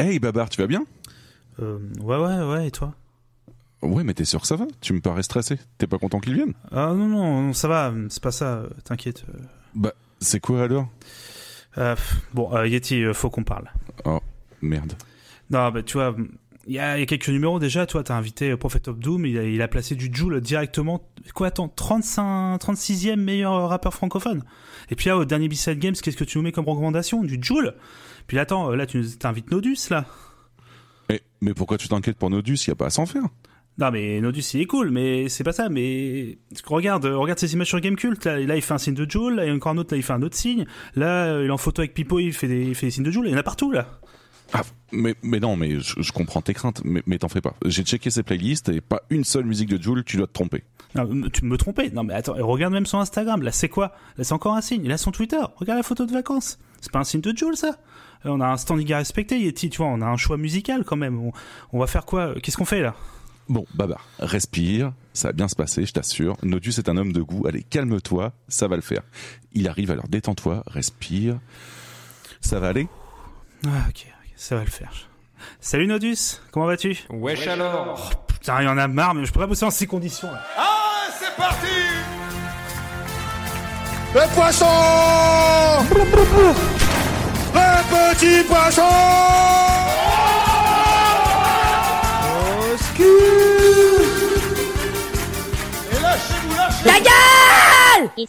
[0.00, 0.84] Hey Babar, tu vas bien?
[1.60, 2.94] Euh, Ouais, ouais, ouais, et toi?
[3.82, 4.64] Ouais, mais t'es sûr que ça va?
[4.80, 5.58] Tu me parais stressé.
[5.76, 6.54] T'es pas content qu'il vienne?
[6.72, 9.24] Ah non, non, non, ça va, c'est pas ça, t'inquiète.
[9.74, 10.88] Bah, c'est quoi alors?
[11.76, 11.96] Euh,
[12.32, 13.70] Bon, euh, Yeti, faut qu'on parle.
[14.06, 14.20] Oh,
[14.62, 14.94] merde.
[15.50, 16.16] Non, bah tu vois,
[16.66, 19.38] il y, a, y a quelques numéros déjà, toi, t'as invité Prophet of Doom, il
[19.38, 21.02] a, il a placé du Joule directement,
[21.34, 24.44] quoi, attends, 35, 36e meilleur rappeur francophone.
[24.90, 27.22] Et puis là, au dernier B-Side Games, qu'est-ce que tu nous mets comme recommandation?
[27.22, 27.74] Du Joule
[28.26, 30.04] Puis là, attends, là, tu t'invites Nodus, là.
[31.08, 32.56] Mais, mais pourquoi tu t'inquiètes pour Nodus?
[32.66, 33.24] Il y a pas à s'en faire.
[33.78, 35.70] Non mais Nodus il est cool, mais c'est pas ça.
[35.70, 38.22] Mais regarde, regarde ces images sur Gamecult.
[38.26, 39.36] Là, là il fait un signe de Joule.
[39.36, 39.94] Là il y a encore un autre.
[39.94, 40.66] Là il fait un autre signe.
[40.96, 42.18] Là il est en photo avec Pipo.
[42.18, 43.28] Il fait des, il fait des signes de Joule.
[43.28, 44.00] Il y en a partout là.
[44.52, 47.54] Ah, mais, mais non, mais je, je comprends tes craintes, mais, mais t'en fais pas.
[47.64, 50.64] J'ai checké ses playlists et pas une seule musique de Joule, tu dois te tromper.
[50.94, 51.90] Non, tu me trompais.
[51.90, 53.42] Non, mais attends, regarde même son Instagram.
[53.42, 53.92] Là, c'est quoi?
[54.16, 54.88] Là, c'est encore un signe.
[54.88, 55.40] Là, son Twitter.
[55.56, 56.58] Regarde la photo de vacances.
[56.80, 57.76] C'est pas un signe de Joule, ça
[58.24, 60.96] On a un standing à respecter, Yeti, tu vois, on a un choix musical quand
[60.96, 61.20] même.
[61.20, 61.32] On,
[61.72, 62.34] on va faire quoi?
[62.42, 62.96] Qu'est-ce qu'on fait là?
[63.48, 66.36] Bon, Babar, respire, ça va bien se passer, je t'assure.
[66.44, 69.02] Nodus est un homme de goût, allez, calme-toi, ça va le faire.
[69.52, 71.40] Il arrive, alors détends-toi, respire.
[72.40, 72.86] Ça va aller?
[73.66, 74.06] Ah, ok,
[74.40, 74.90] ça va le faire.
[75.60, 76.98] Salut Nodus, comment vas-tu?
[77.10, 78.10] Wesh alors.
[78.10, 80.42] oh, Putain, il y en a marre, mais je pourrais bosser en ces conditions là.
[80.56, 81.66] Ah, c'est parti!
[84.14, 84.64] Le poisson!
[87.54, 88.82] Le petit poisson!
[95.92, 98.10] Et lâchez-vous, lâchez La gueule!
[98.16, 98.26] Et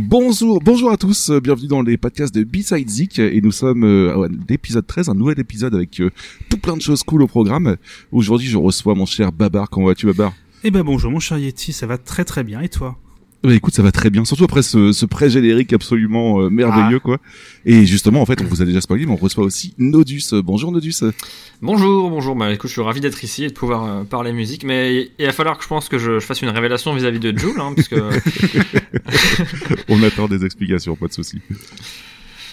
[0.00, 3.84] bonjour, bonjour à tous, euh, bienvenue dans les podcasts de B-Side Zik, et nous sommes
[3.84, 6.10] euh, à l'épisode 13, un nouvel épisode avec euh,
[6.48, 7.76] tout plein de choses cool au programme.
[8.12, 10.32] Aujourd'hui, je reçois mon cher Babar, comment vas-tu Babar?
[10.62, 12.96] Eh ben bonjour mon cher Yeti, ça va très très bien, et toi?
[13.44, 17.04] Bah écoute, ça va très bien, surtout après ce, ce pré-générique absolument euh, merveilleux Ah.
[17.04, 17.18] quoi.
[17.64, 20.22] Et justement, en fait, on vous a déjà spoilé, mais on reçoit aussi Nodus.
[20.44, 20.94] Bonjour Nodus.
[21.60, 22.34] Bonjour, bonjour.
[22.36, 25.26] Bah écoute, je suis ravi d'être ici et de pouvoir euh, parler musique, mais il
[25.26, 27.72] va falloir que je pense que je, je fasse une révélation vis-à-vis de Jules, hein,
[27.74, 27.96] parce que
[29.88, 31.40] on attend des explications, pas de souci.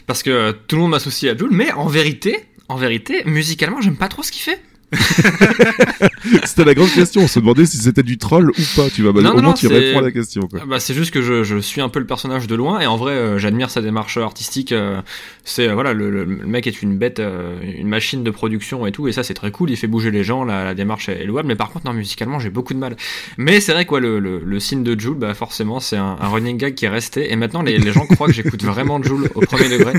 [0.07, 2.37] parce que euh, tout le monde m'associe à Jules, mais en vérité,
[2.67, 4.61] en vérité, musicalement, j'aime pas trop ce qu'il fait.
[6.45, 7.21] C'était la grande question.
[7.21, 8.89] On se demandait si c'était du troll ou pas.
[8.89, 10.41] Tu vas, bah, Non, au non, moins tu réponds à la question.
[10.49, 10.61] Quoi.
[10.67, 12.97] Bah c'est juste que je, je suis un peu le personnage de loin et en
[12.97, 14.71] vrai, euh, j'admire sa démarche artistique.
[14.71, 15.01] euh,
[15.43, 17.19] c'est euh, voilà, le, le- le mec est une bête,
[17.63, 19.69] une machine de production et tout, et ça c'est très cool.
[19.71, 21.47] Il fait bouger les gens, la, la démarche est louable.
[21.47, 22.95] Mais par contre, non, musicalement, j'ai beaucoup de mal.
[23.37, 26.27] Mais c'est vrai quoi, le, le, le signe de Jules, bah forcément, c'est un, un
[26.27, 27.31] running gag qui est resté.
[27.31, 29.93] Et maintenant, les, les gens croient que j'écoute vraiment Jules au premier degré.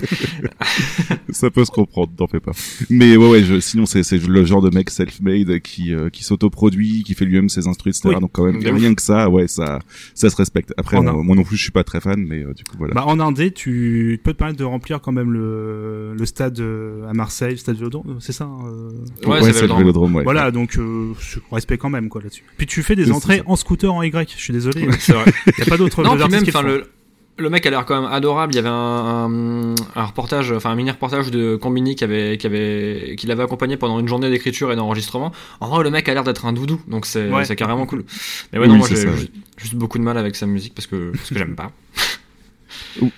[1.31, 2.53] Ça peut se comprendre, t'en fais pas.
[2.91, 3.43] Mais ouais, ouais.
[3.45, 7.27] Je, sinon, c'est c'est le genre de mec self-made qui euh, qui s'autoproduit, qui fait
[7.27, 8.09] lui-même ses instruments, etc.
[8.15, 8.21] Oui.
[8.21, 9.81] Donc quand même, rien que ça, ouais, ça
[10.15, 10.73] ça se respecte.
[10.79, 12.95] Après, on- moi non plus, je suis pas très fan, mais euh, du coup voilà.
[12.95, 17.09] Bah en indé, tu peux te permettre de remplir quand même le, le stade euh,
[17.09, 20.15] à Marseille, le stade Vélodrome, c'est ça hein, euh Ouais, c'est c'est le Vélodrome.
[20.17, 20.23] Ouais.
[20.25, 22.45] Voilà, donc euh, je respect quand même quoi là-dessus.
[22.57, 25.25] Puis tu fais des entrées en scooter en Y, je suis désolé, C'est vrai.
[25.59, 26.85] y a pas d'autre Non, même, enfin, le,
[27.41, 28.53] le mec a l'air quand même adorable.
[28.53, 32.37] Il y avait un, un, un reportage, enfin un mini reportage de Combini qui avait,
[32.39, 35.33] qui avait, qui l'avait accompagné pendant une journée d'écriture et d'enregistrement.
[35.61, 37.57] En vrai, le mec a l'air d'être un doudou, donc c'est, Ouais.
[37.57, 38.05] carrément cool.
[38.53, 40.87] Mais ouais, Oui, non, moi c'est j'ai juste beaucoup de mal avec sa musique parce
[40.87, 41.73] que, parce que j'aime pas.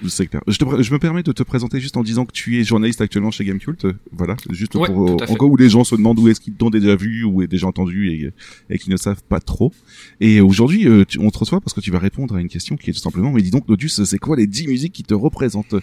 [0.08, 0.42] C'est clair.
[0.46, 3.00] Je, te, je me permets de te présenter juste en disant que tu es journaliste
[3.00, 3.84] actuellement chez Gamecult.
[3.84, 5.30] euh, Voilà, juste Ouais, pour fait.
[5.30, 7.46] en cas où les gens se demandent où est-ce qu'ils t'ont déjà vu ou est
[7.46, 8.30] déjà entendu et,
[8.70, 9.72] et qu'ils ne savent pas trop.
[10.20, 12.90] Et aujourd'hui, euh, on te reçoit parce que tu vas répondre à une question qui
[12.90, 15.74] est tout simplement, mais dis donc, Nodus, c'est quoi les 10 musiques qui te représentent?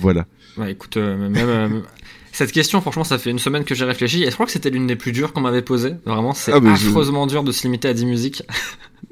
[0.00, 0.26] Voilà.
[0.56, 1.80] Ouais, écoute, euh, même, euh,
[2.32, 4.70] cette question, franchement, ça fait une semaine que j'ai réfléchi et je crois que c'était
[4.70, 5.94] l'une des plus dures qu'on m'avait posées.
[6.04, 8.42] Vraiment, c'est Ah, je- affreusement dur de se limiter à 10 musiques.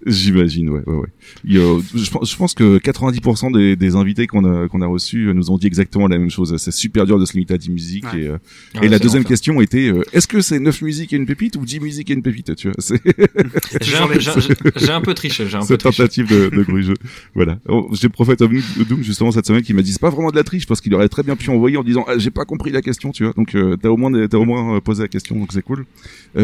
[0.05, 1.09] J'imagine, ouais, ouais, ouais.
[1.45, 5.33] Je, pense- je pense que 90% des, des invités qu'on a qu'on a reçus euh,
[5.33, 6.57] nous ont dit exactement la même chose.
[6.59, 8.05] C'est super dur de se limiter à 10 musiques.
[8.13, 8.21] Ouais.
[8.23, 8.39] Et, euh,
[8.77, 9.29] Ouais, et la deuxième l'enfer.
[9.29, 12.15] question était euh, est-ce que c'est 9 musiques et une pépite ou 10 musiques et
[12.15, 13.01] une pépite Tu vois, c'est
[13.83, 16.03] J'ai un, peu- j'ai- j'ai- j'ai un peu triché, j'ai un peu cette triché.
[16.03, 16.93] tentative de, de gruge.
[17.35, 17.59] Voilà.
[17.69, 18.51] Oh, J'ai le prophète of
[18.89, 20.95] Doom justement cette semaine qui m'a dit c'est pas vraiment de la triche parce qu'il
[20.95, 23.33] aurait très bien pu envoyer en disant ah, j'ai pas compris la question, tu vois.
[23.33, 25.85] Donc t'as au moins t'as au moins posé la question, donc c'est cool.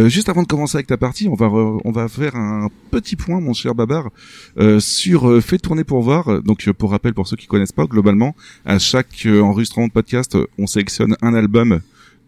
[0.07, 3.17] Juste avant de commencer avec ta partie, on va re- on va faire un petit
[3.17, 4.11] point, mon cher Babar,
[4.59, 6.43] euh, sur euh, fait tourner pour voir.
[6.43, 8.35] Donc euh, pour rappel pour ceux qui connaissent pas, globalement
[8.65, 11.81] à chaque euh, enregistrement de podcast, on sélectionne un album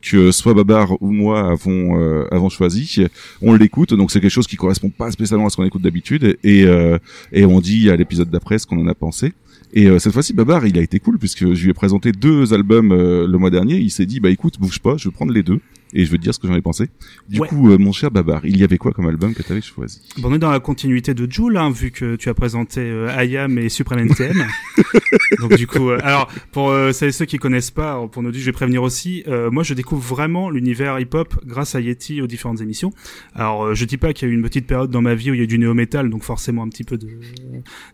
[0.02, 3.06] que soit Babar ou moi avons euh, avons choisi,
[3.40, 6.36] on l'écoute, donc c'est quelque chose qui correspond pas spécialement à ce qu'on écoute d'habitude,
[6.44, 6.98] et euh,
[7.32, 9.32] et on dit à l'épisode d'après ce qu'on en a pensé.
[9.76, 12.54] Et euh, cette fois-ci, Babar, il a été cool puisque je lui ai présenté deux
[12.54, 13.76] albums euh, le mois dernier.
[13.76, 15.60] Il s'est dit, bah écoute, bouge pas, je vais prendre les deux.
[15.94, 16.88] Et je veux te dire ce que j'en ai pensé.
[17.28, 17.48] Du Ouais.
[17.48, 20.00] coup, euh, mon cher Babar, il y avait quoi comme album que t'avais choisi?
[20.18, 23.24] Bon, on est dans la continuité de Joule, hein, vu que tu as présenté euh,
[23.24, 24.44] IAM et Supreme NTM.
[25.38, 28.30] Donc du coup, euh, alors pour euh, celles et ceux qui connaissent pas, pour nos
[28.30, 29.24] dits, je vais prévenir aussi.
[29.50, 32.92] moi, je découvre vraiment l'univers hip-hop grâce à Yeti aux différentes émissions.
[33.34, 35.34] Alors, je dis pas qu'il y a eu une petite période dans ma vie où
[35.34, 37.08] il y a eu du néo-metal, donc forcément un petit peu de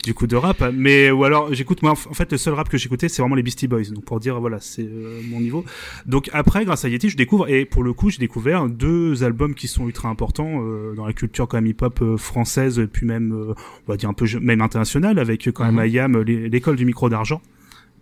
[0.05, 0.63] du coup de rap.
[0.75, 1.93] Mais ou alors, j'écoute moi.
[1.93, 3.85] En fait, le seul rap que j'écoutais, c'est vraiment les Beastie Boys.
[3.93, 4.89] Donc pour dire, voilà, c'est
[5.31, 5.65] mon niveau.
[6.07, 9.55] Donc après, grâce à Yeti, je découvre et pour le coup, j'ai découvert deux albums
[9.55, 13.07] qui sont ultra importants euh, dans la culture quand même hip-hop euh, française, et puis
[13.07, 13.55] même, euh,
[13.87, 16.23] on va dire un peu même internationale, avec euh, quand même Mhm.
[16.23, 17.41] L'é- l'école du micro d'argent.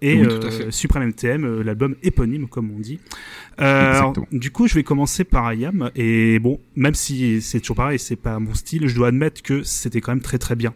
[0.01, 0.71] Et Oui, euh.
[0.71, 3.01] Supreme MTM, euh, l'album éponyme comme on dit.
[3.61, 7.77] Euh, alors, du coup, je vais commencer par IAM et bon, même si c'est toujours
[7.77, 10.73] pareil, c'est pas mon style, je dois admettre que c'était quand même très très bien.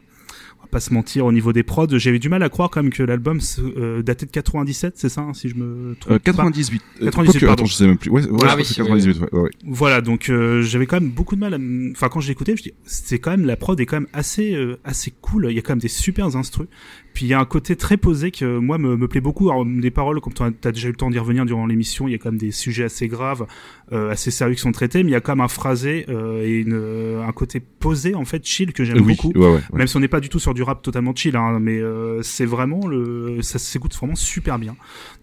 [0.72, 3.02] Pas se mentir au niveau des prods, j'avais du mal à croire quand même que
[3.02, 6.82] l'album euh, datait de 97, c'est ça, hein, si je me trompe euh, pas 98.
[7.02, 7.62] Euh, 98, quoique, pardon.
[7.62, 8.10] Attends, je sais même plus.
[8.10, 9.20] Ouais, ouais, Ah oui, que c'est oui, 98.
[9.32, 9.50] Ouais.
[9.66, 11.58] Voilà, donc euh, j'avais quand même beaucoup de mal à
[11.90, 14.54] enfin quand je l'écoutais, je dis c'est quand même la prod est quand même assez
[14.54, 16.68] euh, assez cool, il y a quand même des super instrus.
[17.14, 19.50] Puis il y a un côté très posé que moi me, me plaît beaucoup.
[19.50, 22.12] Alors des paroles comme tu as déjà eu le temps d'y revenir durant l'émission, il
[22.12, 23.46] y a quand même des sujets assez graves,
[23.92, 26.42] euh, assez sérieux qui sont traités, mais il y a quand même un phrasé euh,
[26.42, 29.38] et une, euh, un côté posé en fait chill que j'aime oui, beaucoup.
[29.38, 29.60] ouais, ouais, ouais.
[29.74, 32.22] Même si on n'est pas du tout sur du rap totalement chill, hein, mais euh,
[32.22, 34.74] c'est vraiment le, ça s'écoute vraiment super bien.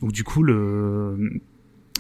[0.01, 1.17] Donc du coup le,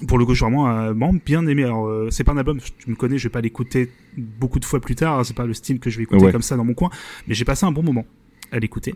[0.07, 1.63] pour le coup, je suis vraiment, euh, vraiment bien aimé.
[1.63, 4.65] Alors euh, c'est pas un album, tu me connais, je vais pas l'écouter beaucoup de
[4.65, 5.19] fois plus tard.
[5.19, 6.31] hein, c'est pas le style que je vais écouter Ouais.
[6.31, 6.89] comme ça dans mon coin,
[7.27, 8.05] mais j'ai passé un bon moment
[8.51, 8.95] à l'écouter.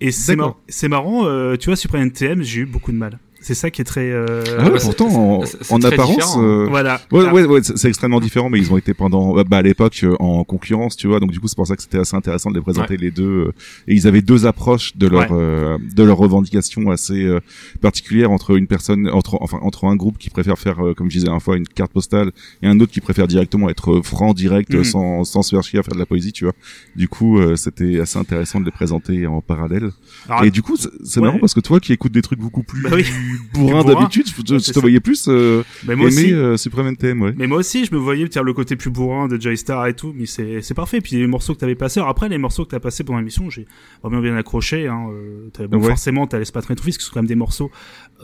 [0.00, 0.56] Et c'est mar-
[0.88, 3.18] marrant, euh, tu vois, Supreme NTM, j'ai eu beaucoup de mal.
[3.40, 4.10] C'est ça qui est très.
[4.10, 7.00] euh, Ah ouais, bah, pourtant, c'est- en, c'est- c'est en très apparence, euh, Voilà.
[7.12, 9.62] Ouais, ouais, ouais, c'est c'est extrêmement différent, mais ils ont été pendant, bah, bah, à
[9.62, 11.20] l'époque euh, en concurrence, tu vois.
[11.20, 13.24] Donc du coup, c'est pour ça que c'était assez intéressant de les présenter les deux.
[13.48, 13.52] euh,
[13.86, 15.38] et ils avaient deux approches de leur, Ouais.
[15.38, 17.38] euh, de leur revendication assez euh,
[17.80, 21.18] particulières entre une personne, entre, enfin, entre un groupe qui préfère faire, euh, comme je
[21.18, 22.32] disais un fois, une carte postale,
[22.62, 24.84] et un autre qui préfère directement être franc, direct, Mhm.
[24.84, 26.54] sans, sans se faire chier à faire de la poésie, tu vois.
[26.96, 29.90] Du coup, euh, c'était assez intéressant de les présenter en parallèle.
[30.28, 31.26] alors, et du coup, c'est c'est ouais.
[31.26, 33.04] marrant parce que toi qui écoutes des trucs beaucoup plus Bah oui.
[33.54, 33.84] Bourrin.
[33.84, 36.32] d'habitude, je te, voyais plus euh, mais moi aimer aussi.
[36.34, 37.34] euh, Supreme NTM, ouais.
[37.36, 40.12] Mais moi aussi, je me voyais tiens, le côté plus bourrin de Joystar et tout,
[40.16, 41.00] mais c'est c'est parfait.
[41.00, 43.50] Puis les morceaux que t'avais passés, alors après les morceaux que t'as passés pendant l'émission,
[43.50, 43.66] j'ai
[44.02, 44.86] vraiment bien accroché.
[44.88, 45.88] Hein, euh, t'avais- bon, Ouais.
[45.88, 47.70] forcément, t'as l'espace rétrofis, qui sont quand même des morceaux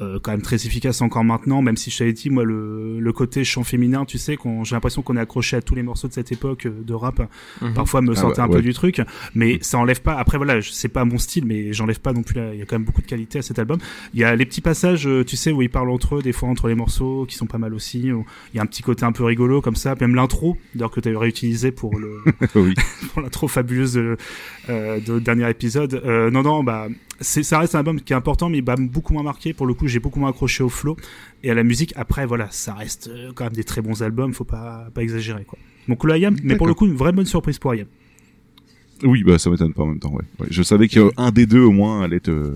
[0.03, 3.13] euh, quand même très efficaces encore maintenant, même si je t'avais dit, moi, le, le
[3.13, 6.09] côté chant féminin, tu sais, qu'on j'ai l'impression qu'on est accroché à tous les morceaux
[6.09, 7.29] de cette époque euh, de rap,
[7.63, 7.75] Mhm.
[7.75, 9.01] parfois me Ah sortait bah, un peu du truc,
[9.35, 10.15] mais ça enlève pas.
[10.15, 12.41] Après voilà, c'est pas mon style, mais j'enlève pas non plus.
[12.53, 13.79] Il y a quand même beaucoup de qualité à cet album.
[14.15, 16.33] Il y a les petits passages, euh, tu sais, où ils parlent entre eux, des
[16.33, 18.01] fois entre les morceaux, qui sont pas mal aussi.
[18.01, 18.25] Il
[18.55, 21.15] y a un petit côté un peu rigolo comme ça, même l'intro, d'ailleurs que tu
[21.15, 22.23] as réutilisé pour le
[23.13, 24.17] pour l'intro fabuleuse de,
[24.69, 26.01] euh, de dernier épisode.
[26.05, 26.89] Euh, non, non, bah,
[27.21, 29.53] ça reste un album qui est important, mais m'a beaucoup moins marqué.
[29.53, 30.97] Pour le coup, j'ai beaucoup moins accroché au flow
[31.43, 31.93] et à la musique.
[31.97, 35.45] Après, voilà, ça reste euh, quand même des très bons albums, faut pas, pas exagérer,
[35.45, 35.59] quoi.
[35.89, 37.87] Donc, le IAM, mais pour le coup, une vraie bonne surprise pour IAM.
[39.03, 40.13] Oui, bah ça m'étonne pas en même temps.
[40.13, 40.25] Ouais.
[40.39, 42.55] Ouais, Je savais qu'un des deux au moins allait te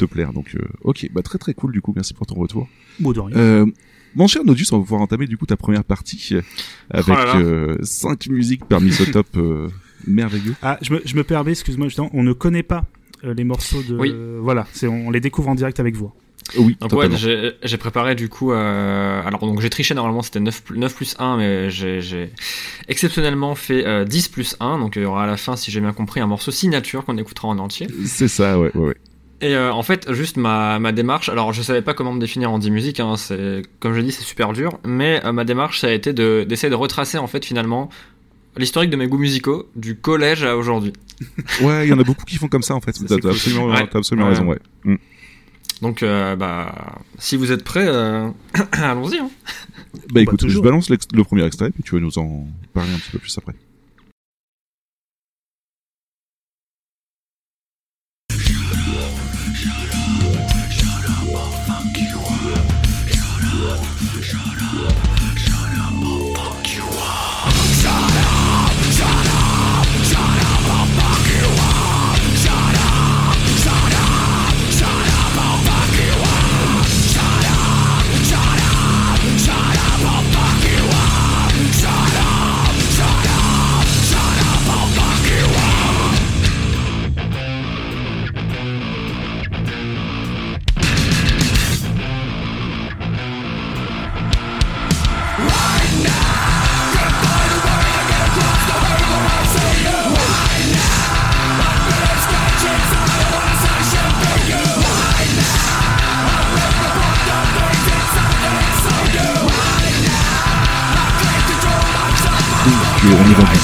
[0.00, 0.32] te plaire.
[0.32, 1.92] Donc euh, ok, bah très très cool du coup.
[1.94, 2.68] Merci pour ton retour.
[2.98, 3.36] Mot de rien.
[3.36, 3.66] Euh,
[4.16, 6.36] mon cher Nodus, on va pouvoir entamer du coup ta première partie
[6.90, 7.36] avec Oh là là.
[7.38, 9.68] euh, cinq musiques parmi ce top euh,
[10.06, 10.54] merveilleux.
[10.62, 12.84] Ah, je me, je me permets, excuse-moi, justement, on ne connaît pas
[13.24, 13.96] euh, les morceaux de.
[13.96, 14.14] Oui.
[14.40, 16.10] voilà, c'est, on les découvre en direct avec vous.
[16.58, 17.08] Oui, Donc ouais,
[17.62, 18.50] j'ai préparé du coup.
[18.50, 22.30] Euh, alors donc j'ai triché normalement c'était 9, plus- 9 plus 1, mais j'ai j'ai
[22.88, 24.78] exceptionnellement fait euh, 10 plus 1.
[24.80, 27.18] Donc il y aura à la fin, si j'ai bien compris, un morceau signature qu'on
[27.18, 27.86] écoutera en entier.
[28.04, 28.96] C'est ça, ouais, ouais, ouais.
[29.42, 32.50] Et euh, en fait, juste ma, ma démarche, alors je savais pas comment me définir
[32.50, 35.80] en 10 musiques, hein, c'est, comme je dis, c'est super dur, mais euh, ma démarche,
[35.80, 37.88] ça a été de, d'essayer de retracer en fait finalement
[38.58, 40.92] l'historique de mes goûts musicaux du collège à aujourd'hui.
[41.62, 42.92] Ouais, il y en a beaucoup qui font comme ça en fait.
[42.92, 43.30] T'as cool.
[43.30, 43.86] absolument, Ouais.
[43.90, 44.34] t'as absolument Ouais.
[44.34, 44.58] raison, ouais.
[44.84, 44.96] Mm.
[45.82, 46.74] Donc, euh, bah,
[47.18, 48.28] si vous êtes prêts, euh,
[48.72, 49.18] allons-y.
[49.18, 49.30] Hein.
[50.12, 50.62] Bah écoute, toujours.
[50.62, 53.36] je balance le premier extrait, puis tu vas nous en parler un petit peu plus
[53.38, 53.54] après.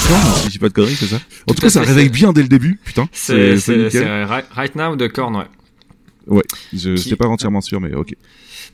[0.09, 1.69] On y va doucement, si je dis pas de conneries, c'est ça En tout, cas,
[1.69, 3.07] ça réveille bien dès le début, putain.
[3.11, 3.55] C'est
[4.55, 5.45] Right Now de Korn, ouais.
[6.27, 8.13] Ouais, je Qui- n'étais pas entièrement sûr, mais ok.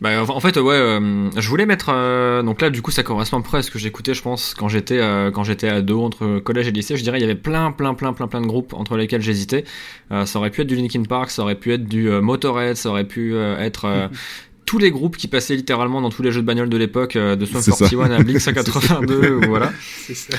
[0.02, 1.90] Bah, en fait, ouais, euh, je voulais mettre.
[1.94, 4.24] euh, donc là, du coup, ça correspond à peu près à ce que j'écoutais, je
[4.24, 6.98] pense, quand j'étais euh, quand j'étais ado, entre collège et lycée.
[6.98, 9.64] Je dirais, il y avait plein, plein, plein, plein, plein de groupes entre lesquels j'hésitais.
[10.12, 12.76] Euh, ça aurait pu être du Linkin Park, ça aurait pu être du euh, Motorhead,
[12.76, 13.86] ça aurait pu euh, être.
[13.86, 14.08] euh,
[14.66, 17.46] tous les groupes qui passaient littéralement dans tous les jeux de bagnole de l'époque, de
[17.46, 17.88] Sum C'est ça.
[17.88, 19.72] 41 à Blink 182, ou voilà.
[20.08, 20.38] C'est ça.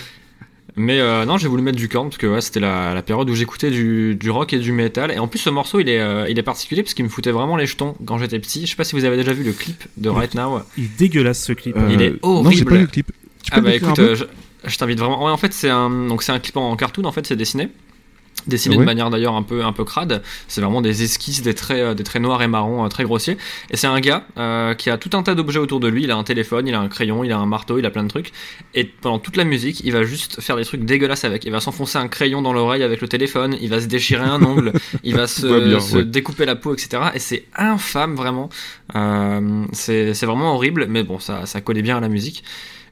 [0.76, 3.31] Mais euh, non, j'ai voulu mettre du Korn parce que ouais, c'était la, la période
[3.31, 5.12] où j'écoutais du, du rock et du metal.
[5.12, 7.31] Et en plus, ce morceau, il est, euh, il est particulier parce qu'il me foutait
[7.31, 8.62] vraiment les jetons quand j'étais petit.
[8.66, 10.62] Je sais pas si vous avez déjà vu le clip de Right Now.
[10.76, 11.76] Il est dégueulasse ce clip.
[11.90, 12.64] Il est Euh, Non, j'ai horrible.
[12.71, 13.12] pas vu le clip.
[13.45, 14.25] Tu peux Ah bah écoute, euh, je,
[14.64, 15.25] je t'invite vraiment.
[15.25, 17.04] Ouais, en fait, c'est un donc c'est un clip en, en cartoon.
[17.04, 17.69] En fait, c'est dessiné.
[18.46, 20.22] Dessiné de manière d'ailleurs un peu un peu crade.
[20.48, 23.38] C'est vraiment des esquisses, des traits, euh, des traits noirs et marrons euh, très grossiers.
[23.70, 26.04] Et c'est un gars euh, qui a tout un tas d'objets autour de lui.
[26.04, 28.02] Il a un téléphone, il a un crayon, il a un marteau, il a plein
[28.02, 28.32] de trucs.
[28.74, 31.44] Et pendant toute la musique, il va juste faire des trucs dégueulasses avec.
[31.44, 33.56] Il va s'enfoncer un crayon dans l'oreille avec le téléphone.
[33.60, 34.72] Il va se déchirer un ongle.
[35.04, 36.04] il va se, bien, se ouais.
[36.04, 37.02] découper la peau, etc.
[37.14, 38.50] Et c'est infâme vraiment.
[38.94, 40.86] Euh, c'est c'est vraiment horrible.
[40.88, 42.44] Mais bon, ça ça collait bien à la musique.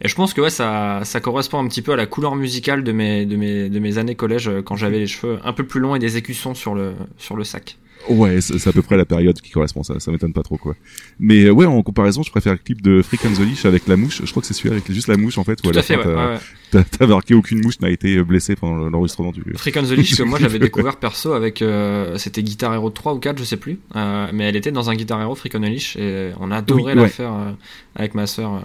[0.04, 2.82] Et je pense que ouais, ça, ça correspond un petit peu à la couleur musicale
[2.82, 5.64] de mes, de mes, de mes années collège euh, quand j'avais les cheveux un peu
[5.64, 7.78] plus longs et des écussons sur le, sur le sac.
[8.08, 10.74] Ouais, c'est à peu près la période qui correspond, ça, ça m'étonne pas trop, quoi.
[11.20, 13.86] Mais euh, ouais, en comparaison, je préfère le clip de Freak and the Leash avec
[13.86, 14.22] la mouche.
[14.24, 15.82] Je crois que c'est celui avec juste la mouche, en fait, où Tout à la
[15.82, 16.32] fait, fin,
[16.72, 16.82] ouais.
[16.98, 19.44] t'as- marqué aucune mouche n'a été blessée pendant l'enregistrement du...
[19.54, 21.62] Freak on the Leash, que moi j'avais découvert perso avec.
[21.62, 23.78] euh, C'était Guitar Hero 3 ou 4, je sais plus.
[23.94, 26.82] Euh, mais elle était dans un Guitar Hero Freak on the Leash et on adorait
[26.82, 27.08] Oui, la ouais.
[27.08, 27.52] faire euh,
[27.94, 28.62] avec ma soeur.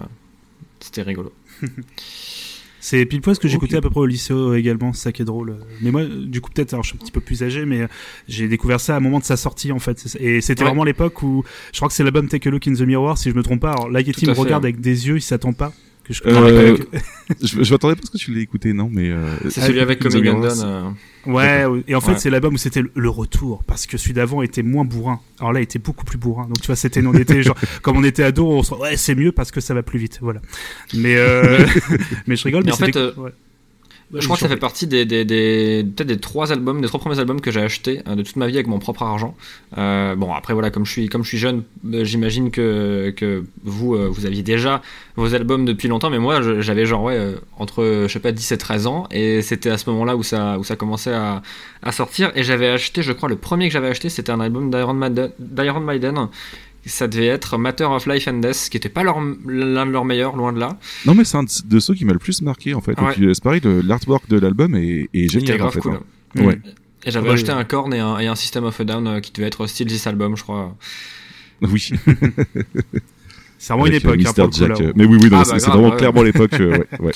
[0.80, 1.32] C'était rigolo.
[2.80, 5.22] C'est pile poil ce que j'écoutais à peu près au lycée également, c'est ça qui
[5.22, 5.56] est drôle.
[5.82, 7.86] Mais moi, du coup, peut-être, alors je suis un petit peu plus âgé, mais euh,
[8.28, 10.16] j'ai découvert ça à un moment de sa sortie en fait.
[10.20, 10.68] Et c'était Ouais.
[10.68, 11.42] vraiment l'époque où
[11.72, 13.60] je crois que c'est l'album Take a Look in the Mirror, si je me trompe
[13.62, 13.72] pas.
[13.72, 15.72] Alors là, Yeti me regarde avec des yeux, il s'attend pas.
[16.08, 16.22] Que je...
[16.26, 16.76] Euh,
[17.42, 19.10] je je m'attendais pas à ce que tu l'aies écouté, non, mais...
[19.10, 20.90] Euh, C'est celui avec Coming euh,
[21.26, 22.18] Ouais, et en fait, Ouais.
[22.18, 25.20] c'est l'album où c'était le- retour, parce que celui d'avant était moins bourrin.
[25.38, 26.44] Alors là, il était beaucoup plus bourrin.
[26.46, 29.14] Donc tu vois, c'était, on était genre, comme on était ado, on se ouais, c'est
[29.14, 30.40] mieux parce que ça va plus vite, voilà.
[30.94, 31.58] Mais, euh,
[32.26, 33.30] mais je rigole, Mais mais, en fait, euh, ouais.
[34.12, 37.00] Je crois que ça fait partie des, des, des peut-être des trois albums, des trois
[37.00, 39.36] premiers albums que j'ai achetés euh, de toute ma vie avec mon propre argent.
[39.76, 41.62] Euh, bon après voilà comme je suis comme je suis jeune,
[41.92, 44.80] euh, j'imagine que que vous vous aviez déjà
[45.16, 48.58] vos albums depuis longtemps, mais moi j'avais genre ouais entre je sais pas 10 et
[48.58, 51.42] 13 ans et c'était à ce moment-là où ça où ça commençait à,
[51.82, 54.70] à sortir et j'avais acheté je crois le premier que j'avais acheté c'était un album
[54.70, 56.28] d'Iron Maiden.
[56.86, 59.20] Ça devait être Matter of Life and Death, qui était pas l'un
[59.86, 60.78] de leurs meilleurs, loin de là.
[61.04, 62.98] Non, mais c'est un de ceux qui m'a le plus marqué, en fait.
[62.98, 63.14] Ouais.
[63.20, 65.80] Euh, c'est pareil, l'artwork de l'album est, génial, en grave fait.
[65.80, 65.94] cool.
[66.36, 66.44] hein.
[66.44, 66.58] Ouais.
[67.04, 69.32] Et j'avais acheté un Korn et un, et un System of a Down euh, qui
[69.32, 70.74] devait être Still This Album, je crois.
[71.62, 71.90] Oui.
[73.60, 74.92] C'est vraiment une Avec, euh, époque, hein, coup, Jack, là.
[74.94, 75.96] Mais oui, oui, Ah, c'est bah, c'est vraiment ouais.
[75.96, 76.52] clairement l'époque.
[76.60, 77.12] euh, ouais, ouais.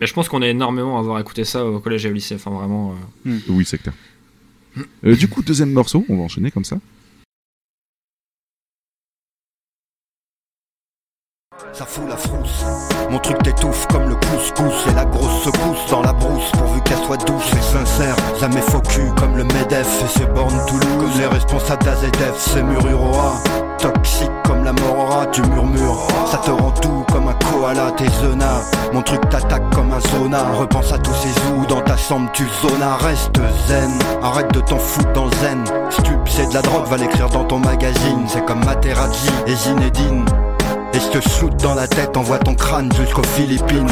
[0.00, 2.34] Mais je pense qu'on est énormément à avoir écouté ça au collège et au lycée.
[2.34, 2.94] Enfin, vraiment.
[3.26, 3.94] euh, Oui, c'est clair.
[5.04, 6.78] Euh, du coup, deuxième morceau, on va enchaîner comme ça.
[11.78, 12.64] Ça fout la frousse.
[13.10, 17.04] Mon truc t'étouffe comme le couscous et la grosse secousse dans la brousse pourvu qu'elle
[17.04, 18.16] soit douce et sincère.
[18.70, 20.86] Faux cul comme le Medef et ses bornes Toulouse.
[20.98, 23.34] Comme les responsables d'AZF, c'est Mururoa.
[23.78, 26.06] Toxique comme la morora, tu murmures.
[26.30, 28.70] Ça te rend tout comme un koala, tes zonas.
[28.94, 30.44] Mon truc t'attaque comme un zona.
[30.58, 32.96] Repense à tous ces zoos dans ta chambre, tu zonas.
[32.96, 33.90] Reste zen,
[34.22, 35.62] arrête de t'en foutre dans zen.
[35.90, 38.24] Stup, c'est de la drogue, va l'écrire dans ton magazine.
[38.28, 40.24] C'est comme Materazzi et Zinedine.
[40.96, 43.86] Et je te shoot dans la tête, envoie ton crâne jusqu'aux Philippines.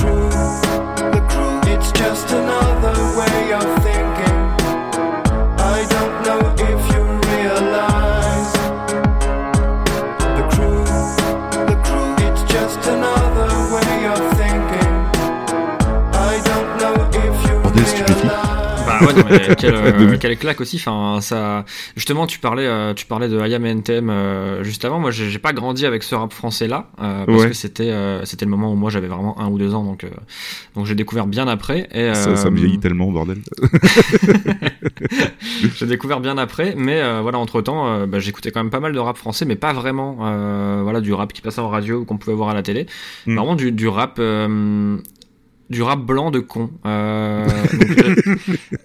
[19.00, 20.76] Bah ouais, non, mais quelle, euh, quelle claque aussi.
[20.76, 21.64] Enfin, ça.
[21.96, 24.98] Justement, tu parlais, euh, tu parlais de I Am NTM euh, juste avant.
[24.98, 27.48] Moi, j'ai pas grandi avec ce rap français là, parce Ouais.
[27.48, 30.04] que c'était, euh, c'était le moment où moi j'avais vraiment un ou deux ans, donc,
[30.04, 30.08] euh,
[30.74, 31.88] donc j'ai découvert bien après.
[31.92, 33.38] Et, Ça, ça euh, me vieillit tellement, bordel.
[35.76, 38.98] J'ai découvert bien après, mais euh, voilà, entre temps, j'écoutais quand même pas mal de
[38.98, 42.16] rap français, mais pas vraiment, euh, voilà, du rap qui passait en radio ou qu'on
[42.18, 42.86] pouvait voir à la télé.
[43.26, 43.36] Mm.
[43.36, 44.96] Vraiment du, du rap, euh,
[45.70, 46.70] du rap blanc de con.
[46.86, 48.14] Euh, donc, euh,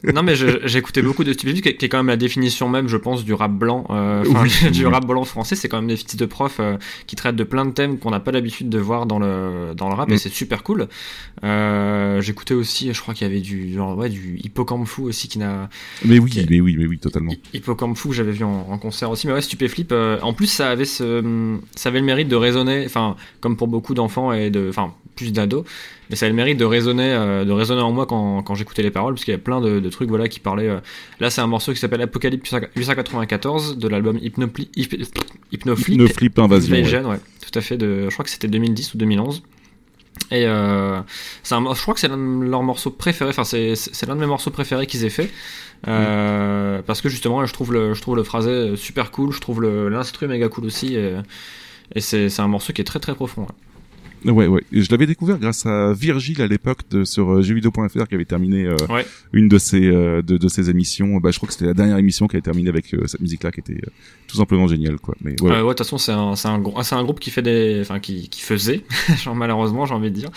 [0.13, 2.87] non mais j'écoutais beaucoup de Stupéfie, qui, est- qui est quand même la définition même,
[2.87, 3.85] je pense, du rap blanc.
[3.89, 7.15] euh, Oui, du rap blanc français, c'est quand même des fils de profs euh, qui
[7.15, 9.95] traitent de plein de thèmes qu'on n'a pas l'habitude de voir dans le dans le
[9.95, 10.13] rap, Mm.
[10.13, 10.87] et c'est super cool.
[11.43, 15.27] Euh, j'écoutais aussi, je crois qu'il y avait du genre ouais du hippocampe fou aussi
[15.27, 15.69] qui n'a
[16.05, 17.31] Mais oui, mais oui, mais oui, totalement.
[17.31, 19.91] Hi- Hippocampe fou, j'avais vu en, en concert aussi, mais ouais, Stupéflip.
[19.91, 23.67] euh, en plus, ça avait ce, ça avait le mérite de résonner, enfin, comme pour
[23.67, 25.65] beaucoup d'enfants et de, enfin, plus d'ado,
[26.09, 28.81] mais ça a le mérite de résonner, euh, de résonner en moi quand, quand j'écoutais
[28.83, 30.69] les paroles, parce qu'il y a plein de, de trucs voilà qui parlaient.
[30.69, 30.79] euh,
[31.19, 34.69] Là, c'est un morceau qui s'appelle Apocalypse 894 de l'album Hypnopli...
[34.75, 35.05] Hyp-
[35.51, 35.95] Hypnoflip.
[35.99, 36.75] Hypnoflip Invasion.
[36.75, 37.19] Invasion, ouais.
[37.41, 37.77] tout à fait.
[37.77, 39.43] De, je crois que c'était 2010 ou 2011.
[40.31, 43.29] Et euh, un, je crois que c'est l'un de leurs morceaux préférés.
[43.31, 43.73] Enfin, c'est,
[44.07, 45.29] l'un de mes morceaux préférés qu'ils aient fait.
[45.87, 49.31] Euh, Parce que justement, je trouve le, je trouve le phrasé super cool.
[49.33, 50.95] Je trouve l'instru méga cool aussi.
[50.95, 51.13] Et,
[51.95, 53.43] et c'est, c'est un morceau qui est très très profond.
[53.43, 53.47] ouais.
[54.25, 54.61] Ouais, ouais.
[54.73, 58.65] Et je l'avais découvert grâce à Virgile à l'époque sur euh, jeuxvideo.fr qui avait terminé
[58.65, 59.05] euh, Ouais.
[59.33, 61.17] une de ses euh, de, de ses émissions.
[61.17, 63.51] Bah, je crois que c'était la dernière émission qui avait terminé avec euh, cette musique-là
[63.51, 63.79] qui était
[64.27, 65.15] tout simplement géniale, quoi.
[65.21, 65.51] Mais ouais.
[65.51, 67.79] Ouais, de toute façon, c'est un, c'est un, grou- c'est un groupe qui fait des,
[67.81, 68.81] enfin, qui, qui faisait,
[69.23, 70.29] genre, malheureusement, j'ai envie de dire,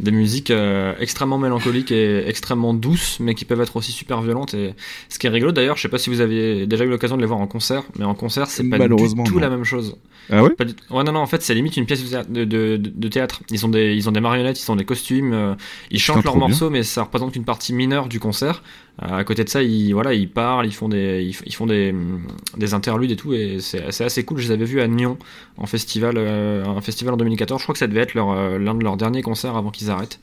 [0.00, 0.52] des musiques
[0.98, 4.54] extrêmement mélancoliques et extrêmement douces, mais qui peuvent être aussi super violentes.
[4.54, 4.74] Et
[5.08, 7.20] ce qui est rigolo, d'ailleurs, je sais pas si vous aviez déjà eu l'occasion de
[7.22, 9.38] les voir en concert, mais en concert, c'est pas du tout non.
[9.40, 9.96] la même chose.
[10.30, 10.50] Ah ouais?
[10.50, 11.98] Pas du- Ouais, non, non, en fait, c'est limite une pièce.
[11.98, 13.27] De, de, de théâtre.
[13.50, 15.54] Ils ont des, ils ont des marionnettes, ils ont des costumes, euh,
[15.90, 16.48] ils chantent leurs bien.
[16.48, 18.62] morceaux, mais ça représente qu'une partie mineure du concert.
[19.02, 21.90] Euh, à côté de ça, ils, voilà, ils parlent, ils font des, ils, font des,
[21.90, 22.22] hum,
[22.56, 24.38] des interludes et tout, et c'est assez cool.
[24.38, 25.18] Je les avais vus à Nyon
[25.56, 27.60] en festival, euh, un festival en 2014.
[27.60, 30.20] Je crois que ça devait être l'un de leurs derniers concerts avant qu'ils arrêtent.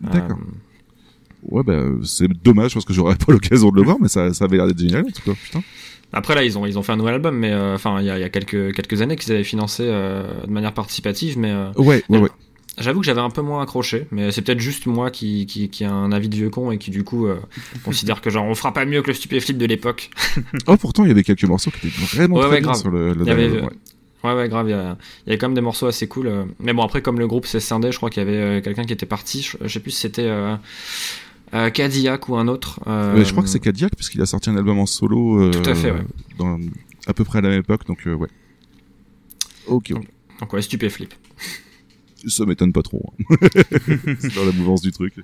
[0.00, 0.38] D'accord.
[0.38, 0.44] Euh,
[1.48, 4.44] Ouais, bah, c'est dommage parce que j'aurais pas l'occasion de le voir, mais ça, ça
[4.44, 5.32] avait l'air d'être génial, en tout cas.
[5.42, 5.62] Putain.
[6.12, 8.10] Après là, ils ont ils ont fait un nouvel album, mais euh, enfin il y
[8.10, 11.50] a, il y a quelques quelques années qu'ils avaient financé euh, de manière participative, mais
[11.50, 12.28] euh, Ouais, ouais, ouais.
[12.78, 15.84] J'avoue que j'avais un peu moins accroché, mais c'est peut-être juste moi qui, qui, qui
[15.84, 17.36] a un avis de vieux con et qui du coup euh,
[17.84, 20.10] considère que genre on fera pas mieux que le stupéflip de l'époque.
[20.66, 22.80] Oh, pourtant, il y avait quelques morceaux qui étaient vraiment Ouais, très ouais, bien grave.
[22.80, 23.72] sur le, le Il y avait, dernier, ouais.
[24.22, 26.30] Ouais ouais grave, il y, a, il y avait quand même des morceaux assez cool.
[26.58, 28.92] Mais bon après comme le groupe s'est scindé, je crois qu'il y avait quelqu'un qui
[28.92, 30.56] était parti, je, je sais plus si c'était euh,
[31.54, 32.80] euh, Cadillac ou un autre.
[32.86, 35.40] euh, je crois que c'est Cadillac puisqu'il a sorti un album en solo.
[35.40, 36.04] euh, Tout à fait, ouais.
[36.38, 36.58] Dans,
[37.06, 38.28] à peu près à la même époque, donc euh, ouais.
[39.66, 40.06] Ok, ok.
[40.40, 41.12] Donc ouais, stupéflip.
[42.26, 43.12] Ça m'étonne pas trop.
[43.30, 43.36] hein.
[44.20, 45.14] c'est dans la mouvance du truc.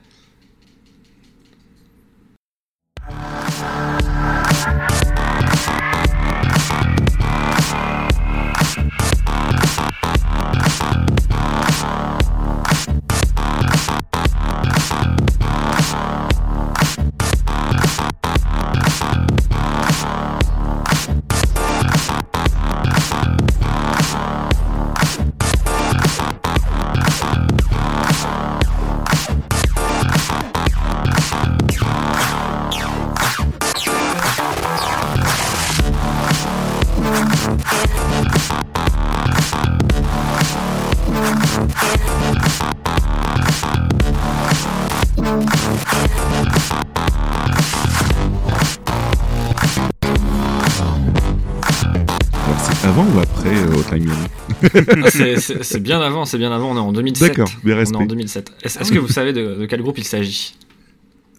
[55.05, 57.29] Ah, c'est- bien avant, c'est bien avant, on est en 2007.
[57.29, 58.07] D'accord, bien On est en respect.
[58.07, 58.53] 2007.
[58.63, 60.55] Est-ce est-ce que vous savez de, de quel groupe il s'agit?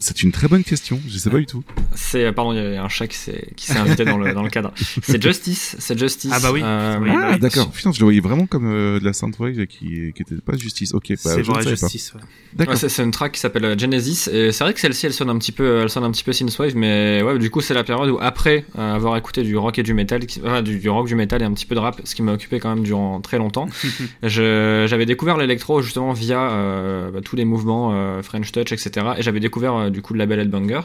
[0.08, 1.64] C'est une très bonne question, je sais pas du tout.
[1.94, 4.34] C'est euh, pardon, il y a un chat qui s'est qui s'est invité dans le
[4.34, 4.72] dans le cadre.
[5.04, 6.32] C'est Justice, c'est Justice.
[6.34, 6.62] Ah bah oui.
[6.64, 7.40] Euh, Oui, Ah, oui.
[7.40, 7.70] d'accord.
[7.72, 10.94] Putain, je le voyais vraiment comme euh, de la Soundwave qui, qui était pas justice.
[10.94, 12.14] Ok, bah, c'est ne vrai, justice.
[12.16, 12.22] ouais.
[12.54, 12.74] D'accord.
[12.76, 15.30] Ouais, c'est c'est une track qui s'appelle Genesis et c'est vrai que celle-ci elle sonne
[15.30, 17.84] un petit peu elle sonne un petit peu synthwave mais ouais du coup c'est la
[17.84, 21.08] période où après avoir écouté du rock et du metal qui- enfin, du, du rock
[21.08, 23.20] du metal et un petit peu de rap ce qui m'a occupé quand même durant
[23.22, 23.68] très longtemps
[24.24, 29.08] je- j'avais découvert l'électro justement via euh, bah, tous les mouvements euh, French Touch etc
[29.18, 30.82] et j'avais découvert euh, du coup le label Headbanger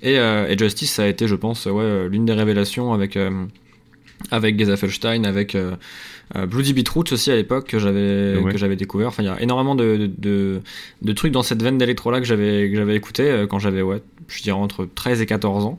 [0.00, 3.14] et, euh, et Justice ça a été je pense ouais euh, l'une des révélations avec
[3.18, 3.44] euh,
[4.30, 5.76] avec Geza Felstein, avec euh,
[6.34, 8.52] euh, Bloody Beetroot aussi à l'époque que j'avais Ouais.
[8.52, 9.08] que j'avais découvert.
[9.08, 10.60] Enfin, il y a énormément de, de, de,
[11.02, 13.82] de trucs dans cette veine d'électro là que j'avais que j'avais écouté euh, quand j'avais
[13.82, 15.78] ouais, je dirais entre 13 et 14 ans.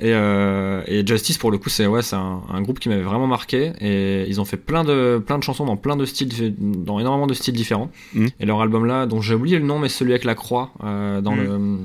[0.00, 3.28] Et, euh, et Justice pour le coup c'est ouais un, un groupe qui m'avait vraiment
[3.28, 6.98] marqué et ils ont fait plein de plein de chansons dans plein de styles dans
[6.98, 8.28] énormément de styles différents Mhm.
[8.40, 11.20] et leur album là dont j'ai oublié le nom mais celui avec la croix euh,
[11.20, 11.78] dans le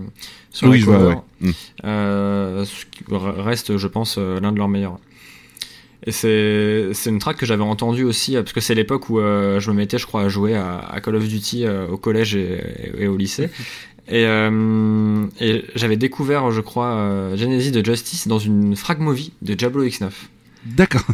[0.50, 1.50] sur Oui, la cover, ouais.
[1.50, 1.52] Mm.
[1.86, 2.66] euh,
[3.12, 4.98] reste je pense euh, l'un de leurs meilleurs
[6.08, 9.60] et c'est une track que j'avais entendue aussi euh, parce que c'est l'époque où euh,
[9.60, 12.36] je me mettais je crois à jouer à, à Call of Duty euh, au collège
[12.36, 12.60] et,
[12.98, 13.50] et au lycée
[14.10, 19.34] et, euh, et j'avais découvert je crois euh, Genesis de Justice dans une frag movie
[19.42, 20.10] de Diablo X9
[20.66, 21.06] D'accord,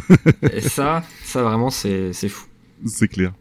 [0.52, 2.46] et ça ça vraiment c'est c'est fou
[2.84, 3.32] c'est clair.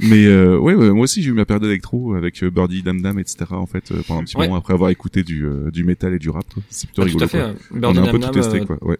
[0.00, 3.00] Mais euh, ouais, ouais, moi aussi j'ai eu ma période électro avec euh, Birdie, Dam
[3.00, 3.44] Dam, etc.
[3.50, 4.46] En fait, euh, pendant un petit Ouais.
[4.46, 6.44] moment après avoir écécouté du, euh, du métal et du rap.
[6.68, 7.18] C'est plutôt Ah, rigolo.
[7.20, 7.90] tout à fait quoi.
[7.90, 8.76] On a un peu tout testé, quoi.
[8.82, 8.98] Ouais.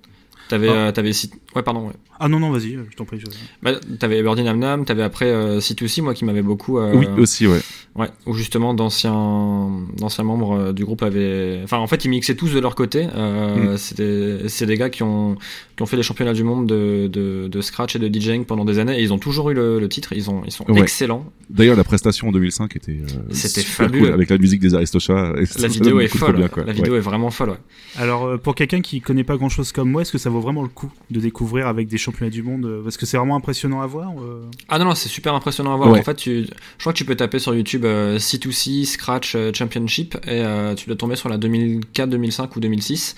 [0.49, 0.73] T'avais, Ah.
[0.73, 1.13] euh, t'avais,
[1.57, 1.95] ouais, pardon, ouais.
[2.21, 3.19] Ah non, non, vas-y, euh, je t'en prie.
[3.19, 3.25] je-
[3.63, 6.79] Bah, t'avais Birdie Nam Nam, t'avais après euh, C2C, moi qui m'avait beaucoup.
[6.79, 7.61] euh, Oui, aussi, ouais.
[7.97, 11.61] Ouais, où justement d'anciens d'anciens membres euh, du groupe avaient.
[11.65, 13.07] Enfin, en fait, ils mixaient tous de leur côté.
[13.15, 15.37] Euh, C'était c'est des gars qui ont
[15.77, 18.65] qui ont fait les championnats du monde de, de, de scratch et de DJing pendant
[18.65, 18.99] des années.
[18.99, 20.13] Et ils ont toujours eu le, le titre.
[20.13, 20.81] Ils ont ils sont Ouais.
[20.81, 21.25] excellents.
[21.51, 24.05] D'ailleurs, la prestation en 2005 était, euh, C'était fabuleux.
[24.07, 25.33] cool, avec la musique des Aristochats.
[25.59, 26.37] La vidéo est folle.
[26.37, 26.49] bien.
[26.57, 26.73] La Ouais.
[26.73, 27.51] vidéo est vraiment folle.
[27.51, 27.57] Ouais.
[27.97, 30.41] Alors, euh, pour quelqu'un qui connaît pas grand chose comme moi, est-ce que ça vaut
[30.41, 33.37] vraiment le coup de découvrir avec des championnats du monde euh, Parce que c'est vraiment
[33.37, 34.11] impressionnant à voir.
[34.23, 34.43] euh.
[34.69, 35.91] Ah non non, c'est super impressionnant à voir.
[35.91, 36.01] Ouais.
[36.01, 39.51] En fait, tu, je crois que tu peux taper sur YouTube euh, C2C Scratch euh,
[39.53, 43.17] Championship et euh, tu dois tomber sur la 2004, 2005 ou 2006.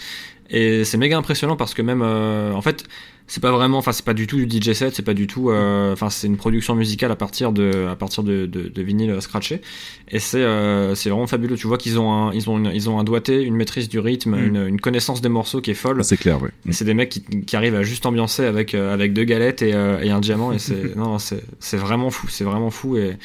[0.50, 2.84] Et c'est méga impressionnant parce que même, euh, en fait,
[3.28, 5.50] c'est pas vraiment, enfin c'est pas du tout du DJ set, c'est pas du tout,
[5.50, 9.10] euh, enfin c'est une production musicale à partir de, à partir de, de, de vinyle
[9.10, 9.60] euh, scratché.
[10.08, 11.56] Et c'est, euh, c'est vraiment fabuleux.
[11.56, 13.98] Tu vois qu'ils ont un, ils ont, une- ils ont un doigté, une maîtrise du
[13.98, 14.44] rythme, Mm.
[14.46, 15.96] une, une connaissance des morceaux qui est folle.
[16.00, 16.50] Ah, C'est clair, ouais.
[16.68, 19.62] Et c'est des mecs qui, qui arrivent à juste ambiancer avec, euh, avec deux galettes
[19.62, 20.52] et, euh, et un diamant.
[20.52, 22.28] Et c'est, non, c'est, c'est vraiment fou.
[22.28, 22.96] C'est vraiment fou.
[22.96, 23.16] Et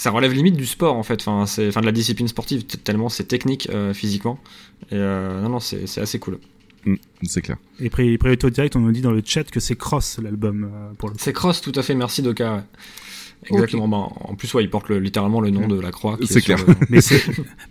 [0.00, 1.20] ça relève limite du sport, en fait.
[1.20, 4.38] Enfin, c'est, enfin de la discipline sportive, tellement c'est technique euh, physiquement.
[4.90, 6.38] Et euh, non, non, c'est, c'est assez cool.
[6.84, 7.56] Mm, C'est clair.
[7.80, 11.08] Et Priorito Direct, on nous dit dans le chat que c'est Cross l'album euh, pour
[11.10, 11.16] le.
[11.18, 11.94] C'est Cross, tout à fait.
[11.96, 12.54] Merci, Doka.
[12.54, 12.62] ouais.
[13.50, 13.86] Exactement.
[13.86, 16.16] Bah, en plus, ouais, il porte le- littéralement le nom de la croix.
[16.18, 16.58] qui C'est clair.
[16.66, 17.22] le- mais c'est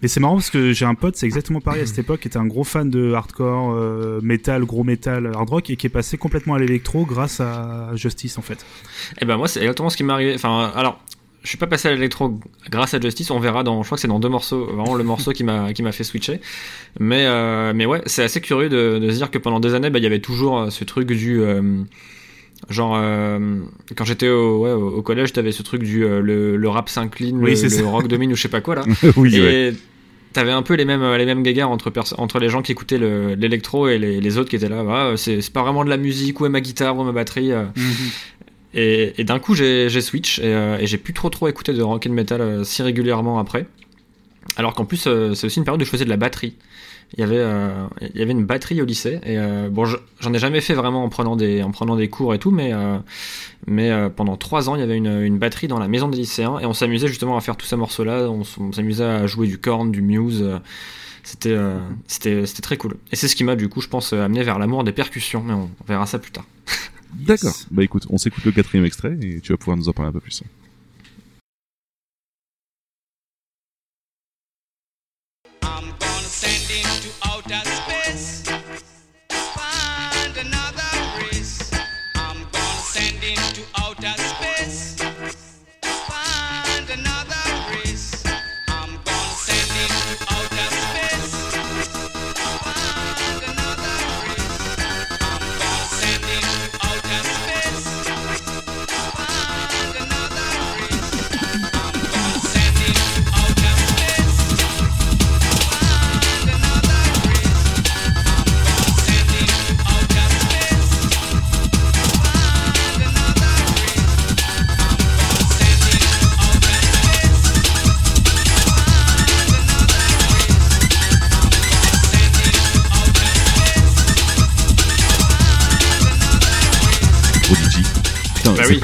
[0.02, 2.30] mais c'est marrant parce que j'ai un pote, c'est exactement pareil à cette époque, qui
[2.30, 5.90] était un gros fan de hardcore, euh, metal, gros metal, hard rock, et qui est
[5.90, 8.66] passé complètement à l'électro grâce à Justice en fait.
[9.22, 10.34] Eh ben moi c'est exactement ce qui m'est arrivé.
[10.36, 11.02] Enfin alors
[11.44, 14.02] je suis pas passé à l'électro grâce à Justice, on verra dans je crois que
[14.02, 16.42] c'est dans deux morceaux, vraiment le morceau qui m'a qui m'a fait switcher.
[17.00, 19.90] Mais euh, mais ouais, c'est assez curieux de, de se dire que pendant des années
[19.90, 21.84] bah, il y avait toujours euh, ce truc du euh,
[22.70, 23.60] genre euh,
[23.96, 27.54] quand j'étais au, ouais, au collège, t'avais ce truc du le, le rap s'incline, Oui,
[27.62, 28.84] le, le rock domine ou je sais pas quoi là.
[29.16, 29.74] oui, Et ouais.
[30.34, 33.36] t'avais un peu les mêmes, les mêmes guéguerres entre, entre les gens qui écoutaient le-
[33.36, 34.84] l'électro et les, les autres qui étaient là.
[34.90, 37.52] Ah, c'est pas vraiment de la musique, où est ma guitare, où est ma batterie.
[37.54, 37.66] euh.
[38.74, 42.06] Et, d'un coup, j'ai switch et, euh, et j'ai plus trop trop écouté de rock
[42.08, 43.66] and metal euh, si régulièrement après.
[44.56, 46.56] Alors qu'en plus, euh, c'est aussi une période où je faisais de la batterie.
[47.18, 47.42] Il y avait,
[48.02, 49.38] il y avait une batterie au lycée et
[49.70, 52.38] bon, je- j'en ai jamais fait vraiment en prenant des, en prenant des cours et
[52.38, 52.74] tout, mais
[53.66, 56.66] mais pendant trois ans, il y avait une, batterie dans la maison des lycéens et
[56.66, 58.30] on s'amusait justement à faire tous ces morceaux-là.
[58.30, 60.46] On, s'amusait à jouer du Korn, du Muse.
[61.28, 61.78] C'était, euh,
[62.08, 62.96] c'était, très cool.
[63.12, 65.44] Et c'est ce qui m'a du coup, je pense, amené vers l'amour des percussions.
[65.44, 66.46] Mais on verra ça plus tard.
[67.26, 67.56] D'accord.
[67.72, 70.14] Bah écoute, on s'écoute le quatrième extrait et tu vas pouvoir nous en parler un
[70.14, 70.44] peu plus.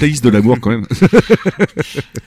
[0.03, 0.85] Playlist de l'amour quand même.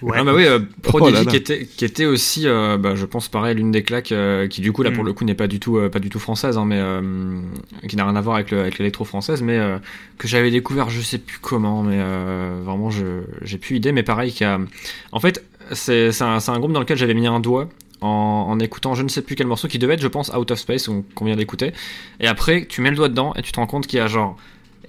[0.02, 0.16] Ouais.
[0.20, 1.30] Ah bah oui, euh, Prodigy Oh là là.
[1.30, 4.60] qui était qui était aussi, euh, bah, je pense pareil, l'une des claques euh, qui
[4.60, 5.06] du coup là pour Mm.
[5.06, 7.40] le coup n'est pas du tout euh, pas du tout française, hein, mais euh,
[7.88, 9.78] qui n'a rien à voir avec le- avec l'électro française, mais euh,
[10.18, 14.02] que j'avais découvert, je sais plus comment, mais euh, vraiment je j'ai plus idée, mais
[14.02, 14.60] pareil qui a,
[15.12, 17.68] en fait c'est c'est un, groupe dans lequel j'avais mis un doigt.
[18.02, 20.50] En, en écoutant je ne sais plus quel morceau qui devait être je pense Out
[20.50, 21.72] of Space qu'on vient d'écouter
[22.20, 24.06] et après tu mets le doigt dedans et tu te rends compte qu'il y a
[24.06, 24.36] genre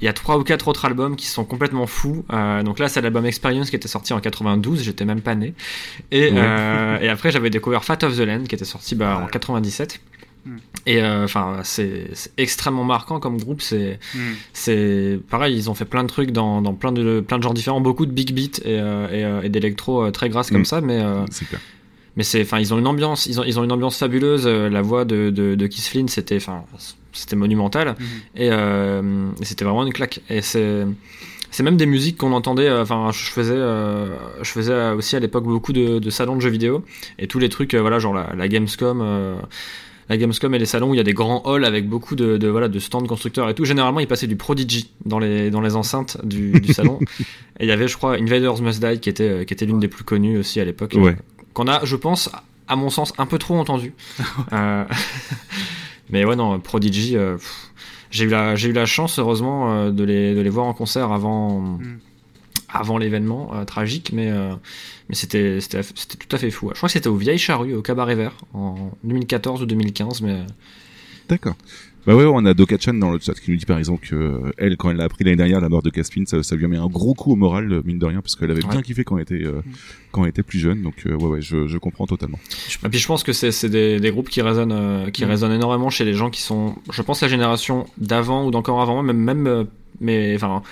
[0.01, 2.23] il y a trois ou quatre autres albums qui sont complètement fous.
[2.31, 4.83] Euh, donc là, c'est l'album Experience qui était sorti en 92.
[4.83, 5.53] J'étais même pas né.
[6.12, 6.33] Et, Ouais.
[6.36, 9.27] euh, et après, j'avais découvert Fat of the Land qui était sorti bah, en Voilà.
[9.31, 9.99] 97.
[10.45, 10.55] Mm.
[10.86, 13.62] Et euh, enfin, c'est c'est extrêmement marquant comme groupe.
[13.62, 14.19] C'est Mm.
[14.53, 15.55] c'est pareil.
[15.57, 18.05] Ils ont fait plein de trucs dans, dans plein de plein de genres différents, beaucoup
[18.05, 20.65] de big beat et, euh, et, et d'électro très grasse comme Mm.
[20.65, 20.81] ça.
[20.81, 21.25] Mais euh,
[22.15, 24.47] mais c'est, enfin, ils ont une ambiance, ils ont, ils ont une ambiance fabuleuse.
[24.47, 26.63] La voix de, de, de Keith Flynn, c'était, enfin,
[27.17, 27.89] c'était monumental.
[27.99, 28.06] Mhm.
[28.36, 30.21] Et, euh, et c'était vraiment une claque.
[30.30, 30.86] Et c'est,
[31.51, 32.67] c'est même des musiques qu'on entendait.
[32.69, 36.41] euh, Enfin, je faisais, euh, je faisais aussi à l'époque beaucoup de, de salons de
[36.41, 36.84] jeux vidéo
[37.19, 39.38] et tous les trucs, voilà, genre la, la Gamescom.
[40.10, 42.38] la Gamescom et les salons où il y a des grands halls avec beaucoup de,
[42.38, 43.65] de, voilà de stands constructeurs et tout.
[43.65, 46.99] Généralement, ils passaient du Prodigy dans les dans les enceintes du, du salon.
[47.60, 49.89] et il y avait, je crois, Invaders Must Die qui était qui était l'une des
[49.89, 50.93] plus connues aussi à l'époque.
[50.97, 51.17] Ouais.
[51.53, 52.30] Qu'on a, je pense,
[52.69, 53.93] à mon sens, un peu trop entendu.
[54.53, 54.86] Euh,
[56.10, 57.15] mais ouais, non, Prodigy.
[57.17, 57.72] euh, pff.
[58.12, 60.74] j'ai eu la j'ai eu la chance heureusement euh, de les de les voir en
[60.74, 62.00] concert avant Mm.
[62.70, 64.54] avant l'événement euh, tragique, mais euh,
[65.10, 66.70] mais c'était c'était c'était tout à fait fou.
[66.74, 70.43] Je crois que c'était au Vieille Charrue au Cabaret Vert en 2014 ou 2015, mais
[71.30, 71.56] D'accord.
[72.08, 74.52] Bah ouais, on a Dokachan dans le chat qui nous dit par exemple que euh,
[74.58, 76.70] elle, quand elle l'a appris l'année dernière, la mort de Caspin, ça, ça lui a
[76.70, 78.82] mis un gros coup au moral, euh, mine de rien, parce qu'elle avait bien Ouais.
[78.82, 79.62] kiffé quand elle était euh,
[80.13, 80.82] quand elle était plus jeune.
[80.84, 82.39] Donc euh, ouais, ouais, je, je comprends totalement.
[82.86, 85.30] Et puis je pense que c'est c'est des, des groupes qui résonnent, euh, qui Mm.
[85.30, 88.93] résonnent énormément chez les gens qui sont, je pense, la génération d'avant ou d'encore avant,
[88.93, 89.63] moi, même, même euh,
[90.00, 90.63] mais enfin,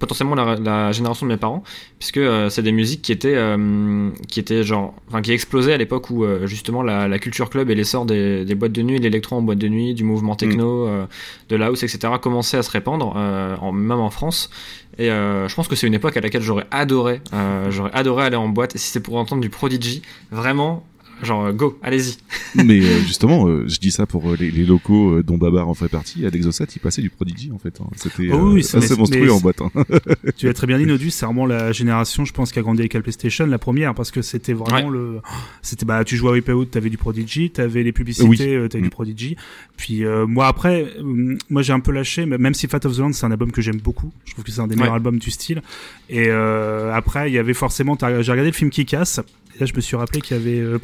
[0.00, 1.62] potentiellement la, la génération de mes parents,
[2.00, 5.76] puisque euh, c'est des musiques qui étaient, euh, qui étaient genre, enfin, qui explosaient à
[5.76, 8.98] l'époque où euh, justement la, la culture club et l'essor des, des boîtes de nuit,
[8.98, 11.06] l'électro en boîte de nuit, du mouvement techno, euh,
[11.50, 14.50] de la house, etc., commençait à se répandre, euh, en, même en France.
[14.98, 18.24] Et euh, je pense que c'est une époque à laquelle j'aurais adoré, euh, j'aurais adoré
[18.24, 18.74] aller en boîte.
[18.74, 20.84] Et si c'est pour entendre du Prodigy, vraiment,
[21.22, 22.16] genre euh, go, allez-y.
[22.64, 25.68] Mais euh, justement, euh, je dis ça pour euh, les, les locaux euh, dont Babar
[25.68, 26.24] en fait partie.
[26.26, 27.80] À l'Exocet, il passait du Prodigy en fait.
[27.80, 27.86] hein.
[27.96, 29.60] C'était Oh oui, euh, assez monstrueux mais- en boîte.
[29.62, 29.70] Hein.
[30.36, 32.80] Tu l'as très bien dit, Nodus, c'est vraiment la génération, je pense, qui a grandi
[32.82, 35.20] avec la PlayStation, la première, parce que c'était vraiment le,
[35.62, 38.36] c'était bah, tu jouais à Wipeout, t'avais du Prodigy, t'avais les publicités, Oui.
[38.68, 38.82] t'avais Mm.
[38.82, 39.36] du Prodigy.
[39.76, 42.94] Puis euh, moi après, euh, moi j'ai un peu lâché, mais même si Fat of
[42.94, 44.94] the Land c'est un album que j'aime beaucoup, je trouve que c'est un des meilleurs
[44.94, 45.62] albums du style.
[46.08, 49.20] Et euh, après, il y avait forcément, j'ai regardé le film qui casse.
[49.56, 50.78] Et là, je me suis rappelé qu'il y avait euh,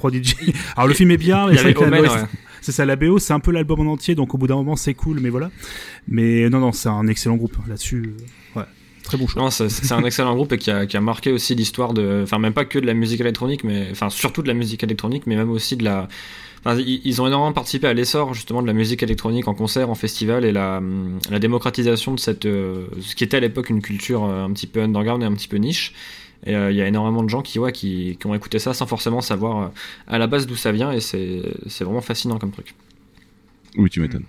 [0.77, 2.09] Alors le film est bien, mais c'est la ouais.
[2.61, 4.95] ça, la BO, c'est un peu l'album en entier, donc au bout d'un moment c'est
[4.95, 5.51] cool, mais voilà.
[6.09, 8.15] Mais non, non, c'est un excellent groupe là-dessus.
[8.57, 8.67] euh, ouais,
[9.03, 9.51] très bon choix.
[9.51, 12.55] C'est un excellent groupe et qui a, qui a marqué aussi l'histoire de, enfin même
[12.55, 15.51] pas que de la musique électronique, mais enfin surtout de la musique électronique, mais même
[15.51, 16.09] aussi de la,
[16.65, 19.95] enfin ils, ont énormément participé à l'essor justement de la musique électronique en concert, en
[19.95, 20.83] festival et la,
[21.31, 24.67] la démocratisation de cette, euh, ce qui était à l'époque une culture euh, un petit
[24.67, 25.93] peu underground et un petit peu niche.
[26.45, 28.75] Et euh, il y a énormément de gens qui, ouais, qui, qui ont écouté ça
[28.75, 29.69] sans forcément savoir euh,
[30.07, 31.43] à la base d'où ça vient et c'est
[31.81, 32.75] vraiment fascinant comme truc.
[33.77, 34.25] Oui, tu m'étonnes.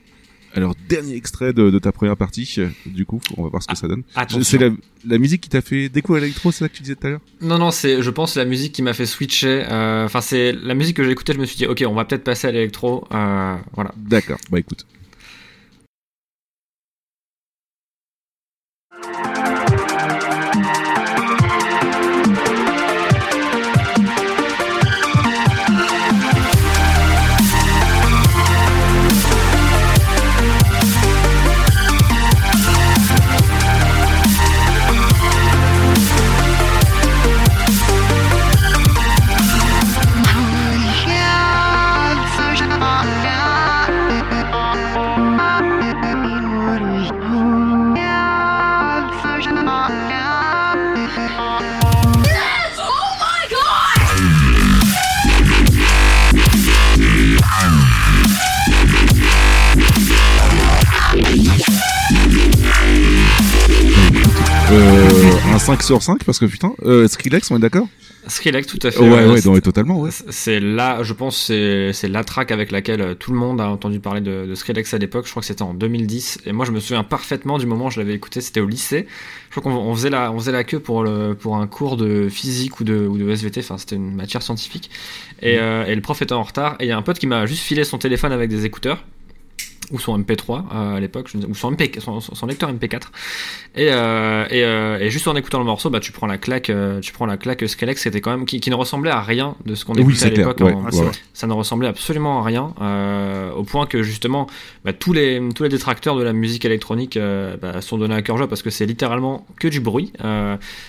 [0.56, 2.58] Alors dernier extrait de, de ta première partie.
[2.86, 4.02] Du coup, on va voir ce que ça donne.
[4.41, 4.70] C'est la,
[5.06, 7.20] la musique qui t'a fait découvrir l'électro, c'est ça que tu disais tout à l'heure?
[7.41, 9.65] Non, non, c'est, je pense, la musique qui m'a fait switcher.
[9.70, 11.34] euh, Enfin, c'est la musique que j'ai écoutée.
[11.34, 13.06] Je me suis dit, ok, on va peut-être passer à l'électro.
[13.13, 13.91] euh, voilà.
[13.98, 14.39] D'accord.
[14.50, 14.86] Bah écoute.
[65.67, 67.88] 5 sur 5 parce que putain, euh, Skrillex, on est d'accord
[68.27, 68.99] Skrillex, tout à fait.
[68.99, 70.10] Ouais, ouais, ouais, c'est- non, mais totalement, ouais.
[70.12, 74.01] C'est là, je pense, c'est la track avec laquelle euh, tout le monde a entendu
[74.01, 75.25] parler de, de Skrillex à l'époque.
[75.27, 76.39] Je crois que c'était en 2010.
[76.45, 78.41] Et moi, je me souviens parfaitement du moment où je l'avais écouté.
[78.41, 79.08] C'était au lycée.
[79.51, 81.95] Je crois qu'on on faisait la, on faisait la queue pour le, pour un cours
[81.95, 83.62] de physique ou de, ou de SVT.
[83.62, 84.89] Enfin, c'était une matière scientifique.
[85.41, 86.75] Et, euh, et le prof était en retard.
[86.82, 89.06] Et il y a un pote qui m'a juste filé son téléphone avec des écouteurs
[89.91, 93.04] ou son MP3 euh, à l'époque, ou son, MP, son, lecteur MP4.
[93.76, 96.71] Et, euh, et, euh, et juste en écoutant le morceau, bah tu prends la claque,
[97.02, 99.76] tu prends la claque Skrillex, c'était quand même qui, qui ne ressemblait à rien de
[99.76, 100.60] ce qu'on Oui, écoutait à l'époque.
[100.60, 101.06] Ouais, c'est ouais.
[101.06, 101.12] vrai.
[101.34, 102.73] ça ne ressemblait absolument à rien,
[103.56, 104.47] au point que justement
[104.84, 107.17] bah, tous les tous les détracteurs de la musique électronique
[107.62, 110.12] bah, sont donnés à cœur joie parce que c'est littéralement que du bruit.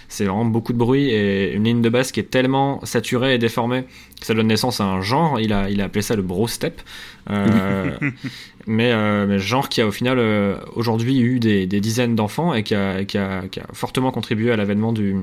[0.08, 3.38] C'est vraiment beaucoup de bruit et une ligne de basse qui est tellement saturée et
[3.38, 3.84] déformée
[4.20, 5.38] que ça donne naissance à un genre.
[5.38, 6.80] Il a il a appelé ça le bro step.
[8.70, 12.52] Mais, euh, mais genre qui a au final euh, aujourd'hui eu des, des dizaines d'enfants
[12.52, 15.16] et qui a, qui, a, qui a fortement contribué à l'avènement du,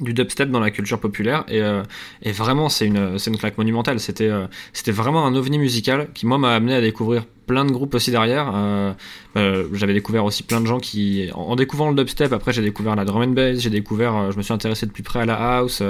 [0.00, 1.82] du dubstep dans la culture populaire et, euh,
[2.22, 6.26] et vraiment c'est une, une claque monumentale c'était euh, c'était vraiment un ovni musical qui
[6.26, 10.60] moi m'a amené à découvrir plein de groupes aussi derrière euh, j'avais découvert aussi plein
[10.60, 13.60] de gens qui en, en découvrant le dubstep après j'ai découvert la drum and bass
[13.60, 15.82] j'ai découvert je me suis intéressé de plus près à la house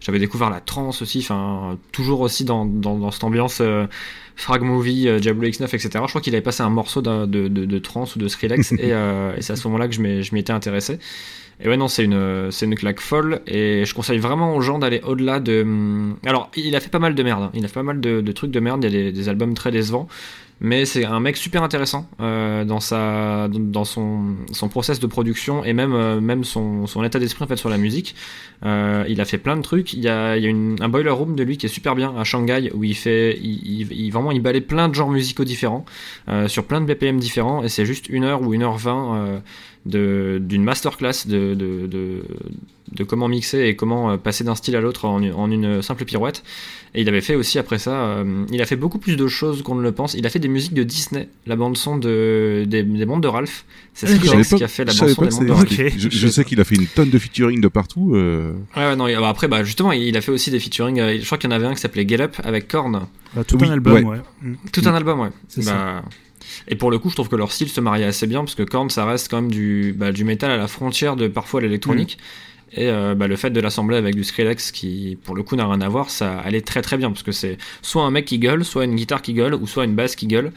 [0.00, 3.60] j'avais découvert la trance aussi enfin toujours aussi dans, dans, dans cette ambiance
[4.34, 5.90] Frag Movie, Diablo X9, etc.
[5.92, 8.92] Je crois qu'il avait passé un morceau de, de, de trance ou de Skrillex et,
[8.92, 10.98] euh, et c'est à ce moment-là que je m'y étais intéressé.
[11.64, 14.78] Et ouais, non, c'est une, c'est une claque folle et je conseille vraiment aux gens
[14.80, 15.62] d'aller au-delà de.
[15.62, 17.50] hum, Alors, il a fait pas mal de merde, hein.
[17.54, 19.70] il a fait pas mal de, trucs de merde, il y a des albums très
[19.70, 20.08] décevants,
[20.62, 25.64] mais c'est un mec super intéressant euh, dans sa dans son son process de production
[25.64, 28.14] et même euh, même son, son état d'esprit en fait sur la musique.
[28.64, 29.92] Euh, il a fait plein de trucs.
[29.92, 30.50] Il y a, il y a
[30.84, 33.92] un boiler room de lui qui est super bien à Shanghai où il fait il,
[33.92, 35.84] il, vraiment il balaye plein de genres musicaux différents
[36.46, 39.42] sur plein de BPM différents et c'est juste une heure ou une heure vingt
[39.84, 42.22] d'une masterclass de, de
[42.94, 46.04] de comment mixer et comment euh, passer d'un style à l'autre en, en une simple
[46.04, 46.42] pirouette.
[46.94, 49.62] Et il avait fait aussi après ça, euh, il a fait beaucoup plus de choses
[49.62, 50.12] qu'on ne le pense.
[50.14, 53.28] Il a fait des musiques de Disney, la bande son de des, des mondes de
[53.28, 53.64] Ralph.
[53.94, 55.72] C'est Skrillex pas- qui a fait la je bande son des de Ralph.
[55.96, 58.12] Je, je sais qu'il a fait une tonne de featuring de partout.
[58.14, 61.00] euh, Ouais, ouais, non, et, bah, après, bah, justement, il a fait aussi des featuring.
[61.00, 63.06] euh, je crois qu'il y en avait un qui s'appelait Get Up avec Korn.
[63.34, 64.02] Bah, tout Oui, un album, ouais.
[64.04, 64.18] ouais.
[64.42, 64.54] Mm.
[64.72, 65.30] Tout un album, ouais.
[65.48, 66.02] C'est Bah,
[66.68, 68.62] Et pour le coup, je trouve que leur style se mariait assez bien parce que
[68.64, 72.18] Korn, ça reste quand même du, bah, du métal à la frontière de parfois l'électronique.
[72.74, 75.66] Et euh, bah, le fait de l'assembler avec du Skrillex qui, pour le coup, n'a
[75.66, 78.38] rien à voir, ça allait très très bien parce que c'est soit un mec qui
[78.38, 80.52] gueule, soit une guitare qui gueule, ou soit une basse qui gueule.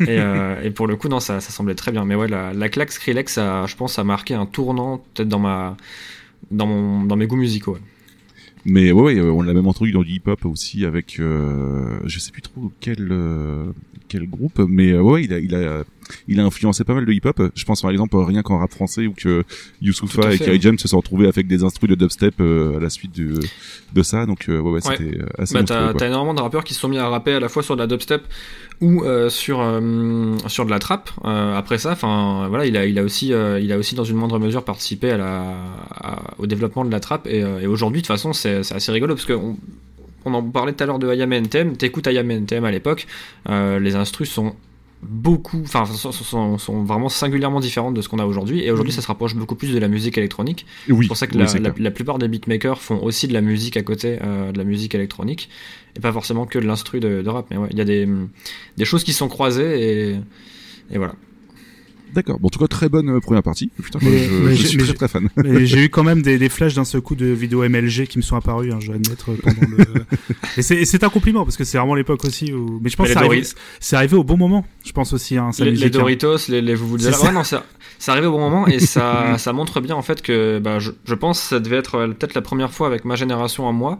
[0.00, 2.04] et, euh, et pour le coup, non, ça, ça semblait très bien.
[2.04, 5.38] Mais ouais, la, la claque Skrillex, ça, je pense, a marqué un tournant peut-être dans
[5.38, 5.76] ma,
[6.50, 7.74] dans mon, dans mes goûts musicaux.
[7.74, 7.80] ouais.
[8.64, 12.30] Mais ouais, ouais, on l'a même entendu dans du hip-hop aussi avec, euh, je sais
[12.30, 13.72] plus trop quel euh,
[14.08, 15.84] quel groupe, mais ouais, il a il a
[16.28, 17.42] il a influencé pas mal de hip-hop.
[17.54, 19.44] Je pense par exemple rien qu'en rap français où que
[19.82, 20.60] Youssoufa et Kerry.
[20.60, 23.40] James se sont retrouvés avec des instrus de dubstep euh, à la suite de
[23.94, 24.26] de ça.
[24.26, 26.80] Donc euh, ouais, ouais, c'était euh, assez Bah, t'as, t'as énormément de rappeurs qui se
[26.80, 28.22] sont mis à rapper à la fois sur de la dubstep
[28.80, 29.58] ou sur
[30.46, 31.10] sur de la trap.
[31.24, 34.38] Après ça, enfin voilà, il a il a aussi il a aussi dans une moindre
[34.38, 35.40] mesure participé à la
[35.90, 38.90] à- au développement de la trap et, et aujourd'hui de toute façon c'est, c'est assez
[38.92, 39.56] rigolo parce que on,
[40.24, 41.76] on en parlait tout à l'heure de Ayam NTM.
[41.76, 43.06] T'écoutes Ayam NTM à l'époque,
[43.48, 44.54] euh, les instrus sont
[45.02, 48.92] beaucoup, enfin sont, sont, sont vraiment singulièrement différentes de ce qu'on a aujourd'hui et aujourd'hui
[48.92, 50.66] ça se rapproche beaucoup plus de la musique électronique.
[50.88, 53.32] Oui, C'est pour ça que oui, la, la, la plupart des beatmakers font aussi de
[53.32, 55.48] la musique à côté, euh, de la musique électronique,
[55.96, 57.46] et pas forcément que de l'instru de, de rap.
[57.50, 58.06] Mais ouais, il y a des,
[58.76, 60.16] des choses qui sont croisées et,
[60.90, 61.14] et voilà.
[62.14, 62.38] D'accord.
[62.40, 63.70] Bon, en tout cas, très bonne euh, première partie.
[63.82, 65.28] Putain, Mais- je, mais je j'ai- suis mais très fan.
[65.44, 68.22] J'ai eu quand même des, des flashs d'un seul coup de vidéos MLG qui me
[68.22, 69.84] sont apparus, hein, je dois admettre, pendant le...
[70.56, 72.80] et c'est c'est un compliment, parce que c'est vraiment l'époque aussi où...
[72.82, 73.46] Mais je pense Mais que c'est arrivé,
[73.80, 76.00] c'est arrivé au bon moment, je pense aussi, hein, Les, musique, les hein.
[76.00, 77.32] Doritos, les, les vous vous C'est Ouais, ça.
[77.32, 77.64] non, ça,
[77.98, 80.90] ça arrivait au bon moment et ça, ça montre bien en fait que bah, je,
[81.04, 83.72] je pense que ça devait être euh, peut-être la première fois avec ma génération à
[83.72, 83.98] moi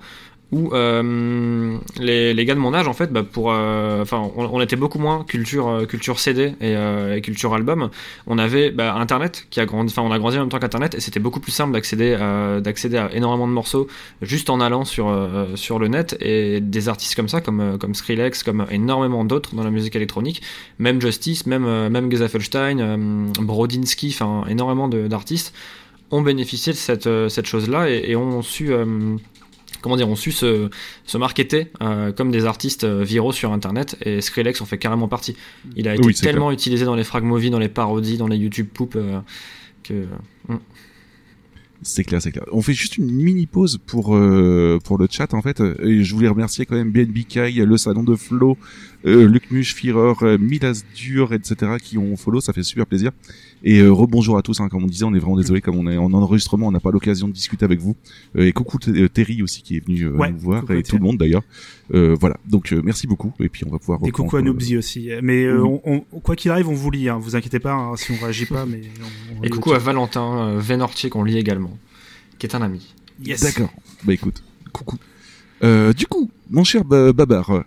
[0.53, 4.05] où euh, les, gars de mon âge en fait bah, pour euh,
[4.37, 7.91] on, était beaucoup moins culture euh, culture CD et, culture album.
[8.27, 11.01] On avait bah, internet qui a grandi on a grandi en même temps qu'internet et
[11.01, 13.87] c'était beaucoup plus simple d'accéder à, d'accéder à énormément de morceaux
[14.23, 16.17] juste en allant sur le net.
[16.21, 20.43] Et des artistes comme ça comme Skrillex comme énormément d'autres dans la musique électronique
[20.79, 25.55] même Justice même même Gezafelstein Brodinski enfin énormément d'artistes
[26.11, 28.73] ont bénéficié de cette euh, cette chose là et, ont su
[29.83, 30.69] comment dire, ont su se,
[31.05, 35.09] se marketer euh, comme des artistes euh, viraux sur internet et Skrillex en fait carrément
[35.09, 35.37] partie.
[35.77, 38.37] Il a été Oui, tellement utilisé dans les frag movies, dans les parodies, dans les
[38.37, 39.21] YouTube poop euh,
[39.83, 40.07] que
[40.49, 40.59] mm.
[41.83, 42.45] C'est clair, c'est clair.
[42.53, 45.63] On fait juste une mini pause pour euh, pour le chat en fait.
[45.83, 48.59] Et je voulais remercier quand même BNB Kai, le salon de Flo,
[49.07, 51.73] euh, Luc Muche, Führer, euh, Milas Dur, etc.
[51.83, 53.11] qui ont follow, ça fait super plaisir.
[53.63, 55.87] Et euh, rebonjour à tous, hein, comme on disait, on est vraiment désolé, comme on
[55.91, 57.95] est en enregistrement, on n'a pas l'occasion de discuter avec vous.
[58.37, 61.03] Euh, et coucou Terry aussi qui est venu euh, Ouais, nous voir et tout le
[61.03, 61.43] monde d'ailleurs.
[61.93, 64.43] Euh, voilà, donc euh, merci beaucoup et puis on va pouvoir Et coucou à euh,
[64.43, 65.11] Noobsy aussi.
[65.23, 65.79] Mais euh, oui.
[65.85, 68.17] on, on- quoi qu'il arrive, on vous lit, hein, vous inquiétez pas hein, si on
[68.23, 68.81] réagit pas, mais
[69.37, 69.79] on, on et coucou à.
[69.79, 71.77] Valentin euh, Vénortier qu'on lit également,
[72.39, 72.95] qui est un ami.
[73.23, 73.43] Yes.
[73.43, 73.71] D'accord.
[74.05, 74.97] Bah écoute, coucou.
[75.63, 77.61] Euh, du coup, mon cher Ba- Babar, euh,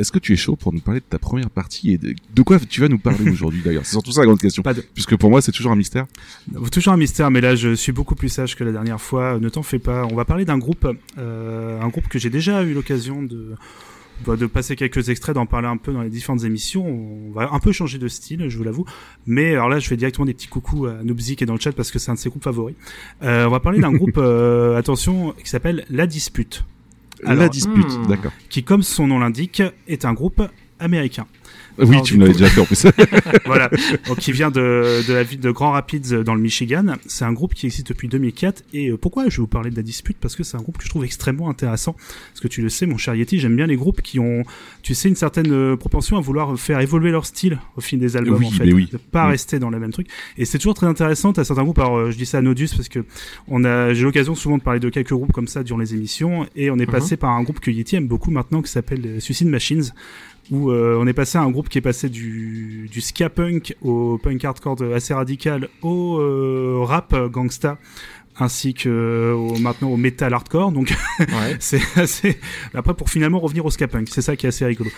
[0.00, 2.42] est-ce que tu es chaud pour nous parler de ta première partie et de, de
[2.42, 4.62] quoi tu vas nous parler aujourd'hui d'ailleurs C'est surtout ça la grande question.
[4.64, 6.06] De- Puisque pour moi c'est toujours un mystère.
[6.72, 9.38] Toujours un mystère, mais là je suis beaucoup plus sage que la dernière fois.
[9.38, 10.06] Ne t'en fais pas.
[10.10, 13.54] On va parler d'un groupe, euh, un groupe que j'ai déjà eu l'occasion de
[14.26, 16.84] bah, de passer quelques extraits, d'en parler un peu dans les différentes émissions.
[16.86, 18.84] On va un peu changer de style, je vous l'avoue.
[19.26, 21.60] Mais alors là, je fais directement des petits coucous à Noobzy qui est dans le
[21.60, 22.76] chat parce que c'est un de ses groupes favoris.
[23.22, 26.64] Euh, on va parler d'un groupe, euh, attention, qui s'appelle La Dispute,
[27.22, 28.06] la Alors, dispute, hmm.
[28.06, 28.32] d'accord.
[28.48, 30.42] qui, comme son nom l'indique, est un groupe
[30.78, 31.26] américain.
[31.78, 32.86] Oui, Alors, tu me l'avais déjà fait en plus.
[33.46, 33.70] voilà,
[34.06, 36.96] donc qui vient de, de la ville de Grand Rapids euh, dans le Michigan.
[37.06, 38.62] C'est un groupe qui existe depuis 2004.
[38.74, 40.16] Et euh, pourquoi je vais vous parler de la dispute?
[40.20, 41.92] Parce que c'est un groupe que je trouve extrêmement intéressant.
[41.92, 44.44] Parce que tu le sais, mon cher Yeti, j'aime bien les groupes qui ont,
[44.82, 48.16] tu sais, une certaine euh, propension à vouloir faire évoluer leur style au fil des
[48.16, 48.72] albums, Oui, en fait.
[48.72, 48.88] oui.
[48.92, 49.32] De pas Oui.
[49.32, 50.08] rester dans le même truc.
[50.36, 51.32] Et c'est toujours très intéressant.
[51.32, 53.04] T'as certains groupes, alors je dis ça à Nodus parce que
[53.48, 56.46] on a, j'ai l'occasion souvent de parler de quelques groupes comme ça durant les émissions.
[56.56, 56.92] Et on est Mhm.
[56.92, 59.84] passé par un groupe que Yeti aime beaucoup maintenant qui s'appelle Suicide Machines
[60.50, 63.76] où euh, on est passé à un groupe qui est passé du, du ska punk
[63.82, 67.78] au punk hardcore assez radical au euh, rap gangsta
[68.38, 70.72] ainsi que au- maintenant au metal hardcore.
[70.72, 71.56] Donc Ouais.
[71.58, 72.38] c'est assez.
[72.74, 74.90] Après, pour finalement revenir au ska punk, c'est ça qui est assez rigolo.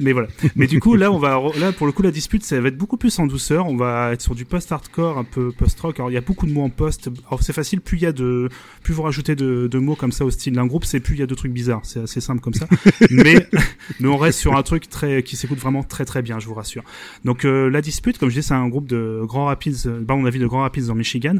[0.00, 0.28] Mais voilà.
[0.56, 2.78] Mais du coup, là, on va là pour le coup la dispute, ça va être
[2.78, 3.66] beaucoup plus en douceur.
[3.66, 5.98] On va être sur du post-hardcore, un peu post-rock.
[5.98, 7.10] Alors il y a beaucoup de mots en post.
[7.28, 7.80] Alors c'est facile.
[7.80, 8.48] Plus il y a de,
[8.82, 11.20] plus vous rajoutez de, de mots comme ça au style d'un groupe, c'est plus il
[11.20, 11.80] y a de trucs bizarres.
[11.84, 12.66] C'est assez simple comme ça.
[13.10, 13.46] mais
[14.00, 16.54] mais on reste sur un truc très qui s'écoute vraiment très très bien, je vous
[16.54, 16.84] rassure.
[17.24, 20.14] Donc euh, la dispute, comme je dis, c'est un groupe de Grand Rapids, euh, bah,
[20.16, 21.36] on a vu de Grand Rapids dans Michigan.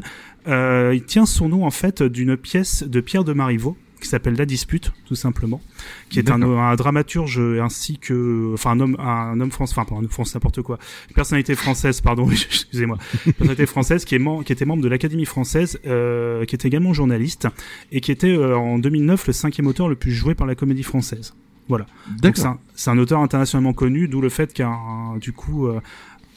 [0.47, 4.35] Euh, il tient son nom en fait d'une pièce de Pierre de Marivaux qui s'appelle
[4.35, 5.61] La Dispute, tout simplement,
[6.09, 9.99] qui est un, dramaturge ainsi que, enfin un homme, un homme français, enfin pas un
[9.99, 10.79] homme français, n'importe quoi,
[11.09, 14.87] une personnalité française, pardon, excusez-moi, une personnalité française qui est mem- qui était membre de
[14.87, 17.47] l'Académie française, euh, qui était également journaliste
[17.91, 20.83] et qui était euh, en 2009 le cinquième auteur le plus joué par la Comédie
[20.83, 21.33] Française.
[21.67, 21.85] Voilà.
[22.23, 22.37] Donc
[22.75, 25.79] c'est un, auteur internationalement connu, d'où le fait qu'un du coup euh,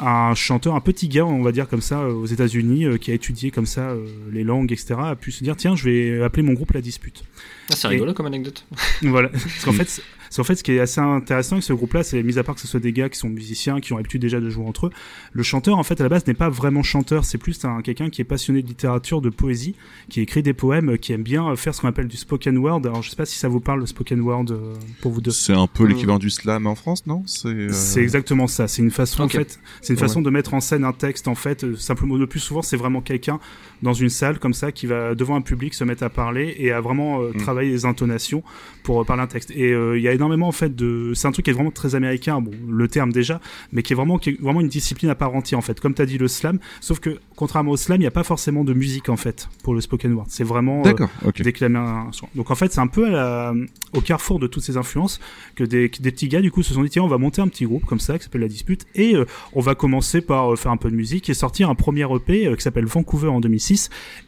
[0.03, 3.11] un chanteur, un petit gars, on va dire comme ça, euh, aux États-Unis, euh, qui
[3.11, 6.23] a étudié comme ça euh, les langues, etc., a pu se dire tiens, je vais
[6.23, 7.25] appeler mon groupe La Dispute.
[7.71, 8.65] Ah, c'est rigolo comme anecdote.
[9.03, 9.29] voilà.
[9.29, 10.03] Parce qu'en fait,
[10.39, 12.61] en fait ce qui est assez intéressant avec ce groupe-là, c'est mis à part que
[12.61, 14.91] ce soit des gars qui sont musiciens, qui ont l'habitude déjà de jouer entre eux,
[15.33, 18.11] le chanteur en fait à la base n'est pas vraiment chanteur, c'est plus un quelqu'un
[18.11, 19.75] qui est passionné de littérature, de poésie,
[20.11, 22.81] qui écrit des poèmes, euh, qui aime bien faire ce qu'on appelle du spoken word.
[22.85, 25.31] Alors je sais pas si ça vous parle le spoken word euh, pour vous deux.
[25.31, 27.23] C'est un peu l'équivalent du slam en France, non?
[27.27, 27.49] C'est.
[27.49, 28.69] euh, C'est exactement ça.
[28.69, 30.01] C'est une façon, en fait, c'est une Ouais.
[30.09, 31.65] façon de mettre en scène un texte, en fait.
[31.65, 33.39] euh, simplement, le plus souvent, c'est vraiment quelqu'un
[33.83, 36.71] dans une salle comme ça qui va devant un public se mettre à parler et
[36.73, 37.37] à vraiment euh, Mm.
[37.39, 38.43] travailler les intonations
[38.83, 39.51] pour euh, parler un texte.
[39.53, 41.13] Et euh, il y a énormément, en fait, de.
[41.15, 43.41] C'est un truc qui est vraiment très américain, bon, le terme déjà,
[43.73, 45.81] mais qui est vraiment, qui est vraiment une discipline à part entière, en fait.
[45.81, 48.23] Comme tu as dit le slam, sauf que contrairement au slam, il n'y a pas
[48.25, 50.27] forcément de musique, en fait, pour le spoken word.
[50.29, 50.81] C'est vraiment.
[50.81, 51.09] euh, D'accord.
[51.25, 51.43] Ok.
[51.43, 52.29] déclamer un son.
[52.35, 53.55] Donc en fait, c'est un peu à la-
[53.95, 55.21] au carrefour de toutes ces influences
[55.57, 57.43] que des, que des petits gars du coup se sont dit tiens, on va monter
[57.43, 59.15] un petit groupe comme ça qui s'appelle La Dispute et
[59.53, 62.63] on va commencer par faire un peu de musique et sortir un premier EP qui
[62.63, 63.72] s'appelle Vancouver en 2006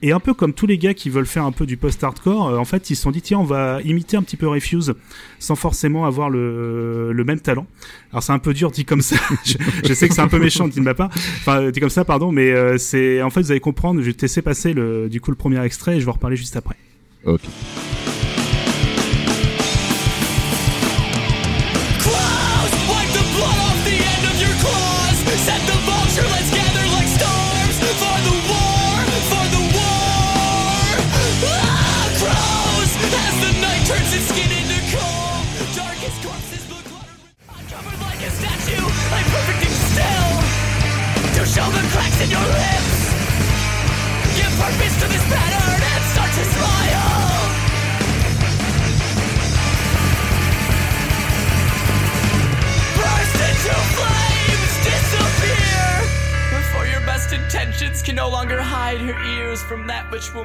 [0.02, 2.58] et un peu comme tous les gars qui veulent faire un peu du post-hardcore, euh,
[2.58, 4.94] en fait, ils se sont dit tiens, on va imiter un petit peu Refuse
[5.38, 7.66] sans forcément avoir le, même talent.
[8.12, 9.16] Alors c'est un peu dur dit comme ça.
[9.44, 11.10] je, sais que c'est un peu méchant dit de ma part.
[11.14, 14.00] Enfin, dit comme ça, pardon, mais euh, c'est en fait vous allez comprendre.
[14.00, 16.14] Je vais te laisser passer le du coup le premier extrait et je vais en
[16.14, 16.76] reparler juste après.
[17.24, 17.40] Ok.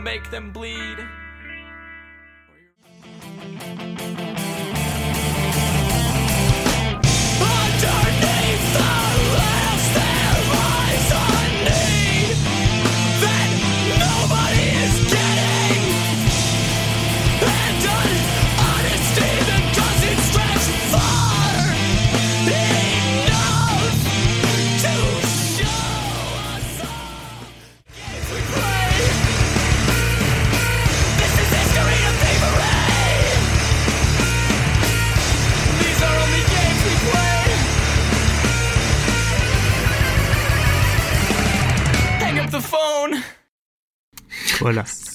[0.10, 0.89] Make them bleed.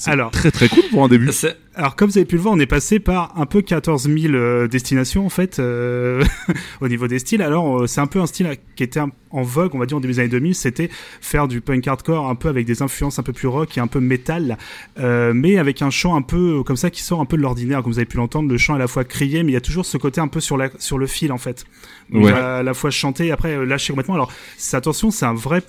[0.07, 1.31] Alors, Très très cool pour un début.
[1.77, 4.35] Alors comme vous avez pu le voir, on est passé par un peu 14 000
[4.35, 6.23] euh, destinations en fait euh,
[6.81, 7.43] au niveau des styles.
[7.43, 10.01] Alors euh, c'est un peu un style qui était en vogue, on va dire en
[10.01, 10.89] début des années 2000, c'était
[11.21, 13.89] faire du punk hardcore un peu avec des influences un peu plus rock et un
[13.89, 14.57] peu métal,
[15.01, 17.83] euh, mais avec un chant un peu comme ça qui sort un peu de l'ordinaire,
[17.83, 18.49] comme vous avez pu l'entendre.
[18.49, 20.29] Le chant est à la fois crié, mais il y a toujours ce côté un
[20.29, 21.65] peu sur la sur le fil en fait.
[22.13, 22.31] Ouais.
[22.31, 24.15] à la fois chanter et après lâcher complètement.
[24.15, 24.33] Alors
[24.75, 25.63] attention, c'est un vrai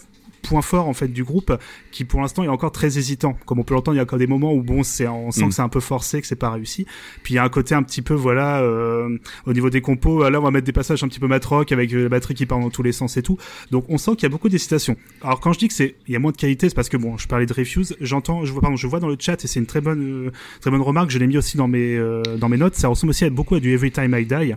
[0.46, 1.58] point fort en fait du groupe
[1.92, 3.38] qui pour l'instant est encore très hésitant.
[3.46, 5.46] Comme on peut l'entendre il y a encore des moments où bon c'est on sent
[5.46, 5.50] Mm.
[5.50, 6.86] que c'est un peu forcé que c'est pas réussi.
[7.24, 10.30] Puis il y a un côté un petit peu voilà euh, au niveau des compos
[10.30, 12.46] là on va mettre des passages un petit peu matrock avec euh, la batterie qui
[12.46, 13.38] part dans tous les sens et tout.
[13.72, 14.96] Donc on sent qu'il y a beaucoup d'hésitation.
[15.22, 16.98] Alors quand je dis que c'est il y a moins de qualité c'est parce que
[16.98, 19.48] bon je parlais de Refuse j'entends je vois pardon je vois dans le chat et
[19.48, 20.32] c'est une très bonne euh,
[20.62, 23.12] très bonne remarque je l'ai mis aussi dans mes euh, dans mes notes ça ressemble
[23.12, 24.56] aussi à beaucoup à du Every Time I Die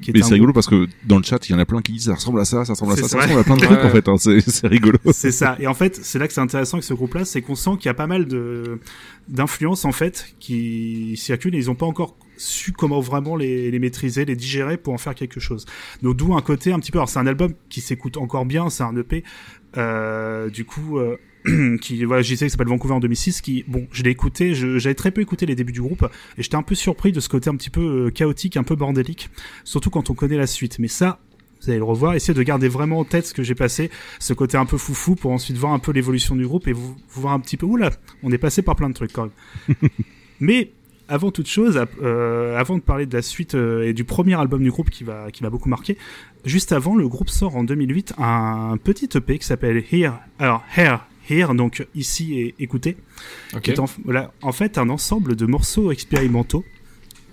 [0.00, 1.92] qui Mais c'est rigolo parce que dans le chat, il y en a plein qui
[1.92, 3.84] disent ça ressemble à ça, ça ressemble à ça, ça ressemble à plein de trucs
[3.84, 4.08] en fait.
[4.08, 4.16] hein.
[4.18, 4.98] C'est c'est rigolo.
[5.12, 5.56] C'est ça.
[5.60, 7.86] Et en fait, c'est là que c'est intéressant avec ce groupe-là, c'est qu'on sent qu'il
[7.86, 8.80] y a pas mal de
[9.28, 13.78] d'influences en fait qui circulent et ils ont pas encore su comment vraiment les, les
[13.78, 15.66] maîtriser, les digérer pour en faire quelque chose.
[16.02, 16.98] Donc d'où un côté un petit peu.
[16.98, 19.24] Alors c'est un album qui s'écoute encore bien, c'est un EP.
[19.76, 21.16] Euh, du coup, euh,
[21.80, 24.94] qui voilà, je disais ça s'appelle Vancouver en 2006, qui bon, je l'ai écouté, j'avais
[24.94, 27.48] très peu écouté les débuts du groupe et j'étais un peu surpris de ce côté
[27.50, 29.30] un petit peu euh, chaotique, un peu bordélique,
[29.64, 30.78] surtout quand on connaît la suite.
[30.78, 31.20] Mais ça,
[31.60, 34.32] vous allez le revoir, essayez de garder vraiment en tête ce que j'ai passé, ce
[34.32, 37.20] côté un peu foufou pour ensuite voir un peu l'évolution du groupe et vous, vous
[37.20, 37.90] voir un petit peu, oula,
[38.22, 39.28] on est passé par plein de trucs quand
[39.68, 39.90] même.
[40.40, 40.72] Mais
[41.08, 44.62] avant toute chose, euh, avant de parler de la suite euh, et du premier album
[44.62, 45.96] du groupe qui va qui m'a beaucoup marqué,
[46.44, 50.12] juste avant, le groupe sort en 2008 un petit EP qui s'appelle Here.
[50.38, 50.98] Alors Here,
[51.28, 52.96] Here, donc ici et écoutez,
[53.54, 53.62] Ok.
[53.62, 56.64] qui est en, fait un ensemble de morceaux expérimentaux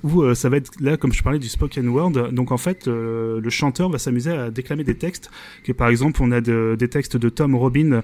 [0.04, 2.88] où euh, ça va être là comme je parlais du spoken word donc en fait
[2.88, 5.32] euh, le chanteur va s'amuser à déclamer des textes
[5.64, 8.02] que par exemple on a de- des textes de Tom Robin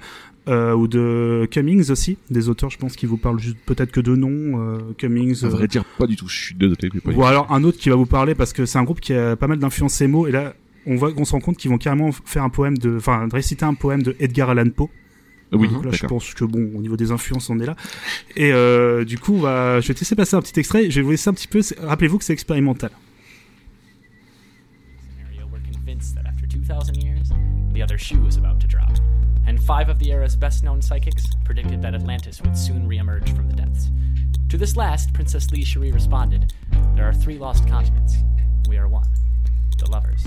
[0.48, 4.02] euh, ou de Cummings aussi des auteurs je pense qui vous parlent juste peut-être que
[4.02, 6.28] de nom euh, Cummings À vrai dire, pas du tout.
[6.28, 8.84] Je suis désolé, ou alors un autre qui va vous parler parce que c'est un
[8.84, 10.56] groupe qui a pas mal d'influence émo et là
[10.88, 13.66] on voit on se rend compte qu'ils vont carrément faire un poème de enfin réciter
[13.66, 14.90] un poème de Edgar Allan Poe.
[15.52, 17.76] Oui, donc là, je pense que bon, au niveau des influences, on est là.
[18.36, 20.90] Et euh, du coup, va, je vais te laisser passer un petit extrait.
[20.90, 21.62] Je vais vous laisser un petit peu.
[21.82, 22.92] Rappelez-vous que c'est expérimental.
[25.42, 27.30] scenario, we're convinced that after 2,000 years,
[27.74, 28.92] the other shoe was about to drop.
[29.46, 33.50] And five of the era's best known psychics predicted that Atlantis would soon reemerge from
[33.50, 33.90] the depths.
[34.50, 36.54] To this last, Princess Li Cherie responded
[36.96, 38.18] There are three lost continents.
[38.68, 39.08] We are one.
[39.78, 40.24] The lovers.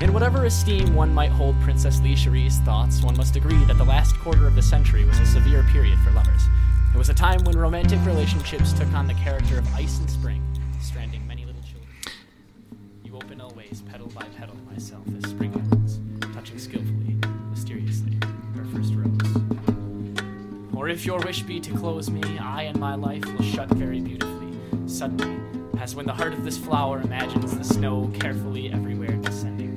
[0.00, 3.84] In whatever esteem one might hold Princess Li Cherie's thoughts, one must agree that the
[3.84, 6.42] last quarter of the century was a severe period for lovers.
[6.94, 10.42] It was a time when romantic relationships took on the character of ice and spring,
[10.80, 11.88] stranding many little children.
[13.04, 16.00] You open always, petal by petal, myself as spring opens,
[16.34, 17.16] touching skillfully,
[17.50, 18.18] mysteriously,
[18.56, 19.36] her first rose.
[20.74, 24.00] Or if your wish be to close me, I and my life will shut very
[24.00, 24.52] beautifully,
[24.86, 25.38] suddenly,
[25.80, 29.72] as when the heart of this flower imagines the snow carefully everywhere descending.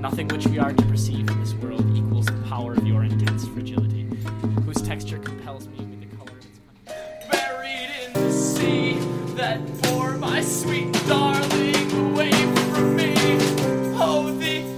[0.00, 3.46] Nothing which we are to perceive in this world equals the power of your intense
[3.48, 4.04] fragility,
[4.64, 7.28] whose texture compels me with the color of its country.
[7.30, 8.94] Buried in the sea
[9.34, 12.32] that bore my sweet darling away
[12.72, 13.12] from me.
[14.00, 14.77] Oh, the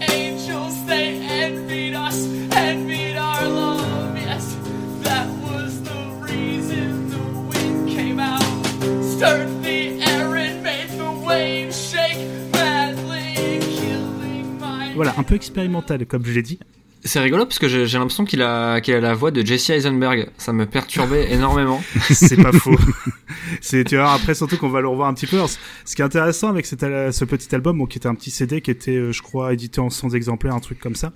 [15.02, 16.58] Voilà, un peu expérimental, comme je l'ai dit.
[17.02, 19.70] C'est rigolo parce que j'ai j'ai l'impression qu'il a, qu'il a la voix de Jesse
[19.70, 20.28] Eisenberg.
[20.36, 21.80] Ça me perturbait énormément.
[22.10, 22.76] c'est pas faux.
[23.62, 25.36] c'est tu vois après surtout qu'on va le revoir un petit peu.
[25.36, 28.30] Alors, ce qui est intéressant avec cet ce petit album, bon, qui était un petit
[28.30, 31.12] CD qui était, euh, je crois, édité en 100 exemplaires, un truc comme ça.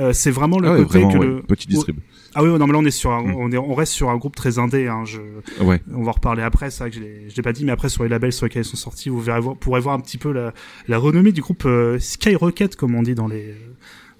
[0.00, 1.96] euh, c'est vraiment le Ah ouais, côté vraiment, que ouais, le petit distrib.
[2.34, 3.34] ah oui, non mais là on est sur un, Mm.
[3.36, 4.86] on est on reste sur un groupe très indé.
[4.88, 5.18] Hein, je
[5.64, 5.80] Ouais.
[5.94, 7.88] on va reparler après, c'est vrai que je l'ai, je l'ai pas dit, mais après
[7.88, 10.18] sur les labels sur lesquels ils sont sortis, vous verrez, voir- pourrez voir un petit
[10.18, 10.52] peu la,
[10.88, 13.54] la renommée du groupe euh, Skyrocket, comme on dit dans les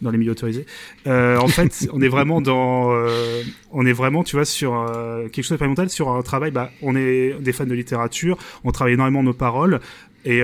[0.02, 0.66] dans les milieux autorisés.
[1.06, 5.22] Euh, en fait, on est vraiment dans, euh, on est vraiment, tu vois, sur euh,
[5.28, 6.50] quelque chose d'expérimental, sur un travail.
[6.50, 9.80] Bah, on est des fans de littérature, on travaille énormément nos paroles.
[10.24, 10.40] Et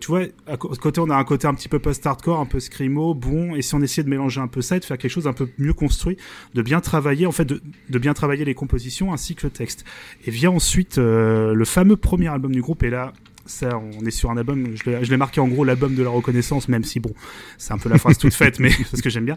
[0.00, 3.14] tu vois, à côté on a un côté un petit peu post-hardcore, un peu scrimo,
[3.14, 3.54] bon.
[3.54, 5.32] Et si on essayait de mélanger un peu ça, et de faire quelque chose un
[5.32, 6.18] peu mieux construit,
[6.52, 9.86] de bien travailler, en fait, de, de bien travailler les compositions ainsi que le texte.
[10.26, 12.82] Et vient ensuite le fameux premier album du groupe.
[12.82, 13.14] Et là,
[13.46, 14.66] ça, on est sur un album.
[14.74, 17.12] Je l'ai- marqué en gros l'album de la reconnaissance, même si bon,
[17.58, 19.36] c'est un peu la phrase toute faite, mais parce que j'aime bien.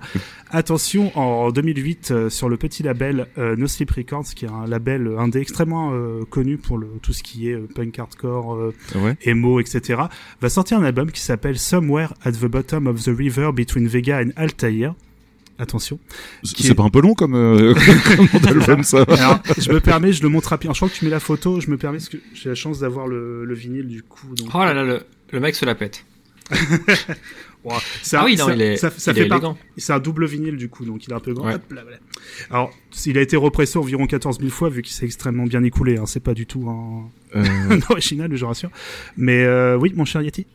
[0.51, 4.65] Attention, en 2008, euh, sur le petit label euh, No Sleep Records, qui est un
[4.67, 8.73] label indé extrêmement euh, connu pour le, tout ce qui est euh, punk hardcore, euh,
[8.95, 9.15] Ouais.
[9.25, 10.01] emo, etc.,
[10.41, 14.19] va sortir un album qui s'appelle Somewhere at the Bottom of the River Between Vega
[14.21, 14.93] and Altair.
[15.59, 15.99] Attention.
[16.43, 17.73] Qui C'est est- pas un peu long comme, euh,
[18.65, 19.03] comme ça.
[19.07, 20.73] Alors, je me permets, je le montre rapidement.
[20.73, 22.79] Je crois que tu mets la photo, je me permets parce que j'ai la chance
[22.79, 24.35] d'avoir le, le vinyle du coup.
[24.35, 25.01] Donc, Oh là là, le,
[25.31, 26.05] le mec se la pète.
[27.69, 29.57] Ah un- oui, non, ça- il est, ça, ça il fait est par- élégant.
[29.75, 31.47] C'est un double vinyle du coup, donc il est un peu grand.
[31.47, 31.55] Ouais.
[31.55, 31.97] Hop là, voilà.
[32.49, 32.71] Alors,
[33.05, 35.97] il a été repressé environ 14 000 fois vu qu'il s'est extrêmement bien écoulé.
[35.97, 36.05] Hein.
[36.05, 38.69] C'est pas du tout un, Euh, un original, je rassure.
[39.17, 40.45] Mais euh, oui, mon cher Yeti.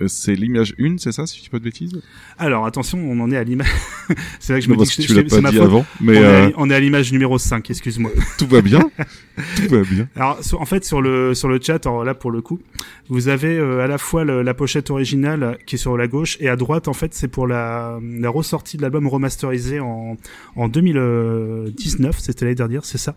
[0.00, 2.00] Euh, c'est l'image 1, c'est ça, si je dis pas de bêtises?
[2.38, 3.68] Alors attention, on en est à l'image.
[4.40, 5.66] c'est vrai que je Non, me dis que que tu l'as pas ma dit faute.
[5.66, 8.10] avant, mais on, est euh, à, on est à l'image numéro 5, excuse-moi.
[8.38, 8.80] tout va bien.
[9.56, 10.08] tout va bien.
[10.16, 12.60] Alors sur- en fait sur le sur le chat, alors là pour le coup,
[13.08, 16.36] vous avez euh, à la fois le- la pochette originale qui est sur la gauche
[16.40, 20.16] et à droite en fait c'est pour la, la ressortie de l'album remasterisé en
[20.56, 23.16] en 2019, c'était l'année dernière, c'est ça.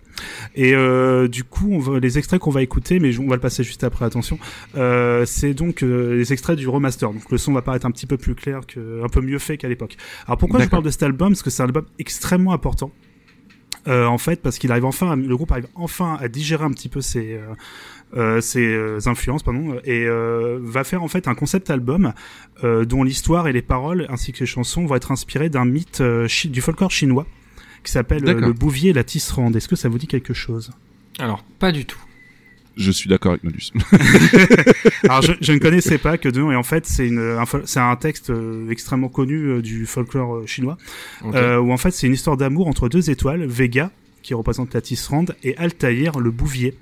[0.55, 3.41] Et euh, du coup on va, les extraits qu'on va écouter, mais on va le
[3.41, 4.37] passer juste après, attention.
[4.75, 7.11] Euh, c'est donc euh, les extraits du remaster.
[7.13, 9.57] Donc le son va paraître un petit peu plus clair que un peu mieux fait
[9.57, 9.97] qu'à l'époque.
[10.25, 11.29] Alors pourquoi je parle de cet album?
[11.29, 12.91] Parce que c'est un album extrêmement important.
[13.87, 16.69] Euh, en fait, parce qu'il arrive enfin, à- le groupe arrive enfin à digérer un
[16.71, 17.53] petit peu ses, euh,
[18.15, 22.13] euh, ses influences, pardon, et euh, va faire en fait un concept album
[22.63, 26.01] euh, dont l'histoire et les paroles ainsi que les chansons vont être inspirées d'un mythe
[26.01, 27.25] euh, du folklore chinois
[27.83, 28.33] qui s'appelle euh.
[28.39, 29.55] Le Bouvier et la Tisserande.
[29.55, 30.69] Est-ce que ça vous dit quelque chose?
[31.17, 31.97] Alors, pas du tout.
[32.77, 33.71] Je suis d'accord avec Nodus.
[35.03, 37.63] Alors je, je ne connaissais pas que deux et en fait c'est une un fol-
[37.65, 40.77] c'est un texte euh, extrêmement connu euh, du folklore euh, chinois
[41.35, 43.91] euh, où en fait c'est une histoire d'amour entre deux étoiles, Vega
[44.23, 46.75] qui représente la tisserande et Altaïr le bouvier.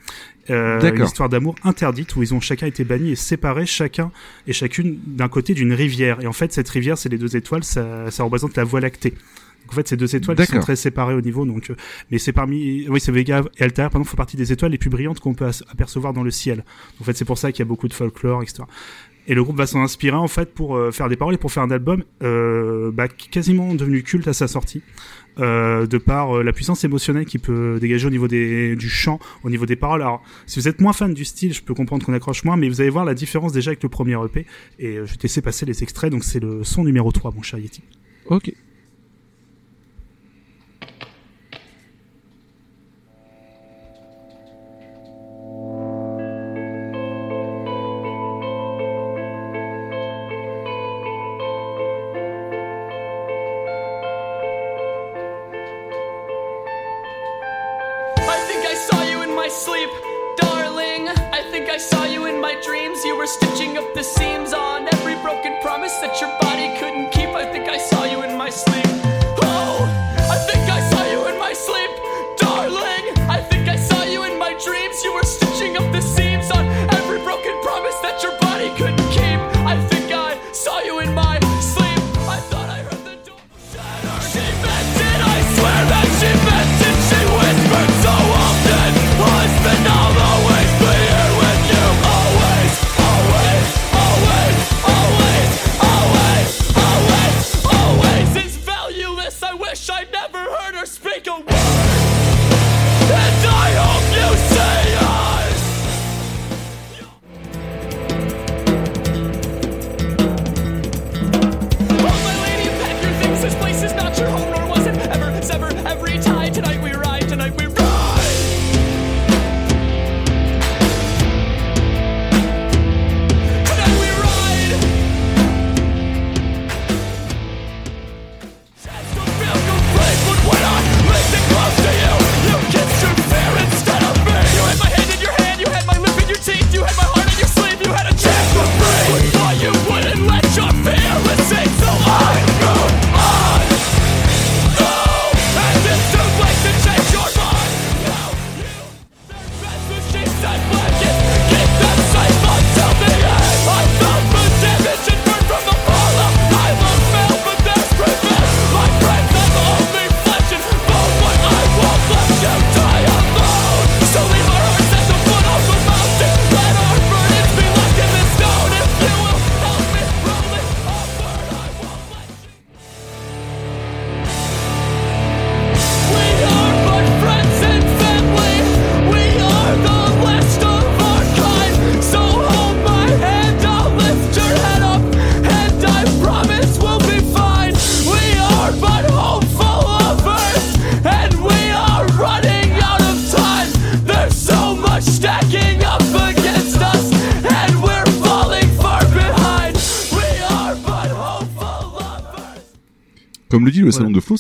[0.50, 4.12] Euh, une histoire d'amour interdite où ils ont chacun été bannis et séparés chacun
[4.48, 7.64] et chacune d'un côté d'une rivière et en fait cette rivière c'est les deux étoiles
[7.64, 9.14] ça, ça représente la voie lactée.
[9.70, 11.76] Donc, en fait, ces deux étoiles qui sont très séparées au niveau, donc, euh,
[12.10, 14.90] mais c'est parmi, oui, c'est Vega et Altair, pardon, font partie des étoiles les plus
[14.90, 16.66] brillantes qu'on peut apercevoir dans le ciel.
[17.00, 18.64] En fait, c'est pour ça qu'il y a beaucoup de folklore, etc.
[19.30, 21.52] Et le groupe va s'en inspirer en fait pour euh, faire des paroles et pour
[21.52, 24.82] faire un album euh, bah, quasiment devenu culte à sa sortie,
[25.38, 29.52] euh, de par la puissance émotionnelle qu'il peut dégager au niveau des, du chant, au
[29.52, 30.02] niveau des paroles.
[30.02, 32.70] Alors, si vous êtes moins fan du style, je peux comprendre qu'on accroche moins, mais
[32.70, 34.48] vous allez voir la différence déjà avec le premier EP.
[34.80, 36.12] Et je vais te laisser passer les extraits.
[36.12, 37.84] Donc c'est le son numéro 3, mon cher Yeti.
[38.26, 38.52] ok.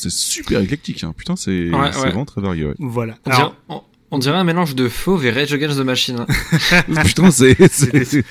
[0.10, 1.04] C'est super éclectique.
[1.04, 1.14] Hein.
[1.16, 2.06] Putain, c'est Ouais, c'est ouais.
[2.08, 2.66] vraiment très varié.
[2.66, 2.74] Ouais.
[2.80, 3.16] Voilà.
[3.26, 3.82] On Alors, dirait, on,
[4.12, 6.26] on dirait un mélange de Fauve et Rage Against the Machine.
[7.06, 7.56] Putain, c'est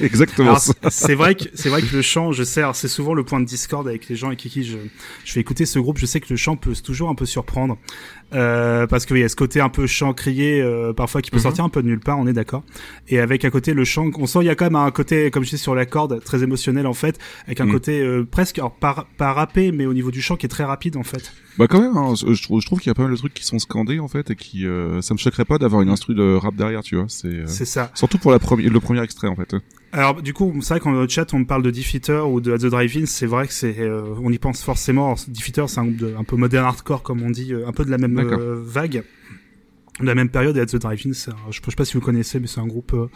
[0.00, 0.72] exactement Alors, ça.
[0.90, 3.44] c'est- vrai que c'est vrai que le chant, je sais, c'est souvent le point de
[3.46, 4.76] discorde avec les gens avec qui je
[5.24, 5.98] je fais écouter ce groupe.
[5.98, 7.78] Je sais que le chant peut toujours un peu surprendre
[8.34, 11.36] euh, parce qu'il y a ce côté un peu chant crié euh, parfois qui peut
[11.38, 11.42] Mhm.
[11.44, 12.18] sortir un peu de nulle part.
[12.18, 12.62] On est d'accord.
[13.08, 15.30] Et avec à côté le chant, on sent il y a quand même un côté
[15.30, 17.72] comme je dis sur la corde très émotionnel en fait, avec un Mhm.
[17.72, 20.64] côté euh, presque alors pas pas rappé mais au niveau du chant qui est très
[20.64, 21.32] rapide en fait.
[21.58, 23.16] Bah quand même, hein, je, je trouve, je trouve qu'il y a pas mal de
[23.16, 25.88] trucs qui sont scandés en fait et qui, euh, ça me choquerait pas d'avoir une
[25.88, 27.06] instru de rap derrière, tu vois.
[27.08, 27.90] C'est euh, C'est ça.
[27.94, 29.54] surtout pour la le premier extrait en fait.
[29.92, 32.66] Alors du coup, c'est vrai qu'en chat on me parle de Defeater ou de The
[32.66, 35.14] Drive-In, c'est vrai que c'est, euh, on y pense forcément.
[35.28, 37.84] Defeater, c'est un groupe de, un peu modern hardcore comme on dit, euh, un peu
[37.84, 39.02] de la même euh, vague,
[40.00, 40.56] de la même période.
[40.58, 42.92] Et The Drive-In, c'est, un- je, sais pas si vous connaissez, mais c'est un groupe
[42.92, 43.08] euh,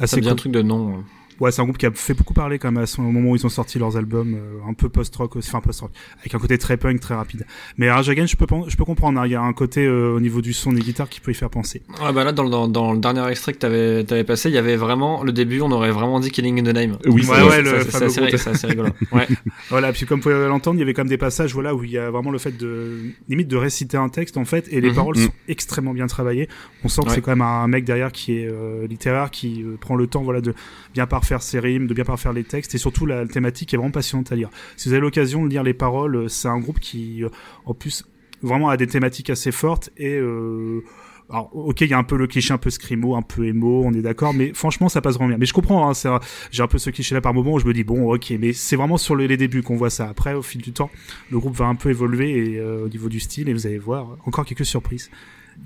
[0.00, 1.02] assez me dit un truc de nom.
[1.40, 3.36] Ouais, c'est un groupe qui a fait beaucoup parler quand même à ce moment où
[3.36, 6.58] ils ont sorti leurs albums, euh, un peu post-rock aussi, enfin post-rock, avec un côté
[6.58, 7.46] très punk, très rapide.
[7.76, 10.14] Mais Rage Against, je peux, je peux comprendre, hein, il y a un côté euh,
[10.16, 11.82] au niveau du son des guitares qui peut y faire penser.
[12.02, 14.54] Ouais, bah là, dans, le- dans, dans le dernier extrait que t'avais avais passé, il
[14.54, 16.98] y avait vraiment, le début, on aurait vraiment dit Killing in the Name.
[17.06, 18.88] Oui, Ouais, c'est ouais, le c'est- assez, assez rigolo.
[19.12, 19.26] Ouais.
[19.70, 21.84] Voilà, puis comme vous pouvez l'entendre, il y avait quand même des passages, voilà, où
[21.84, 24.80] il y a vraiment le fait de, limite de réciter un texte, en fait, et
[24.80, 24.94] les Mhm.
[24.96, 26.48] paroles sont extrêmement bien travaillées.
[26.84, 27.14] On sent que Ouais.
[27.14, 30.22] c'est quand même un mec derrière qui est euh, littéraire, qui euh, prend le temps,
[30.22, 30.52] voilà, de
[30.94, 33.90] bien parfaire ses rimes, de bien parfaire les textes, et surtout la thématique est vraiment
[33.92, 34.48] passionnante à lire.
[34.76, 37.28] Si vous avez l'occasion de lire les paroles, euh, c'est un groupe qui, euh,
[37.66, 38.04] en plus,
[38.42, 40.82] vraiment a des thématiques assez fortes et euh,
[41.30, 43.82] alors, ok, il y a un peu le cliché un peu scrimo, un peu émo,
[43.84, 45.36] on est d'accord, mais franchement, ça passe vraiment bien.
[45.38, 46.20] Mais je comprends, hein,
[46.50, 48.76] j'ai un peu ce cliché-là par moment où je me dis, bon, ok, mais c'est
[48.76, 50.08] vraiment sur le- les débuts qu'on voit ça.
[50.08, 50.88] Après, au fil du temps,
[51.30, 54.46] le groupe va un peu évoluer au niveau du style, et vous allez voir, encore
[54.46, 55.10] quelques surprises.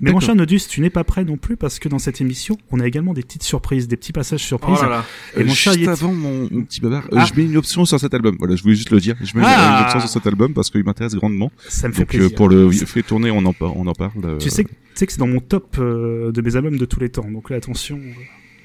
[0.01, 2.57] Mais mon cher Nodus, tu n'es pas prêt non plus parce que dans cette émission,
[2.71, 4.77] on a également des petites surprises, des petits passages surprises.
[4.81, 5.05] Oh là là.
[5.37, 7.25] Et mon Euh, cher juste Yeti- avant mon, mon petit babar, euh, Ah.
[7.25, 8.35] je mets une option sur cet album.
[8.39, 9.15] Voilà, je voulais juste le dire.
[9.21, 9.77] Je mets une- Ah.
[9.79, 11.51] une option sur cet album parce qu'il m'intéresse grandement.
[11.69, 12.35] ça me fait Donc euh, plaisir.
[12.35, 13.73] pour le fait tourner, on en parle.
[13.75, 14.11] On en parle.
[14.25, 16.77] euh, Tu sais, que- tu sais que c'est dans mon top euh, de mes albums
[16.77, 17.29] de tous les temps.
[17.31, 18.11] Donc là, attention, euh,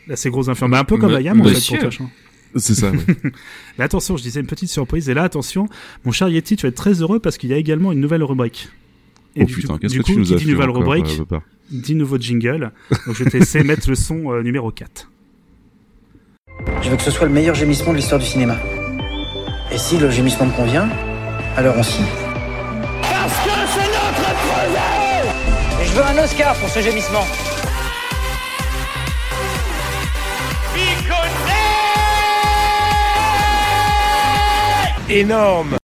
[0.08, 0.72] là, c'est gros infirme.
[0.72, 1.74] Bah, un peu comme Me- Ayam, en fait, monsieur.
[1.78, 2.10] pour toi, Chan.
[2.56, 2.90] c'est ça.
[2.90, 2.98] ouais.
[3.78, 5.08] Mais attention, je disais une petite surprise.
[5.08, 5.68] Et là, attention,
[6.04, 8.24] mon cher Yeti, tu vas être très heureux parce qu'il y a également une nouvelle
[8.24, 8.68] rubrique.
[9.38, 10.82] Et oh du, putain, du qu'est-ce que coup, tu nous qui as dit nouvelle encore,
[10.82, 11.38] rubrique, euh,
[11.70, 12.72] dit nouveau jingle.
[13.06, 15.08] Donc je vais te laisser mettre le son euh, numéro 4.
[16.82, 18.56] Je veux que ce soit le meilleur gémissement de l'histoire du cinéma.
[19.70, 20.88] Et si le gémissement me convient,
[21.56, 22.04] alors on signe.
[23.00, 27.24] Parce que c'est notre projet Et je veux un Oscar pour ce gémissement.
[35.10, 35.78] Énorme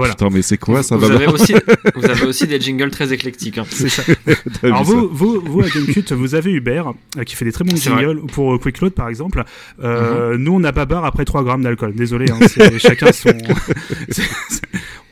[0.00, 0.14] Voilà.
[0.14, 1.54] Putain, mais c'est quoi ça vous, va avez aussi,
[1.94, 3.58] vous avez aussi des jingles très éclectiques.
[3.58, 3.64] hein.
[3.68, 4.02] C'est ça.
[4.60, 7.44] T'as Alors vu ça vous, vous, vous à GameCube, vous avez Hubert euh, qui fait
[7.44, 7.80] des très bons vrai.
[7.80, 9.38] jingles pour euh, Quick Load par exemple.
[9.78, 9.84] Mhm.
[9.84, 11.94] Euh, Nous, on n'a pas barre après 3 grammes d'alcool.
[11.94, 12.38] Désolé, hein,
[12.78, 13.30] chacun son.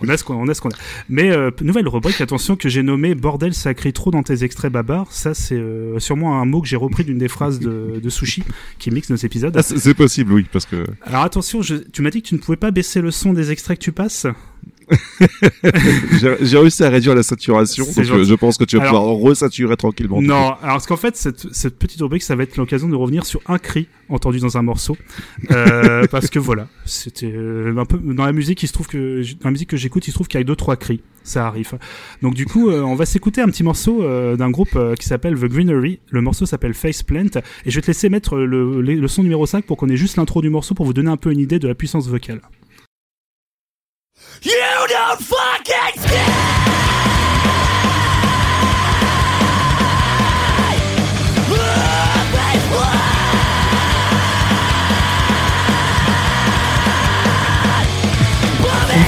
[0.00, 0.54] on a ce qu'on on a.
[0.54, 0.76] Ce qu'on a.
[1.08, 4.72] Mais euh, nouvelle rubrique, attention que j'ai nommé bordel, ça crie trop dans tes extraits
[4.72, 5.06] babar.
[5.10, 8.42] Ça, c'est euh, sûrement un mot que j'ai repris d'une des phrases de, de Sushi
[8.78, 9.54] qui mixe nos épisodes.
[9.56, 12.34] Ah, c'est c'est possible, oui, parce que Alors attention, je, tu m'as dit que tu
[12.34, 14.26] ne pouvais pas baisser le son des extraits que tu passes?
[16.42, 19.76] j'ai réussi à réduire la saturation, donc je pense que tu vas Alors- pouvoir resaturer
[19.76, 20.20] tranquillement.
[20.22, 23.26] Non, alors parce qu'en fait, cette, cette petite rubrique, ça va être l'occasion de revenir
[23.26, 24.96] sur un cri entendu dans un morceau,
[25.50, 28.62] euh, parce que voilà, c'était euh, un peu dans la musique.
[28.62, 30.44] Il se trouve que dans la musique que j'écoute, il se trouve qu'il y a
[30.44, 31.72] deux trois cris, ça arrive.
[32.22, 35.06] Donc du coup, euh, on va s'écouter un petit morceau euh, d'un groupe euh, qui
[35.06, 35.98] s'appelle The Greenery.
[36.10, 37.26] Le morceau s'appelle Faceplant,
[37.66, 39.96] et je vais te laisser mettre le, le, le son numéro 5 pour qu'on ait
[39.96, 42.40] juste l'intro du morceau pour vous donner un peu une idée de la puissance vocale.
[44.42, 46.77] You don't fucking scare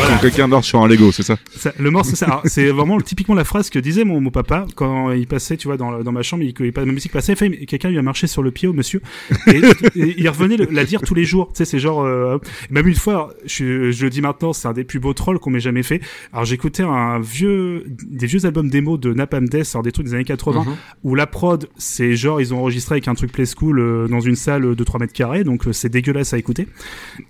[0.07, 3.01] Quand quelqu'un marche sur un Lego, c'est ça Ça, le morceau, ça- alors, c'est vraiment
[3.01, 6.12] typiquement la phrase que disait mon, mon papa quand il passait, tu vois, dans, dans
[6.12, 7.34] ma chambre, il, il, la musique passait,
[7.66, 9.01] quelqu'un lui a marché sur le pied au monsieur,
[9.47, 9.59] et,
[9.97, 11.49] et il revenait le- la dire tous les jours.
[11.49, 12.38] Tu sais, c'est genre, euh,
[12.70, 15.51] même une fois, je, je le dis maintenant, c'est un des plus beaux trolls qu'on
[15.51, 16.01] m'ait jamais fait.
[16.32, 20.14] Alors j'écoutais un vieux, des vieux albums démo de Napalm Death, alors des trucs des
[20.14, 20.76] années 80, Mhm.
[21.05, 24.20] où la prod, c'est genre, ils ont enregistré avec un truc Play School euh, dans
[24.20, 26.66] une salle de 3 mètres carrés, donc euh, c'est dégueulasse à écouter.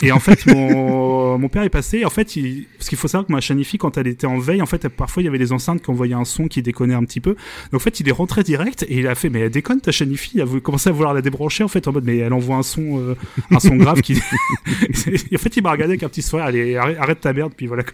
[0.03, 3.09] Et en fait, mon, mon père est passé, et en fait, il, parce qu'il faut
[3.09, 5.29] savoir que ma chaîne IFI, quand elle était en veille, en fait, parfois, il y
[5.29, 7.37] avait des enceintes qui envoyaient un son qui déconnait un petit peu.
[7.73, 9.93] Donc, en fait, il est rentré direct, et il a fait, mais elle déconne ta
[9.93, 12.33] chaîne IFI, il a commencé à vouloir la débrancher, en fait, en mode, mais elle
[12.33, 13.15] envoie un son, euh,
[13.51, 14.15] un son grave qui,
[14.67, 17.85] en fait, il m'a regardé avec un petit sourire, allez, arrête, ta merde, puis voilà.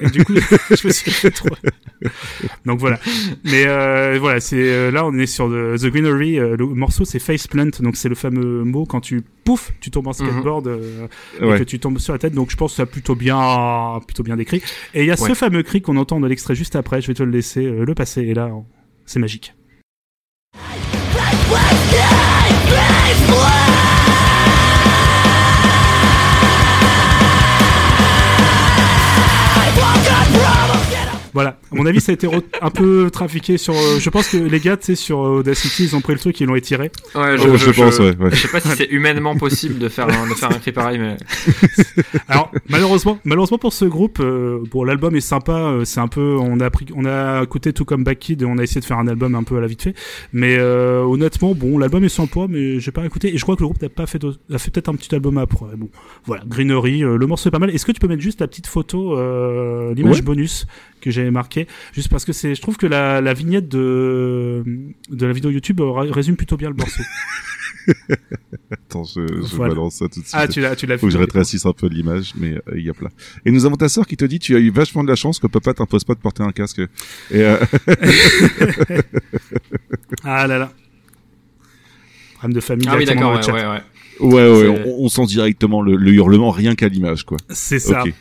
[0.00, 0.34] Et du coup,
[0.70, 1.48] je me suis fait trop.
[2.66, 2.98] Donc voilà.
[3.44, 6.36] Mais euh, voilà, c'est euh, là on est sur The, The Greenery.
[6.36, 10.12] le morceau c'est Faceplant, donc c'est le fameux mot quand tu pouf, tu tombes en
[10.12, 11.06] skateboard euh,
[11.40, 11.58] et Ouais.
[11.58, 12.34] que tu tombes sur la tête.
[12.34, 14.62] Donc je pense que ça a plutôt bien, plutôt bien décrit.
[14.94, 17.00] Et il y a ce fameux cri qu'on entend de l'extrait juste après.
[17.00, 18.22] Je vais te le laisser euh, le passer.
[18.22, 18.50] Et là,
[19.06, 19.54] c'est magique.
[31.34, 31.58] Voilà.
[31.70, 32.28] À mon avis, ça a été
[32.60, 33.74] un peu trafiqué sur.
[33.74, 36.18] euh, je pense que les gars, tu sais, sur euh, Audacity, ils ont pris le
[36.18, 36.90] truc, ils l'ont étiré.
[37.14, 38.30] Ouais, Oh, je pense, ouais, ouais.
[38.30, 40.98] Je sais pas si c'est humainement possible de faire un, de faire un cri pareil,
[40.98, 41.16] mais
[42.28, 46.36] Alors malheureusement, malheureusement pour ce groupe, euh, bon l'album est sympa, euh, c'est un peu,
[46.40, 48.86] on a pris, on a écouté tout comme Back Kid et on a essayé de
[48.86, 49.94] faire un album un peu à la vite fait,
[50.32, 53.62] mais euh, honnêtement bon l'album est sympa, mais j'ai pas écouté et je crois que
[53.62, 54.22] le groupe n'a pas fait,
[54.52, 55.76] a fait peut-être un petit album après.
[55.76, 55.88] Bon
[56.26, 57.70] voilà, Greenery, euh, le morceau est pas mal.
[57.70, 60.22] Est-ce que tu peux mettre juste la petite photo, euh, l'image Ouais.
[60.22, 60.66] bonus
[61.00, 64.62] que j'avais marqué, juste parce que c'est, je trouve que la, la vignette de
[65.10, 67.02] de la vidéo YouTube euh, ré- résume plutôt bien le morceau.
[68.70, 69.74] Attends, je, je Voilà.
[69.74, 70.34] balance ça tout de suite.
[70.38, 72.84] Ah, tu l'as, tu l'as Faut que je rétrécisse un peu l'image, mais euh, il
[72.84, 73.08] y a plein.
[73.44, 75.38] Et nous avons ta sœur qui te dit tu as eu vachement de la chance
[75.40, 76.78] que papa t'impose pas de porter un casque.
[76.78, 77.56] Et euh,
[80.24, 80.72] Ah là là.
[82.34, 82.86] Problème de famille.
[82.90, 83.82] Ah oui, d'accord, ouais, ouais, ouais.
[84.20, 87.38] ouais, ouais, on, on sent directement le, le hurlement rien qu'à l'image, quoi.
[87.50, 88.02] C'est ça.
[88.02, 88.12] Ok.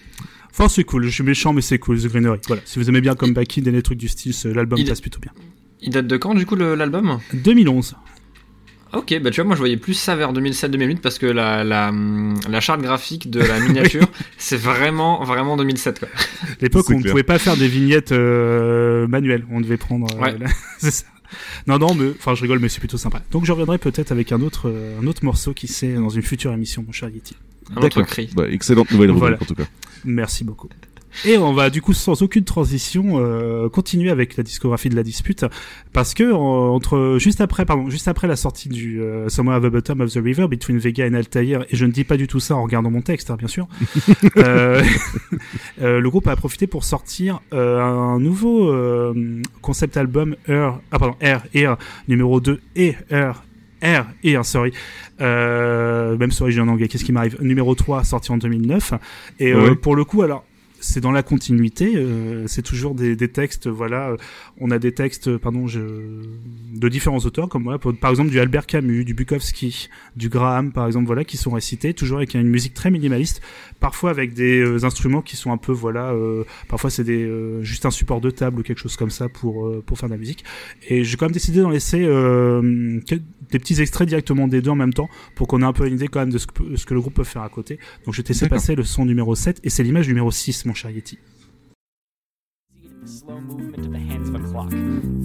[0.52, 1.04] Enfin, c'est cool.
[1.06, 2.00] Je suis méchant, mais c'est cool.
[2.00, 2.40] The Greenery.
[2.48, 2.62] Voilà.
[2.66, 5.20] Si vous aimez bien comme Backend et les trucs du style, l'album Il- passe plutôt
[5.20, 5.32] bien.
[5.82, 7.20] Il date de quand du coup l'album?
[7.34, 7.96] 2011.
[8.94, 11.94] Ok, bah tu vois, moi je voyais plus ça vers 2007-2008 parce que la, la,
[12.50, 14.06] la charte graphique de la miniature,
[14.38, 16.10] c'est vraiment, vraiment 2007 quoi.
[16.62, 19.46] L'époque où on ne pouvait pas faire des vignettes euh, manuelles.
[19.50, 20.08] On devait prendre.
[20.14, 20.38] euh, Ouais.
[20.38, 20.48] la-
[20.78, 21.06] c'est ça.
[21.68, 23.22] Non, non, mais enfin, je rigole, mais c'est plutôt sympa.
[23.32, 26.22] Donc, je reviendrai peut-être avec un autre, euh, un autre morceau qui c'est dans une
[26.24, 27.38] future émission, mon cher Yeti.
[27.72, 28.06] Un autre D'accord.
[28.06, 28.30] cri.
[28.36, 29.38] Bah, excellente nouvelle rubrique Voilà.
[29.42, 29.64] en tout cas.
[30.06, 30.68] Merci beaucoup.
[31.26, 35.04] Et on va du coup sans aucune transition euh, continuer avec la discographie de la
[35.04, 35.46] dispute
[35.92, 39.60] parce que euh, entre juste après pardon juste après la sortie du euh, Somewhere at
[39.60, 42.28] the Bottom of the River between Vega and Altair et je ne dis pas du
[42.28, 43.68] tout ça en regardant mon texte hein, bien sûr
[44.38, 44.82] euh,
[45.82, 50.98] euh, le groupe a profité pour sortir euh, un nouveau euh, concept album Air ah
[51.00, 51.76] pardon Air Air
[52.08, 53.44] numéro 2 et Air
[53.82, 54.72] Air Air sorry.
[55.20, 57.38] Euh, même sorry j'ai en anglais qu'est-ce qui m'arrive?
[57.42, 58.94] Numéro 3 sorti en 2009
[59.40, 60.44] et euh, pour le coup alors
[60.82, 64.18] c'est dans la continuité, euh, c'est toujours des, des textes, voilà, euh,
[64.60, 68.30] on a des textes, euh, pardon, je, de différents auteurs, comme voilà, pour- par exemple
[68.32, 72.34] du Albert Camus, du Bukowski, du Graham, par exemple, voilà, qui sont récités, toujours avec
[72.34, 73.42] une musique très minimaliste,
[73.80, 77.64] parfois avec des euh, instruments qui sont un peu, voilà, euh, parfois c'est des euh,
[77.64, 80.14] juste un support de table ou quelque chose comme ça pour euh, pour faire de
[80.14, 80.44] la musique.
[80.90, 83.00] Et j'ai quand même décidé d'en laisser euh,
[83.52, 85.96] des petits extraits directement des deux en même temps pour qu'on ait un peu une
[85.96, 87.80] idée quand même de ce que, ce que le groupe peut faire à côté.
[88.06, 90.92] Donc je t'ai passer le son numéro 7 et c'est l'image numéro 6, mon cher
[90.92, 91.18] Yeti.
[93.06, 94.70] Slow movement of the hands of a clock.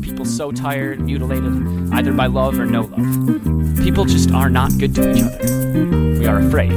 [0.03, 3.79] People so tired, mutilated, either by love or no love.
[3.79, 6.19] People just are not good to each other.
[6.19, 6.73] We are afraid.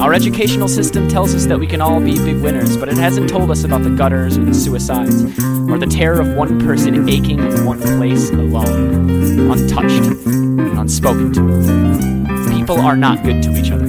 [0.00, 3.28] Our educational system tells us that we can all be big winners, but it hasn't
[3.28, 5.22] told us about the gutters or the suicides,
[5.68, 10.06] or the terror of one person aching in one place alone, untouched
[10.78, 12.50] unspoken to.
[12.50, 13.86] People are not good to each other.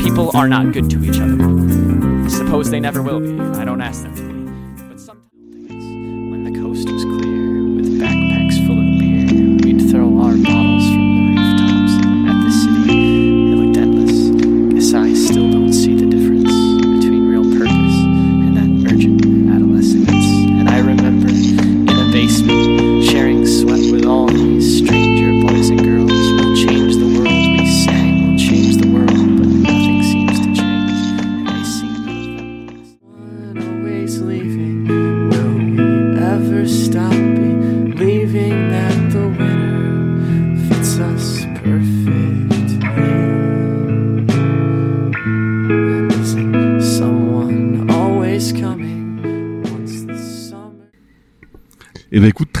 [0.00, 2.09] People are not good to each other.
[2.30, 3.38] Suppose they never will be.
[3.58, 4.88] I don't ask them to be.
[4.88, 5.84] But sometimes,
[6.30, 10.69] when the coast was clear, with backpacks full of beer, we'd throw our bottles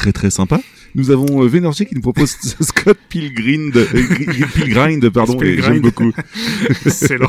[0.00, 0.60] très très sympa.
[0.96, 2.30] Nous avons euh, Vénergie qui nous propose
[2.60, 5.74] Scott Pilgrim, de, euh, Gr- Pilgrind, pardon, Pilgrind.
[5.74, 6.10] j'aime beaucoup.
[6.84, 7.28] Excellent.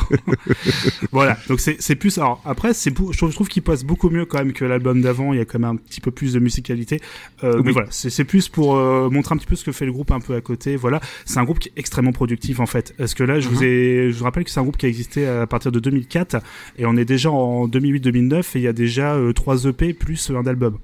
[1.12, 1.38] voilà.
[1.48, 2.18] Donc c'est plus.
[2.18, 5.00] Alors après, c'est je trouve, je trouve qu'il passe beaucoup mieux quand même que l'album
[5.00, 5.32] d'avant.
[5.32, 7.00] Il y a quand même un petit peu plus de musicalité.
[7.44, 7.62] Euh, Oui.
[7.66, 10.10] Mais voilà, c'est plus pour euh, montrer un petit peu ce que fait le groupe
[10.10, 10.74] un peu à côté.
[10.76, 12.94] Voilà, c'est un groupe qui est extrêmement productif en fait.
[12.98, 14.88] Parce que là, je vous ai, je vous rappelle que c'est un groupe qui a
[14.88, 16.36] existé à partir de 2004
[16.78, 20.30] et on est déjà en 2008-2009 et il y a déjà euh, trois EP plus
[20.30, 20.78] un album.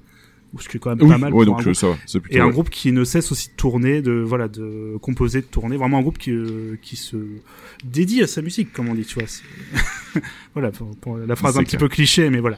[0.57, 1.33] Ce qui est quand même Oui, pas mal.
[1.33, 2.19] ouais, donc un euh, ça va, plutôt.
[2.31, 2.51] Et un ouais.
[2.51, 5.77] groupe qui ne cesse aussi de tourner, de voilà, de composer, de tourner.
[5.77, 7.17] Vraiment un groupe qui euh, qui se
[7.83, 9.27] dédie à sa musique, comme on dit, tu vois.
[10.53, 12.57] voilà, pour, pour la phrase un petit peu cliché, mais voilà.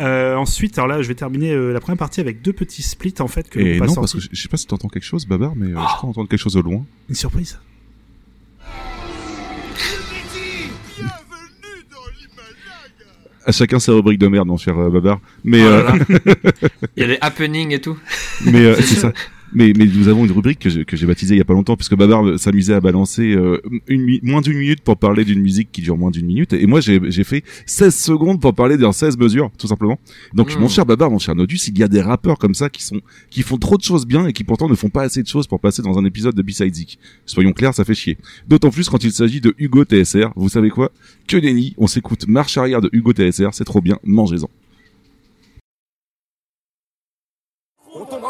[0.00, 3.14] Euh, ensuite, alors là, je vais terminer euh, la première partie avec deux petits splits
[3.20, 5.54] en fait que Et non, parce que je, sais pas si t'entends quelque chose, Babar,
[5.56, 6.84] mais euh, je crois entendre quelque chose au loin.
[7.08, 7.58] Une surprise.
[13.46, 15.20] À chacun ses rubriques de merde, mon cher euh, Babar.
[15.44, 16.34] Mais, là euh.
[16.96, 17.96] Il y a des happenings et tout.
[18.44, 19.12] mais euh, c'est ça.
[19.52, 21.54] Mais, mais nous avons une rubrique que j'ai que j'ai baptisée il y a pas
[21.54, 25.72] longtemps puisque Babar s'amusait à balancer euh, une, moins d'une minute pour parler d'une musique
[25.72, 28.92] qui dure moins d'une minute et moi j'ai j'ai fait 16 secondes pour parler d'un
[28.92, 29.98] 16 mesures tout simplement.
[30.34, 30.60] Donc Mm.
[30.60, 33.00] mon cher Babar, mon cher Nodus, il y a des rappeurs comme ça qui sont
[33.28, 35.48] qui font trop de choses bien et qui pourtant ne font pas assez de choses
[35.48, 36.76] pour passer dans un épisode de B-Side.
[37.26, 38.18] Soyons clairs, ça fait chier.
[38.46, 40.28] D'autant plus quand il s'agit de Hugo TSR.
[40.36, 40.92] Vous savez quoi?
[41.26, 44.48] Que nenni, on s'écoute marche arrière de Hugo TSR, c'est trop bien, mangez-en.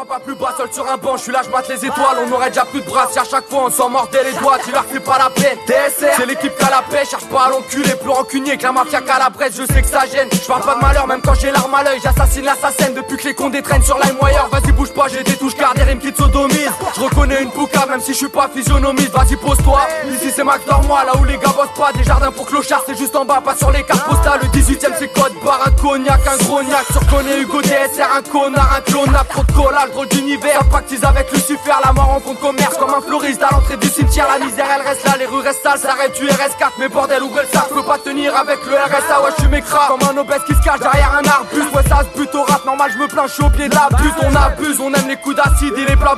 [0.07, 2.17] Pas plus bas, seul sur un banc, je suis là, je batte les étoiles.
[2.25, 4.57] On aurait déjà plus de bras si à chaque fois on s'en mordait les doigts.
[4.65, 5.57] Tu leur fais pas la peine.
[5.67, 8.71] DSR, c'est l'équipe qui a la paix, cherche pas à l'enculer, plus rancunier que la
[8.71, 10.27] mafia qu'à la bresse, je sais que ça gêne.
[10.31, 13.27] Je parle pas de malheur, même quand j'ai l'arme à l'œil, j'assassine l'assassin depuis que
[13.27, 14.49] les condés traînent sur LimeWire.
[14.51, 16.71] Vas-y, bouge pas, j'ai des touches car des rimes qui te sodomisent.
[16.95, 19.11] Je reconnais une pouca, même si je suis pas physionomiste.
[19.11, 19.81] Vas-y, pose-toi.
[20.11, 21.91] Ici, c'est Max moi là où les gars bossent pas.
[21.93, 24.39] Des jardins pour clochards, c'est juste en bas, pas sur les cartes postales.
[24.41, 26.85] Le 18ème, c'est code barre, un cognac, un grognac.
[26.91, 30.59] Surconnais Hugo DSR, un connard, un trop de collage, drôle d'univers.
[30.59, 33.77] Ça pactise avec Lucifer, la mort en fond de commerce, comme un fleuriste à l'entrée
[33.77, 34.27] du cimetière.
[34.27, 36.71] La misère, elle reste là, les rues restent sales, ça reste du RS4.
[36.79, 39.21] Mais bordel, le sac, je peux pas tenir avec le RSA.
[39.21, 41.73] Ouais, je suis mécra, comme un obèse qui se cache derrière un arbuste.
[41.75, 43.75] Ouais, ça se bute au rap, normal, je me plains, je suis au pied de
[43.75, 44.15] la butte.
[44.23, 46.15] On abuse, on aime les coups d'acide et les plats.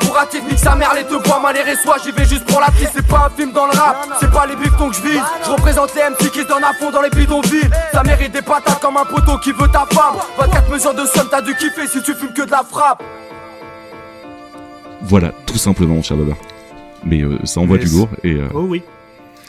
[0.50, 1.64] Nique sa mère, les te bois, mal et
[2.04, 2.92] j'y vais juste pour la piste.
[2.96, 5.22] C'est pas un film dans le rap, c'est pas les bifetons que je vise.
[5.46, 7.70] Je représente les MC qui se donnent à fond dans les bidonvilles.
[7.94, 10.16] Ça mérite des patates comme un poteau qui veut ta femme.
[10.38, 13.04] 24 mesures de somme, t'as dû kiffer si tu fumes que de la frappe.
[15.04, 16.38] Voilà, tout simplement, mon cher Baba.
[17.06, 17.90] Mais euh, ça envoie Yes.
[17.92, 18.10] du lourd.
[18.24, 18.82] Et euh, Oh oui.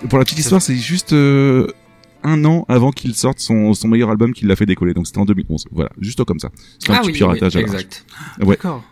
[0.08, 1.68] pour la petite histoire, c'est juste euh,
[2.24, 4.94] un an avant qu'il sorte son, son meilleur album qu'il l'a fait décoller.
[4.94, 5.66] Donc c'était en 2011.
[5.70, 6.50] Voilà, juste comme ça.
[6.78, 8.04] C'est un Ah petit oui, oui, piratage à exact.
[8.40, 8.46] Ouais.
[8.56, 8.82] D'accord.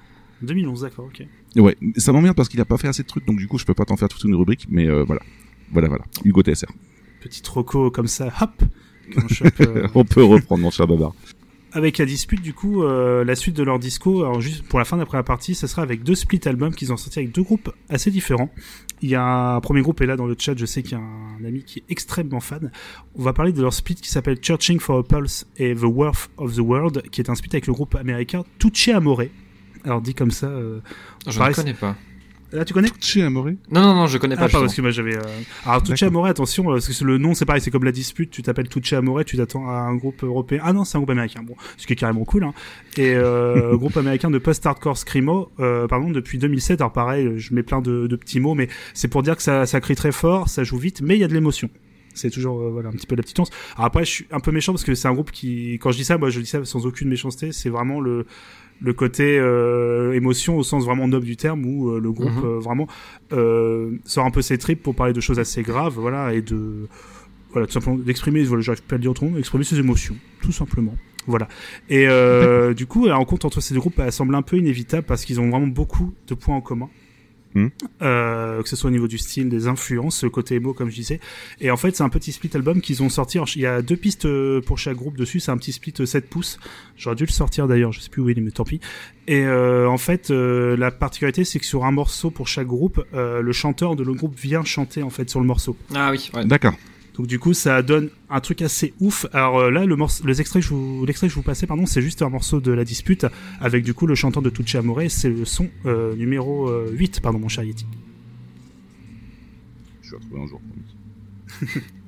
[0.43, 1.27] 2011, d'accord, ok.
[1.57, 3.65] Ouais, ça m'emmerde parce qu'il a pas fait assez de trucs, donc du coup je
[3.65, 5.21] peux pas t'en faire toute une rubrique, mais voilà.
[5.73, 6.05] Voilà, voilà.
[6.25, 6.67] Hugo TSR.
[7.21, 8.51] Petit roco comme ça, hop.
[9.31, 11.13] chope, euh, On peut reprendre mon cher Babar.
[11.73, 14.85] Avec la dispute, du coup, euh, la suite de leur disco, alors juste pour la
[14.85, 17.43] fin d'après la partie, ça sera avec deux split albums qu'ils ont sortis avec deux
[17.43, 18.51] groupes assez différents.
[19.01, 21.01] Il y a un premier groupe, et là dans le chat, je sais qu'il y
[21.01, 22.71] a un ami qui est extrêmement fan.
[23.17, 26.31] On va parler de leur split qui s'appelle Churching for a Pulse et The Worth
[26.37, 29.23] of the World, qui est un split avec le groupe américain Tucci Amore.
[29.85, 30.81] Alors dit comme ça, euh,
[31.27, 31.97] Je ne connais pas.
[32.53, 34.45] Là, tu connais Chez Amoré Non, non, non, je connais pas.
[34.45, 34.89] Ah, pardon, justement.
[34.89, 35.27] excuse-moi, j'avais.
[35.27, 36.05] euh, Alors, Tucci.
[36.05, 38.31] Amore, attention, euh, parce que c'est- le nom, c'est pareil, c'est comme la dispute.
[38.31, 40.61] Tu t'appelles Tucci Amore, tu t'attends à un groupe européen.
[40.63, 41.43] Ah non, c'est un groupe américain.
[41.43, 42.45] Bon, ce qui est carrément cool.
[42.45, 42.53] Hein.
[42.99, 46.81] Et euh, groupe américain de post-hardcore screamo, euh, pardon, depuis 2007.
[46.83, 49.65] Alors pareil, je mets plein de, de petits mots, mais c'est pour dire que ça,
[49.67, 51.71] ça crie très fort, ça joue vite, mais il y a de l'émotion.
[52.15, 53.49] C'est toujours euh, voilà un petit peu la petite once.
[53.77, 55.97] Alors après, je suis un peu méchant parce que c'est un groupe qui, quand je
[55.97, 57.53] dis ça, moi je dis ça sans aucune méchanceté.
[57.53, 58.27] C'est vraiment le
[58.83, 62.45] le côté euh, émotion au sens vraiment noble du terme où euh, le groupe Mhm.
[62.45, 62.87] euh, vraiment
[63.33, 66.89] euh, sort un peu ses tripes pour parler de choses assez graves, voilà, et de
[67.53, 70.53] voilà tout simplement d'exprimer, voilà, j'arrive pas à le dire autrement, d'exprimer ses émotions, tout
[70.53, 70.95] simplement.
[71.27, 71.47] Voilà.
[71.89, 75.05] Et euh, du coup, la rencontre entre ces deux groupes elle semble un peu inévitable
[75.07, 76.89] parce qu'ils ont vraiment beaucoup de points en commun.
[77.55, 77.71] Mhm.
[78.03, 80.95] Euh, que ce soit au niveau du style, des influences, le côté émo comme je
[80.95, 81.21] disais.
[81.61, 83.39] Et en fait, c'est un petit split album qu'ils ont sorti.
[83.39, 85.41] Alors, Il y a deux pistes euh, pour chaque groupe dessus.
[85.41, 86.59] C'est un petit split euh, 7 pouces.
[86.97, 87.93] J'aurais dû le sortir d'ailleurs.
[87.93, 88.81] Je sais plus où il est, mais tant pis.
[89.29, 93.05] Et euh, en fait, euh, la particularité, c'est que sur un morceau pour chaque groupe,
[93.15, 95.77] euh, le chanteur de le groupe vient chanter en fait sur le morceau.
[95.95, 96.45] Ah oui, ouais.
[96.45, 96.75] D'accord.
[97.15, 99.27] Donc du coup, ça donne un truc assez ouf.
[99.33, 101.67] Alors euh, là, le morceau, les extraits que je vous, l'extrait que je vous passais,
[101.67, 103.27] pardon, c'est juste un morceau de la dispute
[103.61, 105.03] avec du coup le chanteur de Tucci Amore.
[105.09, 107.87] C'est le son euh, numéro euh, 8, pardon, mon cher Yeti.
[110.01, 110.61] Je vais retrouver un jour.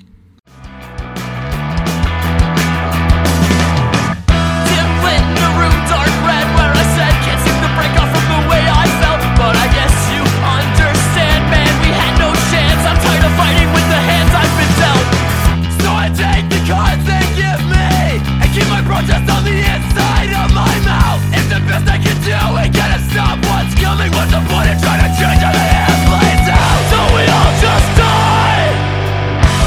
[21.55, 22.36] the best I can do.
[22.57, 26.00] We gotta stop what's coming What's the point in trying to change how the hand
[26.11, 26.82] plays out.
[26.90, 28.70] So we all just die?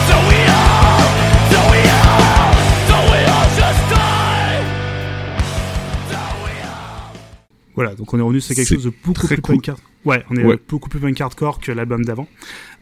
[0.09, 1.03] So we all?
[1.51, 2.51] So we all?
[2.89, 4.59] So we all just die?
[6.11, 7.15] So we all?
[7.75, 9.61] Voilà, donc on est revenu sur quelque chose de beaucoup plus cool.
[9.61, 10.59] punk Ouais, on est Ouais.
[10.67, 12.27] beaucoup plus punk hardcore que l'album d'avant.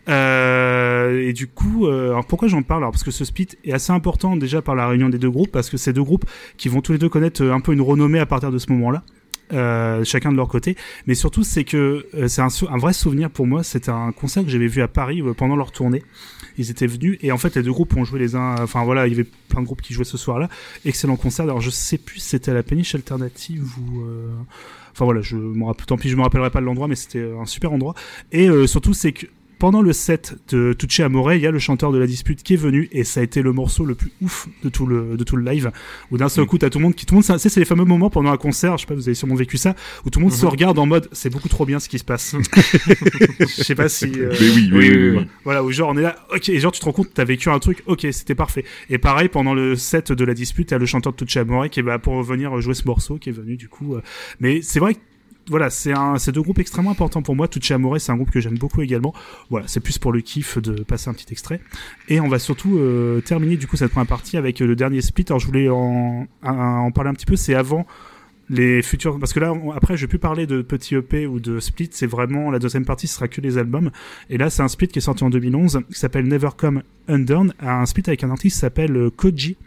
[0.07, 2.83] Euh, et du coup, euh, alors pourquoi j'en parle?
[2.83, 5.51] Alors Parce que ce split est assez important déjà par la réunion des deux groupes,
[5.51, 6.25] parce que c'est deux groupes
[6.57, 8.71] qui vont tous les deux connaître euh, un peu une renommée à partir de ce
[8.71, 9.03] moment-là.
[9.53, 10.75] Euh, chacun de leur côté,
[11.05, 13.61] mais surtout c'est que euh, c'est un, vrai souvenir pour moi.
[13.63, 16.01] C'était un concert que j'avais vu à Paris euh, pendant leur tournée.
[16.57, 18.55] Ils étaient venus et en fait les deux groupes ont joué les uns.
[18.59, 20.49] Enfin voilà, il y avait plein de groupes qui jouaient ce soir-là.
[20.83, 21.45] Excellent concert.
[21.45, 24.01] Alors je sais plus si c'était à la péniche alternative ou.
[24.01, 24.29] euh,
[24.93, 27.29] Enfin voilà, je me rappelle, tant pis, je me rappellerai pas de l'endroit, mais c'était
[27.37, 27.95] un super endroit.
[28.31, 29.25] Et surtout, c'est que
[29.59, 32.53] pendant le set de Tucci Amore, il y a le chanteur de la dispute qui
[32.53, 35.23] est venu et ça a été le morceau le plus ouf de tout le de
[35.23, 35.71] tout le live.
[36.11, 37.65] Où d'un seul coup, t'as tout le monde qui tout le monde, c'est c'est les
[37.65, 38.77] fameux moments pendant un concert.
[38.77, 39.75] Je sais pas, vous avez sûrement vécu ça,
[40.05, 40.51] où tout le monde se Mhm.
[40.51, 42.35] regarde en mode, c'est beaucoup trop bien ce qui se passe.
[43.39, 44.05] Je sais pas si.
[44.17, 46.79] euh, Mais oui, oui, oui, voilà, où genre on est là, ok, et genre tu
[46.79, 48.65] te rends compte, t'as vécu un truc, ok, c'était parfait.
[48.89, 51.79] Et pareil, pendant le set de la dispute, t'as le chanteur de Tucci Amore qui
[51.79, 53.95] est bah, pour venir jouer ce morceau, qui est venu du coup.
[53.95, 54.01] euh,
[54.39, 54.99] Mais c'est vrai que
[55.49, 57.47] voilà, c'est un, c'est deux groupes extrêmement importants pour moi.
[57.47, 59.13] Tucci Amore, c'est un groupe que j'aime beaucoup également.
[59.49, 61.61] Voilà, c'est plus pour le kiff de passer un petit extrait.
[62.07, 65.01] Et on va surtout euh, terminer du coup cette première partie avec euh, le dernier
[65.01, 65.25] split.
[65.29, 67.35] Alors je voulais en, en, parler un petit peu.
[67.35, 67.85] C'est avant
[68.49, 71.59] les futurs parce que là après je vais plus parler de petits EP ou de
[71.59, 73.89] split c'est vraiment la deuxième partie ce sera que les albums
[74.29, 77.55] et là c'est un split qui est sorti en 2011 qui s'appelle Never Come Undone
[77.59, 79.57] un split avec un artiste qui s'appelle euh, Koji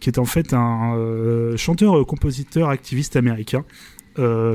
[0.00, 3.64] qui est en fait un euh, chanteur compositeur activiste américain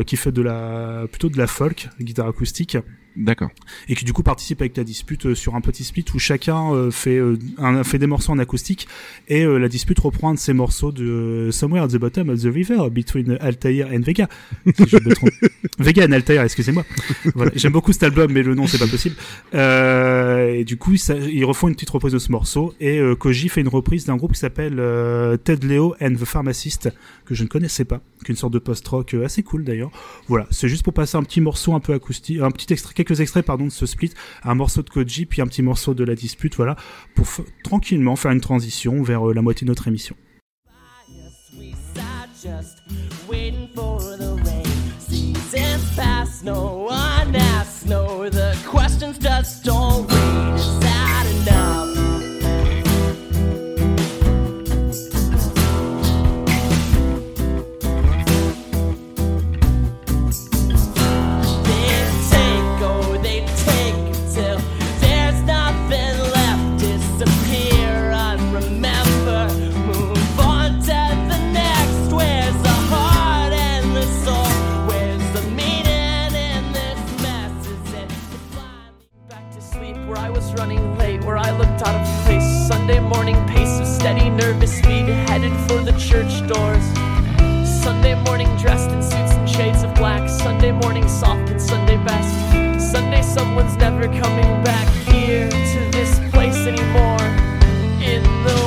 [0.05, 2.77] qui fait de la plutôt de la folk guitare acoustique
[3.17, 3.49] D'accord.
[3.89, 6.73] et qui du coup participe avec la dispute euh, sur un petit split où chacun
[6.73, 8.87] euh, fait euh, un, fait des morceaux en acoustique
[9.27, 12.45] et la dispute reprend un de ces morceaux de Somewhere at the Bottom of the
[12.53, 14.27] River between Altair and Vega.
[14.65, 15.29] Si je me trompe.
[15.79, 16.85] Vega and Altair, excusez-moi.
[17.35, 17.51] Voilà.
[17.55, 19.15] J'aime beaucoup cet album mais le nom c'est pas possible.
[19.53, 23.15] Euh, et du coup ça- ils refont une petite reprise de ce morceau et euh,
[23.15, 26.89] Koji fait une reprise d'un groupe qui s'appelle euh, Ted Leo and the Pharmacist
[27.25, 29.91] que je ne connaissais pas, qui est une sorte de post-rock assez cool d'ailleurs.
[30.27, 33.19] Voilà, c'est juste pour passer un petit morceau un peu acoustique, un petit extrait, quelques
[33.19, 34.11] extraits pardon de ce split,
[34.43, 36.75] un morceau de Koji puis un petit morceau de la dispute, voilà,
[37.15, 37.27] pour
[37.63, 40.15] tranquillement faire une transition vers euh, la moitié de notre émission.
[83.21, 86.83] Morning pace of steady, nervous speed, headed for the church doors.
[87.83, 90.27] Sunday morning dressed in suits and shades of black.
[90.27, 92.33] Sunday morning soft and Sunday best.
[92.91, 97.21] Sunday someone's never coming back here to this place anymore.
[98.01, 98.60] In the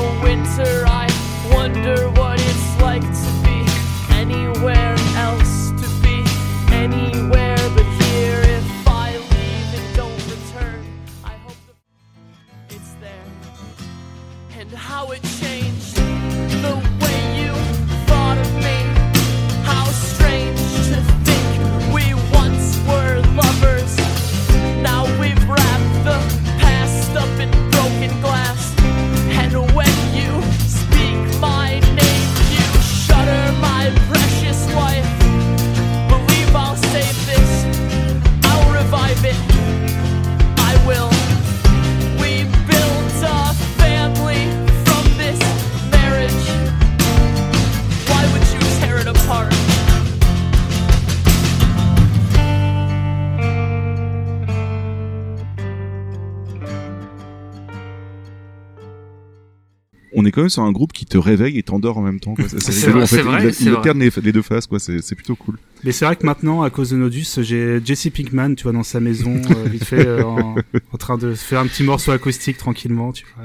[60.16, 62.34] On est quand même sur un groupe qui te réveille et t'endort en même temps.
[62.58, 63.22] C'est vrai, en fait.
[63.22, 63.78] vrai, Il- c'est il vrai.
[63.78, 64.78] alterne les, les deux faces, quoi.
[64.78, 65.58] C'est plutôt cool.
[65.82, 68.82] Mais c'est vrai que maintenant, à cause de Nodus, j'ai Jesse Pinkman, tu vois, dans
[68.84, 70.54] sa maison, euh, vite fait, euh, en,
[70.92, 73.44] en train de faire un petit morceau acoustique tranquillement, tu vois.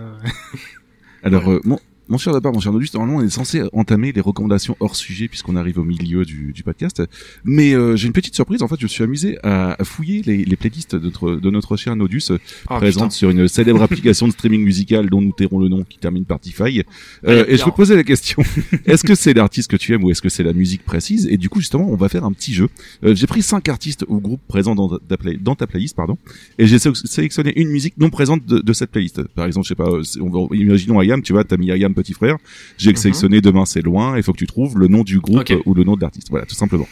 [1.24, 1.80] Alors, euh, mon,
[2.10, 5.28] mon cher Lapard, mon cher Nodus, normalement, on est censé entamer les recommandations hors sujet
[5.28, 7.01] puisqu'on arrive au milieu du, du podcast.
[7.43, 8.62] Mais euh, j'ai une petite surprise.
[8.64, 11.49] En fait, je me suis amusé à, à fouiller les, les playlists de notre, de
[11.49, 12.38] notre cher Nodus, euh,
[12.68, 15.97] Ah, présente sur une célèbre application de streaming musical dont nous tairons le nom, qui
[15.99, 16.82] termine par Tify.
[17.28, 18.41] Euh, a et je me posais la question
[18.86, 21.28] est-ce que c'est l'artiste que tu aimes ou est-ce que c'est la musique précise?
[21.30, 22.70] Et du coup, justement, on va faire un petit jeu.
[23.03, 26.18] Euh, j'ai pris cinq artistes ou groupes présents dans ta, play- dans ta playlist, pardon,
[26.57, 29.22] et j'ai sé- sélectionné une musique non présente de, de cette playlist.
[29.36, 31.70] Par exemple, je sais pas, euh, c'est- on va, imaginons Ayam, tu vois, t'as mis
[31.72, 32.38] Ayam petit frère.
[32.78, 32.95] J'ai Mhm.
[32.97, 34.18] sélectionné Demain c'est loin.
[34.18, 36.28] Il faut que tu trouves le nom du groupe ou le nom de l'artiste.
[36.30, 36.88] Voilà, tout simplement.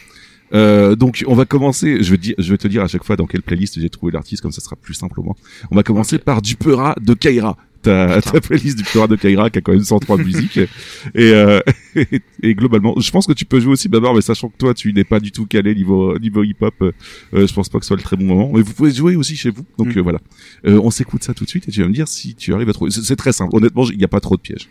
[0.54, 2.02] Euh, donc on va commencer.
[2.04, 3.90] Je vais, te dire, je vais te dire à chaque fois dans quelle playlist j'ai
[3.90, 5.36] trouvé l'artiste, comme ça sera plus simple au moins.
[5.72, 7.58] On va commencer par Dupera de Kaira.
[7.84, 10.68] Ta, ta playlist Dupera de Kaira qui a quand même 103 musiques et,
[11.16, 11.60] euh,
[11.96, 12.08] et,
[12.44, 14.94] et globalement, je pense que tu peux jouer aussi Babar, mais sachant que toi tu
[14.94, 16.92] n'es pas du tout calé niveau niveau hip hop, euh,
[17.34, 18.50] je pense pas que ce soit le très bon moment.
[18.54, 19.64] Mais vous pouvez jouer aussi chez vous.
[19.78, 20.00] Donc Mm.
[20.00, 20.20] euh, voilà,
[20.66, 22.70] Euh, on s'écoute ça tout de suite et tu vas me dire si tu arrives
[22.70, 22.90] à trouver.
[22.92, 23.54] C'est très simple.
[23.56, 24.70] Honnêtement, il n'y a pas trop de pièges.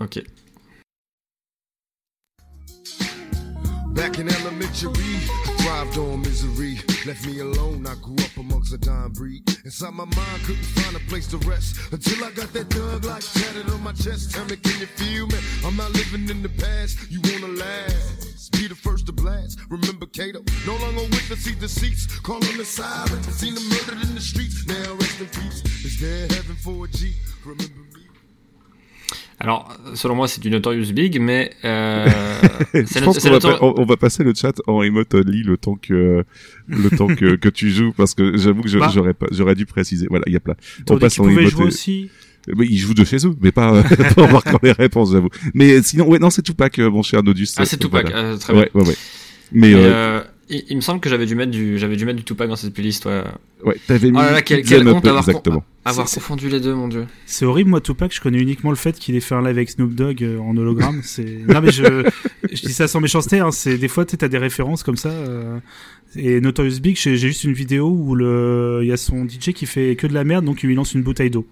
[0.00, 0.26] Ok.
[3.94, 4.90] Back in elementary,
[5.58, 6.80] thrived on misery.
[7.06, 9.42] Left me alone, I grew up amongst a dying breed.
[9.64, 11.92] Inside my mind, couldn't find a place to rest.
[11.92, 14.32] Until I got that thug like tatted on my chest.
[14.32, 15.38] Tell me, can you feel me?
[15.64, 18.50] I'm not living in the past, you wanna last.
[18.52, 19.58] Be the first to blast.
[19.70, 22.18] Remember Cato, no longer with the see deceits.
[22.20, 24.66] Call on the siren, seen them murdered in the streets.
[24.66, 25.62] Now rest in peace.
[25.84, 27.14] Is there heaven for a G?
[27.44, 27.93] Remember me?
[29.40, 32.06] Alors, selon moi, c'est du Notorious Big, mais euh,
[32.74, 35.56] Je pense qu'on va, pa- on, on va passer le chat en remote only le
[35.56, 36.24] temps que
[36.68, 38.90] le temps que, que tu joues parce que j'avoue que Bah.
[38.94, 40.06] j'aurais pas j'aurais dû préciser.
[40.08, 40.54] Voilà, il y a plein.
[40.54, 42.10] Que tu en remote jouer et- aussi.
[42.54, 43.82] Mais ils jouent de chez eux, mais pas,
[44.16, 45.30] pas en marquant les réponses, j'avoue.
[45.54, 47.48] Mais sinon, ouais, non, c'est Tupac, euh, mon cher Nodus.
[47.56, 48.18] Ah, c'est Euh, Tupac, voilà.
[48.18, 48.62] euh, très bien.
[48.62, 48.96] Ouais, ouais, ouais.
[49.50, 52.04] Mais, Mais, euh, euh, il, il me semble que j'avais dû mettre du, j'avais dû
[52.04, 53.22] mettre du Tupac dans cette playlist, ouais.
[53.64, 55.64] ouais, t'avais mis Oh là là, quel, quel honte con- exactement.
[55.84, 57.06] avoir C'est- confondu les deux, mon dieu.
[57.26, 59.70] C'est horrible, moi, Tupac, je connais uniquement le fait qu'il ait fait un live avec
[59.70, 61.00] Snoop Dogg euh, en hologramme.
[61.04, 61.24] C'est...
[61.48, 62.08] Non, mais je,
[62.52, 63.50] je dis ça sans méchanceté, hein.
[63.52, 65.10] C'est, des fois, tu as des références comme ça.
[65.10, 65.58] euh,
[66.16, 69.52] Et Notorious Big, j'ai, j'ai juste une vidéo où le, il y a son DJ
[69.54, 71.46] qui fait que de la merde, donc il lui lance une bouteille d'eau.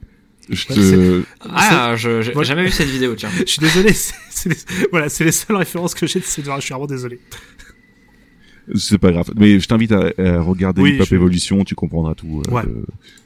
[0.50, 1.22] Je Ouais, te...
[1.48, 2.48] Ah, je, j'ai Voilà.
[2.48, 3.30] jamais vu cette vidéo, tiens.
[3.38, 4.56] Je suis désolé, c'est, c'est les...
[4.90, 6.50] voilà, c'est les seules références que j'ai de ces deux.
[6.56, 7.20] Je suis vraiment désolé.
[8.76, 9.30] C'est pas grave.
[9.36, 12.50] Mais je t'invite à, à regarder Oui, Hip Hop je- Evolution, tu comprendras tout euh,
[12.54, 12.62] Ouais.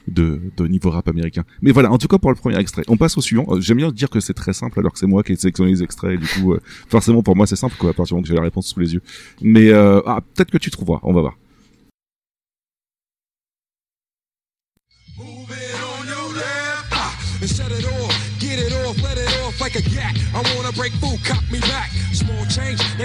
[0.07, 1.43] de, de, niveau rap américain.
[1.61, 2.83] Mais voilà, en tout cas pour le premier extrait.
[2.87, 3.45] On passe au suivant.
[3.49, 5.71] Euh, J'aime bien dire que c'est très simple alors que c'est moi qui ai sélectionné
[5.71, 6.13] les extraits.
[6.15, 6.59] Et du coup, euh,
[6.89, 8.79] forcément pour moi c'est simple quoi, à partir du moment que j'ai la réponse sous
[8.79, 9.01] les yeux.
[9.41, 11.37] Mais euh, ah, peut-être que tu trouveras, on va voir.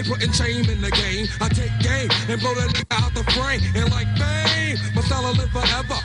[0.02, 1.26] They putting shame in the game.
[1.40, 3.60] I take game and blow that nigga out the frame.
[3.74, 5.98] And like fame, my style will live forever.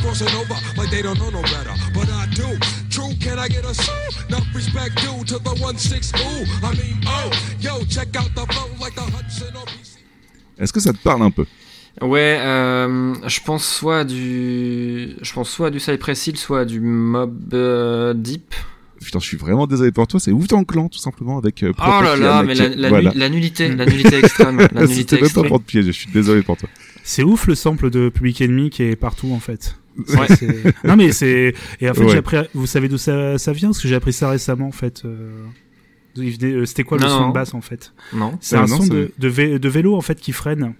[0.00, 1.74] Crossing over like they don't know no better.
[1.94, 2.58] But I do.
[2.90, 3.96] True, can I get a soul?
[4.28, 6.66] Enough respect due to the 1-6 ooh.
[6.66, 7.30] I mean, oh,
[7.60, 9.98] yo, check out the flow like the Hudson or BC.
[10.58, 11.46] Est-ce que ça te parle un peu?
[12.00, 17.54] Ouais, euh, je pense soit du, je pense soit du Cypress Hill, soit du Mob
[17.54, 18.54] euh, Deep.
[19.04, 20.18] Putain, je suis vraiment désolé pour toi.
[20.20, 21.62] C'est Wu-Tang Clan tout simplement avec.
[21.62, 23.12] Euh, Oh là là, mais la, la, Voilà.
[23.14, 25.48] la nullité, la nullité extrême, la nullité C'était même pas extrême.
[25.48, 25.92] pour te piéger.
[25.92, 26.68] Je suis désolé pour toi.
[27.04, 29.76] C'est ouf le sample de Public Enemy qui est partout en fait.
[30.08, 30.26] Ouais.
[30.36, 32.10] C'est- Non mais c'est et en fait Ouais.
[32.12, 33.68] j'ai appris vous savez d'où ça, ça vient?
[33.70, 35.02] Parce que j'ai appris ça récemment en fait.
[35.04, 35.44] euh,
[36.18, 37.28] euh, C'était quoi le Non, son non.
[37.28, 37.92] de basse en fait?
[38.12, 38.36] Non.
[38.40, 40.74] C'est un non, son de, de, vé- de vélo en fait qui freine.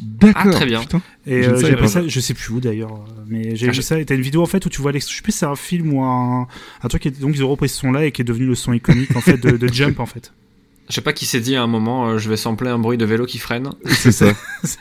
[0.00, 0.42] D'accord.
[0.46, 0.80] Ah, très bien.
[0.80, 1.02] Putain.
[1.26, 3.80] Et Je euh, ça, je sais plus où d'ailleurs, euh, mais j'ai Ah, vu je-
[3.82, 3.98] ça.
[4.00, 4.92] Et t'as une vidéo en fait où tu vois.
[4.92, 6.46] Je sais plus si c'est un film ou un,
[6.82, 7.02] un truc.
[7.02, 8.72] Qui est, donc ils ont repris ce son là et qui est devenu le son
[8.72, 10.32] iconique en fait de, de Jump en fait.
[10.88, 12.98] Je sais pas qui s'est dit à un moment, euh, je vais sampler un bruit
[12.98, 13.68] de vélo qui freine.
[13.86, 14.32] C'est ça.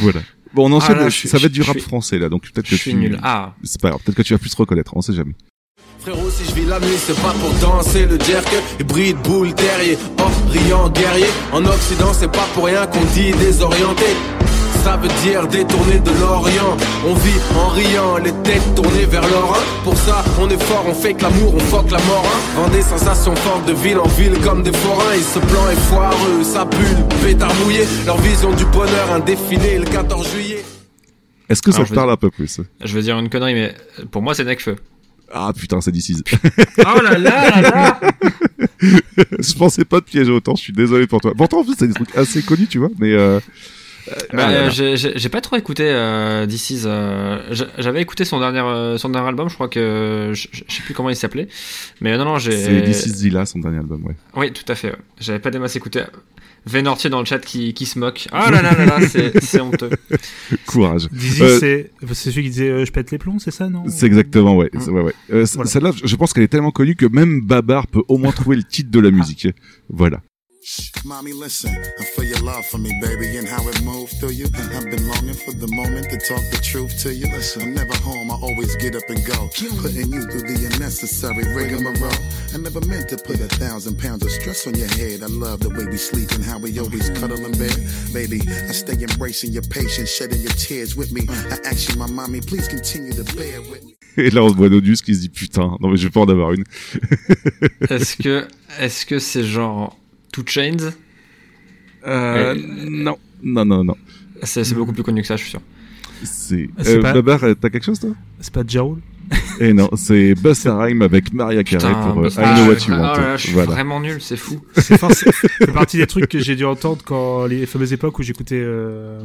[0.00, 0.20] voilà.
[0.52, 0.96] Bon, on enchaîne.
[0.98, 2.76] Ah là, je suis- ça va être du rap suis- français là, donc peut-être que
[2.76, 2.96] Je suis tu.
[2.96, 3.18] nul.
[3.22, 3.54] Ah.
[3.64, 4.00] C'est pas grave.
[4.04, 4.96] Peut-être que tu vas plus te reconnaître.
[4.96, 5.34] On sait jamais.
[6.04, 8.46] Frérot, si je vis la nuit, c'est pas pour danser le jerk.
[8.78, 11.28] Hybride, boule, terrier, orient, guerrier.
[11.50, 14.04] En Occident, c'est pas pour rien qu'on dit désorienté.
[14.84, 16.76] Ça veut dire détourné de l'Orient.
[17.06, 19.64] On vit en riant, les têtes tournées vers l'Orient.
[19.82, 22.26] Pour ça, on est fort, on fait que l'amour, on fuck la mort.
[22.26, 22.60] Hein.
[22.60, 25.14] Vend des sensations fortes de ville en ville comme des forains.
[25.14, 27.84] Et ce plan est foireux, ça pue, pétard mouillé.
[28.04, 30.62] Leur vision du bonheur, un défilé le 14 juillet.
[31.48, 32.60] Est-ce que ça Alors, te parle un peu plus?
[32.82, 33.74] Je veux dire une connerie, mais
[34.10, 34.76] pour moi c'est Necfeu.
[35.32, 36.22] Ah putain, c'est d'ici.
[36.78, 38.00] Oh là là là là
[38.80, 40.54] je pensais pas te piéger autant.
[40.56, 41.32] Je suis désolé pour toi.
[41.36, 42.90] Pourtant, en plus, c'est des trucs assez connus, tu vois.
[42.98, 43.40] Mais euh...
[44.34, 48.38] Bah, ah euh, j'ai- pas trop écouté euh, This Is, euh, j'a- J'avais écouté son
[48.38, 51.48] dernier, euh, son dernier album, je crois que je, je sais plus comment il s'appelait.
[52.02, 52.50] Mais non, non, j'ai.
[52.52, 54.14] c'est This Is Zilla, son dernier album, ouais.
[54.36, 54.90] Oui, tout à fait.
[54.90, 54.98] ouais.
[55.20, 56.02] J'avais pas des masses écouté.
[56.66, 58.26] Vénortier dans le chat qui, qui se moque.
[58.32, 59.90] Ah là là là là, c'est c'est honteux.
[60.66, 61.08] Courage.
[61.12, 63.84] Dizzy, Euh, c'est c'est celui qui disait euh, je pète les plombs, c'est ça non?
[63.88, 64.70] C'est exactement, ouais.
[64.78, 65.14] C'est- ouais, ouais.
[65.32, 65.70] Euh, Voilà.
[65.70, 68.64] Celle-là, je pense qu'elle est tellement connue que même Babar peut au moins trouver le
[68.64, 69.48] titre de la musique.
[69.90, 70.20] Voilà.
[71.04, 71.70] Mommy, listen,
[72.00, 74.46] I feel your love for me, baby, and how it moved through you.
[74.46, 77.26] I've been longing for the moment to talk the truth to you.
[77.26, 79.50] Listen, I'm never home, I always get up and go.
[79.82, 82.16] Putting you through the unnecessary rigmarole.
[82.54, 85.22] I never meant to put a thousand pounds of stress on your head.
[85.22, 87.76] I love the way we sleep and how we always cuddle in bed.
[88.14, 91.28] Baby, I stay embracing your patience, shedding your tears with me.
[91.28, 93.96] I ask you, my mommy, please continue to bear with me.
[94.16, 96.20] Et là, on se voit Nodus qui se dit putain, non mais je vais pas
[96.20, 96.64] en avoir une.
[97.90, 98.46] Est-ce que
[98.78, 99.98] est-ce que c'est genre
[100.34, 100.92] Two Chains?
[102.06, 102.54] Euh,
[102.88, 103.96] non, non, non, non.
[104.42, 105.60] C'est beaucoup plus connu que ça, je suis sûr.
[106.24, 106.68] C'est.
[106.82, 108.10] C'est Euh, pas- Babar, euh, t'as quelque chose toi?
[108.40, 108.98] C'est pas Jaoul
[109.60, 112.66] Et non, c'est Busta Rhymes avec Maria Carey Putain, pour euh, Busta- I ah, Know
[112.66, 113.16] What ah You là Want.
[113.20, 113.70] là, je suis Voilà.
[113.70, 114.60] vraiment nul, c'est fou.
[114.76, 114.98] C'est
[115.72, 119.22] partie des trucs que j'ai dû entendre quand les fameuses époques où j'écoutais euh,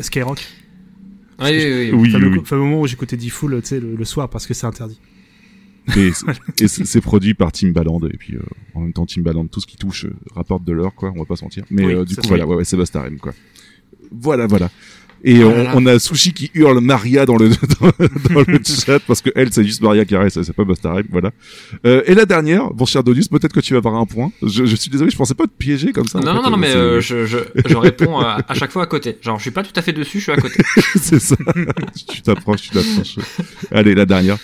[0.00, 0.46] Skyrock.
[1.40, 1.90] Oui, oui, oui.
[1.94, 2.44] Oui, fameux, oui, oui.
[2.44, 5.00] fameux moment où j'écoutais D-Fool, tu sais, le, le soir parce que c'est interdit.
[5.96, 8.40] Et c'est- produit par Timbaland et puis euh,
[8.74, 11.24] en même temps Timbaland tout ce qui touche euh, rapporte de l'or quoi on va
[11.24, 11.64] pas se mentir.
[11.70, 13.32] Mais Oui, euh, du coup voilà ouais, ouais c'est Busta Rhymes quoi.
[14.10, 14.70] Voilà voilà.
[15.24, 17.48] Et Oh on, on a Sushi qui hurle Maria dans le
[17.80, 21.06] dans, dans le chat parce que elle c'est juste Maria ça c'est pas Busta Rhymes
[21.10, 21.30] voilà.
[21.86, 24.30] Euh, et la dernière bon cher Dodus peut-être que tu vas avoir un point.
[24.42, 26.42] Je, je suis désolé je pensais pas te piéger comme ça en Non, fait, non,
[26.42, 29.16] non, non, euh, mais euh, je, je, je réponds à, à chaque fois à côté.
[29.20, 30.60] Genre, je suis pas tout à fait dessus, je suis à côté.
[30.96, 31.36] c'est ça.
[32.08, 33.16] Tu t'approches tu t'approches.
[33.70, 34.38] Allez la dernière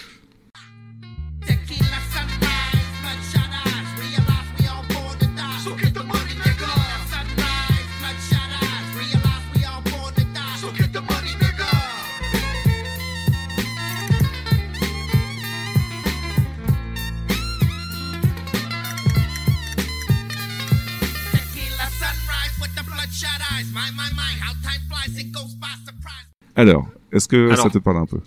[26.59, 28.19] Alors, est-ce que ça te parle un peu?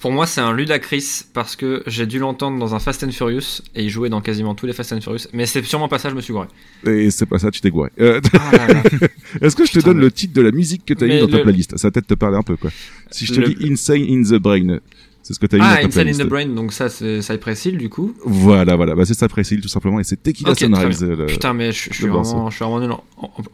[0.00, 3.62] Pour moi, c'est un Ludacris parce que j'ai dû l'entendre dans un Fast and Furious
[3.76, 5.28] et il jouait dans quasiment tous les Fast and Furious.
[5.32, 6.48] Mais c'est sûrement pas ça, je me suis gouré.
[6.84, 7.90] Et c'est pas ça, tu t'es gouré.
[8.00, 8.66] Euh, Ah.
[9.40, 11.20] Est-ce que je te Putain, donne mais- le titre de la musique que t'as mis
[11.20, 11.76] dans ta playlist?
[11.78, 12.70] Ça peut-être te parler un peu, quoi.
[13.12, 14.80] Si je te Le- dis Insane in the Brain,
[15.22, 17.22] c'est ce que t'as mis Ah, dans ta Insane in the Brain, donc ça, c'est
[17.22, 18.14] Cypress Hill du coup.
[18.24, 18.94] Voilà, voilà.
[18.94, 20.00] Bah, c'est ça, Précile, tout simplement.
[20.00, 21.02] Et c'est Tequila Ok, très Sunrise.
[21.04, 22.90] le- Putain, mais je, je suis vraiment, je suis vraiment nul.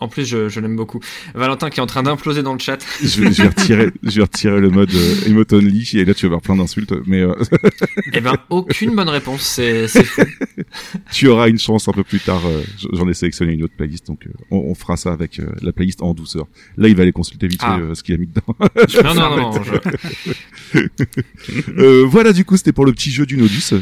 [0.01, 0.99] En, plus, je, je l'aime beaucoup.
[1.35, 2.79] Valentin qui est en train d'imploser dans le chat.
[3.03, 6.15] je, vais- je vais retirer, je vais retirer le mode euh, emote only et là
[6.15, 7.35] tu vas avoir plein d'insultes, mais euh,
[8.15, 10.23] Eh ben, aucune bonne réponse, c'est fou.
[11.13, 12.41] tu auras une chance un peu plus tard.
[12.47, 12.63] euh,
[12.93, 15.73] J'en ai sélectionné une autre playlist, donc euh, on, on fera ça avec euh, la
[15.73, 16.47] playlist en douceur.
[16.77, 17.79] Là, il va aller consulter vite Ah.
[17.93, 18.57] ce qu'il a mis dedans.
[19.05, 20.83] Non, non, non, non, je-
[22.07, 23.75] voilà, du coup, c'était pour le petit jeu du Nodus.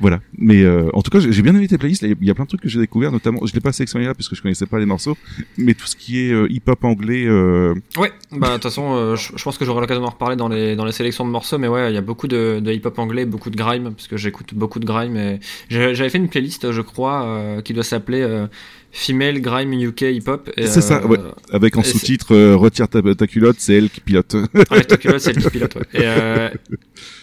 [0.00, 0.20] Voilà.
[0.36, 2.02] Mais euh, en tout cas, j'ai bien aimé tes playlists.
[2.02, 4.14] Il y a plein de trucs que j'ai découvert, notamment, je l'ai pas sélectionné là
[4.14, 5.16] parce que je connaissais pas les morceaux,
[5.56, 7.24] mais tout ce qui est euh, hip-hop anglais.
[7.26, 7.74] Euh...
[7.96, 10.76] Ouais, bah de toute façon, euh, je, pense que j'aurai l'occasion d'en reparler dans les
[10.76, 13.24] dans les sélections de morceaux, mais ouais, il y a beaucoup de, de hip-hop anglais,
[13.24, 15.16] beaucoup de grime, parce que j'écoute beaucoup de grime.
[15.16, 18.46] Et j'avais fait une playlist, je crois, euh, qui doit s'appeler
[18.90, 20.50] Female Grime UK Hip Hop.
[20.56, 21.18] C'est ça, ouais.
[21.52, 24.34] Avec en sous-titre retire ta, ta culotte, c'est elle qui pilote.
[24.70, 25.82] Avec ta culotte, c'est le qui pilote, ouais.
[25.94, 26.48] Et, euh,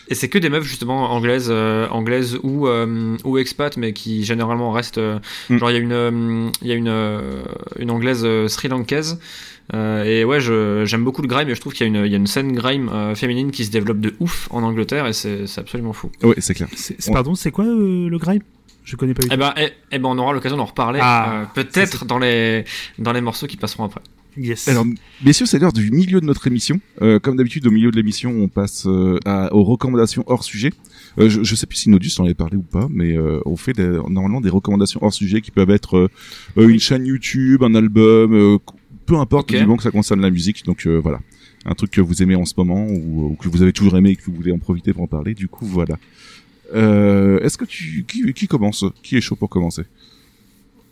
[0.07, 4.23] et c'est que des meufs justement anglaises, euh, anglaises ou euh, ou expat, mais qui
[4.23, 4.97] généralement restent.
[4.99, 5.19] euh,
[5.49, 5.57] Mm.
[5.57, 7.43] Genre il y a une euh, il y a une euh,
[7.79, 9.19] une anglaise euh, sri-lankaise.
[9.73, 12.05] euh, et ouais, je- j'aime beaucoup le grime, et je trouve qu'il y a une
[12.05, 15.07] il y a une scène grime euh, féminine qui se développe de ouf en Angleterre,
[15.07, 16.11] et c'est c'est absolument fou.
[16.23, 16.67] ouais, c'est clair.
[16.75, 18.41] C'est- c'est- Pardon, c'est quoi euh, le grime?
[18.83, 20.99] Je connais pas du Eh ben, eh, eh ben, on aura l'occasion d'en reparler.
[21.01, 22.65] Ah, euh, Peut-être dans les
[22.99, 24.01] dans les morceaux qui passeront après.
[24.37, 24.67] Yes.
[24.67, 24.85] Alors,
[25.23, 26.79] messieurs, c'est l'heure du milieu de notre émission.
[27.01, 30.71] Euh, comme d'habitude, au milieu de l'émission, on passe euh, à- aux recommandations hors sujet.
[31.19, 33.55] Euh, je, je sais plus si Nodus en avait parlé ou pas, mais euh, on
[33.55, 36.07] fait des- normalement des recommandations hors sujet qui peuvent être euh,
[36.57, 38.57] euh, une chaîne YouTube, un album, euh,
[39.05, 39.57] peu importe, Ok.
[39.57, 40.65] du moment que ça concerne la musique.
[40.65, 41.19] Donc euh, voilà,
[41.65, 44.09] un truc que vous aimez en ce moment ou, ou que vous avez toujours aimé
[44.11, 45.33] et que vous voulez en profiter pour en parler.
[45.33, 45.97] Du coup, voilà.
[46.73, 48.83] Euh, Est-ce que tu qui, qui commence?
[49.03, 49.83] Qui est chaud pour commencer?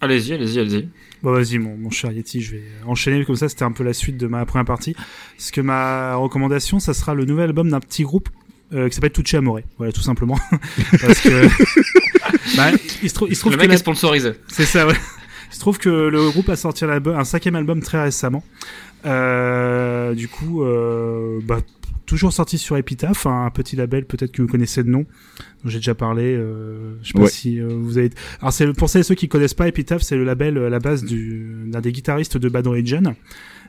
[0.03, 0.87] Allez-y, allez-y, allez-y.
[1.21, 3.47] Bon, vas-y, mon, mon cher Yeti, je vais enchaîner comme ça.
[3.47, 4.93] C'était un peu la suite de ma première partie.
[5.37, 8.27] Parce que ma recommandation, ça sera le nouvel album d'un petit groupe
[8.73, 9.59] euh, qui s'appelle Tucci Amore.
[9.77, 10.37] Voilà, tout simplement.
[11.01, 11.47] Parce que.
[12.57, 12.71] bah,
[13.01, 14.31] il se, trou- il se trouve Le que mec la- est sponsorisé.
[14.49, 14.95] C'est ça, ouais.
[15.51, 18.43] Il se trouve que le groupe a sorti un, album- un cinquième album très récemment.
[19.05, 21.59] Euh, du coup, euh, bah,
[22.05, 25.05] toujours sorti sur Epitaph, un petit label peut-être que vous connaissez de nom.
[25.63, 26.35] dont J'ai déjà parlé.
[26.35, 28.09] Euh, je sais pas si euh, vous avez.
[28.41, 30.67] Alors c'est le- pour celles et ceux qui connaissent pas Epitaph, c'est le label euh,
[30.67, 33.15] à la base du d'un des guitaristes de Bad Origin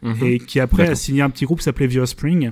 [0.02, 0.16] Mhm.
[0.23, 2.51] et qui après a signé un petit groupe qui s'appelait The Offspring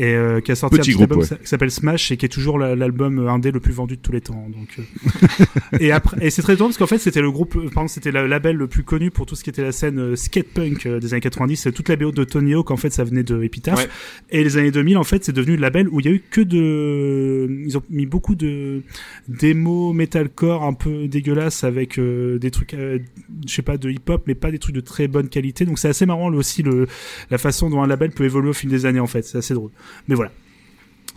[0.00, 1.24] et euh, qui a sorti Petit un petit groupe, album ouais.
[1.24, 3.72] qui s'a- qui s'appelle Smash et qui est toujours la- l'album euh, indé le plus
[3.72, 4.48] vendu de tous les temps.
[4.48, 5.78] Donc euh.
[5.80, 8.12] et après et c'est très drôle parce qu'en fait c'était le groupe, par exemple c'était
[8.12, 11.00] le label le plus connu pour tout ce qui était la scène euh, skatepunk euh,
[11.00, 11.66] des années 90.
[11.66, 13.76] euh, Toute la BO de Tony Hawk en fait ça venait de Epitaph.
[13.78, 13.88] Ouais.
[14.30, 16.22] Et les années 2000 en fait c'est devenu le label où il y a eu
[16.30, 18.82] que de, ils ont mis beaucoup de
[19.28, 24.34] démos metalcore un peu dégueulasses avec des trucs, je sais pas de hip hop mais
[24.34, 25.64] pas des trucs de très bonne qualité.
[25.64, 26.86] Donc c'est assez marrant aussi le
[27.30, 29.22] la façon dont un label peut évoluer au fil des années en fait.
[29.22, 29.70] C'est assez drôle.
[30.08, 30.30] Mais voilà.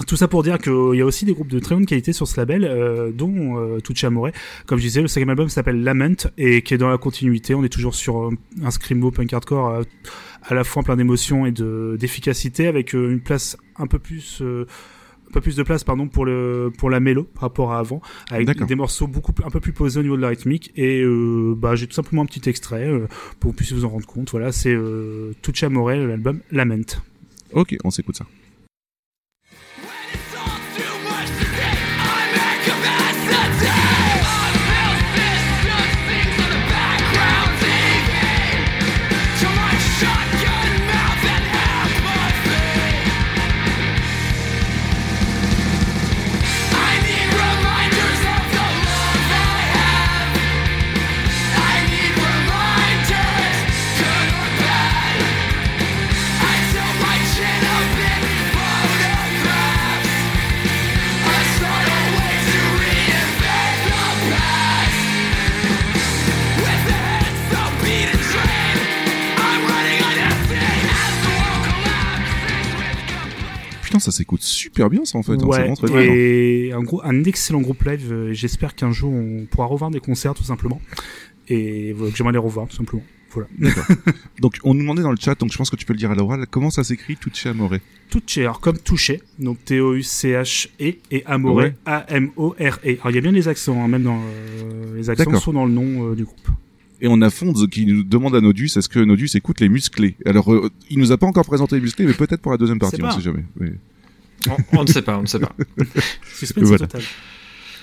[0.07, 2.27] Tout ça pour dire qu'il y a aussi des groupes de très bonne qualité sur
[2.27, 4.30] ce label, euh, dont euh, Amore.
[4.65, 7.53] Comme je disais, le cinquième album s'appelle Lament et qui est dans la continuité.
[7.53, 8.31] On est toujours sur euh,
[8.64, 9.84] un screamo punk hardcore euh,
[10.43, 14.39] à la fois plein d'émotions et de d'efficacité, avec euh, une place un peu plus
[14.41, 14.65] euh,
[15.31, 18.02] un peu plus de place pardon pour le pour la mélo par rapport à avant
[18.31, 21.56] avec des morceaux beaucoup un peu plus posés au niveau de la rythmique et euh,
[21.56, 23.07] bah j'ai tout simplement un petit extrait euh,
[23.39, 25.31] pour que vous puissiez vous en rendre compte voilà c'est euh,
[25.61, 27.02] Amore l'album Lament
[27.53, 28.26] Ok, on s'écoute ça.
[74.02, 75.34] Ça s'écoute super bien ça en fait.
[75.34, 76.02] hein, c'est Ouais, vraiment très bien.
[76.02, 78.11] et un, gros, un excellent groupe live.
[78.11, 80.82] euh, J'espère qu'un jour on pourra revoir des concerts tout simplement.
[81.48, 83.03] Et voilà, j'aimerais les revoir tout simplement.
[83.34, 83.48] Voilà.
[84.41, 86.11] Donc on nous demandait dans le chat, donc je pense que tu peux le dire
[86.11, 87.76] à l'oral, comment ça s'écrit Tucci Amore
[88.10, 91.73] Touché, alors comme touché, donc T-O-U-C-H-E et Amore, Ouais.
[91.86, 92.98] A-M-O-R-E.
[92.99, 95.65] Alors il y a bien les accents, hein, même dans euh, les accents sont dans
[95.65, 96.48] le nom euh, du groupe.
[96.99, 100.15] Et on a Fonds qui nous demande à Nodus est-ce que Nodus écoute les musclés?
[100.26, 102.78] Alors, euh, il nous a pas encore présenté les musclés, mais peut-être pour la deuxième
[102.80, 103.15] partie, C'est on pas.
[103.15, 103.44] sait jamais.
[103.60, 103.72] Mais-
[104.49, 105.51] On, on ne sait pas, on ne sait pas.
[106.35, 106.88] Suspense Voilà.
[106.88, 107.01] total.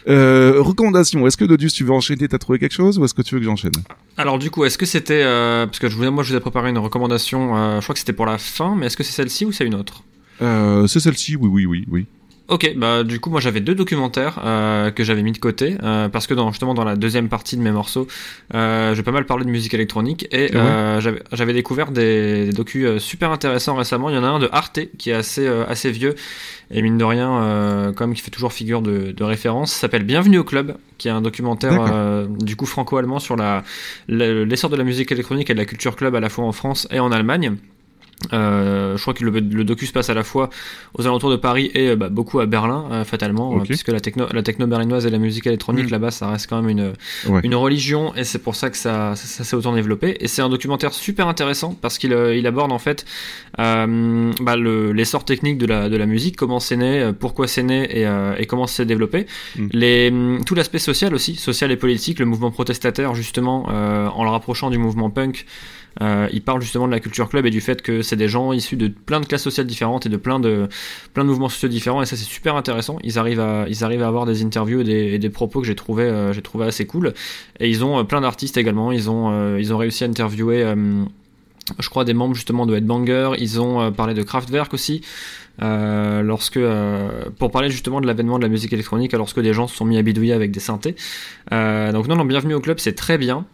[0.09, 1.27] Euh, recommandation.
[1.27, 3.41] Est-ce que Nodus, tu veux enchaîner T'as trouvé quelque chose ou est-ce que tu veux
[3.41, 3.73] que j'enchaîne?
[4.17, 6.41] Alors du coup, est-ce que c'était euh, parce que je voulais, moi je vous ai
[6.41, 9.13] préparé une recommandation, euh, je crois que c'était pour la fin, mais est-ce que c'est
[9.13, 10.03] celle-ci ou c'est une autre?
[10.41, 11.37] Euh, C'est celle-ci.
[11.37, 12.07] Oui, oui, oui, oui.
[12.49, 16.09] Ok, bah du coup moi j'avais deux documentaires euh, que j'avais mis de côté euh,
[16.09, 18.07] parce que dans, justement dans la deuxième partie de mes morceaux,
[18.55, 22.53] euh, j'ai pas mal parlé de musique électronique et euh, j'avais- j'avais découvert des, des
[22.53, 24.09] docus euh, super intéressants récemment.
[24.09, 26.15] Il y en a un de Arte qui est assez euh, assez vieux
[26.71, 29.71] et mine de rien euh, quand même qui fait toujours figure de, de référence.
[29.71, 33.63] S'appelle Bienvenue au club, qui est un documentaire euh, du coup franco-allemand sur la-
[34.09, 36.89] l'essor de la musique électronique et de la culture club à la fois en France
[36.91, 37.57] et en Allemagne.
[38.33, 40.51] Euh, je crois que le, le docu se passe à la fois
[40.95, 44.01] aux alentours de Paris et euh, bah, beaucoup à Berlin, euh, fatalement, euh, puisque la
[44.01, 45.91] techno, la techno berlinoise et la musique électronique Mm.
[45.93, 46.93] là-bas, ça reste quand même une,
[47.29, 47.41] Ouais.
[47.45, 50.17] une religion, et c'est pour ça que ça, ça, ça s'est autant développé.
[50.21, 53.05] Et c'est un documentaire super intéressant parce qu'il euh, il aborde en fait
[53.61, 57.63] euh, bah, le- l'essor technique de la, de la musique, comment c'est né, pourquoi c'est
[57.63, 59.27] né et, euh, et comment c'est développé.
[59.57, 59.67] Mm.
[59.73, 64.25] Les, hum, tout l'aspect social aussi, social et politique, le mouvement protestataire justement, euh, en
[64.25, 65.47] le rapprochant du mouvement punk.
[66.01, 68.53] Euh, il parle justement de la culture club et du fait que c'est des gens
[68.53, 70.69] issus de plein de classes sociales différentes et de plein de,
[71.17, 72.99] mouvements sociaux différents et ça c'est super intéressant.
[73.03, 76.67] Ils arrivent à, avoir des interviews et des, propos que j'ai trouvé, euh, j'ai trouvé
[76.67, 77.15] assez cool.
[77.61, 78.93] Et ils ont euh, plein d'artistes également.
[78.93, 80.75] Ils ont, euh, réussi à interviewer,
[81.79, 83.33] je crois, des membres justement de Headbanger.
[83.39, 85.03] Ils ont parlé de Kraftwerk aussi.
[85.61, 86.59] Lorsque
[87.39, 89.85] pour parler justement de l'avènement de la musique électronique alors que des gens se sont
[89.85, 90.95] mis à bidouiller avec des synthés
[91.51, 93.45] donc non non bienvenue au club c'est très bien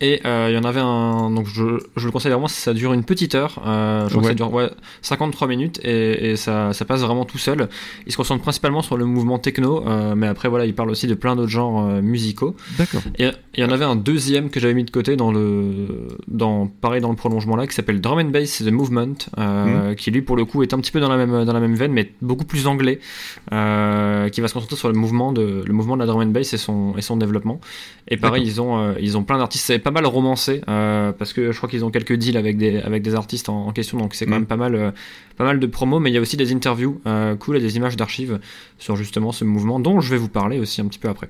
[0.00, 2.92] et euh, il y en avait un, donc je, je le conseille vraiment, ça dure
[2.92, 4.70] une petite heure, euh, je ça dure ouais,
[5.02, 7.68] 53 minutes et, et ça, ça passe vraiment tout seul.
[8.06, 11.06] Il se concentre principalement sur le mouvement techno, euh, mais après voilà, il parle aussi
[11.06, 12.54] de plein d'autres genres euh, musicaux.
[12.78, 13.02] D'accord.
[13.18, 16.66] Et il y en avait un deuxième que j'avais mis de côté dans le, dans,
[16.66, 20.22] pareil dans le prolongement là, qui s'appelle Drum and Bass The Movement, euh, qui lui
[20.22, 22.12] pour le coup est un petit peu dans la même, dans la même veine, mais
[22.20, 22.98] beaucoup plus anglais,
[23.50, 26.52] qui va se concentrer sur le mouvement de, le mouvement de la drum and bass
[26.52, 27.60] et son, et son développement.
[28.08, 31.56] Et pareil, ils ont, ils ont plein d'artistes, pas mal romancé, euh, parce que je
[31.56, 34.24] crois qu'ils ont quelques deals avec des, avec des artistes en, en question, donc c'est
[34.24, 34.38] quand Mhm.
[34.40, 34.90] même pas mal, euh,
[35.36, 37.76] pas mal de promos, mais il y a aussi des interviews euh, cool et des
[37.76, 38.40] images d'archives
[38.78, 41.28] sur justement ce mouvement, dont je vais vous parler aussi un petit peu après.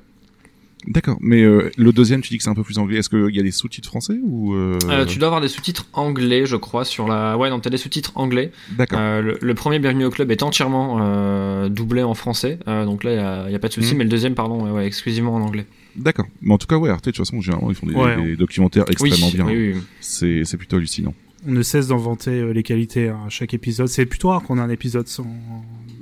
[0.86, 1.16] D'accord.
[1.20, 2.98] Mais euh, le deuxième, tu dis que c'est un peu plus anglais.
[2.98, 4.78] Est-ce qu'il y a des sous-titres français ou euh...
[4.90, 7.38] Euh, tu dois avoir des sous-titres anglais, je crois, sur la.
[7.38, 8.52] Ouais, non, t'as des sous-titres anglais.
[8.76, 8.98] D'accord.
[9.00, 13.54] Le, le premier Bienvenue au club est entièrement doublé en français, donc là, il y
[13.56, 13.92] a, pas de souci.
[13.92, 13.98] Mhm.
[13.98, 15.64] Mais le deuxième, pardon, ouais, exclusivement en anglais.
[15.96, 16.26] D'accord.
[16.42, 18.36] Mais en tout cas, ouais, Arte, de toute façon, généralement, ils font des, Ouais, des
[18.36, 19.46] documentaires extrêmement Oui, bien.
[19.46, 19.80] oui, oui.
[20.00, 21.14] C'est, c'est plutôt hallucinant.
[21.46, 23.86] On ne cesse d'en vanter euh, les qualités à chaque épisode.
[23.88, 25.26] C'est plutôt rare qu'on ait un épisode sans.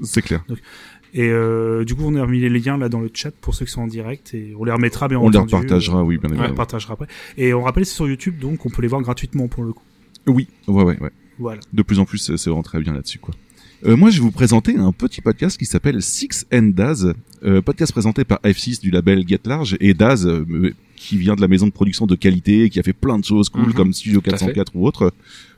[0.02, 0.44] C'est clair.
[1.14, 3.66] Et euh, du coup, on a remis les liens là dans le chat pour ceux
[3.66, 5.54] qui sont en direct et on les remettra bien On les entendu.
[5.56, 6.52] repartagera, oui, bien On les évidemment.
[6.52, 7.06] repartagera après.
[7.36, 9.82] Et on rappelle, c'est sur YouTube, donc on peut les voir gratuitement pour le coup.
[10.26, 11.10] Oui, ouais, ouais, ouais.
[11.38, 11.60] Voilà.
[11.72, 13.34] De plus en plus, c'est c'est vraiment très bien là-dessus, quoi.
[13.84, 17.14] Euh, moi, je vais vous présenter un petit podcast qui s'appelle Six and Daz,
[17.44, 21.40] euh, podcast présenté par F6 du label Get Large et Daz, euh, qui vient de
[21.40, 23.72] la maison de production de qualité, qui a fait plein de choses cool Mhm.
[23.74, 24.46] comme Studio Tout à fait.
[24.46, 25.12] 404 ou autre.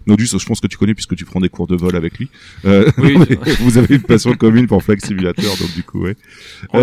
[0.07, 2.29] Nodus, je pense que tu connais puisque tu prends des cours de vol avec lui.
[2.65, 3.17] Euh, Oui,
[3.61, 6.17] vous avez une passion commune pour Flag Simulator, donc du coup, ouais.
[6.73, 6.81] On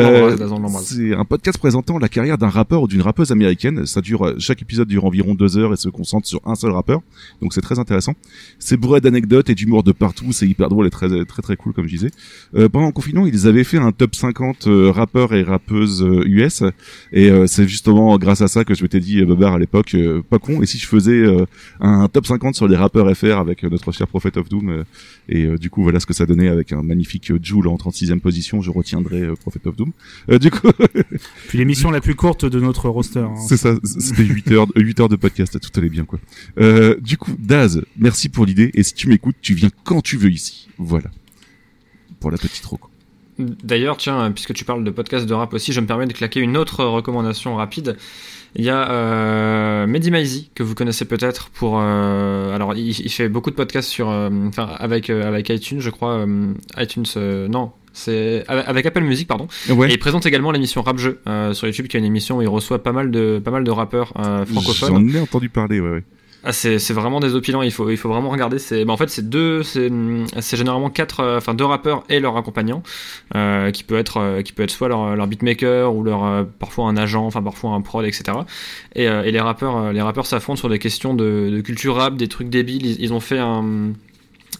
[0.60, 0.86] l'embrasse.
[0.96, 3.86] c'est un podcast présentant la carrière d'un rappeur ou d'une rappeuse américaine.
[3.86, 6.72] Ça dure, euh, chaque épisode dure environ deux heures et se concentre sur un seul
[6.72, 7.02] rappeur.
[7.42, 8.16] Donc c'est très intéressant.
[8.60, 10.32] C'est bourré d'anecdotes et d'humour de partout.
[10.32, 12.12] C'est hyper drôle et très, très, très cool, comme je disais.
[12.56, 16.24] Euh, pendant le confinement, ils avaient fait un top 50 euh, rappeurs et rappeuses euh,
[16.26, 16.64] US.
[17.12, 19.94] Et euh, c'est justement grâce à ça que je m'étais dit, euh, Babar, à l'époque,
[19.96, 20.62] euh, pas con.
[20.62, 21.46] Et si je faisais euh,
[21.80, 24.84] un top 50 sur les rappeurs FR avec euh, notre cher Prophet of Doom euh,
[25.30, 28.20] et euh, du coup, voilà ce que ça donnait avec un magnifique Joule en 36e
[28.20, 28.62] position.
[28.62, 29.92] Je retiendrai Prophet of Doom.
[30.40, 30.70] Du coup,
[31.48, 33.20] Puis l'émission la plus courte de notre roster.
[33.20, 33.36] hein.
[33.48, 36.20] c'est ça, c'était 8 heures, 8 heures de podcast, tout allait bien, quoi.
[37.00, 40.32] Du coup, Daz, merci pour l'idée, et si tu m'écoutes, tu viens quand tu veux
[40.32, 40.70] ici.
[40.78, 41.10] Voilà.
[42.20, 42.91] Pour la petite roco.
[43.64, 46.40] D'ailleurs, tiens, puisque tu parles de podcast de rap aussi, je me permets de claquer
[46.40, 47.98] une autre recommandation rapide.
[48.56, 51.80] Il y a euh, Mehdi Maizi, que vous connaissez peut-être pour...
[51.80, 54.10] euh, alors, il, il fait beaucoup de podcasts sur...
[54.10, 56.26] euh, Enfin, avec, euh, avec iTunes, je crois.
[56.78, 57.06] iTunes...
[57.50, 58.44] non, c'est...
[58.50, 59.48] Avec, avec Apple Music, pardon.
[59.70, 59.90] Ouais.
[59.90, 62.42] Et il présente également l'émission Rap Jeu euh, sur YouTube, qui est une émission où
[62.42, 65.10] il reçoit pas mal de, pas mal de rappeurs euh, francophones.
[65.10, 66.04] J'en ai entendu parler, ouais, ouais.
[66.44, 68.58] Ah, c'est vraiment désopilant, il faut, il faut vraiment regarder.
[68.58, 69.90] C'est bah, en fait, c'est deux, c'est
[70.58, 72.82] généralement quatre, euh, enfin deux rappeurs et leur accompagnant,
[73.36, 76.44] euh, qui peut être, euh, qui peut être soit leur, leur beatmaker ou leur euh,
[76.58, 78.40] parfois un agent, enfin parfois un prod, etc.
[78.96, 82.28] Et, et les rappeurs, les rappeurs s'affrontent sur des questions de, de culture rap, des
[82.28, 82.86] trucs débiles.
[82.88, 83.94] Ils, ils ont fait un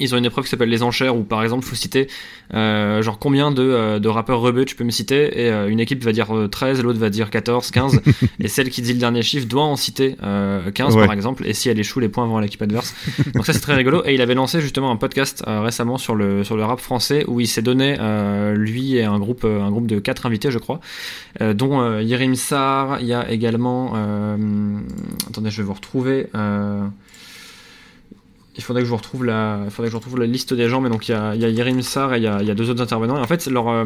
[0.02, 2.08] Ils ont une épreuve qui s'appelle les enchères où par exemple faut citer
[2.54, 5.80] euh, genre combien de, euh, de rappeurs rebeux tu peux me citer et euh, une
[5.80, 8.02] équipe va dire euh, 13, l'autre va dire 14, 15
[8.40, 11.06] et celle qui dit le dernier chiffre doit en citer euh, 15 Ouais.
[11.06, 12.94] par exemple et si elle échoue les points vont à l'équipe adverse.
[13.34, 16.44] Donc ça c'est très rigolo et il avait lancé justement un podcast récemment sur le
[16.44, 17.96] sur le rap français où il s'est donné
[18.56, 20.80] lui et un groupe un groupe de quatre invités je crois
[21.40, 23.94] dont Yerim Sar, il y a également
[25.30, 26.28] attendez je vais vous retrouver
[28.58, 30.68] il faudrait que je vous retrouve la, il faudrait que je retrouve la liste des
[30.70, 32.42] gens, mais donc il y a, il y a Yerim Sar et il y a,
[32.42, 33.18] il y a deux autres intervenants.
[33.18, 33.86] Et en fait, leur, euh,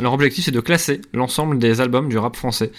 [0.00, 2.72] leur objectif, c'est de classer l'ensemble des albums du rap français.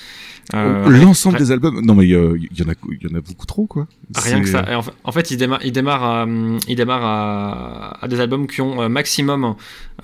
[0.55, 1.81] Euh, L'ensemble rien- des albums?
[1.85, 3.67] Non mais il y, a- il y en a, il y en a beaucoup trop
[3.67, 3.87] quoi.
[4.15, 4.65] Rien que ça.
[4.77, 8.19] En fait, en fait, il démarre, il démarre, à, hum, il démarre à, à des
[8.19, 9.55] albums qui ont euh, maximum,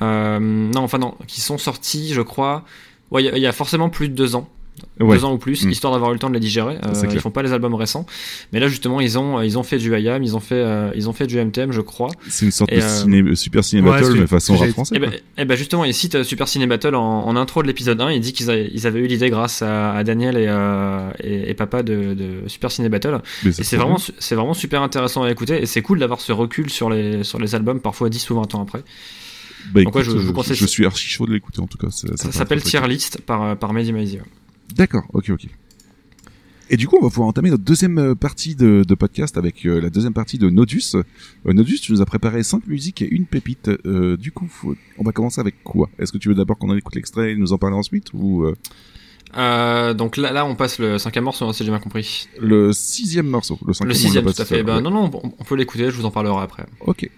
[0.02, 2.64] euh, non, enfin non, qui sont sortis, je crois.
[3.12, 4.48] Ouais, il y a- il y, a forcément plus de deux ans.
[5.00, 5.16] Ouais.
[5.18, 5.70] Deux ans ou plus, Mm.
[5.70, 6.78] histoire d'avoir eu le temps de les digérer.
[6.84, 8.06] Euh, ils font pas les albums récents,
[8.52, 11.08] mais là justement ils ont ils ont fait du IAM, ils ont fait euh, ils
[11.10, 12.10] ont fait du MTM, je crois.
[12.30, 14.96] C'est une sorte Et, de euh, ciné, super ciné ouais, battle mais façon rap français.
[14.96, 15.20] et ben, quoi.
[15.38, 18.12] eh ben, justement, il cite euh, Super Ciné Battle en, en intro de l'épisode 1.
[18.12, 21.50] Il dit qu'ils a- ils avaient eu l'idée grâce à, à Daniel et, euh, et,
[21.50, 23.20] et Papa de, de Super Ciné Battle.
[23.46, 25.62] Et c'est vraiment, c'est vraiment super intéressant à écouter.
[25.62, 28.56] Et c'est cool d'avoir ce recul sur les, sur les albums, parfois 10 ou 20
[28.56, 28.84] ans après.
[29.74, 31.78] Bah, écoute, je- je je, vous conseille- je suis archi chaud de l'écouter en tout
[31.78, 31.88] cas.
[31.90, 32.80] Ça, s'appelle Tier.
[32.88, 34.20] List par, euh, par Mehdi Maizi.
[34.76, 35.48] D'accord, ok, ok.
[36.70, 39.66] Et du coup, on va pouvoir entamer notre deuxième euh, partie de, de podcast avec
[39.66, 40.96] euh, la deuxième partie de Nodus.
[40.96, 43.70] Euh, Nodus, tu nous as préparé cinq musiques et une pépite.
[43.86, 45.90] Euh, du coup, faut- on va commencer avec quoi?
[45.98, 48.44] Est-ce que tu veux d'abord qu'on en écoute l'extrait et nous en parler ensuite ou
[48.44, 48.54] euh,
[49.38, 52.28] Euh, donc là, là, on passe le cinquième morceau, hein, si j'ai bien compris.
[52.40, 54.64] le sixième morceau Le, cinquième, Le sixième, tout à fait.
[54.64, 54.82] Ben, ouais.
[54.82, 56.66] non, non, on, on peut l'écouter, je vous en parlerai après.
[56.82, 57.10] Ok.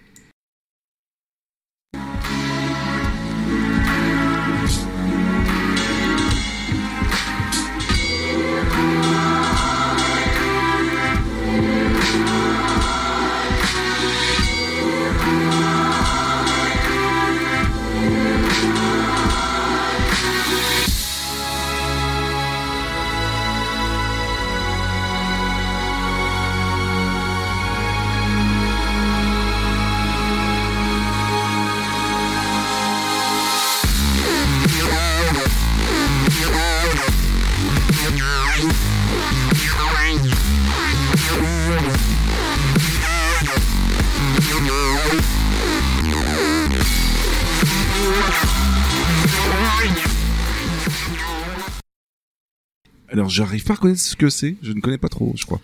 [53.12, 54.56] Alors, j'arrive pas à reconnaître ce que c'est.
[54.62, 55.60] Je ne connais pas trop, je crois.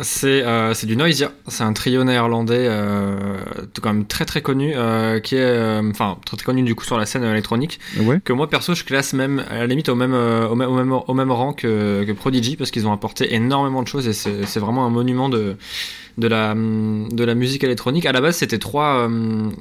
[0.00, 3.36] C'est euh, du Noisia, c'est un trio néerlandais euh,
[3.82, 6.96] quand même très très connu, euh, qui est enfin très très connu du coup sur
[6.96, 7.80] la scène électronique.
[8.00, 8.20] Ouais.
[8.24, 10.92] Que moi perso je classe même à la limite au même au même au même,
[10.92, 14.60] au même rang que, que Prodigy parce qu'ils ont apporté énormément de choses et c'est
[14.60, 15.56] vraiment un monument de
[16.16, 18.06] de la de la musique électronique.
[18.06, 19.10] À la base c'était trois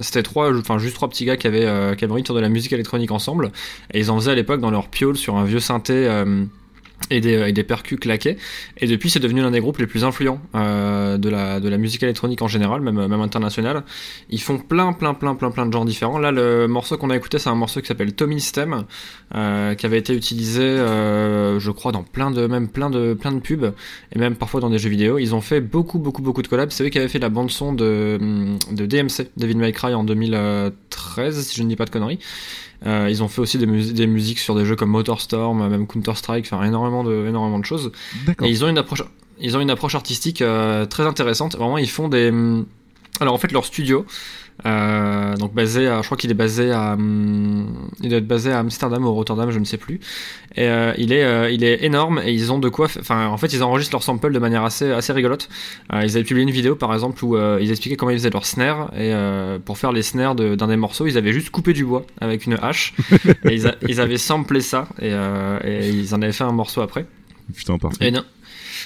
[0.02, 2.42] c'était trois enfin juste trois petits gars qui avaient qui avaient envie de faire de
[2.42, 3.52] la musique électronique ensemble
[3.92, 6.08] et ils en faisaient à l'époque dans leur piole sur un vieux synthé.
[7.10, 8.38] Et des, et des percus claqués.
[8.78, 11.78] Et depuis, c'est devenu l'un des groupes les plus influents euh, de, la, de la
[11.78, 13.84] musique électronique en général, même, même internationale.
[14.30, 16.20] Ils font plein, plein, plein, plein, plein de genres différents.
[16.20, 18.86] Là, le morceau qu'on a écouté, c'est un morceau qui s'appelle Tommy Stem,
[19.36, 23.32] euh, qui avait été utilisé, euh, je crois, dans plein de, même plein de, plein
[23.32, 23.74] de pubs,
[24.14, 25.18] et même parfois dans des jeux vidéo.
[25.18, 26.72] Ils ont fait beaucoup, beaucoup, beaucoup de collabs.
[26.72, 28.18] C'est eux qui avaient fait la bande-son de,
[28.72, 32.20] de DMC, David May Cry, en 2013, si je ne dis pas de conneries.
[32.86, 35.88] Euh, ils ont fait aussi des, mus- des musiques sur des jeux comme MotorStorm, même
[35.88, 37.92] Counter Strike, enfin énormément de énormément de choses.
[38.46, 39.04] Et ils ont une approche,
[39.40, 41.56] ils ont une approche artistique euh, très intéressante.
[41.58, 42.30] Vraiment, ils font des.
[42.30, 42.66] hum,
[43.20, 44.06] Alors en fait, leur studio,
[44.66, 48.52] euh, donc basé, à, je crois qu'il est basé à, hum, il doit être basé
[48.52, 50.00] à Amsterdam ou Rotterdam, je ne sais plus.
[50.56, 52.88] Et euh, il est, euh, il est énorme et ils ont de quoi.
[53.00, 55.48] Enfin, en fait, ils enregistrent leurs samples de manière assez, assez rigolote.
[55.94, 58.32] Euh, ils avaient publié une vidéo, par exemple, où euh, ils expliquaient comment ils faisaient
[58.32, 61.52] leurs snares et euh, pour faire les snares de- d'un des morceaux, ils avaient juste
[61.52, 62.94] coupé du bois avec une hache
[63.46, 66.52] et ils, a- ils avaient samplé ça et, euh, et ils en avaient fait un
[66.52, 67.06] morceau après.
[67.56, 68.08] Putain, parfait.
[68.08, 68.24] Et non,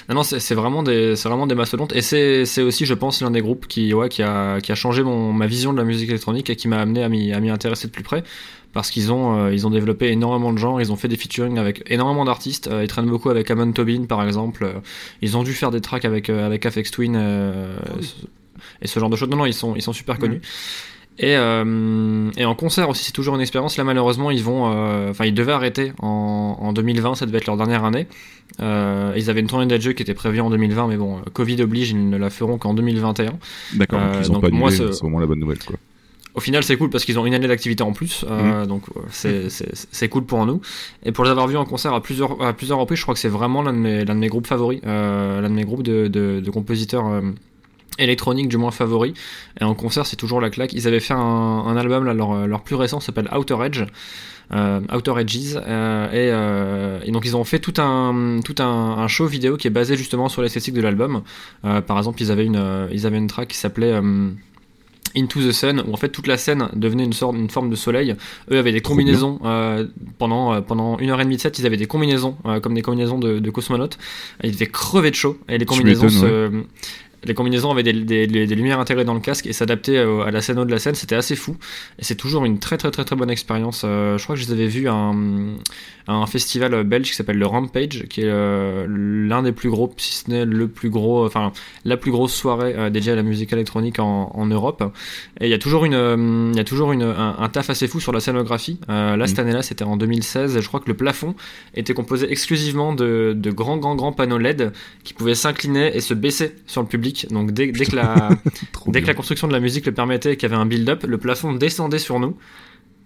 [0.08, 1.94] non, non, c'est vraiment des, c'est vraiment des mastodontes.
[1.94, 4.74] Et c'est, c'est aussi, je pense, l'un des groupes qui, ouais, qui a, qui a
[4.74, 7.40] changé mon, ma vision de la musique électronique et qui m'a amené à m'y, à
[7.40, 8.24] m'y intéresser de plus près.
[8.72, 11.58] Parce qu'ils ont, euh, ils ont développé énormément de genres, ils ont fait des featuring
[11.58, 12.68] avec énormément d'artistes.
[12.68, 14.64] Euh, ils traînent beaucoup avec Amon Tobin, par exemple.
[14.64, 14.72] Euh,
[15.20, 17.76] ils ont dû faire des tracks avec, euh, avec Aphex Twin euh,
[18.80, 19.28] et ce genre de choses.
[19.28, 20.40] Non, non, ils sont, ils sont super connus.
[21.22, 23.76] Et, euh, et en concert aussi, c'est toujours une expérience.
[23.76, 27.14] Là, malheureusement, ils vont, euh, enfin, ils devaient arrêter en, en 2020.
[27.14, 28.08] Ça devait être leur dernière année.
[28.60, 31.90] Euh, ils avaient une tournée d'adieu qui était prévue en 2020, mais bon, Covid oblige,
[31.92, 33.32] ils ne la feront qu'en 2021.
[33.74, 35.76] D'accord, donc ils ont donc pas moi, annulé, ce- c'est vraiment la bonne nouvelle, quoi.
[36.34, 40.08] au final, c'est cool parce qu'ils ont une année d'activité en plus, euh, donc c'est-
[40.08, 40.60] cool pour nous.
[41.04, 43.20] Et pour les avoir vus en concert à plusieurs, à plusieurs reprises, je crois que
[43.20, 45.82] c'est vraiment l'un de mes, l'un de mes groupes favoris, euh, l'un de mes groupes
[45.84, 47.20] de, de, de compositeurs euh,
[47.98, 49.14] électronique du moins favori.
[49.60, 50.72] Et en concert c'est toujours la claque.
[50.72, 53.84] Ils avaient fait un, un album là, leur, leur plus récent s'appelle Outer Edge.
[54.54, 55.56] Euh, Outer Edges.
[55.56, 58.64] Euh, et, euh, et donc ils ont fait tout un tout un,
[58.98, 61.22] un show vidéo qui est basé justement sur l'esthétique de l'album.
[61.62, 63.98] Par exemple ils avaient une ils avaient une track qui s'appelait
[65.14, 67.76] Into the Sun, où en fait toute la scène devenait une sorte, une forme de
[67.76, 68.14] soleil.
[68.50, 69.86] Eux avaient des combinaisons euh,
[70.18, 72.72] pendant euh, pendant une heure et demie de set, ils avaient des combinaisons euh, comme
[72.72, 73.98] des combinaisons de, de cosmonautes.
[74.42, 75.36] Ils devaient crever de chaud.
[75.50, 76.62] Et les combinaisons se-
[77.24, 80.22] les combinaisons avaient des, des, des- des lumières intégrées dans le casque et s'adaptaient euh,
[80.24, 81.56] à la scène de la scène, c'était assez fou.
[81.98, 83.82] Et c'est toujours une très très très très bonne expérience.
[83.84, 85.54] Euh, je crois que je les avais vus à un,
[86.08, 89.92] à un festival belge qui s'appelle le Rampage, qui est euh, l'un des plus gros,
[89.96, 91.52] si ce n'est le plus gros, enfin
[91.84, 94.82] la plus grosse soirée euh, dédiée à la musique électronique en, en Europe.
[95.40, 97.70] Et il y a toujours une, euh, il y a toujours une, un, un taf
[97.70, 98.78] assez fou sur la scénographie.
[98.88, 100.56] Euh, là cette année-là, c'était en 2016.
[100.56, 101.34] Et je crois que le plafond
[101.74, 104.72] était composé exclusivement de, de grands grands grands panneaux LED
[105.04, 107.11] qui pouvaient s'incliner et se baisser sur le public.
[107.30, 108.30] Donc dès, dès que la
[108.88, 111.04] dès que la construction de la musique le permettait et qu'il y avait un build-up,
[111.06, 112.36] le plafond descendait sur nous.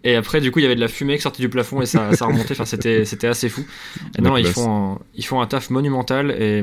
[0.05, 1.87] Et après, du coup, il y avait de la fumée qui sortait du plafond et
[1.87, 2.53] ça, ça remontait.
[2.53, 3.65] Enfin, c'était, c'était assez fou.
[4.17, 6.63] Et non, ils font, un, ils font un taf monumental et,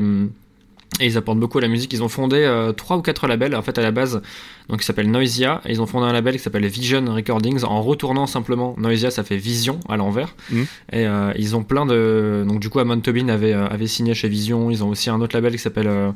[1.01, 1.91] et ils apportent beaucoup à la musique.
[1.91, 4.21] Ils ont fondé euh, trois ou quatre labels, en fait, à la base,
[4.69, 5.59] donc qui s'appelle Noisia.
[5.65, 9.23] Et ils ont fondé un label qui s'appelle Vision Recordings en retournant simplement Noisia, ça
[9.25, 10.35] fait Vision à l'envers.
[10.49, 10.65] Mhm.
[10.93, 12.45] Et euh, ils ont plein de.
[12.47, 14.69] Donc, du coup, Amon Tobin avait, euh, avait signé chez Vision.
[14.71, 15.87] Ils ont aussi un autre label qui s'appelle.
[15.87, 16.11] euh,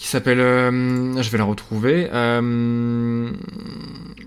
[0.00, 2.08] qui s'appelle euh, je vais la retrouver.
[2.10, 3.30] Euh,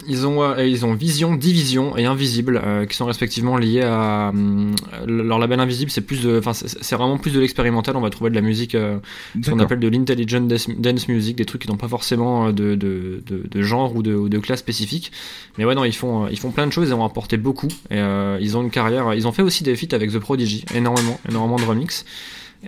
[0.07, 4.29] ils ont euh, ils ont Vision Division et Invisible euh, qui sont respectivement liés à
[4.29, 4.71] euh,
[5.07, 7.97] leur label Invisible c'est plus de enfin c'est vraiment plus de l'expérimental.
[7.97, 8.99] On va trouver de la musique euh,
[9.41, 13.23] ce qu'on appelle de l'intelligent dance, music des trucs qui n'ont pas forcément de, de,
[13.25, 15.11] de, de genre ou de, ou de classe spécifique.
[15.57, 17.69] Mais ouais non ils font ils font plein de choses ils ont apporté beaucoup.
[17.89, 20.65] Et euh, ils ont une carrière ils ont fait aussi des feats avec The Prodigy
[20.75, 22.05] énormément énormément de remix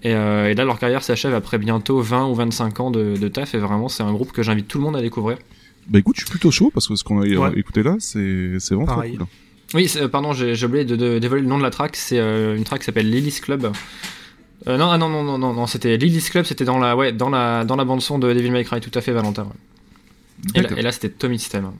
[0.04, 3.28] et, euh, et là, leur carrière s'achève après bientôt 20 ou 25 ans de, de
[3.28, 3.54] taf.
[3.56, 5.38] Et vraiment, c'est un groupe que j'invite tout le monde à découvrir.
[5.88, 7.60] Bah écoute, je suis plutôt chaud parce que ce qu'on a Ouais.
[7.60, 9.16] écouté là, c'est c'est vraiment Pareil.
[9.16, 9.34] trop cool.
[9.74, 11.96] Oui, euh, pardon, j'ai oublié de, de dévoiler le nom de la track.
[11.96, 13.72] C'est euh, une track qui s'appelle Lily's Club.
[14.68, 16.46] Euh, non, ah non, non, non, non, non, c'était Lily's Club.
[16.46, 18.80] C'était dans la, ouais, dans la, dans la bande son de Devil May Cry.
[18.82, 19.44] Tout à fait, Valentin.
[19.44, 19.50] ouais.
[20.56, 21.72] Et là, là, c'était Tommy System.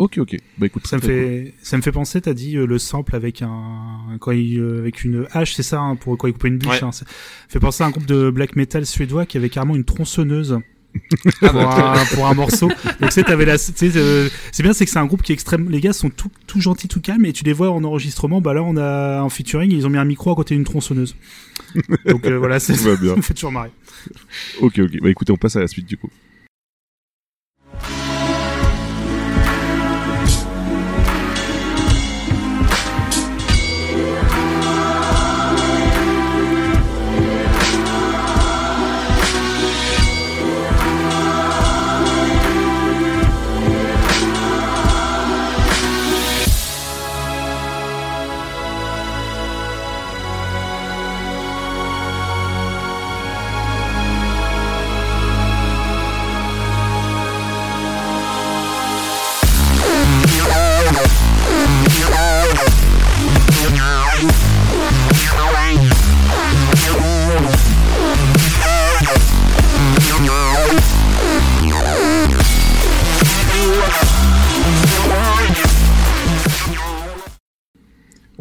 [0.00, 0.34] Ok, ok.
[0.56, 1.18] Bah écoute, Ça me très cool.
[1.18, 4.78] fait, ça me fait penser, t'as dit euh, le sample avec un, quand il, euh,
[4.78, 6.70] avec une hache, c'est ça, hein, pour quand il coupe une bûche.
[6.70, 6.84] Ouais.
[6.84, 7.04] Hein, ça
[7.50, 10.58] fait penser à un groupe de black metal suédois qui avait carrément une tronçonneuse.
[11.38, 12.68] Pour, un, pour un morceau.
[13.00, 15.70] Donc, tu t'avais la, euh, c'est bien, c'est que c'est un groupe qui est extrême.
[15.70, 18.40] Les gars sont tout, tout gentils, tout calmes, et tu les vois en enregistrement.
[18.40, 21.14] Bah là, on a en featuring, ils ont mis un micro à côté d'une tronçonneuse.
[22.06, 23.70] Donc euh, voilà, c'est, Ça ça me fait toujours marrer.
[24.60, 25.00] Ok, ok.
[25.00, 26.10] Bah écoutez, on passe à la suite du coup.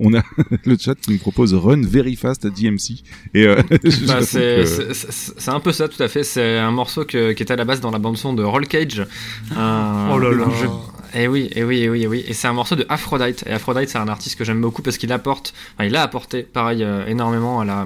[0.01, 0.21] On a
[0.65, 3.03] le chat qui nous propose Run Very Fast à DMC.
[3.33, 3.61] Et euh,
[4.07, 6.23] Bah, c'est que- c'est- c'est- c'est un peu ça, tout à fait.
[6.23, 8.67] C'est un morceau que- qui était à la base dans la bande son de Roll
[8.67, 9.05] Cage.
[9.55, 10.45] Un, Oh là là.
[10.61, 10.69] jeu-
[11.19, 12.23] Et oui, et oui, et oui, et oui.
[12.27, 13.43] Et c'est un morceau de Aphrodite.
[13.47, 16.43] Et Aphrodite, c'est un artiste que j'aime beaucoup parce qu'il apporte, enfin, il a apporté,
[16.43, 17.85] pareil, euh, énormément à la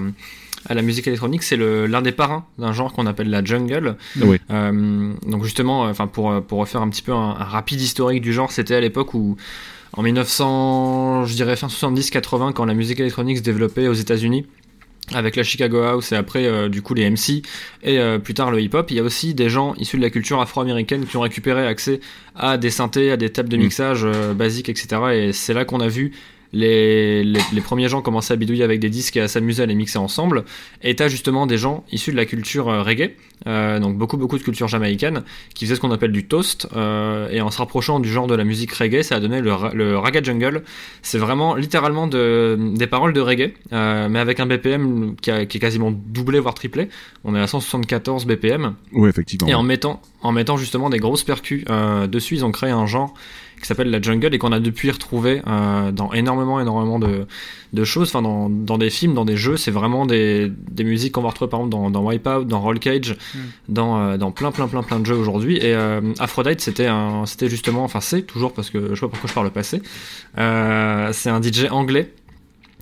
[0.66, 1.42] à la musique électronique.
[1.42, 3.96] C'est le- l'un des parrains d'un genre qu'on appelle la jungle.
[4.22, 4.38] Oui.
[4.50, 7.80] Euh, donc justement, euh, enfin pour euh, pour refaire un petit peu un, un rapide
[7.82, 9.36] historique du genre, c'était à l'époque où
[9.96, 14.46] en 1900, je dirais fin 70-80, quand la musique électronique se développait aux États-Unis
[15.12, 17.42] avec la Chicago House et après euh, du coup les MC
[17.82, 20.08] et euh, plus tard le hip-hop, il y a aussi des gens issus de la
[20.08, 22.00] culture afro-américaine qui ont récupéré accès
[22.34, 23.60] à des synthés, à des tables de Mm.
[23.60, 25.02] mixage euh, basiques, etc.
[25.12, 26.12] Et c'est là qu'on a vu
[26.54, 29.66] les, les, les premiers gens commencer à bidouiller avec des disques et à s'amuser à
[29.66, 30.44] les mixer ensemble.
[30.82, 33.10] Et t'as justement des gens issus de la culture euh, reggae,
[33.46, 35.22] euh, donc beaucoup beaucoup de culture jamaïcaine,
[35.54, 36.66] qui faisaient ce qu'on appelle du toast.
[36.76, 39.50] euh, et en se rapprochant du genre de la musique reggae, ça a donné le,
[39.74, 40.62] le Raga Jungle.
[41.02, 45.44] C'est vraiment littéralement de, des paroles de reggae, euh, mais avec un BPM qui, a-
[45.46, 46.88] qui est quasiment doublé voire triplé.
[47.24, 48.74] On est à 174 BPM.
[48.92, 49.48] Ouais, effectivement.
[49.48, 51.64] Et en mettant, en mettant justement des grosses percus
[52.08, 52.34] dessus.
[52.36, 53.14] Ils ont créé un genre
[53.64, 57.26] qui s'appelle la jungle et qu'on a depuis retrouvé euh, dans énormément, énormément de,
[57.72, 58.08] de choses.
[58.10, 61.30] Enfin, dans, dans des films, dans des jeux, c'est vraiment des, des musiques qu'on va
[61.30, 63.38] retrouver par exemple dans, dans Wipeout, dans Roll Cage, Mm.
[63.70, 65.56] dans, euh, dans plein, plein, plein, plein de jeux aujourd'hui.
[65.56, 69.08] Et euh, Aphrodite, c'était un, c'était justement, enfin c'est toujours parce que je sais pas
[69.08, 69.80] pourquoi je parle passé.
[70.38, 72.12] Euh, c'est un DJ anglais.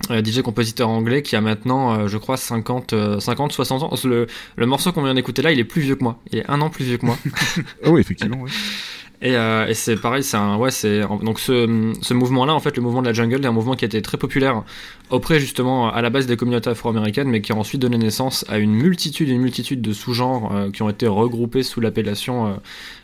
[0.09, 3.93] DJ compositeur anglais qui a maintenant, euh, je crois, 50, euh, 50, 60 ans.
[4.03, 4.27] Le,
[4.57, 6.19] le morceau qu'on vient d'écouter là, il est plus vieux que moi.
[6.31, 7.17] Il est un an plus vieux que moi.
[7.85, 8.41] Ah oui, effectivement.
[8.41, 8.49] ouais.
[9.23, 12.75] Et, euh, et c'est pareil, c'est un, ouais, c'est donc ce, ce mouvement-là, en fait,
[12.75, 14.63] le mouvement de la jungle, est un mouvement qui a été très populaire
[15.09, 18.57] auprès justement à la base des communautés afro-américaines, mais qui a ensuite donné naissance à
[18.57, 22.53] une multitude, une multitude de sous-genres euh, qui ont été regroupés sous l'appellation euh,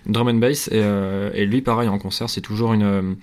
[0.07, 0.67] drum and bass.
[0.67, 3.15] Et, euh, et lui, pareil, en concert, c'est toujours une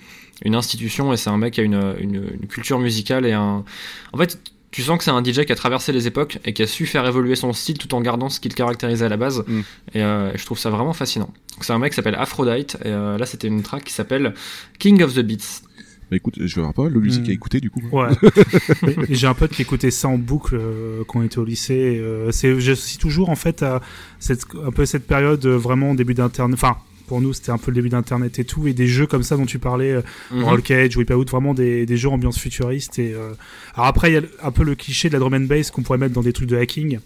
[0.45, 3.65] une institution et c'est un mec qui a une, une, une culture musicale et un.
[4.13, 4.39] En fait,
[4.77, 6.85] tu sens que c'est un DJ qui a traversé les époques et qui a su
[6.85, 9.43] faire évoluer son style tout en gardant ce qu'il caractérisait à la base.
[9.47, 9.61] Mm.
[9.95, 11.33] Et, euh, et je trouve ça vraiment fascinant.
[11.63, 14.35] C'est un mec qui s'appelle Aphrodite et euh, là c'était une track qui s'appelle
[14.79, 15.63] King of the Beats.
[16.11, 17.31] Bah écoute, je vais avoir pas de musique Hmm.
[17.31, 17.81] à écouter du coup.
[17.91, 18.11] Ouais.
[19.09, 21.99] J'ai un pote qui écoutait ça en boucle euh, quand on était au lycée.
[21.99, 23.81] Euh, c'est, j'associe toujours en fait à
[24.19, 26.55] cette, un peu cette période euh, vraiment début d'internet.
[26.63, 26.77] Enfin,
[27.07, 29.37] pour nous, c'était un peu le début d'internet et tout, et des jeux comme ça
[29.37, 30.03] dont tu parlais, euh,
[30.33, 30.45] Mhm.
[30.45, 32.99] Roll Cage, Wipeout, vraiment des, des jeux ambiance futuriste.
[32.99, 33.31] Et euh,
[33.75, 35.83] alors après, il y a un peu le cliché de la drum and bass qu'on
[35.83, 36.99] pourrait mettre dans des trucs de hacking,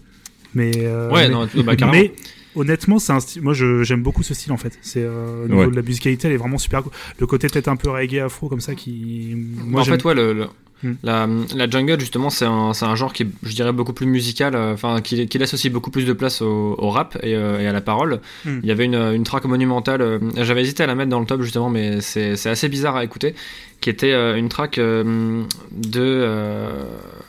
[0.54, 1.92] mais euh, Ouais, mais, non, bah, carrément.
[1.98, 2.12] mais
[2.56, 3.42] honnêtement, c'est un style.
[3.42, 4.78] Moi, j'aime beaucoup ce style en fait.
[4.82, 5.70] C'est euh, au niveau Ouais.
[5.70, 6.82] de la musicalité, elle est vraiment super.
[6.82, 6.92] cool.
[7.18, 9.34] Le côté peut-être un peu reggae afro comme ça qui.
[9.36, 10.46] Moi, en fait, ouais, le, le-
[10.82, 10.94] Hmm.
[11.02, 14.54] la, la jungle, justement, c'est un, un genre qui est, je dirais, beaucoup plus musical,
[14.54, 17.60] euh, enfin, qui, qui laisse aussi beaucoup plus de place au, au rap et, euh,
[17.60, 18.22] et à la parole.
[18.46, 18.60] Hmm.
[18.62, 21.26] Il y avait une, une track monumentale, euh, j'avais hésité à la mettre dans le
[21.26, 23.34] top, justement, mais c'est c'est assez bizarre à écouter,
[23.82, 26.26] qui était une track de,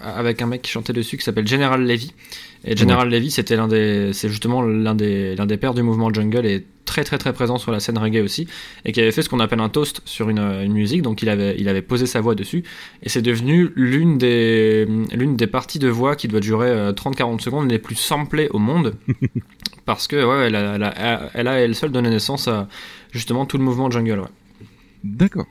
[0.02, 2.14] avec un mec qui chantait dessus qui s'appelle General Levy.
[2.63, 6.13] Et General Levy, c'était l'un des, c'est justement l'un des, l'un des pères du mouvement
[6.13, 8.47] jungle et très très très présent sur la scène reggae aussi,
[8.85, 11.01] et qui avait fait ce qu'on appelle un toast sur une, une musique.
[11.01, 12.63] Donc il avait, il avait posé sa voix dessus,
[13.01, 17.39] et c'est devenu l'une des, l'une des parties de voix qui doit durer euh, 30-40
[17.39, 18.93] secondes les plus samplées au monde,
[19.85, 22.67] parce que ouais, elle a, elle a, elle a elle seule donné naissance à
[23.11, 24.19] justement tout le mouvement jungle.
[24.19, 24.27] Ouais.
[25.03, 25.47] D'accord.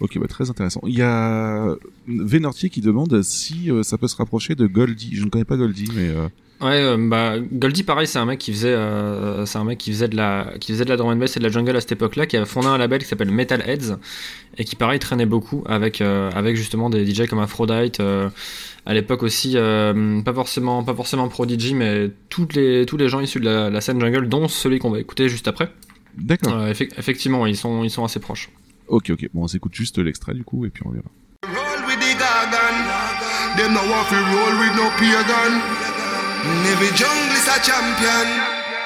[0.00, 0.80] Ok, bah très intéressant.
[0.86, 1.74] Il y a
[2.06, 5.16] Vénortier qui demande si euh, ça peut se rapprocher de Goldie.
[5.16, 6.28] Je ne connais pas Goldie, mais euh,
[6.60, 9.90] Ouais, euh, bah Goldie pareil, c'est un mec qui faisait, euh, c'est un mec qui
[9.92, 11.80] faisait de la, qui faisait de la drum and bass et de la jungle à
[11.82, 13.96] cette époque-là, qui a fondé un label qui s'appelle Metal Heads
[14.56, 18.00] et qui pareil traînait beaucoup avec, euh, avec justement des DJ comme Aphrodite.
[18.00, 18.30] euh,
[18.86, 23.18] à l'époque aussi, euh, pas forcément, pas forcément Prodigy, mais tous les, tous les gens
[23.20, 25.70] issus de la, la scène jungle, dont celui qu'on va écouter juste après.
[26.16, 26.54] d'accord.
[26.54, 28.48] Euh, effe- effectivement, ils sont, ils sont assez proches.
[28.88, 29.28] Ok, ok.
[29.34, 31.10] Bon, on s'écoute juste l'extrait du coup et puis on verra.
[31.42, 32.16] Roll with the
[36.46, 36.76] gargan.
[36.76, 36.86] Them no want fi roll with no pagan.
[36.86, 38.28] Every jungle is a champion.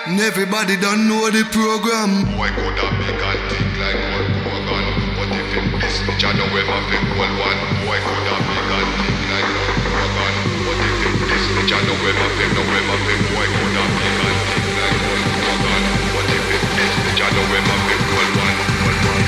[0.06, 2.24] And everybody don't know the program.
[2.36, 4.84] Boy could have big and thick like old Kogan
[5.16, 8.44] But if him miss me, Jah know him a big old one Boy could have
[8.48, 10.34] big and thick like old Kogan
[10.64, 13.44] But if him miss me, Jah know him a big, know him a big Boy
[13.44, 15.82] could have big and thick like old Kogan
[16.16, 19.24] But if him miss me, Jah know him a big old one old one.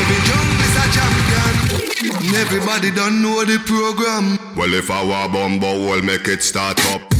[0.00, 1.54] Every jungle is a champion.
[2.28, 4.36] And everybody don't know the program.
[4.52, 7.19] Well, if I were bumbo, we'll make it start up.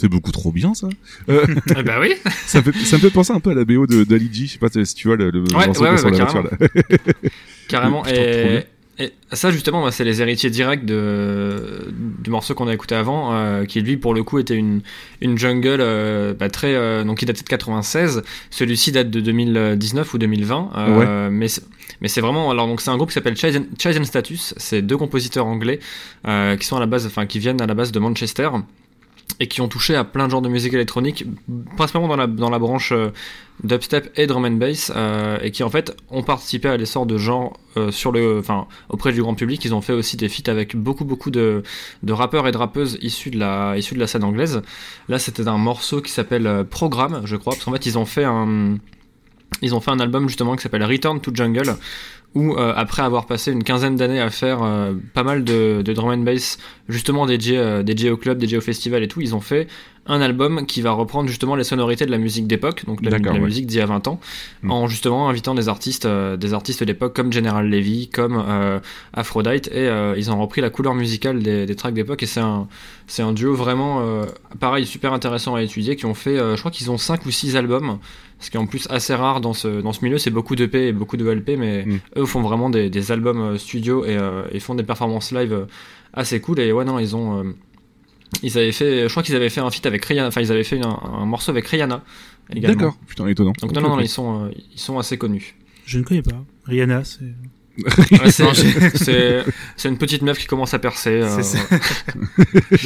[0.00, 0.88] C'est beaucoup trop bien ça.
[1.28, 1.44] Euh,
[1.76, 2.14] Eh bah oui.
[2.46, 4.46] ça, me fait, ça me fait penser un peu à la BO de d'Ali G.
[4.46, 6.12] Je sais pas si tu vois le, le Ouais, morceau ouais, qui est sur ouais,
[6.12, 7.20] la bah, voiture là.
[7.68, 8.02] Carrément.
[8.06, 8.16] Putain.
[8.20, 8.64] Et,
[9.00, 11.88] et ça, justement, bah, c'est les héritiers directs de,
[12.22, 14.80] du morceau qu'on a écouté avant, euh, qui lui, pour le coup, était une,
[15.20, 16.74] une jungle euh, bah, très.
[16.74, 18.22] euh, donc, il datait de 96.
[18.50, 20.70] Celui-ci date de 2019 ou 2020.
[20.76, 21.62] euh, Mais c'est-
[22.00, 22.50] mais c'est vraiment.
[22.50, 24.54] Alors, donc, c'est un groupe qui s'appelle Chase and- Status.
[24.56, 25.80] C'est deux compositeurs anglais
[26.24, 28.48] qui sont à la base, enfin, qui viennent à la base de Manchester
[29.40, 31.24] et qui ont touché à plein de genres de musique électronique,
[31.76, 33.10] principalement dans la, dans la branche euh,
[33.62, 37.16] dubstep et drum and bass, euh, et qui en fait ont participé à l'essor de
[37.18, 39.64] genres euh, sur le, enfin auprès du grand public.
[39.64, 41.62] Ils ont fait aussi des feats avec beaucoup beaucoup de,
[42.02, 44.62] de rappeurs et de rappeuses issus de la issus de la scène anglaise.
[45.08, 48.06] Là, c'était un morceau qui s'appelle euh, Programme, je crois, parce qu'en fait ils ont
[48.06, 48.78] fait un
[49.62, 51.76] ils ont fait un album justement qui s'appelle Return to Jungle
[52.34, 55.92] où euh, après avoir passé une quinzaine d'années à faire euh, pas mal de, de
[55.92, 59.34] drum and bass, justement dédiés euh, dédiés au club, dédiés au festival et tout, ils
[59.34, 59.66] ont fait
[60.10, 63.32] un album qui va reprendre justement les sonorités de la musique d'époque, donc la, la
[63.32, 63.38] ouais.
[63.38, 64.20] musique d'il y a 20 ans,
[64.62, 64.70] Mm.
[64.70, 68.80] en justement invitant des artistes, euh, des artistes d'époque comme General Levy, comme euh,
[69.12, 72.40] Aphrodite, et euh, ils ont repris la couleur musicale des, des tracks d'époque, et c'est
[72.40, 72.68] un,
[73.06, 74.24] c'est un duo vraiment, euh,
[74.60, 77.30] pareil, super intéressant à étudier, qui ont fait, euh, je crois qu'ils ont 5 ou
[77.30, 77.98] 6 albums,
[78.40, 80.88] ce qui est en plus assez rare dans ce, dans ce milieu, c'est beaucoup d'EP
[80.88, 81.98] et beaucoup de LP, mais Mm.
[82.18, 85.52] eux font vraiment des, des albums euh, studio et, euh, et font des performances live
[85.52, 85.64] euh,
[86.12, 87.40] assez cool, et ouais, non, ils ont...
[87.44, 87.52] euh,
[88.42, 90.62] ils avaient fait, je crois qu'ils avaient fait un feat avec Rihanna, enfin ils avaient
[90.64, 92.02] fait un, un morceau avec Rihanna
[92.54, 92.76] également.
[92.76, 92.96] D'accord.
[93.06, 93.52] Putain, étonnant.
[93.60, 95.56] Donc non, non, non, ils sont, euh, ils sont assez connus.
[95.86, 96.44] Je ne connais pas.
[96.66, 97.24] Rihanna, c'est.
[97.84, 98.30] Ouais,
[98.96, 101.10] c'est- une petite meuf qui commence à percer.
[101.10, 101.58] euh, C'est ça.
[102.70, 102.76] mais,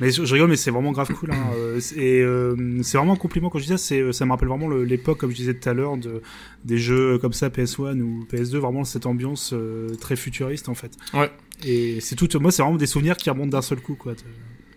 [0.00, 1.30] mais je rigole, mais c'est vraiment grave cool.
[1.32, 1.36] Hein.
[1.56, 3.78] Euh, Et euh, c'est vraiment un compliment quand je dis ça.
[3.78, 6.22] C'est, ça me rappelle vraiment l'époque, comme je disais tout à l'heure, de
[6.64, 10.92] des jeux comme ça, PS1 ou PS2, vraiment cette ambiance euh, très futuriste en fait.
[11.14, 11.30] Ouais.
[11.64, 12.28] Et c'est tout.
[12.40, 14.12] Moi, c'est vraiment des souvenirs qui remontent d'un seul coup, quoi.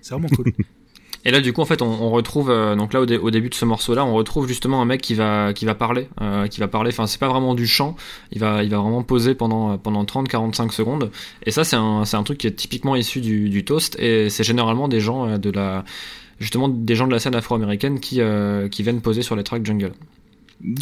[0.02, 0.45] C'est vraiment cool.
[1.26, 3.30] Et là, du coup, en fait, on, on retrouve euh, donc là au, dé- au
[3.30, 6.48] début de ce morceau-là, on retrouve justement un mec qui va qui va parler, euh,
[6.48, 6.91] qui va parler.
[6.94, 7.96] Enfin, c'est pas vraiment du chant.
[8.32, 11.12] Il va il va vraiment poser pendant pendant 30-45 secondes.
[11.46, 13.98] Et ça, c'est un c'est un truc qui est typiquement issu du, du toast.
[14.00, 15.84] Et c'est généralement des gens euh, de la
[16.40, 19.66] justement des gens de la scène afro-américaine qui euh, qui viennent poser sur les tracks
[19.66, 19.91] jungle.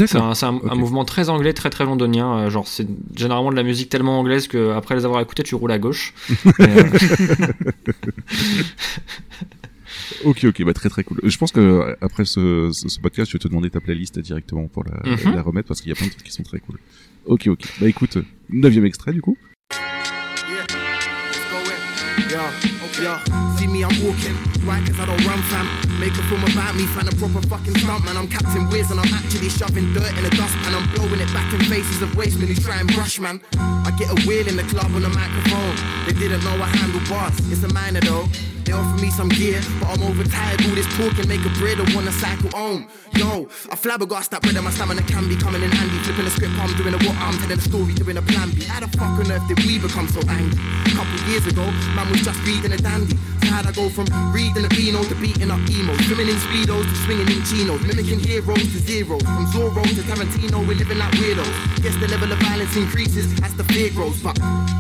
[0.08, 2.36] C'est un, mouvement très anglais, très très londonien.
[2.40, 5.54] euh, genre, c'est généralement de la musique tellement anglaise que après les avoir écoutés, tu
[5.54, 6.16] roules à gauche.
[6.60, 6.84] Euh,
[10.26, 11.20] Ok, ok, bah très très cool.
[11.24, 14.20] Je pense que euh, après ce, ce, ce podcast, je vais te demander ta playlist
[14.20, 15.36] directement pour la, Mhm.
[15.36, 16.80] la remettre parce qu'il y a plein de trucs qui sont très cool.
[17.26, 17.62] Ok, ok.
[17.80, 18.18] Bah écoute,
[18.50, 19.38] neuvième extrait du coup.
[22.30, 23.14] Yo, yo,
[23.58, 24.36] see me, I'm walking,
[24.68, 25.66] right, cause I don't run fam.
[26.00, 28.18] Make a film about me, find a proper fucking stunt, man.
[28.18, 30.74] I'm Captain Wiz and I'm actually shoving dirt in the dustpan.
[30.76, 33.40] I'm blowing it back in faces of wastemen who try and brush, man.
[33.86, 35.76] I get a wheel in the club on a microphone.
[36.06, 38.26] They didn't know I handle bars, it's a minor though.
[38.68, 40.60] They offer me some gear, but I'm overtired.
[40.68, 42.90] All this talking make a bread, wanna cycle home.
[43.16, 45.96] Yo, I flabbergast that bread and my stamina can be coming in handy.
[46.04, 48.68] Flipping the script, I'm doing a what I'm telling a story, doing a plan B.
[48.68, 50.60] How the fuck on earth did we become so angry?
[50.84, 51.64] A couple years ago,
[51.96, 53.16] man was just reading a dandy.
[53.40, 55.96] So how'd I go from reading a Beano to beating up emo?
[56.04, 59.24] Swimming in speedos to swinging in chinos, mimicking heroes to zeros.
[59.24, 61.56] From Zorro to Tarantino, we're living like weirdos.
[61.82, 64.36] Guess the level of violence increases as the fear grows, but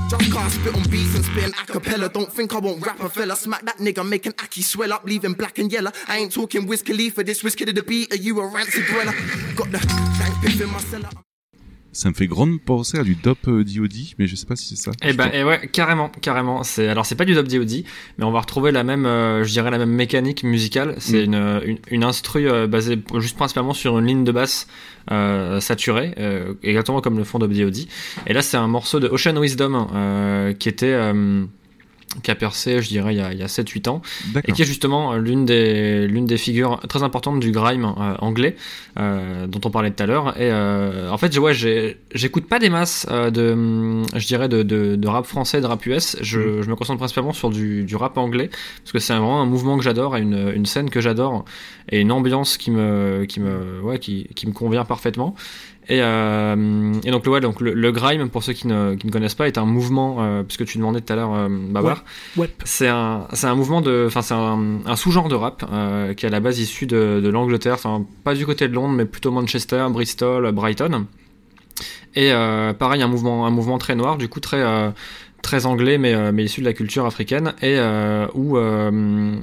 [0.09, 2.09] just can't spit on beats and spitting a cappella.
[2.09, 3.35] Don't think I won't rap a fella.
[3.35, 5.91] Smack that nigga, making Aki swell up, leaving black and yellow.
[6.08, 8.86] I ain't talking Wiz Khalifa, this Wiz Kid of the beat, are you a rancid
[8.88, 9.14] dweller?
[9.56, 9.80] Got the
[10.20, 11.10] dank piff in my cellar.
[11.94, 14.68] Ça me fait grande penser à du Dop euh, DOD, mais je sais pas si
[14.76, 14.91] c'est ça.
[15.02, 16.62] Et bah, et ouais, carrément, carrément.
[16.64, 17.84] C'est alors c'est pas du dub DOD,
[18.20, 20.94] mais on va retrouver la même, euh, je dirais la même mécanique musicale.
[20.99, 21.34] C'est Mm.
[21.34, 24.68] une, une une instru euh, basée juste principalement sur une ligne de basse
[25.10, 27.78] euh, saturée, euh, exactement comme le fond dub DOD.
[28.28, 31.45] Et là, c'est un morceau de Ocean Wisdom euh, qui était euh,
[32.24, 34.02] qui a percé, je dirais, il y a, a 7-8 ans,
[34.48, 38.16] et qui est justement euh, l'une des, l'une des figures très importantes du grime euh,
[38.20, 38.56] anglais,
[38.98, 40.30] euh, dont on parlait tout à l'heure.
[40.38, 41.54] Et euh, en fait, je- ouais,
[42.14, 45.86] j'écoute pas des masses euh, de, je dirais, de, de, de rap français, de rap
[45.86, 46.16] US.
[46.22, 46.64] Je, Mm.
[46.64, 48.50] je me concentre principalement sur du, du rap anglais,
[48.84, 51.44] parce que c'est vraiment un mouvement que j'adore, et une, une scène que j'adore,
[51.90, 55.36] et une ambiance qui me, qui me, ouais, qui, qui me convient parfaitement.
[55.89, 59.07] Et, euh, et donc, le- ouais, donc le, le grime, pour ceux qui ne, qui
[59.07, 62.03] ne connaissent pas, est un mouvement, euh, puisque tu demandais tout à l'heure, euh, Babar,
[62.35, 62.49] Ouais.
[62.65, 66.31] c'est un, mouvement de, enfin c'est un, un sous-genre de rap euh, qui est à
[66.31, 69.85] la base issu de, de l'Angleterre, enfin pas du côté de Londres, mais plutôt Manchester,
[69.89, 71.05] Bristol, Brighton.
[72.15, 72.31] Et
[72.80, 74.64] pareil, un mouvement, un mouvement très noir, du coup très,
[75.43, 79.35] très anglais, mais, euh, mais issu de la culture africaine, et euh, où, euh,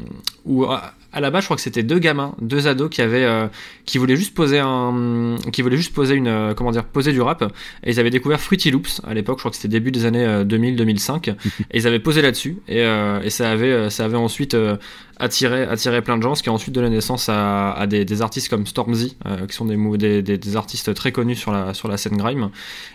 [0.44, 0.66] où
[1.14, 3.46] à la base, je crois que c'était deux gamins, deux ados qui avaient, euh,
[3.86, 7.20] qui voulaient juste poser un, qui voulaient juste poser une, euh, comment dire, poser du
[7.20, 7.42] rap,
[7.84, 10.24] et ils avaient découvert Fruity Loops à l'époque, je crois que c'était début des années
[10.24, 11.34] euh, 2000-2005, et
[11.72, 14.76] ils avaient posé là-dessus, et, euh, et ça avait, euh, ça avait ensuite euh,
[15.18, 18.22] attiré, attiré plein de gens, ce qui a ensuite donné naissance à, à des, des
[18.22, 21.74] artistes comme Stormzy, euh, qui sont des, des, des, des artistes très connus sur la,
[21.74, 22.50] sur la scène grime.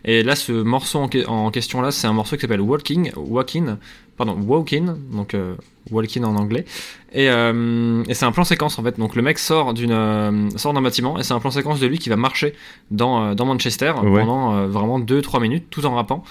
[0.05, 3.75] Et là, ce morceau en, en question là, c'est un morceau qui s'appelle Walking, Walking,
[4.17, 5.55] pardon, Walking, donc euh,
[5.91, 6.65] Walking en anglais.
[7.11, 8.99] Et, euh, et c'est un plan séquence en fait.
[8.99, 11.87] Donc le mec sort d'une euh, sort d'un bâtiment et c'est un plan séquence de
[11.87, 12.53] lui qui va marcher
[12.91, 14.19] dans, euh, dans Manchester Ouais.
[14.19, 16.23] pendant vraiment 2-3 minutes tout en rappant.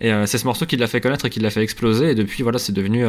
[0.00, 2.10] Et c'est ce morceau qui l'a fait connaître et qui l'a fait exploser.
[2.10, 3.02] Et depuis voilà, c'est devenu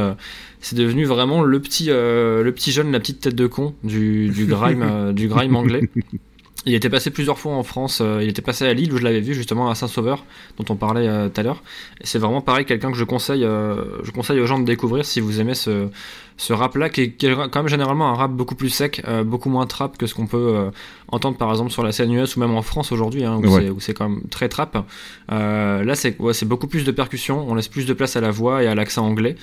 [0.62, 4.46] c'est devenu vraiment le petit le petit jeune, la petite tête de con du du
[4.46, 5.82] grime du grime anglais.
[6.66, 8.00] Il était passé plusieurs fois en France.
[8.02, 10.26] euh, il était passé à Lille où je l'avais vu justement à Saint-Sauveur,
[10.58, 11.64] dont on parlait euh, tout à l'heure.
[12.02, 15.06] Et c'est vraiment pareil, quelqu'un que je conseille, euh, je conseille aux gens de découvrir
[15.06, 15.88] si vous aimez ce,
[16.36, 19.24] ce rap-là, qui, est- qui est quand même généralement un rap beaucoup plus sec, euh,
[19.24, 20.70] beaucoup moins trap que ce qu'on peut
[21.10, 23.72] entendre par exemple sur la scène US ou même en France aujourd'hui, hein, où Ouais.
[23.80, 24.86] c'est- quand même très trap.
[25.30, 27.46] Là, c'est ouais, beaucoup plus de percussions.
[27.48, 29.38] On laisse plus de place à la voix et à l'accent anglais.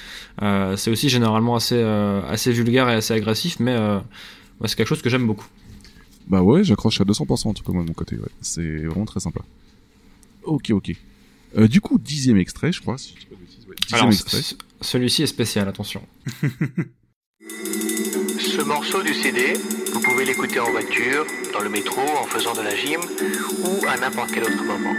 [0.76, 1.80] C'est aussi généralement assez,
[2.28, 3.74] assez vulgaire et assez agressif, mais
[4.66, 5.46] c'est quelque chose que j'aime beaucoup.
[6.26, 8.16] Bah ouais, j'accroche à 200% en tout cas moi de mon côté.
[8.16, 8.28] Ouais.
[8.40, 9.40] C'est vraiment très sympa.
[10.44, 10.92] Ok, ok.
[11.56, 12.98] Euh, du coup, dixième extrait, je crois.
[12.98, 13.74] Si je dis pas de bêtises, ouais.
[13.80, 14.56] Dixième Alors, extrait.
[14.80, 16.02] celui-ci est spécial, attention.
[18.38, 19.54] Ce morceau du CD,
[19.92, 23.00] vous pouvez l'écouter en voiture, dans le métro, en faisant de la gym
[23.64, 24.94] ou à n'importe quel autre moment.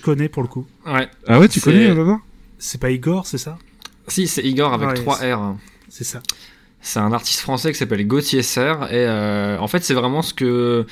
[0.00, 0.66] Je connais pour le coup.
[0.86, 1.08] Ouais.
[1.26, 2.18] Ah ouais, tu C'est- connais, Baba
[2.58, 3.58] C'est pas Igor, c'est ça?
[4.08, 5.56] Si, c'est Igor avec Ouais, 3 c'est- R.
[5.90, 6.20] C'est ça.
[6.80, 10.32] C'est un artiste français qui s'appelle Gauthier Serre et euh, en fait c'est vraiment ce
[10.32, 10.86] que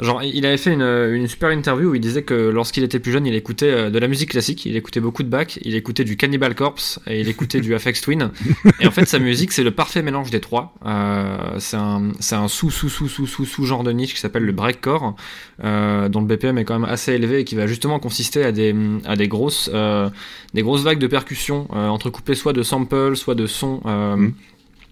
[0.00, 3.12] genre il avait fait une, une super interview où il disait que lorsqu'il était plus
[3.12, 6.04] jeune il écoutait euh, de la musique classique, il écoutait beaucoup de Bach, il écoutait
[6.04, 8.30] du Cannibal Corpse et il écoutait du Aphex Twin.
[8.80, 10.74] Et en fait sa musique c'est le parfait mélange des trois.
[10.84, 14.20] Euh, c'est un c'est un sous sous sous sous sous sous genre de niche qui
[14.20, 15.14] s'appelle le breakcore
[15.62, 18.52] euh, dont le BPM est quand même assez élevé et qui va justement consister à
[18.52, 20.08] des à des grosses euh,
[20.54, 24.28] des grosses vagues de percussions euh, entrecoupées soit de samples soit de sons euh,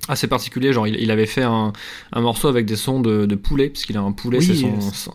[0.09, 1.73] assez particuliers genre il, il avait fait un,
[2.13, 4.55] un morceau avec des sons de, de poulet parce qu'il a un poulet Oui, c'est
[4.57, 5.15] son, son-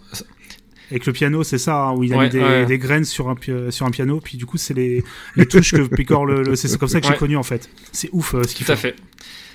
[0.90, 2.66] Avec le piano, c'est ça, hein, où il a Ouais, mis des, ouais.
[2.66, 3.36] des graines sur un,
[3.70, 5.04] sur un piano, puis du coup, c'est les,
[5.36, 7.18] les touches que Picor le, le- c'est comme ça que j'ai Ouais.
[7.20, 7.70] connu en fait.
[7.92, 8.96] C'est ouf euh, ce qu'il Tout à fait.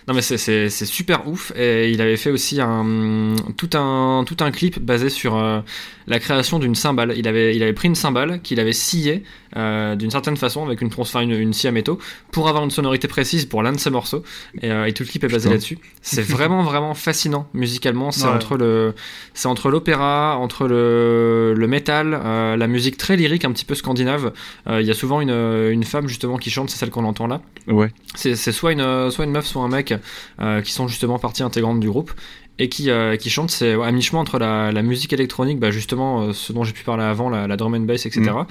[0.08, 4.50] Non mais c'est- super ouf et il avait fait aussi un tout un tout un
[4.50, 5.60] clip basé sur euh,
[6.08, 7.14] la création d'une cymbale.
[7.16, 9.22] Il avait il avait pris une cymbale qu'il avait sciée
[9.56, 11.98] euh, d'une certaine façon avec une tronçon enfin, une, une scie à métaux
[12.32, 14.24] pour avoir une sonorité précise pour l'un de ses morceaux
[14.60, 15.78] et, euh, et tout le clip est basé là-dessus.
[16.00, 18.10] C'est vraiment vraiment fascinant musicalement.
[18.10, 18.30] C'est Ouais.
[18.30, 18.94] entre le
[19.34, 22.10] c'est entre l'opéra, entre le le métal,
[22.58, 24.32] la musique très lyrique un petit peu scandinave.
[24.68, 25.30] Il y a souvent une
[25.70, 27.40] une femme justement qui chante, c'est celle qu'on entend là.
[27.68, 27.92] Ouais.
[28.16, 29.91] C'est c'est soit une, soit une meuf, soit un mec
[30.40, 32.12] euh, qui sont justement partie intégrante du groupe
[32.59, 33.51] et qui, euh, qui chantent.
[33.51, 36.73] C'est ouais, à mi-chemin entre la, la musique électronique, bah, justement euh, ce dont j'ai
[36.73, 38.20] pu parler avant, la, la drum and bass, etc.
[38.20, 38.47] Mm.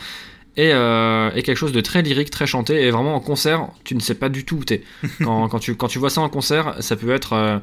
[0.58, 2.82] Et, euh, et quelque chose de très lyrique, très chanté.
[2.86, 4.84] Et vraiment en concert, tu ne sais pas du tout où t'es.
[5.24, 7.34] Quand, quand, tu, quand tu vois ça en concert, ça peut être.
[7.34, 7.60] euh,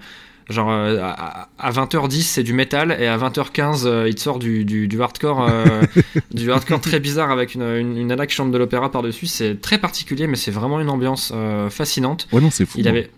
[0.51, 4.65] Genre à, à 20h10 c'est du métal et à 20h15 euh, il te sort du,
[4.65, 5.47] du, du hardcore
[6.33, 9.27] du hardcore très bizarre avec une, une, une nana qui chante de l'opéra par dessus
[9.27, 11.35] c'est très particulier mais c'est vraiment une ambiance
[11.69, 12.79] fascinante Ouais, non, c'est fou.
[12.79, 12.93] il hein.
[12.93, 13.11] avait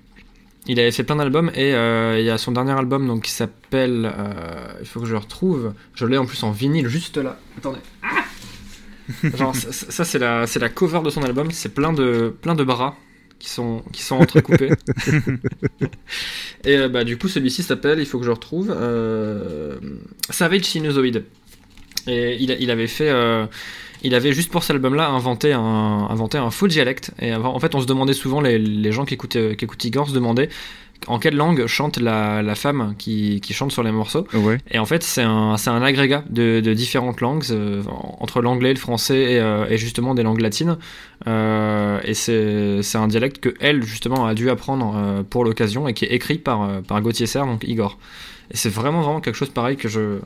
[0.67, 3.31] il avait fait plein d'albums et euh, il y a son dernier album donc qui
[3.31, 5.73] s'appelle euh, il faut que je le retrouve.
[5.95, 7.39] Je l'ai en plus en vinyle juste là.
[7.59, 7.81] Attendez.
[8.03, 8.25] Ah
[9.37, 11.51] genre ça, c'est la c'est la cover de son album.
[11.51, 12.97] C'est plein de plein de bras
[13.39, 14.71] qui sont qui sont entrecoupés.
[16.65, 19.79] Et euh, bah du coup celui-ci s'appelle il faut que je retrouve euh,
[20.29, 21.23] Savage Sinusoid.
[22.07, 23.11] Et il, il avait fait
[24.03, 27.13] il avait juste pour cet album-là inventé un, inventé un faux dialecte.
[27.21, 30.09] Et en fait, on se demandait souvent, les, les gens qui écoutent, qui écoutent Igor
[30.09, 30.49] se demandaient
[31.07, 34.27] en quelle langue chante la, la femme qui, qui chante sur les morceaux.
[34.35, 34.59] Ouais.
[34.71, 37.83] Et en fait, c'est un, c'est un agrégat de, de différentes langues, euh,
[38.19, 40.77] entre l'anglais, le français et, euh, et justement des langues latines.
[41.27, 45.89] Euh, et c'est c'est un dialecte que elle, justement, a dû apprendre euh, pour l'occasion
[45.89, 47.99] et qui est écrit par, euh, par Gauthier Serre, donc Igor.
[48.51, 50.19] Et c'est vraiment, vraiment quelque chose pareil que je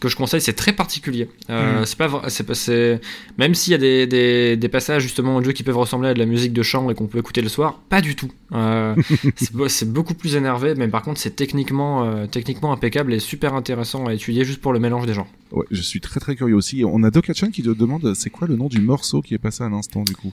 [0.00, 1.28] que je conseille, c'est très particulier.
[1.50, 1.86] Euh, Mm.
[1.86, 1.96] C'est
[2.44, 3.00] pas, c'est
[3.38, 6.18] même s'il y a des, des, des passages justement audio qui peuvent ressembler à de
[6.18, 8.30] la musique de chambre et qu'on peut écouter le soir, pas du tout.
[8.52, 8.94] Euh,
[9.68, 14.06] c'est beaucoup plus énervé, mais par contre c'est techniquement, euh, techniquement impeccable et super intéressant
[14.06, 15.28] à étudier juste pour le mélange des genres.
[15.52, 16.84] Ouais, je suis très très curieux aussi.
[16.84, 19.64] On a Dokachan qui te demande c'est quoi le nom du morceau qui est passé
[19.64, 20.32] à l'instant du coup?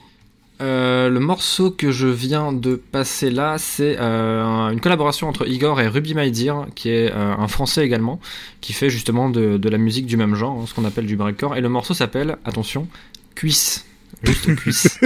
[0.60, 5.46] Euh, le morceau que je viens de passer là, c'est euh, un- une collaboration entre
[5.48, 8.18] Igor et Ruby Maïdir, qui est euh, un français également,
[8.60, 11.16] qui fait justement de, de la musique du même genre, hein, ce qu'on appelle du
[11.16, 11.56] breakcore.
[11.56, 12.88] Et le morceau s'appelle, attention,
[13.36, 13.84] Cuisse.
[14.24, 14.98] Juste cuisse.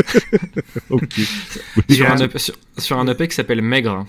[1.91, 4.07] sur, un sur, sur un EP qui s'appelle Maigre.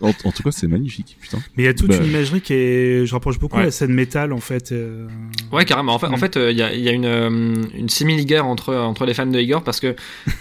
[0.00, 1.38] En, en tout cas, c'est magnifique, putain.
[1.56, 3.06] Mais il y a toute Bah, une imagerie qui est.
[3.06, 3.64] Je rapproche beaucoup Ouais.
[3.64, 4.72] la scène métal en fait.
[4.72, 5.06] euh,
[5.52, 5.94] Ouais, carrément.
[5.94, 6.14] En fait, Mm.
[6.14, 9.04] en fait, euh, il y a, il y a une, euh, une simili-guerre entre, entre
[9.06, 9.94] les fans de Igor parce que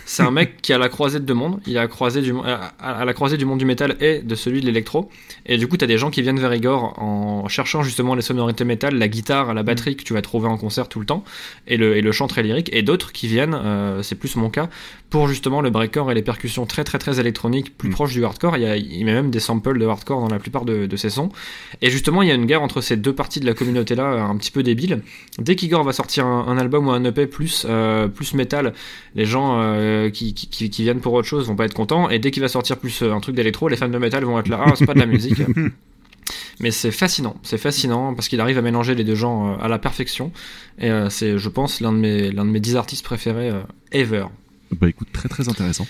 [0.06, 1.60] c'est un mec qui a la croisée de deux mondes.
[1.68, 4.36] Il a croisé du, mo- à, à la croisée du monde du métal et de
[4.36, 5.10] celui de l'électro.
[5.46, 8.64] Et du coup, t'as des gens qui viennent vers Igor en cherchant justement les sonorités
[8.64, 11.24] métal, la guitare, la batterie que tu vas trouver en concert tout le temps
[11.68, 12.70] et le, et le chant très lyrique.
[12.74, 14.70] Et d'autres qui viennent, euh, c'est plus mon cas,
[15.12, 18.56] pour justement le breakcore et les percussions très très très électroniques, plus proches du hardcore.
[18.58, 21.10] Il y a, il même des samples de hardcore dans la plupart de, de ses
[21.12, 21.30] sons.
[21.82, 24.22] Et justement, il y a une guerre entre ces deux parties de la communauté-là, euh,
[24.24, 25.04] un petit peu débile.
[25.38, 28.74] Dès qu'Igor va sortir un, un album ou un EP plus, euh, plus métal,
[29.14, 32.10] les gens euh, qui, qui, qui- qui viennent pour autre chose vont pas être contents.
[32.10, 34.40] Et dès qu'il va sortir plus euh, un truc d'électro, les fans de métal vont
[34.40, 35.42] être là, ah, c'est pas de la musique.
[36.62, 39.78] Mais c'est fascinant, c'est fascinant parce qu'il arrive à mélanger les deux genres à la
[39.80, 40.32] perfection.
[40.80, 43.52] Et c'est, je pense, l'un de mes, l'un de mes 10 artistes préférés
[43.92, 44.26] ever.
[44.80, 45.88] Bah écoute, très très intéressant.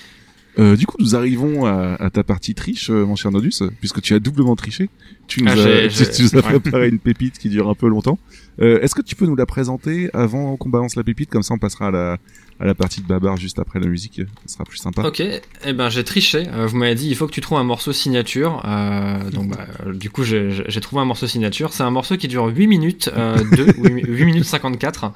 [0.59, 4.01] Euh, du coup, nous arrivons à, à ta partie triche, euh, mon cher Nodus, puisque
[4.01, 4.89] tu as doublement triché.
[5.27, 8.19] Tu nous Ah, as, tu, nous as préparé une pépite qui dure un peu longtemps.
[8.59, 11.29] Euh, Est-ce que tu peux nous la présenter avant qu'on balance la pépite?
[11.29, 12.17] Comme ça, on passera à la,
[12.61, 14.21] à la partie de Babar juste après la musique.
[14.45, 15.01] Ce sera plus sympa.
[15.01, 16.47] Ok, eh ben j'ai triché.
[16.53, 18.61] Euh, vous m'avez dit il faut que tu trouves un morceau signature.
[18.65, 21.73] Euh, donc bah, euh, du coup j'ai trouvé un morceau signature.
[21.73, 25.11] C'est un morceau qui dure 8 minutes, euh, 2, 8, 8 minutes 54,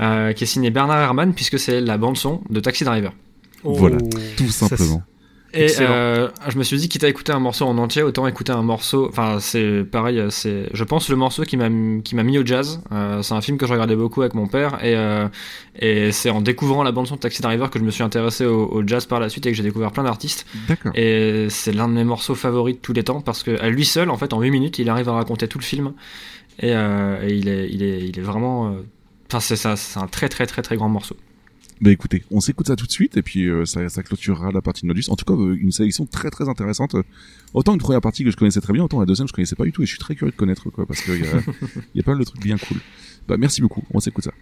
[0.00, 3.12] euh, qui est signé Bernard Herrmann puisque c'est la bande son de Taxi Driver.
[3.64, 5.02] Voilà, Oh, tout ça, simplement.
[5.54, 8.52] Et euh, je me suis dit, quitte à écouter un morceau en entier, autant écouter
[8.52, 9.06] un morceau.
[9.08, 11.68] Enfin, c'est pareil, euh, c'est, je pense, le morceau qui m'a
[12.02, 12.80] qui m'a mis au jazz.
[12.90, 15.28] Euh, c'est un film que je regardais beaucoup avec mon père, et euh,
[15.78, 18.46] et c'est en découvrant la bande son de Taxi Driver que je me suis intéressé
[18.46, 20.46] au, au jazz par la suite et que j'ai découvert plein d'artistes.
[20.68, 20.92] D'accord.
[20.94, 23.84] Et c'est l'un de mes morceaux favoris de tous les temps parce que à lui
[23.84, 25.92] seul, en fait, en 8 minutes, il arrive à raconter tout le film,
[26.60, 28.68] et, euh, et il est, il est, il est vraiment.
[28.68, 28.82] euh,
[29.28, 31.16] Enfin, c'est ça, c'est un très très très très grand morceau.
[31.80, 34.62] Bah écoutez, on s'écoute ça tout de suite et puis euh, ça, ça clôturera la
[34.62, 35.04] partie de Nodus.
[35.08, 36.94] En tout cas, euh, une sélection très très intéressante.
[37.54, 39.64] Autant une première partie que je connaissais très bien, autant la deuxième je connaissais pas
[39.64, 41.26] du tout et je suis très curieux de connaître quoi parce qu'il y
[41.96, 42.78] y a pas mal de trucs bien cool.
[43.26, 44.32] Bah merci beaucoup, on s'écoute ça.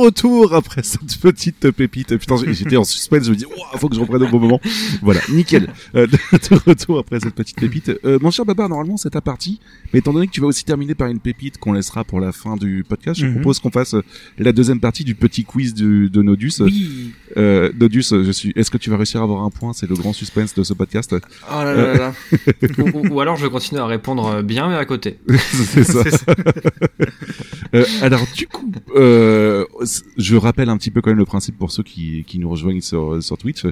[0.00, 2.16] Retour après cette petite pépite.
[2.16, 4.60] Putain, j'étais en suspense, je me dis, Ouah, faut que je reprenne au bon moment.
[5.02, 5.68] Voilà, nickel.
[5.94, 6.18] Euh, de,
[6.66, 7.90] retour après cette petite pépite.
[8.04, 9.60] Euh, mon cher Babar, normalement c'est ta partie,
[9.92, 12.32] mais étant donné que tu vas aussi terminer par une pépite qu'on laissera pour la
[12.32, 13.34] fin du podcast, je Mhm.
[13.36, 14.02] propose qu'on fasse euh,
[14.38, 16.54] la deuxième partie du petit quiz du, de Nodus.
[16.60, 17.12] Oui.
[17.36, 18.52] Euh, Nodus, je suis.
[18.56, 19.72] Est-ce que tu vas réussir à avoir un point?
[19.72, 21.14] C'est le grand suspense de ce podcast.
[21.14, 22.14] Oh là là là là.
[22.78, 25.18] ou, ou- ou alors je vais continuer à répondre bien mais à côté.
[25.52, 26.02] c'est ça.
[27.74, 28.59] Euh, alors du coup,
[28.96, 29.64] euh,
[30.16, 32.80] je rappelle un petit peu quand même le principe pour ceux qui, qui nous rejoignent
[32.80, 33.64] sur, sur Twitch.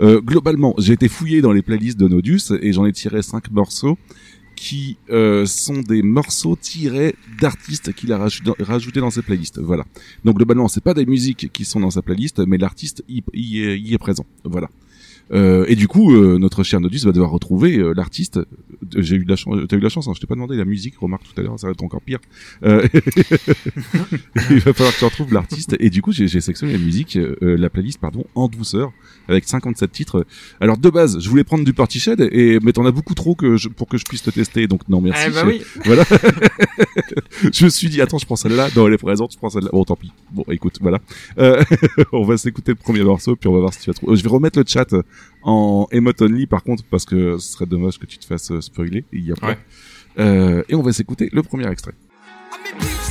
[0.00, 3.50] Euh, globalement, j'ai été fouillé dans les playlists de Nodus et j'en ai tiré cinq
[3.50, 3.98] morceaux
[4.54, 8.28] qui euh, sont des morceaux tirés d'artistes qu'il a
[8.60, 9.58] rajoutés dans ses playlists.
[9.58, 9.84] Voilà.
[10.24, 13.22] Donc globalement, c'est pas des musiques qui sont dans sa playlist, mais l'artiste y
[13.60, 14.26] est, y est présent.
[14.44, 14.68] Voilà.
[15.32, 18.36] Euh, et du coup, euh, notre cher Nodus va devoir retrouver euh, l'artiste.
[18.38, 18.44] Euh,
[18.98, 19.56] J'ai eu de la chance.
[19.68, 20.08] T'as eu de la chance.
[20.08, 20.98] Hein, je t'ai pas demandé la musique.
[20.98, 22.18] Remarque tout à l'heure, ça va être encore pire.
[22.64, 22.86] Euh,
[24.50, 25.76] il va falloir que tu retrouves l'artiste.
[25.80, 28.92] Et du coup, j'ai sélectionné la musique, euh, la playlist, pardon, en douceur,
[29.28, 30.26] avec 57 titres.
[30.60, 33.56] Alors de base, je voulais prendre du Portishead, et mais t'en as beaucoup trop que
[33.56, 34.66] je, pour que je puisse te tester.
[34.66, 35.24] Donc non, merci.
[35.28, 35.62] Eh bah Je- oui.
[35.84, 36.04] Voilà.
[37.52, 38.68] je me suis dit, attends, je prends celle-là.
[38.76, 39.32] Non, elle est présente.
[39.32, 39.70] Je prends celle-là.
[39.72, 40.12] Bon, tant pis.
[40.32, 40.98] Bon, écoute, voilà.
[41.38, 41.62] Euh,
[42.12, 44.16] on va s'écouter le premier morceau, puis on va voir si tu vas trouver.
[44.16, 44.92] Je vais remettre le chat
[45.42, 48.60] en emote only, par contre, parce que ce serait dommage que tu te fasses euh,
[48.60, 49.04] spoiler.
[49.12, 49.48] Il y a pas.
[49.48, 49.58] Ouais.
[50.18, 51.94] Euh, et on va s'écouter le premier extrait.
[52.80, 53.01] Est-ce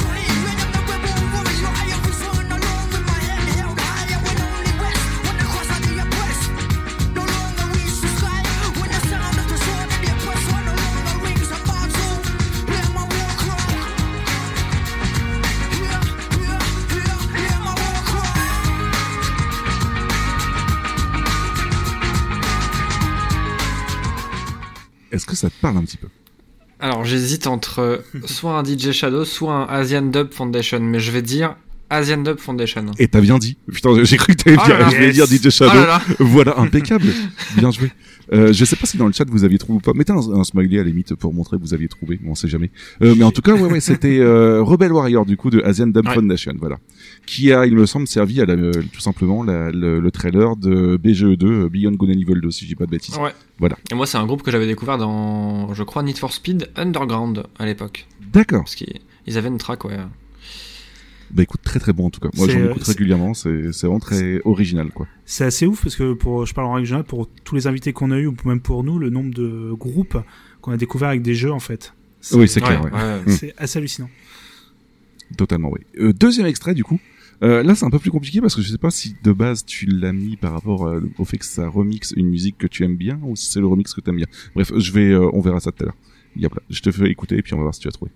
[25.31, 26.07] que ça te parle un petit peu
[26.79, 31.21] Alors j'hésite entre soit un DJ Shadow, soit un Asian Dub Foundation, mais je vais
[31.21, 31.55] dire
[31.89, 32.85] Asian Dub Foundation.
[32.99, 33.57] Et t'as bien dit.
[33.71, 35.25] Putain, j'ai cru que t'allais Oh je voulais dire.
[35.25, 35.71] DJ Shadow.
[35.73, 36.01] Oh là là.
[36.19, 37.05] Voilà, impeccable.
[37.57, 37.91] bien joué.
[38.33, 39.91] Euh, je sais pas si dans le chat vous aviez trouvé ou pas.
[39.93, 42.17] Mettez un, un smiley à la limite pour montrer que vous aviez trouvé.
[42.25, 42.71] On sait jamais.
[43.01, 45.87] Euh, mais en tout cas, ouais, ouais, c'était euh, Rebel Warrior du coup de Asian
[45.87, 46.13] Dub Ouais.
[46.13, 46.77] Foundation, voilà,
[47.25, 50.55] qui a, il me semble, servi à la, euh, tout simplement la- le, le trailer
[50.55, 53.15] de BGE2 euh, Beyond Good and Evil 2, si j'ai pas de bêtises.
[53.17, 53.31] Ouais.
[53.59, 53.77] Voilà.
[53.91, 57.43] Et moi c'est un groupe que j'avais découvert dans, je crois, Need for Speed Underground
[57.59, 58.07] à l'époque.
[58.33, 58.63] D'accord.
[58.63, 59.97] Parce qu'ils ils avaient une track, ouais.
[61.33, 62.27] Bah écoute, très très bon en tout cas.
[62.35, 63.33] Moi, j'en euh, écoute régulièrement.
[63.33, 65.07] C'est c'est vraiment très original, quoi.
[65.25, 67.93] C'est assez ouf parce que pour, je parle en règle générale pour tous les invités
[67.93, 70.17] qu'on a eu ou même pour nous, le nombre de groupes
[70.59, 71.93] qu'on a découvert avec des jeux en fait.
[72.33, 72.83] Oui, c'est clair.
[72.83, 72.91] ouais.
[72.91, 73.29] Mm.
[73.29, 74.09] C'est assez hallucinant.
[75.37, 75.81] Totalement, oui.
[75.99, 76.99] Euh, deuxième extrait, du coup.
[77.43, 79.65] Euh, là, c'est un peu plus compliqué parce que je sais pas si de base
[79.65, 82.83] tu l'as mis par rapport euh, au fait que ça remixe une musique que tu
[82.83, 84.27] aimes bien ou si c'est le remix que tu aimes bien.
[84.53, 86.59] Bref, je vais, euh, on verra ça tout à l'heure.
[86.69, 88.11] Je te fais écouter et puis on va voir si tu as trouvé.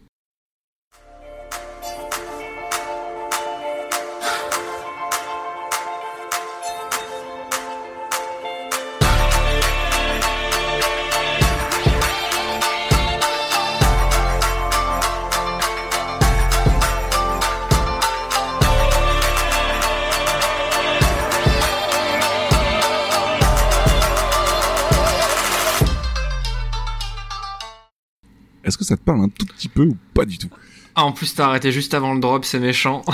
[28.65, 30.49] Est-ce que ça te parle un tout petit peu ou pas du tout?
[30.95, 33.03] Ah, en plus, t'as arrêté juste avant le drop, c'est méchant.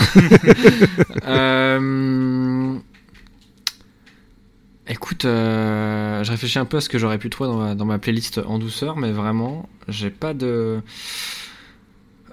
[1.27, 2.75] Euh,
[4.87, 7.85] Écoute, euh, je réfléchis un peu à ce que j'aurais pu trouver dans ma, dans
[7.85, 10.81] ma playlist en douceur, mais vraiment, j'ai pas de.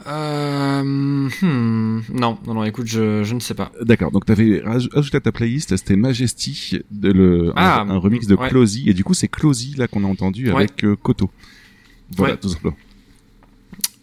[0.06, 3.70] Euh, hmm, Non, non, non, écoute, je, je ne sais pas.
[3.82, 8.26] D'accord, donc t'avais ajouté à ta playlist, c'était Majesty, de le, un- Ah, un, remix
[8.26, 8.48] de ouais.
[8.48, 10.54] Closy, et du coup c'est Closy là qu'on a entendu Ouais.
[10.56, 11.30] avec euh, Koto.
[12.16, 12.40] Voilà, Ouais.
[12.40, 12.76] tout simplement.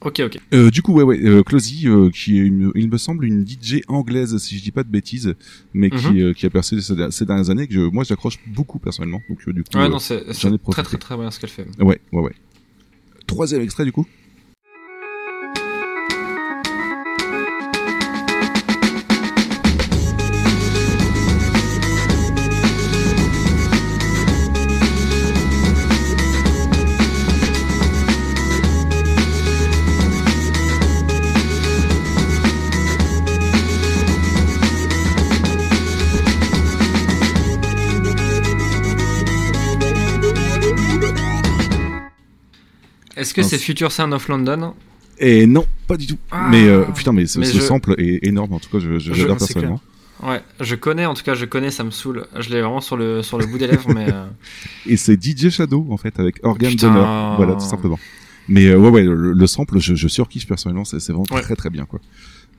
[0.05, 0.37] Ok, ok.
[0.53, 3.43] Euh, du coup, ouais, ouais, euh, Closy, euh, qui est une, il me semble une
[3.45, 5.33] DJ anglaise, si je dis pas de bêtises,
[5.73, 6.17] mais qui, Mhm.
[6.19, 9.21] euh, qui a percé ces, ces dernières années, que je, moi j'accroche beaucoup personnellement.
[9.27, 11.65] Donc euh, du coup, Ouais, euh, non, c'est très, très, très bien ce qu'elle fait.
[11.79, 12.33] Ouais, ouais, ouais.
[13.27, 14.05] Troisième extrait du coup.
[43.25, 44.73] Est-ce que c'est Future Sound of London
[45.19, 46.17] Et non, pas du tout.
[46.31, 46.47] Ah.
[46.51, 48.53] mais euh, putain, mais ce, Mais ce je- sample est énorme.
[48.53, 49.81] En tout cas, je, personnellement.
[50.23, 52.25] Ouais, je connais, en tout cas, je connais, ça me saoule.
[52.39, 54.07] Je l'ai vraiment sur le, sur le bout des lèvres, mais.
[54.13, 54.25] euh,
[54.85, 56.93] Et c'est DJ Shadow en fait avec Organ Putain.
[56.93, 57.35] Donor.
[57.37, 57.99] Voilà, tout simplement.
[58.47, 60.85] Mais euh, ouais, ouais, le, le sample, je, je surkiffe personnellement.
[60.85, 61.41] C'est, vraiment Ouais.
[61.41, 61.99] très très bien quoi.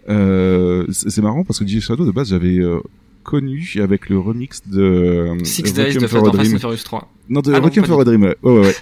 [0.08, 2.60] Euh, c'est marrant parce que DJ Shadow de base j'avais
[3.24, 6.58] connu avec le remix de Six Days de Fast.
[6.58, 7.12] Furious 3.
[7.28, 8.22] Non, de Ah non, for a Dream.
[8.24, 8.74] Ouais, ouais, ouais.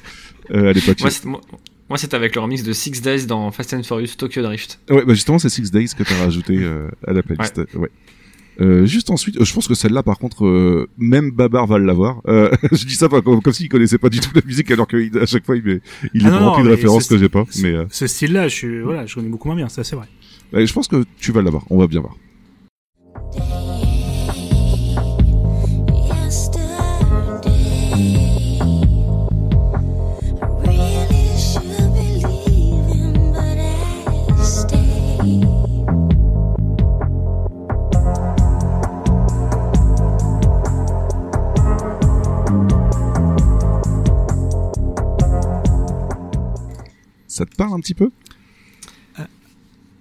[0.68, 1.00] À l'époque.
[1.24, 1.40] Moi,
[1.88, 4.80] moi, c'était avec le remix de Six Days dans Fast and Furious Tokyo Drift.
[4.90, 7.60] Ouais, bah justement, c'est Six Days que t'as rajouté euh, à la playlist.
[7.74, 7.90] Ouais.
[8.60, 12.20] Euh, juste ensuite, euh, je pense que celle-là, par contre, euh, même Babar va l'avoir.
[12.28, 14.86] Euh, je dis ça pas comme, comme s'il connaissait pas du tout la musique, alors
[14.86, 15.80] qu'à chaque fois, il,
[16.14, 17.44] il Ah est non, rempli de références ce- que j'ai pas.
[17.50, 19.96] ce- Mais euh, Ce style-là, je suis, voilà, je connais beaucoup moins bien, ça c'est
[19.96, 20.06] vrai.
[20.52, 21.64] ouais, je pense que tu vas l'avoir.
[21.68, 22.14] On va bien voir.
[47.34, 48.10] Ça te parle un petit peu?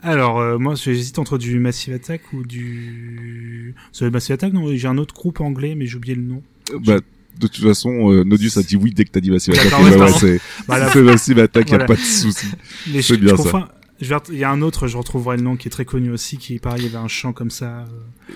[0.03, 3.73] Alors, euh, moi, j'hésite entre du Massive Attack ou du.
[3.91, 6.43] C'est Massive Attack, non J'ai un autre groupe anglais, mais j'ai oublié le nom.
[6.73, 6.97] Euh, Bah,
[7.39, 9.71] de toute façon, euh, Nodus a dit oui dès que t'as dit Massive Attack.
[9.71, 10.93] Bah ouais, c'est Voilà.
[11.01, 11.85] Massive Attack, y a Voilà.
[11.87, 12.45] pas de souci.
[12.85, 13.73] C'est je, bien je ça.
[14.01, 16.37] je Il y a un autre, je retrouverai le nom qui est très connu aussi,
[16.37, 17.65] qui pareil, il y avait un chant comme ça.
[17.79, 17.85] euh.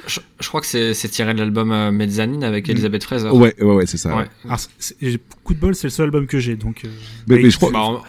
[0.07, 2.71] Je, je crois que c'est c'est tiré de l'album euh, Mezzanine avec Mm.
[2.71, 3.29] Elizabeth Fraser.
[3.29, 4.15] Ouais, ouais, ouais, c'est ça.
[4.17, 4.25] ouais.
[4.45, 6.83] Alors, c'est- c'est- j'ai- coup de bol, c'est le seul album que j'ai, donc.
[6.85, 6.87] euh,
[7.27, 8.03] Mais- mais je crois- Bah, en,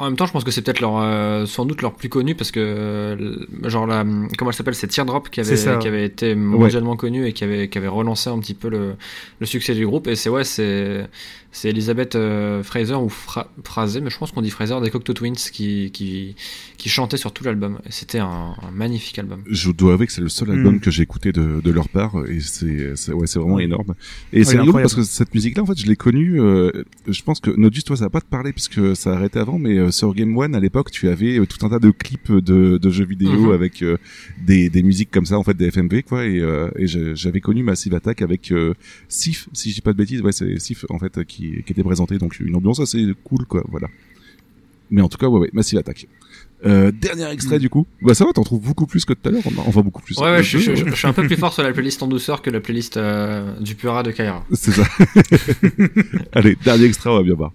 [0.00, 2.34] en même temps, je pense que c'est peut-être leur, euh, sans doute leur plus connu
[2.34, 4.02] parce que, euh, genre, la,
[4.38, 7.44] comment elle s'appelle, c'est Teardrop qui avait, ça, qui avait été mondialement connu et qui
[7.44, 8.94] avait, qui avait relancé un petit peu le,
[9.40, 10.06] le succès du groupe.
[10.06, 11.06] Et c'est, ouais, c'est,
[11.52, 15.12] c'est Elizabeth euh, Fraser ou Fra Fraser, mais je pense qu'on dit Fraser des Cocteau
[15.14, 16.36] Twins qui, qui,
[16.76, 17.78] qui chantait sur tout l'album.
[17.88, 19.42] C'était un, un magnifique album.
[19.48, 20.80] Je dois avouer que c'est le seul album Mm.
[20.80, 23.94] que j'ai écouté de, de leur part et c'est ouais c'est vraiment énorme
[24.32, 24.82] et Ouais, c'est rigolo incroyable.
[24.82, 26.70] parce que cette musique là en fait je l'ai connue euh,
[27.08, 29.58] je pense que Nodus toi ça va pas te parler puisque ça a arrêté avant
[29.58, 32.30] mais euh, sur Game One à l'époque tu avais euh, tout un tas de clips
[32.30, 33.52] de, de jeux vidéo Mhm.
[33.52, 33.96] avec euh,
[34.44, 37.62] des, des musiques comme ça en fait des FMV quoi et, euh, et j'avais connu
[37.62, 38.74] Massive Attack avec euh,
[39.08, 41.82] Sif si je dis pas de bêtises ouais c'est Sif en fait qui, qui était
[41.82, 43.88] présenté donc une ambiance assez cool quoi voilà
[44.90, 46.06] mais en tout cas ouais ouais Massive Attack
[46.66, 49.32] euh, dernier extrait du coup bah ça va t'en trouves beaucoup plus que tout à
[49.32, 51.36] l'heure enfin beaucoup plus Ouais, ouais, je, je- Deux, je- je suis un peu plus
[51.36, 54.44] fort sur la playlist en douceur que la playlist euh, du Pura de Kaira.
[54.52, 54.84] C'est ça.
[56.32, 57.52] Allez, dernier extrait, on va bien voir.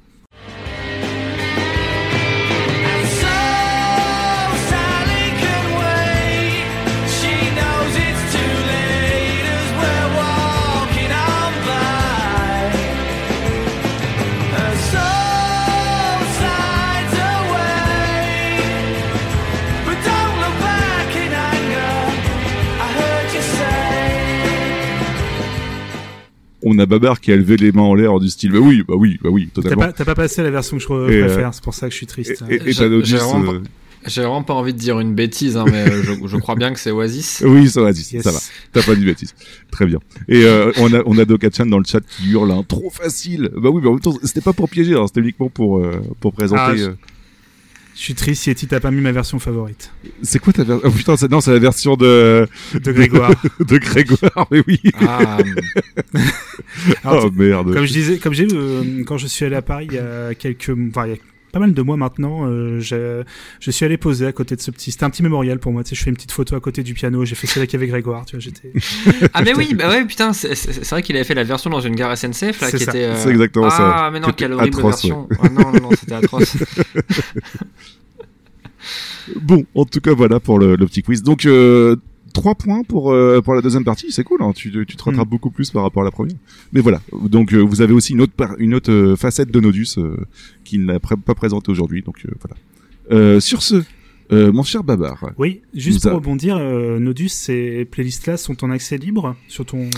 [26.86, 28.94] On a Babar qui a levé les mains en l'air du style, bah oui, bah
[28.96, 29.86] oui, bah oui, T'as totalement.
[29.86, 31.92] pas, t'as pas passé la version que je Et, euh, préfère, c'est pour ça que
[31.94, 32.44] je suis triste.
[32.50, 33.70] et- et- J'ai- vraiment, euh, pas-
[34.08, 36.72] j'ai vraiment pas envie de dire une bêtise, hein, mais euh, je, je crois bien
[36.74, 37.42] que c'est Oasis.
[37.46, 38.24] Oui, dis, Yes.
[38.24, 38.40] ça va.
[38.72, 39.34] T'as pas dit de bêtises.
[39.72, 39.98] Très bien.
[40.28, 43.50] Et euh, on a on a Dokachan dans le chat qui hurle hein, trop facile.
[43.58, 46.00] Bah oui, mais en même temps, c'était pas pour piéger, hein, c'était uniquement pour euh,
[46.20, 46.62] pour présenter.
[46.64, 46.96] Ah, je- euh,
[47.96, 49.90] Je suis triste, Yeti, t'as pas mis ma version favorite.
[50.22, 53.32] C'est quoi ta version Oh putain, c'est- non, c'est la version de De Grégoire.
[53.62, 54.82] de Grégoire, mais oui.
[55.00, 55.38] Ah,
[57.06, 57.74] Alors, oh merde.
[57.74, 60.34] Comme je disais, comme j'ai euh, quand je suis allé à Paris il y a
[60.36, 61.18] quelques, enfin il y a
[61.56, 64.92] pas mal de mois maintenant, euh, je suis allé poser à côté de ce petit.
[64.92, 65.86] C'était un petit mémorial pour moi.
[65.86, 67.24] Tu sais, je fais une petite photo à côté du piano.
[67.24, 68.26] J'ai fait celle qu'il y avait Grégoire.
[68.26, 68.74] Tu vois, j'étais.
[69.34, 71.70] Ah mais oui, bah ouais, putain, c'est c'est- c'est vrai qu'il avait fait la version
[71.70, 72.92] dans une gare SNCF là, C'est qui ça.
[72.92, 73.04] était.
[73.06, 73.96] euh, C'est exactement ah, ça.
[73.96, 75.28] Ah mais non, quelle horrible atroce, version.
[75.30, 75.38] ouais.
[75.44, 76.58] Ah non, non, non, c'était atroce.
[79.42, 81.24] Bon, en tout cas, voilà pour le, le petit quiz.
[81.24, 81.96] Donc, euh,
[82.36, 84.44] trois points pour euh, pour la deuxième partie, c'est cool.
[84.44, 85.30] Hein, tu, tu te rattrapes Mm.
[85.32, 86.38] beaucoup plus par rapport à la première.
[86.74, 87.02] Mais voilà.
[87.12, 90.18] Donc, euh, vous avez aussi une autre par- une autre euh, facette de Nodus euh,
[90.64, 92.04] qu'il n'a pr- pas présentée aujourd'hui.
[92.04, 92.56] Donc euh, voilà.
[93.12, 93.84] Euh, sur ce,
[94.32, 95.24] euh, mon cher Babar.
[95.38, 99.90] Oui, juste pour a- rebondir, euh, Nodus, ces playlists-là sont en accès libre sur ton.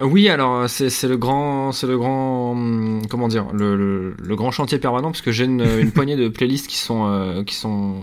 [0.00, 4.36] Oui, alors c'est c'est le grand, c'est le grand, hum, comment dire, le, le, le
[4.36, 7.54] grand chantier permanent parce que j'ai une, une poignée de playlists qui sont euh, qui
[7.54, 8.02] sont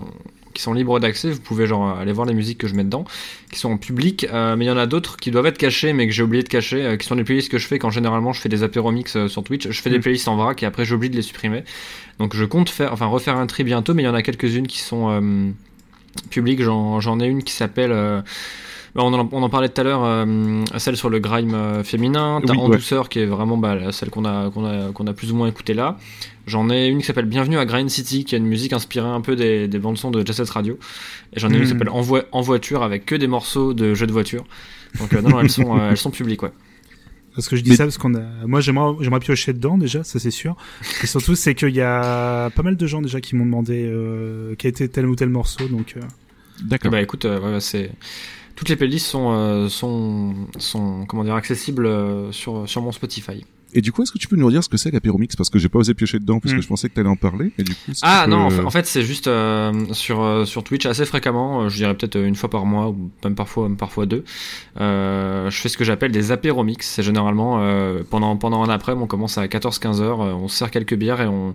[0.53, 1.31] qui sont libres d'accès.
[1.31, 3.05] Vous pouvez genre aller voir les musiques que je mets dedans,
[3.51, 4.27] qui sont en public.
[4.31, 6.43] euh, mais il y en a d'autres qui doivent être cachées, mais que j'ai oublié
[6.43, 8.63] de cacher, euh, qui sont les playlists que je fais quand généralement je fais des
[8.63, 9.67] apéromix euh, sur Twitch.
[9.69, 10.01] Je fais des Mm.
[10.01, 11.63] playlists en vrac et après j'oublie de les supprimer.
[12.19, 14.67] Donc je compte faire, enfin refaire un tri bientôt, mais il y en a quelques-unes
[14.67, 15.49] qui sont euh,
[16.29, 16.61] publiques.
[16.61, 17.91] J'en ai une qui s'appelle
[19.01, 22.41] on, en, on en parlait tout à l'heure, euh, celle sur le grime euh, féminin,
[22.45, 22.75] t'as Oui, En ouais.
[22.77, 25.47] douceur qui est vraiment bah, celle qu'on a, qu'on a, qu'on a plus ou moins
[25.47, 25.97] écoutée là.
[26.45, 29.21] J'en ai une qui s'appelle Bienvenue à Grind City, qui a une musique inspirée un
[29.21, 30.77] peu des, des bandes son de Set Radio.
[31.33, 31.69] Et j'en ai une qui Mm.
[31.69, 34.43] s'appelle en, en voiture avec que des morceaux de jeux de voiture.
[34.99, 36.51] Donc euh, non, non, elles sont, euh, elles sont publiques, ouais.
[37.35, 38.21] Parce que je dis Mais- ça parce qu'on a.
[38.45, 40.55] Moi, j'aimerais, j'aimerais piocher dedans déjà, ça c'est sûr.
[41.01, 44.53] Et surtout, c'est qu'il y a pas mal de gens déjà qui m'ont demandé euh,
[44.59, 45.95] quel était tel ou tel morceau, donc.
[45.97, 46.01] euh,
[46.63, 46.91] D'accord.
[46.91, 47.89] Bah écoute, euh, ouais, c'est
[48.55, 53.45] toutes les playlists sont euh, sont sont comment dire accessibles euh, sur sur mon Spotify.
[53.73, 55.59] Et du coup, est-ce que tu peux nous dire ce que c'est l'apéromix Parce que
[55.59, 56.57] j'ai pas osé piocher dedans parce Hmm.
[56.57, 57.51] que je pensais que t'allais en parler.
[57.57, 60.21] Et du coup, est-ce que Ah non, peux- fait, en fait, c'est juste euh, sur
[60.21, 63.35] euh, sur Twitch assez fréquemment, euh, je dirais peut-être une fois par mois ou même
[63.35, 64.23] parfois même parfois deux.
[64.79, 66.85] Euh, je fais ce que j'appelle des apéromix.
[66.87, 70.57] C'est généralement euh, pendant pendant un après, on commence à 14-15 heures, euh, on se
[70.57, 71.53] sert quelques bières et on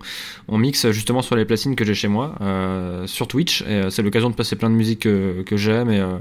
[0.48, 3.62] on mixe justement sur les platines que j'ai chez moi euh, sur Twitch.
[3.62, 6.18] Et euh, c'est l'occasion de passer plein de musique que, que j'aime et euh,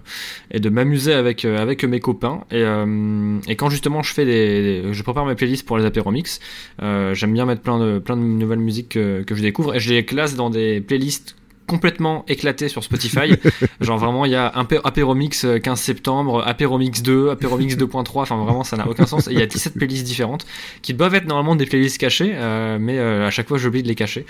[0.52, 2.42] et de m'amuser avec euh, avec mes copains.
[2.52, 5.86] Et euh, et quand justement je fais des, des- je prépare mes playlists pour les
[5.88, 6.40] apéromix,
[6.84, 9.80] euh, j'aime bien mettre plein de plein de nouvelles musiques que, que je découvre et
[9.80, 11.36] je les classe dans des playlists
[11.66, 13.34] complètement éclatées sur Spotify.
[13.82, 18.22] Genre vraiment, il y a un Apé- Apéromix euh, 15 septembre, Apéromix 2, Apéromix 2.3,
[18.22, 19.28] enfin vraiment ça n'a aucun sens.
[19.28, 20.46] Et il y a 17 playlists différentes
[20.82, 23.88] qui doivent être normalement des playlists cachées, euh, mais euh, à chaque fois j'oublie de
[23.90, 24.26] les cacher.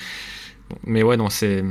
[0.85, 1.63] Mais ouais, non, c'est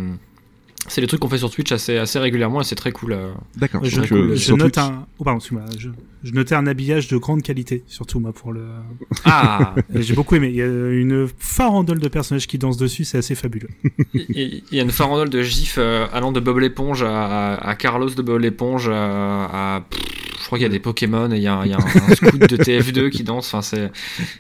[0.88, 3.12] c'est des trucs qu'on fait sur Twitch assez, assez régulièrement et c'est très cool.
[3.12, 3.32] euh.
[3.56, 3.84] D'accord.
[3.84, 5.06] Je, euh, note Twitch- un.
[5.18, 5.64] Oh, pardon, excuse-moi.
[5.78, 5.88] Je,
[6.22, 8.66] je notais un habillage de grande qualité, surtout moi pour le.
[9.24, 10.48] Ah J'ai beaucoup aimé.
[10.48, 13.68] Il y a une farandole de personnages qui dansent dessus, c'est assez fabuleux.
[14.14, 17.68] Il il y a une farandole de gifs euh, allant de Bob l'éponge à, à,
[17.70, 20.00] à Carlos de Bob l'éponge à, à- pff,
[20.40, 22.10] je crois qu'il y a des Pokémon et il y a, il y a un,
[22.10, 23.46] un scout de TF2 qui danse.
[23.52, 23.90] Enfin c'est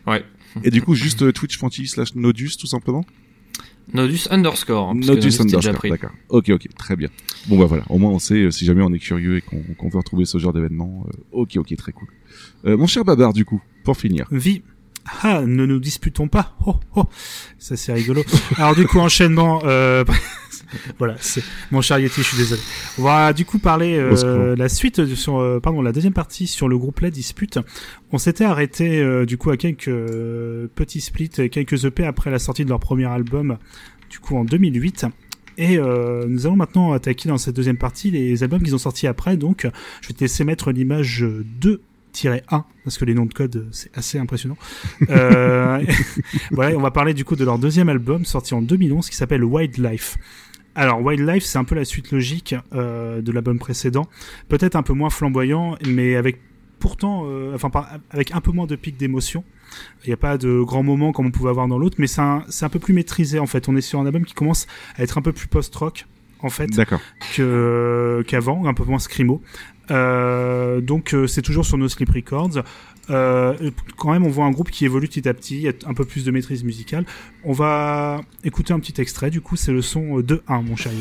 [0.06, 0.24] ouais.
[0.64, 3.04] Et du coup, juste euh, twitch.tv slash Nodus, tout simplement?
[3.94, 4.94] Nodus underscore.
[4.94, 5.90] parce Nodus underscore, pris.
[5.90, 6.10] d'accord.
[6.28, 7.08] Ok, ok, très bien.
[7.48, 9.62] Bon bah voilà, au moins on sait euh, si jamais on est curieux et qu'on
[9.78, 11.06] qu'on veut retrouver ce genre d'événement.
[11.08, 12.08] euh, ok, ok, très cool.
[12.66, 14.26] Euh, mon cher Babar, du coup, pour finir.
[14.30, 14.62] Vie.
[15.22, 16.56] Ah, ne nous disputons pas.
[16.66, 17.04] Oh, oh.
[17.58, 18.24] Ça, c'est rigolo.
[18.56, 20.04] Alors, du coup, enchaînement, euh,
[20.98, 22.60] voilà, c'est, mon cher Yeti, je suis désolé.
[22.98, 26.68] On va, du coup, parler, euh, la suite sur, euh, pardon, la deuxième partie sur
[26.68, 27.58] le groupe La Dispute.
[28.12, 29.90] On s'était arrêté, euh, du coup, à quelques
[30.74, 33.58] petits splits, quelques EP après la sortie de leur premier album,
[34.10, 35.06] du coup, en 2008.
[35.58, 39.06] Et euh, nous allons maintenant attaquer dans cette deuxième partie les albums qu'ils ont sortis
[39.06, 39.36] après.
[39.36, 39.66] Donc,
[40.02, 41.24] je vais te laisser mettre l'image
[41.60, 41.80] 2
[42.24, 44.56] 1 parce que les noms de code c'est assez impressionnant.
[45.10, 45.84] Euh,
[46.50, 49.44] voilà, on va parler du coup de leur deuxième album sorti en 2011 qui s'appelle
[49.44, 50.16] Wildlife.
[50.76, 54.06] Alors Wildlife c'est un peu la suite logique euh, de l'album précédent,
[54.48, 56.38] peut-être un peu moins flamboyant, mais avec
[56.78, 59.42] pourtant, euh, enfin par- avec un peu moins de pics d'émotion.
[60.04, 62.20] Il n'y a pas de grands moments comme on pouvait avoir dans l'autre, mais c'est
[62.20, 63.68] un, peu plus maîtrisé en fait.
[63.68, 64.66] On est sur un album qui commence
[64.96, 66.06] à être un peu plus post-rock
[66.40, 66.68] en fait
[68.26, 69.42] qu'avant, un peu moins scrimo.
[69.90, 72.62] Euh, donc c'est toujours sur No Sleep Records.
[73.10, 75.72] Euh, quand même, on voit un groupe qui évolue petit à petit, il y a
[75.86, 77.04] un peu plus de maîtrise musicale.
[77.44, 80.92] On va écouter un petit extrait, du coup c'est le son de 1, mon cher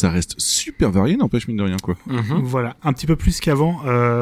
[0.00, 1.94] ça reste super varié, n'empêche mine de rien quoi.
[2.06, 2.40] Mhm.
[2.42, 3.82] Voilà, un petit peu plus qu'avant.
[3.84, 4.19] Euh,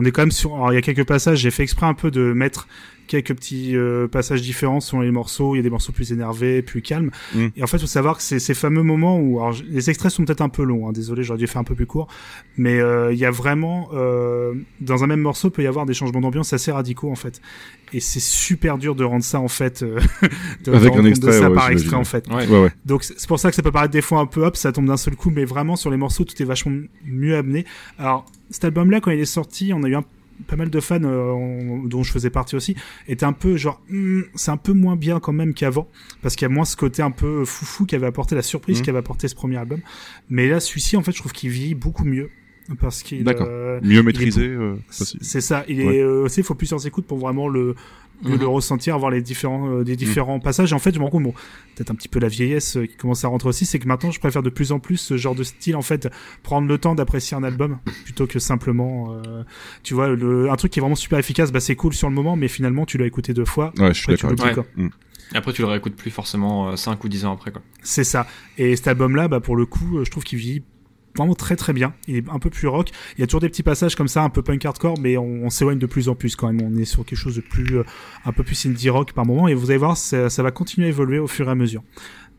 [0.00, 0.54] on est quand même sur.
[0.54, 1.40] alors, il y a quelques passages.
[1.40, 2.66] J'ai fait exprès un peu de mettre
[3.06, 5.54] quelques petits euh, passages différents selon les morceaux.
[5.54, 7.10] Il y a des morceaux plus énervés, plus calmes.
[7.34, 7.46] Mm.
[7.56, 10.24] Et en fait, faut savoir que c'est ces fameux moments où alors, les extraits sont
[10.24, 10.88] peut-être un peu longs.
[10.88, 12.08] Hein, désolé, j'aurais dû faire un peu plus court.
[12.56, 15.92] Mais euh, il y a vraiment euh, dans un même morceau peut y avoir des
[15.92, 17.42] changements d'ambiance assez radicaux en fait.
[17.92, 19.82] Et c'est super dur de rendre ça en fait.
[19.82, 20.00] euh,
[20.64, 22.26] de Avec rendre un extrait, de ça ouais, par extrait en fait.
[22.28, 22.46] Ouais.
[22.46, 22.70] Ouais ouais.
[22.86, 24.72] Donc c'est c'est pour ça que ça peut paraître des fois un peu hop, ça
[24.72, 26.74] tombe d'un seul coup, mais vraiment sur les morceaux tout est vachement
[27.04, 27.66] mieux amené.
[27.98, 30.04] Alors cet album-là, quand il est sorti, on a eu un-
[30.46, 32.74] pas mal de fans euh, on- dont je faisais partie aussi,
[33.08, 35.86] étaient un peu genre Hmm, c'est un peu moins bien quand même qu'avant
[36.22, 38.78] parce qu'il y a moins ce côté un peu foufou qui avait apporté la surprise
[38.78, 38.84] Mhm.
[38.84, 39.80] qui avait apporté ce premier album.
[40.30, 42.30] Mais là, celui-ci en fait, je trouve qu'il vit beaucoup mieux
[42.80, 43.48] parce qu'il D'accord.
[43.50, 44.46] euh, Mieux est maîtrisé.
[44.46, 45.64] euh, c'est ça.
[45.68, 45.96] Il Ouais.
[45.96, 47.74] est, euh, tu sais, il faut plusieurs écoutes pour vraiment le,
[48.24, 48.38] le, Mhm.
[48.40, 50.42] le ressentir, avoir les différents, euh, des différents Mm.
[50.42, 50.72] passages.
[50.72, 51.32] Et en fait, je me rends compte, bon,
[51.74, 54.10] peut-être un petit peu la vieillesse euh, qui commence à rentrer aussi, c'est que maintenant,
[54.10, 56.08] je préfère de plus en plus ce genre de style, en fait,
[56.42, 59.42] prendre le temps d'apprécier un album plutôt que simplement, euh,
[59.82, 62.14] tu vois, le, un truc qui est vraiment super efficace, bah c'est cool sur le
[62.14, 63.72] moment, mais finalement, tu l'as écouté deux fois.
[63.78, 64.64] Ouais, je suis après, tu d'accord.
[65.34, 67.62] après, le réécoutes plus forcément 5 ou 10 ans après, quoi.
[67.82, 68.26] C'est ça.
[68.58, 70.62] Et cet album-là, bah, pour le coup, euh, je trouve qu'il vit
[71.16, 71.94] vraiment très très bien.
[72.06, 72.90] Il est un peu plus rock.
[73.16, 75.44] Il y a toujours des petits passages comme ça, un peu punk hardcore, mais on,
[75.44, 76.60] on s'éloigne de plus en plus quand même.
[76.62, 77.84] On est sur quelque chose de plus, euh,
[78.24, 79.48] un peu plus indie rock par moment.
[79.48, 81.82] Et vous allez voir, ça, ça va continuer à évoluer au fur et à mesure.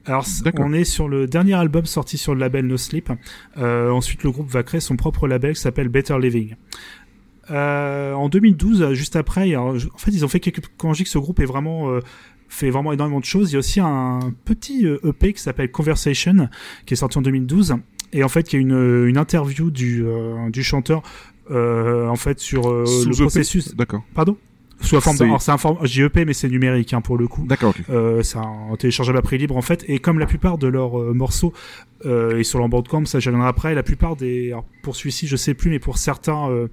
[0.05, 0.25] Alors,
[0.57, 3.11] on est sur le dernier album sorti sur le label No Sleep.
[3.57, 6.55] Euh, ensuite, le groupe va créer son propre label qui s'appelle Better Living.
[7.51, 10.61] Euh, en 2012, euh, juste après, alors, en fait, ils ont fait quelques.
[10.77, 11.99] Quand je dis que ce groupe est vraiment
[12.49, 16.49] fait vraiment énormément de choses, il y a aussi un petit EP qui s'appelle Conversation,
[16.85, 17.75] qui est sorti en 2012,
[18.13, 21.01] et en fait, il y a une, une interview du, euh, du chanteur,
[21.49, 23.21] euh, en fait, sur euh, le EP?
[23.21, 23.75] processus.
[23.75, 24.03] D'accord.
[24.13, 24.37] Pardon?
[24.83, 25.15] Sous la forme.
[25.17, 25.77] C'est- Alors, c'est un forme.
[25.83, 27.45] Je dis EP, mais c'est numérique hein, pour le coup.
[27.45, 27.69] D'accord.
[27.77, 27.85] ok.
[27.91, 30.99] Euh, c'est un téléchargeable à prix libre en fait et comme la plupart de leurs
[30.99, 31.53] euh, morceaux
[32.07, 35.27] euh, et sur leur bandcamp ça j'y reviendrai après la plupart des alors, pour celui-ci
[35.27, 36.67] je sais plus mais pour certains euh,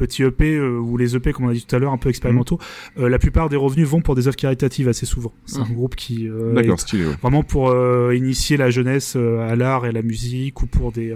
[0.00, 2.08] petits EP euh, ou les EP comme on a dit tout à l'heure un peu
[2.08, 2.58] expérimentaux
[2.98, 5.74] euh, la plupart des revenus vont pour des œuvres caritatives assez souvent c'est un Mhm.
[5.74, 7.06] groupe qui euh, D'accord, est stylé.
[7.06, 7.14] Ouais.
[7.22, 7.72] vraiment pour
[8.12, 11.14] initier la jeunesse à l'art et à la musique ou pour des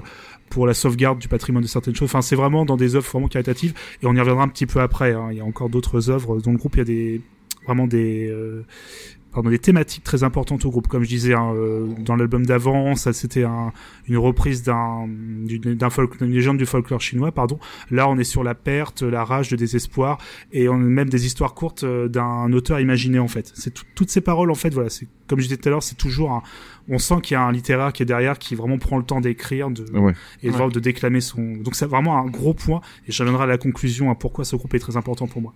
[0.51, 2.07] pour la sauvegarde du patrimoine de certaines choses.
[2.11, 4.81] Enfin, c'est vraiment dans des œuvres vraiment caritatives et on y reviendra un petit peu
[4.81, 5.13] après.
[5.13, 5.29] hein.
[5.33, 6.77] Il y a encore d'autres œuvres dans le groupe.
[6.77, 7.21] Il y a des
[7.67, 8.63] vraiment des euh,
[9.35, 10.89] pardon des thématiques très importantes au groupe.
[10.89, 13.73] Comme je disais hein, euh, dans l'album d'avant, ça c'était un,
[14.09, 17.33] une reprise d'un d'une d'un folk- légende du folklore chinois.
[17.33, 17.59] Pardon.
[17.91, 20.19] Là, on est sur la perte, la rage, le désespoir
[20.53, 23.53] et on a même des histoires courtes euh, d'un auteur imaginé en fait.
[23.55, 24.73] C'est tout- toutes ces paroles en fait.
[24.73, 26.43] Voilà, c'est comme je disais tout à l'heure, c'est toujours un,
[26.89, 29.21] on sent qu'il y a un littéraire qui est derrière, qui vraiment prend le temps
[29.23, 30.13] d'écrire, de Ouais.
[30.43, 30.69] et de, Ouais.
[30.71, 31.55] de déclamer son.
[31.57, 32.81] Donc c'est vraiment un gros point.
[33.09, 35.55] Et je reviendrai à la conclusion à pourquoi ce groupe est très important pour moi.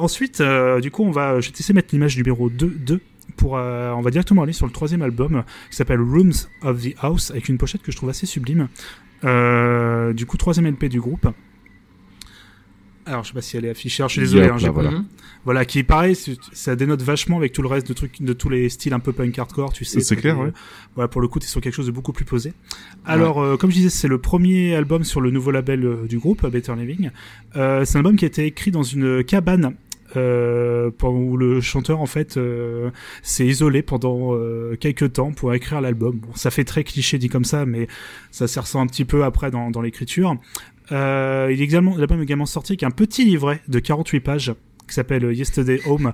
[0.00, 3.00] Ensuite, euh, du coup, on va, je vais de mettre l'image numéro 2, 2
[3.36, 6.32] pour, euh, on va directement aller sur le troisième album qui s'appelle Rooms
[6.62, 8.68] of the House avec une pochette que je trouve assez sublime.
[9.24, 11.28] Euh, du coup, troisième LP du groupe.
[13.06, 14.02] Alors, je sais pas si elle est affichée.
[14.02, 14.44] Alors, je suis désolé.
[14.44, 14.90] Yep, hein, là, voilà.
[15.44, 16.16] Voilà, qui est pareil,
[16.52, 19.12] ça dénote vachement avec tout le reste de trucs, de tous les styles un peu
[19.12, 20.00] punk hardcore, tu sais.
[20.00, 20.52] C'est clair, euh, ouais.
[20.94, 22.52] Voilà, pour le coup, t'es sur quelque chose de beaucoup plus posé.
[23.06, 26.18] Alors, euh, comme je disais, c'est le premier album sur le nouveau label euh, du
[26.18, 27.10] groupe, Better Living.
[27.56, 29.74] Euh, c'est un album qui a été écrit dans une cabane.
[30.16, 32.90] Euh, où le chanteur en fait euh,
[33.22, 36.18] s'est isolé pendant euh, quelques temps pour écrire l'album.
[36.18, 37.86] Bon, ça fait très cliché dit comme ça, mais
[38.30, 40.36] ça s'y ressent un petit peu après dans, dans l'écriture.
[40.92, 44.54] Euh, il est également, l'album est également sorti avec un petit livret de 48 pages
[44.88, 46.12] qui s'appelle Yesterday Home,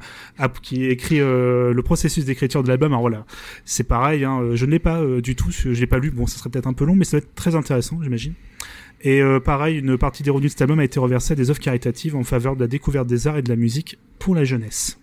[0.62, 2.92] qui écrit euh, le processus d'écriture de l'album.
[2.92, 3.24] Alors voilà,
[3.64, 6.10] c'est pareil, hein, je ne l'ai pas euh, du tout, je l'ai pas lu.
[6.10, 8.34] Bon, ça serait peut-être un peu long, mais ça va être très intéressant, j'imagine.
[9.06, 11.48] Et euh, pareil, une partie des revenus de cet album a été reversée à des
[11.48, 14.42] œuvres caritatives en faveur de la découverte des arts et de la musique pour la
[14.42, 14.98] jeunesse.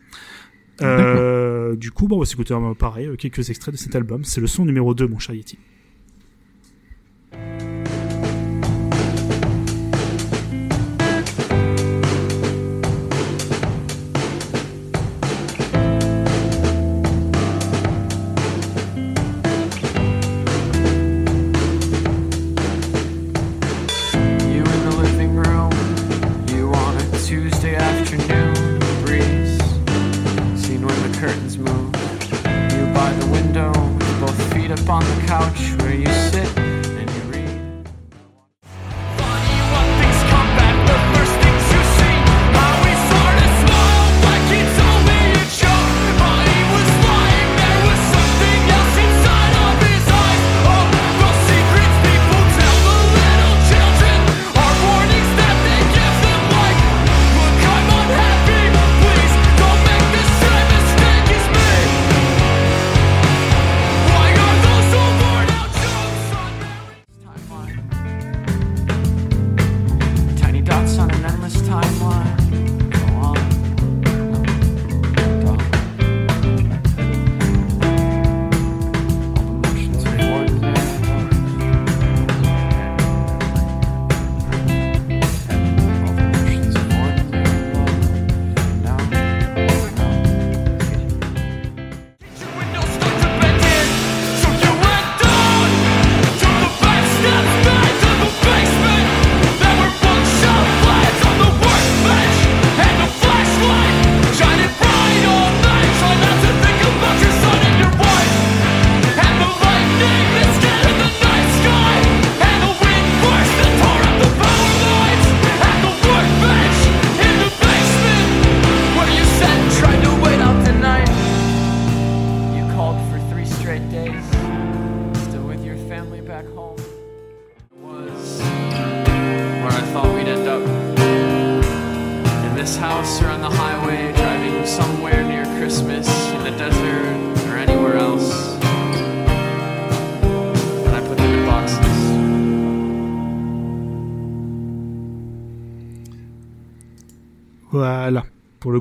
[0.82, 4.26] Euh, du coup, bon, on va s'écouter pareil, euh, quelques extraits de cet album.
[4.26, 5.58] C'est le son numéro 2, mon cher Yeti.
[34.74, 36.33] Both feet up on the couch where you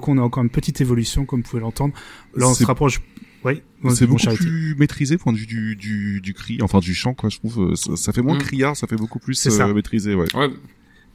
[0.02, 1.94] coup, on a encore une petite évolution, comme vous pouvez l'entendre.
[2.36, 3.00] Là, on se rapproche.
[3.44, 3.62] Oui.
[3.94, 7.12] C'est bon, beaucoup plus maîtrisé point de vue du, du, du cri, enfin du chant
[7.14, 7.28] quoi.
[7.28, 8.42] Je trouve euh, ça, ça fait moins Mm.
[8.42, 10.14] criard, ça fait beaucoup plus euh, maîtrisé.
[10.14, 10.26] Ouais.
[10.36, 10.48] Ouais,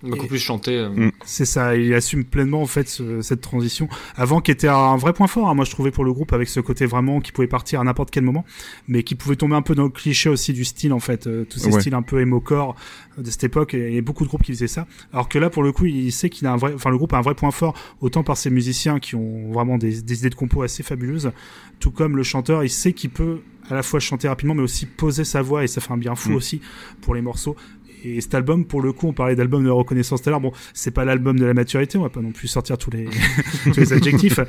[0.04, 0.78] beaucoup plus chanté.
[0.78, 0.90] euh.
[0.90, 1.12] Mm.
[1.26, 3.88] C'est ça, il assume pleinement en fait ce- cette transition.
[4.16, 6.50] Avant, qui était un vrai point fort, hein, moi je trouvais pour le groupe avec
[6.50, 8.46] ce côté vraiment qui pouvait partir à n'importe quel moment,
[8.88, 11.46] mais qui pouvait tomber un peu dans le cliché aussi du style en fait, euh,
[11.50, 11.80] tous ces Ouais.
[11.82, 12.76] styles un peu emo-core
[13.18, 13.74] euh, de cette époque.
[13.74, 14.86] Et il y a beaucoup de groupes qui faisaient ça.
[15.14, 17.14] Alors que là, pour le coup, il sait qu'il a un vrai, enfin le groupe
[17.14, 20.30] a un vrai point fort, autant par ses musiciens qui ont vraiment des, des idées
[20.30, 21.32] de compos assez fabuleuses,
[21.80, 24.86] tout comme le chanteur, il sait qu'il peut à la fois chanter rapidement, mais aussi
[24.86, 26.36] poser sa voix et ça fait un bien fou Mm.
[26.36, 26.62] aussi
[27.02, 27.56] pour les morceaux.
[28.04, 30.42] Et cet album, pour le coup, on parlait d'album de reconnaissance tout à l'heure.
[30.42, 33.06] Bon, c'est pas l'album de la maturité, on va pas non plus sortir tous les,
[33.64, 34.40] tous les adjectifs.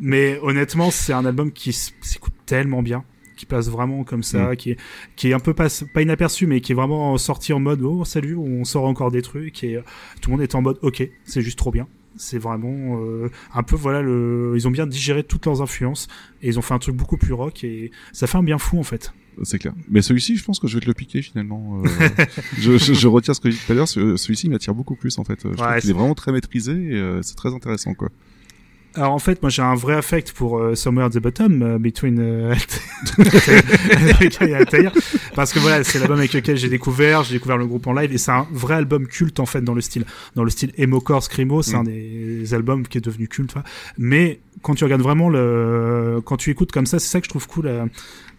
[0.00, 3.04] Mais honnêtement, c'est un album qui s'écoute tellement bien,
[3.36, 4.56] qui passe vraiment comme ça, Mm.
[4.56, 4.76] qui est,
[5.16, 8.04] qui est un peu pas, pas inaperçu, mais qui est vraiment sorti en mode, oh,
[8.04, 9.82] salut, on sort encore des trucs et euh,
[10.20, 11.86] tout le monde est en mode, ok, c'est juste trop bien.
[12.16, 16.08] C'est vraiment euh, un peu voilà le ils ont bien digéré toutes leurs influences
[16.42, 18.78] et ils ont fait un truc beaucoup plus rock et ça fait un bien fou
[18.78, 19.12] en fait.
[19.42, 19.74] C'est clair.
[19.90, 21.82] Mais celui-ci, je pense que je vais te le piquer finalement.
[21.84, 22.08] euh,
[22.58, 23.86] je, je, je retire ce que j'ai dit tout à l'heure.
[23.88, 25.40] ce- Celui-ci m'attire beaucoup plus en fait.
[25.42, 28.08] Je trouve est vraiment très maîtrisé et euh, c'est très intéressant quoi.
[28.96, 31.78] Alors en fait, moi j'ai un vrai affect pour euh, Somewhere at the Bottom, euh,
[31.78, 32.54] Between euh,
[34.40, 34.92] et Altair,
[35.34, 38.12] parce que voilà, c'est l'album avec lequel j'ai découvert, j'ai découvert le groupe en live,
[38.12, 41.22] et c'est un vrai album culte en fait dans le style, dans le style emo-core
[41.22, 41.80] screamo, c'est Mm.
[41.80, 43.54] un des albums qui est devenu culte.
[43.98, 47.30] Mais quand tu regardes vraiment le, quand tu écoutes comme ça, c'est ça que je
[47.30, 47.70] trouve cool.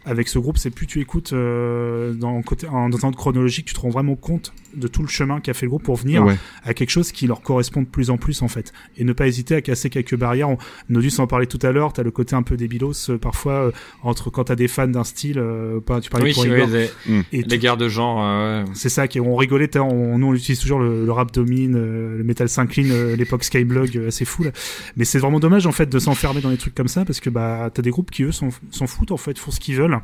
[0.07, 3.17] Avec ce groupe, c'est plus tu écoutes euh, dans, le côté, en, dans un ordre
[3.17, 5.95] chronologique, tu te rends vraiment compte de tout le chemin qu'a fait le groupe pour
[5.95, 6.35] venir Ouais.
[6.63, 9.25] à quelque chose qui leur correspond de plus en plus en fait et ne pas
[9.27, 10.57] hésiter à casser quelques barrières On-
[10.89, 13.71] Nodus en parlait tout à l'heure t'as le côté un peu débilos euh, parfois euh,
[14.03, 17.21] entre quand t'as des fans d'un style euh, pas- tu parlais Oui, pour les, Mm.
[17.31, 18.21] Et les guerres de genre.
[18.23, 18.69] euh, ouais.
[18.73, 22.17] c'est ça qui on rigolait on, nous on utilise toujours le, le rap domine euh,
[22.17, 24.51] le metal s'incline euh, l'époque skyblog euh, assez fou là.
[24.95, 27.29] mais c'est vraiment dommage en fait de s'enfermer dans des trucs comme ça parce que
[27.29, 29.96] bah t'as des groupes qui eux s'en s'en foutent en fait font ce qu'ils veulent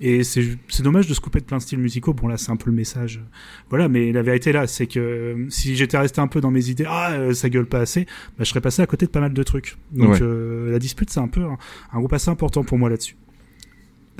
[0.00, 2.12] et c'est dommage de se couper de plein de styles musicaux.
[2.14, 3.20] Bon là c'est un peu le message.
[3.68, 6.68] Voilà mais la vérité là c'est que euh, si j'étais resté un peu dans mes
[6.68, 9.20] idées ah euh, ça gueule pas assez bah, je serais passé à côté de pas
[9.20, 9.76] mal de trucs.
[9.92, 10.18] Donc Ouais.
[10.22, 11.58] euh, la dispute c'est un peu un,
[11.92, 13.16] un groupe assez important pour moi là-dessus.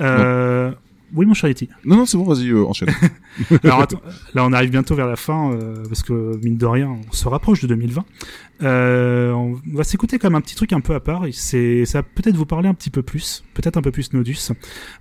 [0.01, 0.71] Euh,
[1.15, 2.89] oui mon Charity Non non c'est bon vas-y euh, enchaîne.
[3.63, 4.01] alors attends,
[4.33, 7.27] là on arrive bientôt vers la fin euh, parce que mine de rien on se
[7.27, 8.05] rapproche de 2020.
[8.63, 11.25] Euh, on va s'écouter comme un petit truc un peu à part.
[11.31, 14.51] C'est ça va peut-être vous parler un petit peu plus, peut-être un peu plus Nodus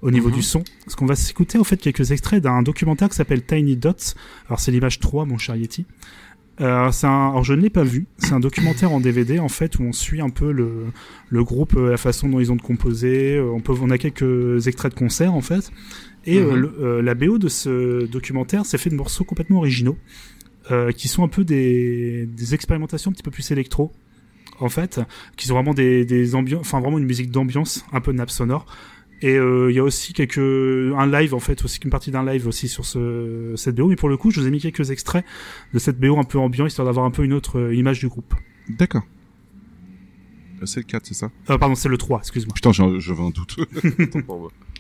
[0.02, 0.34] au niveau Mhm.
[0.34, 0.62] du son.
[0.84, 4.14] Parce qu'on va s'écouter en fait quelques extraits d'un documentaire qui s'appelle Tiny Dots.
[4.48, 5.84] Alors c'est l'image 3 mon cher Yeti.
[6.60, 8.06] Euh, c'est un, alors je ne l'ai pas vu.
[8.18, 10.86] C'est un documentaire en DVD en fait où on suit un peu le,
[11.30, 13.36] le groupe, euh, la façon dont ils ont de composer.
[13.36, 15.70] Euh, On peut, on a quelques extraits de concerts en fait.
[16.26, 16.54] Et Mhm.
[16.54, 19.96] le- euh, la BO de ce documentaire, c'est fait de morceaux complètement originaux,
[20.70, 23.90] euh, qui sont un peu des, des expérimentations un petit peu plus électro,
[24.58, 25.00] en fait,
[25.38, 28.66] qui sont vraiment des, des ambiances, enfin vraiment une musique d'ambiance, un peu nappe sonore.
[29.22, 32.24] Et euh, il y a aussi quelques un live en fait, aussi une partie d'un
[32.24, 33.88] live aussi sur ce, cette BO.
[33.88, 35.24] Mais pour le coup, je vous ai mis quelques extraits
[35.74, 38.08] de cette BO un peu ambiant, histoire d'avoir un peu une autre euh, image du
[38.08, 38.34] groupe.
[38.68, 39.02] D'accord.
[40.62, 41.30] Euh, C'est le 4 c'est ça?
[41.50, 42.54] Euh, pardon, c'est le 3, excuse-moi.
[42.54, 43.56] Putain j'ai- j'avais un doute.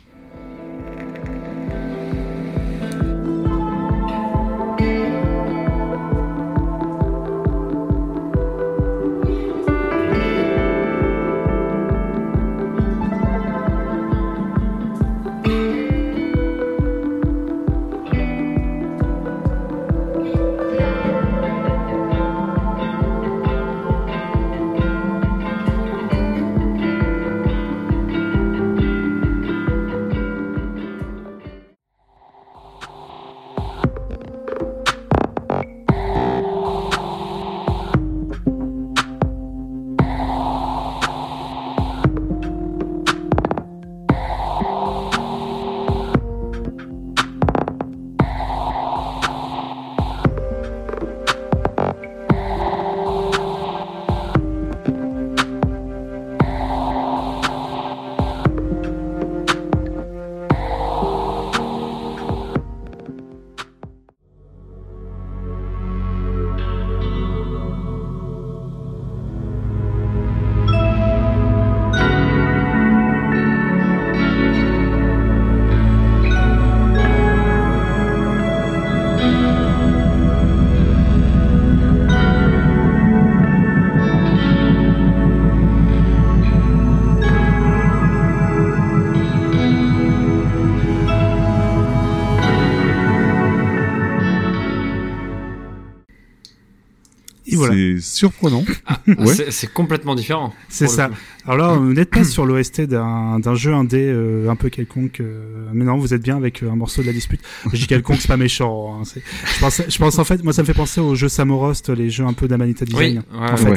[97.66, 97.74] voilà.
[97.74, 98.64] C'est surprenant.
[98.86, 99.34] Ah, ouais.
[99.50, 100.52] c'est- complètement différent.
[100.68, 101.10] C'est ça.
[101.46, 105.20] Alors là, vous n'êtes pas sur l'OST d'un d'un jeu indé euh, un peu quelconque,
[105.20, 107.40] euh, mais non, vous êtes bien avec euh, un morceau de la dispute.
[107.72, 109.00] Je dis quelconque, c'est pas méchant.
[109.00, 111.88] hein, je pense, je pense en fait, moi ça me fait penser aux jeux Samorost,
[111.90, 113.70] les jeux un peu d'Amanita Design, Oui, ouais, en fait.
[113.70, 113.76] ouais.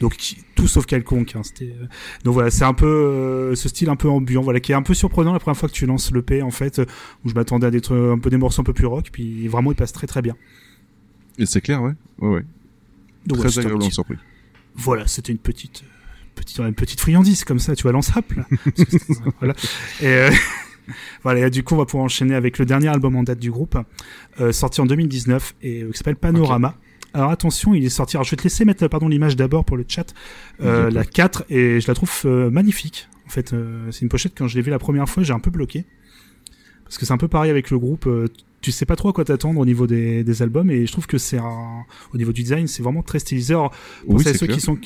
[0.00, 1.34] Donc qui- tout sauf quelconque.
[1.34, 1.86] Hein, c'était, euh,
[2.24, 4.82] donc voilà, c'est un peu euh, ce style un peu ambiant, voilà, qui est un
[4.82, 6.80] peu surprenant la première fois que tu lances le P en fait,
[7.24, 9.48] où je m'attendais à des trucs, un peu des morceaux un peu plus rock, puis
[9.48, 10.34] vraiment il passe très très bien.
[11.38, 11.92] Et c'est clair, ouais.
[12.20, 12.44] Ouais, ouais.
[13.26, 14.16] Donc, voilà, Très c'était un agréablement petit- surpris.
[14.74, 15.84] Voilà, c'était une petite,
[16.34, 18.18] petite, une petite friandise comme ça, tu vois, c'est-
[19.38, 19.54] voilà.
[20.00, 20.30] Et euh,
[21.22, 23.50] voilà, et du coup, on va pouvoir enchaîner avec le dernier album en date du
[23.50, 23.76] groupe,
[24.40, 26.76] euh, sorti en 2019 et euh, qui s'appelle Panorama.
[27.14, 28.16] Alors attention, il est sorti.
[28.16, 30.14] Alors je vais te laisser mettre pardon l'image d'abord pour le chat,
[30.62, 33.06] euh, la 4 et je la trouve euh, magnifique.
[33.26, 35.38] En fait, euh, c'est une pochette quand je l'ai vue la première fois, j'ai un
[35.38, 35.84] peu bloqué
[36.84, 38.08] parce que c'est un peu pareil avec le groupe.
[38.62, 41.06] Tu sais pas trop à quoi t'attendre au niveau des, des albums et je trouve
[41.06, 41.84] que c'est un
[42.14, 43.52] au niveau du design, c'est vraiment très stylisé.
[43.54, 43.70] Alors,
[44.06, 44.56] pour Oui, ceux clair.
[44.56, 44.78] qui sont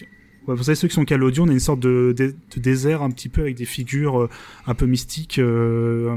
[0.49, 3.03] Ouais, pour ceux qui sont qu'à l'audio, on a une sorte de, de, de désert
[3.03, 4.31] un petit peu avec des figures euh,
[4.69, 5.39] un peu mystiques.
[5.41, 6.17] Euh,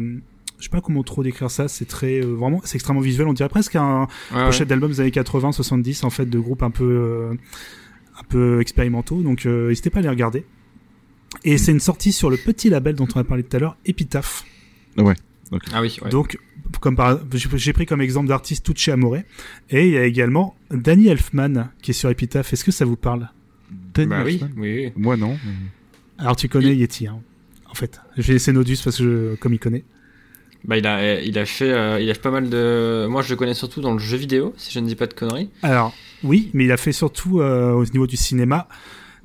[0.60, 1.68] je sais pas comment trop décrire ça.
[1.68, 3.28] C'est très euh, vraiment, c'est extrêmement visuel.
[3.28, 4.66] On dirait presque un Ouais, pochette ouais.
[4.68, 7.34] d'album des années 80, 70 en fait de groupes un peu euh,
[8.20, 9.22] un peu expérimentaux.
[9.24, 10.46] Donc euh, n'hésitez pas à les regarder.
[11.44, 13.78] Et c'est une sortie sur le petit label dont on a parlé tout à l'heure,
[13.86, 14.46] Epitaph.
[14.98, 15.16] Ouais.
[15.74, 16.10] Ah oui, ouais.
[16.12, 16.38] Donc,
[16.80, 19.18] comme par, j'ai j'ai pris comme exemple d'artiste Tucci Amore.
[19.70, 22.54] Et il y a également Danny Elfman qui est sur Epitaph.
[22.54, 23.30] Est-ce que ça vous parle?
[23.94, 24.94] Danny Bah oui, Elfman oui, oui.
[24.96, 25.38] Moi, non.
[26.18, 27.20] Alors tu connais Yeti, hein,
[27.70, 28.02] en fait.
[28.18, 29.84] Je vais laisser Nodus parce que je, comme il connaît.
[30.66, 33.08] Bah, il a, il a fait, euh, il a fait pas mal de.
[33.10, 35.14] Moi, je le connais surtout dans le jeu vidéo, si je ne dis pas de
[35.14, 35.50] conneries.
[35.64, 38.68] Alors oui, mais il a fait surtout euh, au niveau du cinéma.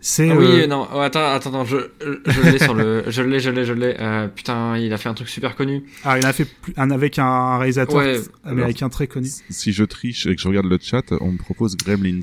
[0.06, 1.78] C'est Ah oui, euh, non, oh, attends, attends, attends, je,
[2.26, 3.96] je l'ai sur le, je l'ai, je l'ai, je l'ai.
[3.98, 5.82] Euh, putain, il a fait un truc super connu.
[6.04, 9.30] alors il a fait un avec un réalisateur Ouais, américain très connu.
[9.48, 12.20] Si je triche et que je regarde le chat, on me propose Gremlins.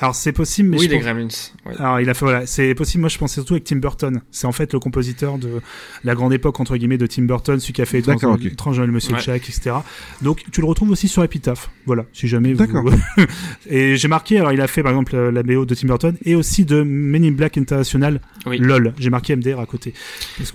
[0.00, 1.28] Alors c'est possible, mais oui, je les pense- Gremlins.
[1.66, 1.74] Ouais.
[1.78, 3.02] Alors il a fait voilà, c'est possible.
[3.02, 4.20] Moi je pensais surtout avec Tim Burton.
[4.30, 5.60] C'est en fait le compositeur de
[6.02, 8.44] la grande époque entre guillemets de Tim Burton, celui qui a fait Étrange ok.
[8.44, 9.20] Étrange Noël, Monsieur Ouais.
[9.20, 9.76] Jack, etc.
[10.20, 11.70] Donc tu le retrouves aussi sur Epitaph.
[11.86, 12.58] Voilà, si jamais vous.
[12.66, 12.84] D'accord.
[13.70, 14.38] et j'ai marqué.
[14.38, 17.24] Alors il a fait par exemple la BO de Tim Burton et aussi de Men
[17.24, 18.20] in Black International.
[18.46, 18.58] Oui.
[18.58, 18.94] LOL.
[18.98, 19.94] J'ai marqué MDR à côté.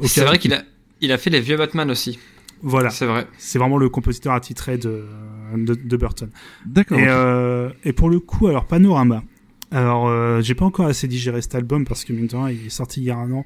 [0.04, 0.64] C'est vrai qu'il a,
[1.02, 2.20] il a fait les vieux Batman aussi.
[2.62, 2.90] Voilà.
[2.90, 3.26] C'est vrai.
[3.38, 5.06] C'est vraiment le compositeur attitré de,
[5.58, 6.30] de, de Burton.
[6.66, 7.00] D'accord.
[7.00, 9.24] Et, euh, et pour le coup, alors Panorama.
[9.72, 13.02] Alors, euh, j'ai pas encore assez digéré cet album parce que rien, il est sorti
[13.02, 13.46] il y a un an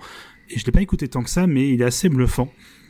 [0.49, 2.49] et je l'ai pas écouté tant que ça, mais il est assez bluffant.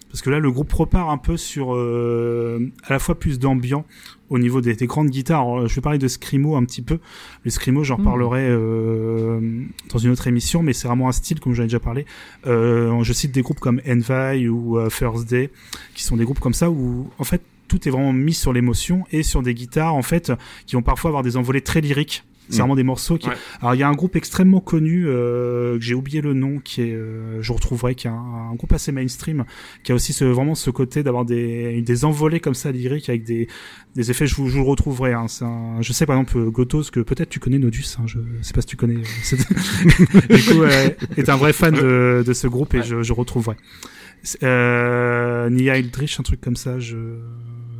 [0.09, 3.83] Parce que là, le groupe repart un peu sur euh, à la fois plus d'ambiant
[4.29, 5.67] au niveau des, des grandes guitares.
[5.67, 6.99] Je vais parler de Screamo un petit peu.
[7.43, 11.55] Le Screamo, j'en reparlerai euh, dans une autre émission, mais c'est vraiment un style, comme
[11.55, 12.05] j'en ai déjà parlé.
[12.45, 15.49] Euh, je cite des groupes comme Envy ou First Day,
[15.95, 19.03] qui sont des groupes comme ça où, en fait, tout est vraiment mis sur l'émotion
[19.11, 20.31] et sur des guitares, en fait,
[20.65, 22.23] qui vont parfois avoir des envolées très lyriques.
[22.49, 22.59] C'est Mhm.
[22.59, 23.29] vraiment des morceaux qui.
[23.29, 23.35] Ouais.
[23.61, 26.81] Alors il y a un groupe extrêmement connu euh, que j'ai oublié le nom, qui
[26.81, 28.15] est, euh, je retrouverai, qui est un,
[28.51, 29.45] un groupe assez mainstream,
[29.85, 33.23] qui a aussi ce, vraiment ce côté d'avoir des, des envolées comme ça lyriques avec
[33.23, 33.47] des,
[33.95, 34.27] des effets.
[34.27, 35.13] Je vous, je vous le retrouverai.
[35.13, 35.27] Hein.
[35.39, 37.95] Un- je sais par exemple Gotos que peut-être tu connais Nodus.
[37.97, 38.97] Hein, je sais pas si tu connais.
[38.97, 43.13] euh, du coup, euh, est un vrai fan de, de ce groupe et je, je
[43.13, 43.55] retrouverai.
[44.43, 46.79] Euh, Nia Eldritch, un truc comme ça.
[46.79, 46.95] Je,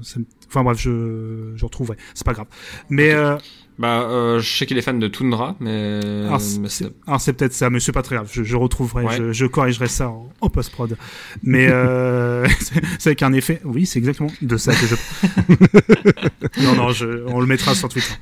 [0.03, 1.97] ça me- enfin bref, je, je retrouverai.
[2.13, 2.47] C'est pas grave.
[2.89, 3.37] Mais euh,
[3.79, 5.99] Bah, euh, je sais qu'il est fan de Tundra, mais.
[6.27, 8.29] alors, c'est- mais c'est peut-être ça, mais c'est pas très grave.
[8.31, 9.17] Je, je retrouverai, Ouais.
[9.17, 10.95] je, je corrigerai ça en, en post-prod.
[11.41, 13.61] Mais euh, c'est c'est avec un effet.
[13.65, 14.95] Oui, c'est exactement de ça que je.
[16.63, 18.13] non, non, je, on le mettra sur Twitter.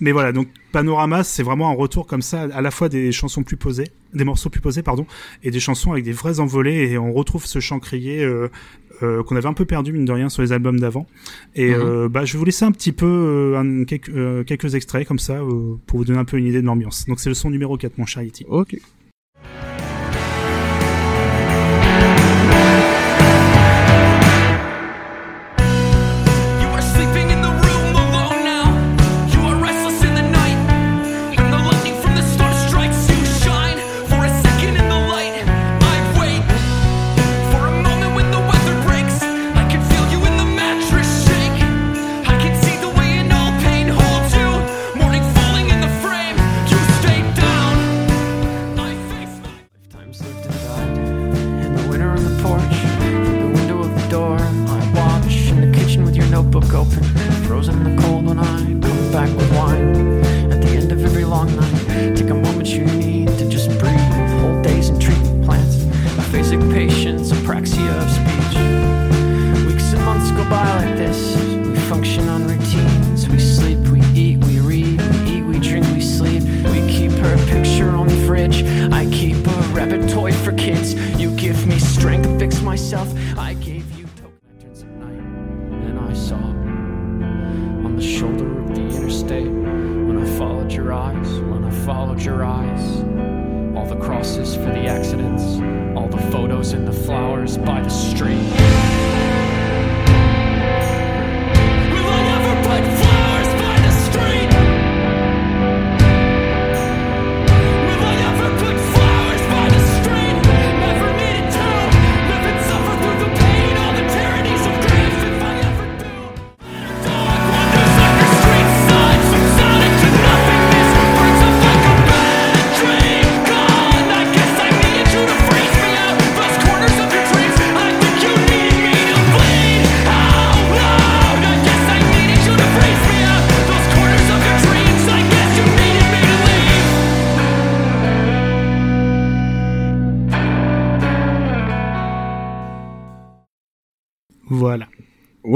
[0.00, 3.42] Mais voilà, donc Panorama, c'est vraiment un retour comme ça, à la fois des chansons
[3.42, 5.06] plus posées, des morceaux plus posés, pardon,
[5.42, 8.48] et des chansons avec des vrais envolées, et on retrouve ce chant crié euh,
[9.02, 11.06] euh, qu'on avait un peu perdu mine de rien sur les albums d'avant.
[11.54, 11.74] Et Mhm.
[11.80, 15.06] euh, bah, je vais vous laisser un petit peu euh, un- quelques, euh, quelques extraits
[15.06, 17.06] comme ça euh, pour vous donner un peu une idée de l'ambiance.
[17.06, 18.44] Donc c'est le son numéro 4, mon cher Yeti.
[18.48, 18.76] Ok.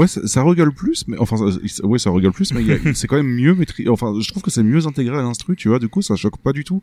[0.03, 3.15] Ouais, ça, ça rigole plus, mais enfin, ça, ouais, ça rigole plus, mais c'est quand
[3.17, 3.89] même mieux maîtrisé.
[3.89, 5.79] Enfin, je trouve que c'est mieux intégré à l'instru, tu vois.
[5.79, 6.81] Du coup, ça choque pas du tout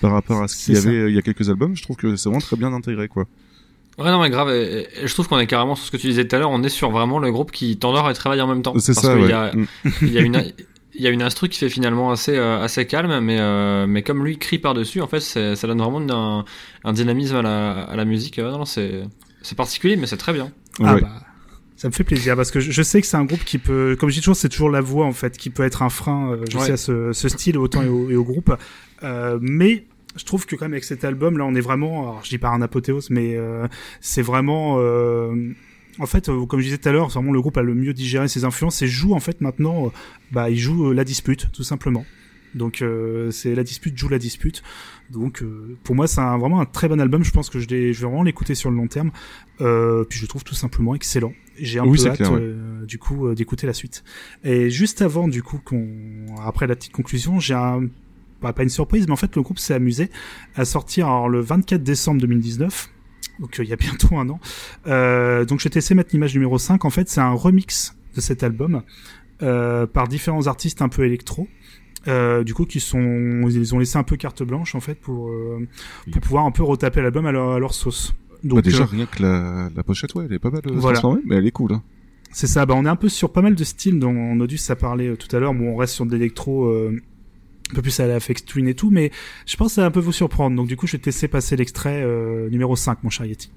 [0.00, 1.76] par rapport à ce qu'il y avait euh, il y a quelques albums.
[1.76, 3.26] Je trouve que c'est vraiment très bien intégré, quoi.
[3.98, 4.48] Ouais, non, mais grave.
[4.50, 6.50] Et, et je trouve qu'on est carrément sur ce que tu disais tout à l'heure.
[6.50, 8.74] On est sur vraiment le groupe qui t'endort et travaille en même temps.
[8.78, 9.30] C'est Parce ça, qu'il ouais.
[9.30, 9.66] y a, Mm.
[10.02, 10.42] il y a une,
[10.94, 14.02] il y a une instru qui fait finalement assez, euh, assez calme, mais, euh, mais
[14.02, 16.44] comme lui crie par-dessus, en fait, c'est- ça donne vraiment un,
[16.84, 18.38] un dynamisme à la, à la musique.
[18.38, 19.02] Euh, non, non, c'est,
[19.42, 20.50] c'est particulier, mais c'est très bien.
[20.82, 21.08] Ah bah,
[21.82, 24.08] ça me fait plaisir parce que je, sais que c'est un groupe qui peut, comme
[24.08, 26.44] je dis toujours, c'est toujours la voix en fait qui peut être un frein, euh,
[26.48, 26.66] je Ouais.
[26.66, 28.54] sais, à ce, ce style autant et au, et au groupe.
[29.02, 32.20] Euh, mais je trouve que quand même avec cet album là, on est vraiment, alors
[32.24, 33.66] je dis pas un apothéose, mais euh,
[34.00, 34.76] c'est vraiment.
[34.78, 35.34] euh,
[35.98, 37.92] en fait, euh, comme je disais tout à l'heure, vraiment le groupe a le mieux
[37.94, 39.90] digéré ses influences et joue en fait maintenant, euh,
[40.30, 42.04] bah il joue la dispute tout simplement.
[42.54, 44.62] Donc euh, c'est la dispute joue la dispute.
[45.10, 47.24] Donc euh, pour moi c'est un- vraiment un très bon album.
[47.24, 49.10] Je pense que je, je vais vraiment l'écouter sur le long terme.
[49.60, 51.32] Euh, puis je le trouve tout simplement excellent.
[51.58, 52.40] J'ai un Oui, peu hâte clair, ouais.
[52.40, 54.04] euh, du coup euh, d'écouter la suite.
[54.44, 55.86] Et juste avant du coup qu'on
[56.44, 57.82] après la petite conclusion, j'ai un
[58.40, 60.10] pas, pas une surprise, mais en fait le groupe s'est amusé
[60.56, 62.88] à sortir alors, le 24 décembre 2019.
[63.40, 64.40] Donc euh, il y a bientôt un an.
[64.86, 66.84] Euh, donc essayer de mettre l'image numéro 5.
[66.84, 68.82] En fait c'est un remix de cet album
[69.42, 71.48] euh, par différents artistes un peu électro.
[72.08, 75.28] Euh, du coup, qui sont, ils ont laissé un peu carte blanche en fait pour
[75.28, 75.66] euh,
[76.10, 78.12] pour pouvoir un peu retaper l'album à leur sauce.
[78.44, 80.72] Donc bah, déjà, euh, rien que la, la pochette, ouais, elle est pas mal euh,
[80.74, 80.98] Voilà.
[80.98, 81.72] transformée, mais elle est cool.
[81.74, 81.82] Hein.
[82.32, 82.66] c'est ça.
[82.66, 85.16] Bah, on est un peu sur pas mal de styles dont Nodus a parlé euh,
[85.16, 85.54] tout à l'heure.
[85.54, 86.66] Bon, on reste sur de l'électro.
[86.66, 86.96] euh,
[87.70, 89.10] un peu plus à la FX Twin et tout, mais
[89.46, 90.54] je pense que ça va un peu vous surprendre.
[90.56, 93.50] Donc du coup, je vais te laisser passer l'extrait euh, numéro 5, mon cher Yeti.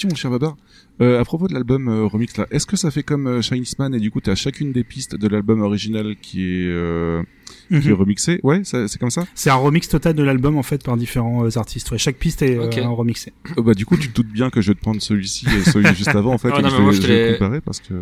[0.00, 0.56] Question, cher Babar.
[1.02, 3.40] Euh, à propos de l'album euh, remix là, est-ce que ça fait comme euh,
[3.92, 7.24] et du coup t'as chacune des pistes de l'album original qui est
[7.72, 7.96] euh, qui est Mhm.
[7.96, 9.24] remixée Ouais, c'est comme ça.
[9.34, 11.90] C'est un remix total de l'album en fait par différents euh, artistes.
[11.90, 12.78] Ouais, chaque piste est euh, Ok.
[12.82, 13.32] remixée.
[13.58, 15.70] Euh, bah du coup tu te doutes bien que je vais te prendre celui-ci et
[15.70, 17.60] celui juste avant en fait Ah, non, je moi, je je te vais l'ai- comparer
[17.60, 17.94] parce que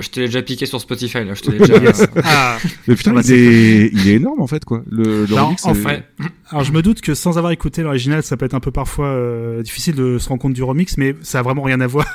[0.00, 1.34] Je te l'ai déjà piqué sur Spotify, là.
[1.34, 1.78] Je te l'ai déjà.
[1.78, 2.06] Yes.
[2.24, 2.58] Ah.
[2.88, 3.90] Mais putain, Ah bah, il, c'est est...
[3.92, 4.82] il est énorme en fait quoi.
[4.90, 6.04] Le, remix, en fait,
[6.50, 9.06] alors je me doute que sans avoir écouté l'original, ça peut être un peu parfois
[9.06, 12.06] euh, difficile de se rendre compte du remix, mais ça a vraiment rien à voir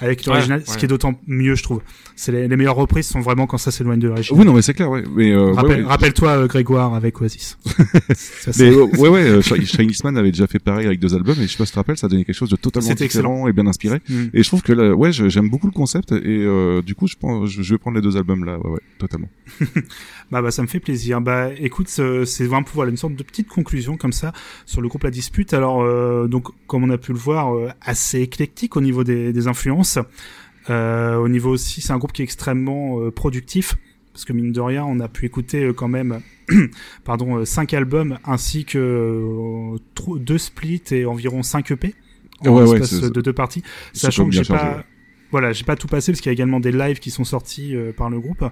[0.00, 0.76] avec l'original, Ouais, ce ouais.
[0.78, 1.80] qui est d'autant mieux, je trouve.
[2.16, 4.40] C'est les, les meilleures reprises sont vraiment quand ça s'éloigne de l'original.
[4.40, 5.04] Oui, non, mais c'est clair, ouais.
[5.14, 5.82] Mais, euh, ouais.
[5.84, 7.58] Rappelle-toi euh, Grégoire avec Oasis.
[8.14, 9.40] Ça, Mais ouais, ouais, euh,
[10.16, 11.98] avait déjà fait pareil avec deux albums et je sais pas si tu te rappelles,
[11.98, 13.48] ça donnait quelque chose de totalement différent excellent.
[13.48, 14.00] et bien inspiré.
[14.08, 14.24] Mm.
[14.34, 17.16] Et je trouve que là, ouais, j'aime beaucoup le concept et euh, du coup, je
[17.16, 19.28] pense, je je vais prendre les deux albums là, ouais, ouais, totalement.
[20.30, 21.22] Bah, bah ça me fait plaisir.
[21.22, 24.34] Bah écoute, ce- c'est vraiment voilà, une sorte de petite conclusion comme ça
[24.66, 25.54] sur le groupe La Dispute.
[25.54, 29.32] Alors euh, donc comme on a pu le voir, euh, assez éclectique au niveau des,
[29.32, 29.98] des influences.
[30.70, 33.76] Euh, au niveau aussi, c'est un groupe qui est extrêmement euh, productif
[34.18, 36.20] parce que mine de rien, on a pu écouter euh, quand même
[37.04, 41.94] pardon euh, cinq albums ainsi que euh, deux splits et environ 5 EP
[42.40, 44.84] en Ouais, l'espace de deux parties, sachant que j'ai pas
[45.30, 47.76] voilà, j'ai pas tout passé parce qu'il y a également des lives qui sont sortis
[47.76, 48.44] euh, par le groupe.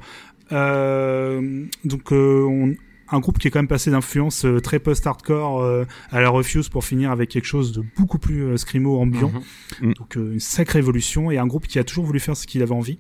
[0.53, 2.75] Euh, donc euh, on-
[3.11, 6.69] un groupe qui est quand même passé d'influence euh, très post-hardcore euh, à la Refuse
[6.69, 9.33] pour finir avec quelque chose de beaucoup plus euh, scrimo ambiant.
[9.81, 9.95] Mhm.
[9.95, 12.63] Donc euh, une sacrée évolution et un groupe qui a toujours voulu faire ce qu'il
[12.63, 12.99] avait envie,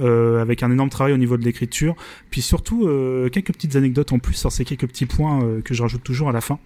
[0.00, 1.94] euh, avec un énorme travail au niveau de l'écriture.
[2.30, 5.74] Puis surtout euh, quelques petites anecdotes en plus sur ces quelques petits points euh, que
[5.74, 6.58] je rajoute toujours à la fin.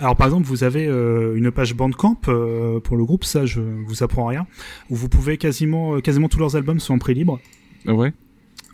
[0.00, 3.60] Alors par exemple, vous avez euh, une page Bandcamp euh, pour le groupe, ça je
[3.60, 4.46] vous apprends rien,
[4.90, 7.38] où vous pouvez quasiment euh, quasiment tous leurs albums sont en prix libre.
[7.86, 8.12] Ah ouais?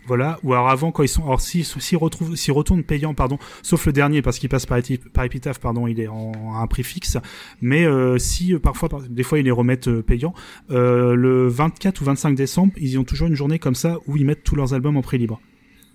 [0.07, 3.37] Voilà, ou alors avant quand ils sont, alors si s'ils retrouvent, s'ils retournent payants, pardon,
[3.61, 4.79] sauf le dernier parce qu'il passe par,
[5.13, 7.17] par Epitaph, pardon, il est en, un prix fixe.
[7.61, 10.33] Mais euh, si euh, parfois, par- des fois ils les remettent euh, payants,
[10.69, 14.43] le 24 ou 25 décembre, ils ont toujours une journée comme ça où ils mettent
[14.43, 15.41] tous leurs albums en prix libre.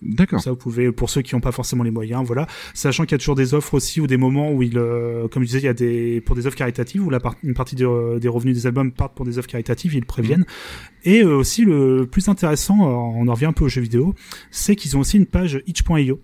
[0.05, 0.40] D'accord.
[0.40, 2.48] Ça, vous pouvez, pour ceux qui n'ont pas forcément les moyens, voilà.
[2.74, 5.42] Sachant qu'il y a toujours des offres aussi ou des moments où il, euh, comme
[5.42, 7.76] je disais, il y a des, pour des offres caritatives où la part- une partie
[7.76, 10.44] de- des revenus des albums partent pour des offres caritatives, ils le préviennent.
[11.05, 12.86] Et euh, aussi, le plus intéressant, euh,
[13.20, 14.14] on en revient un peu aux jeux vidéo,
[14.50, 16.18] c'est qu'ils ont aussi une page itch.io.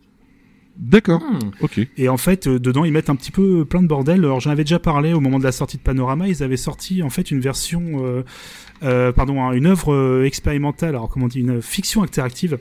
[0.76, 1.20] D'accord.
[1.60, 1.80] Ok.
[1.96, 4.20] Et en fait, euh, dedans, ils mettent un petit peu plein de bordel.
[4.20, 6.28] Alors, j'en avais déjà parlé au moment de la sortie de Panorama.
[6.28, 8.22] Ils avaient sorti, en fait, une version, euh,
[8.84, 10.90] euh, pardon, hein, une œuvre euh, expérimentale.
[10.90, 12.58] Alors, comment on dit, une fiction interactive.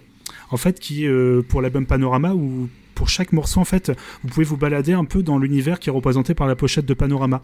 [0.51, 3.91] En fait, qui, euh, pour l'album Panorama, où pour chaque morceau, en fait,
[4.23, 6.93] vous pouvez vous balader un peu dans l'univers qui est représenté par la pochette de
[6.93, 7.43] Panorama.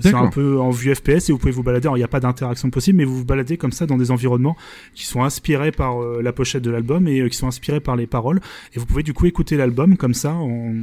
[0.00, 1.86] C'est un peu en vue FPS et vous pouvez vous balader.
[1.86, 4.10] Alors, il n'y a pas d'interaction possible, mais vous vous baladez comme ça dans des
[4.10, 4.56] environnements
[4.94, 7.96] qui sont inspirés par euh, la pochette de l'album et euh, qui sont inspirés par
[7.96, 8.40] les paroles.
[8.74, 10.74] Et vous pouvez du coup écouter l'album comme ça en,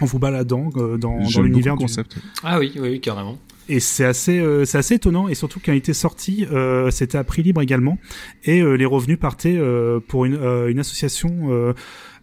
[0.00, 2.16] en vous baladant euh, dans, l'univers du concept.
[2.42, 3.38] Ah oui, oui, oui, carrément.
[3.68, 7.18] Et c'est assez, euh, c'est assez étonnant et surtout quand il était sorti, euh, c'était
[7.18, 7.98] à prix libre également
[8.44, 11.30] et euh, les revenus partaient euh, pour une, euh, une association.
[11.50, 11.72] euh,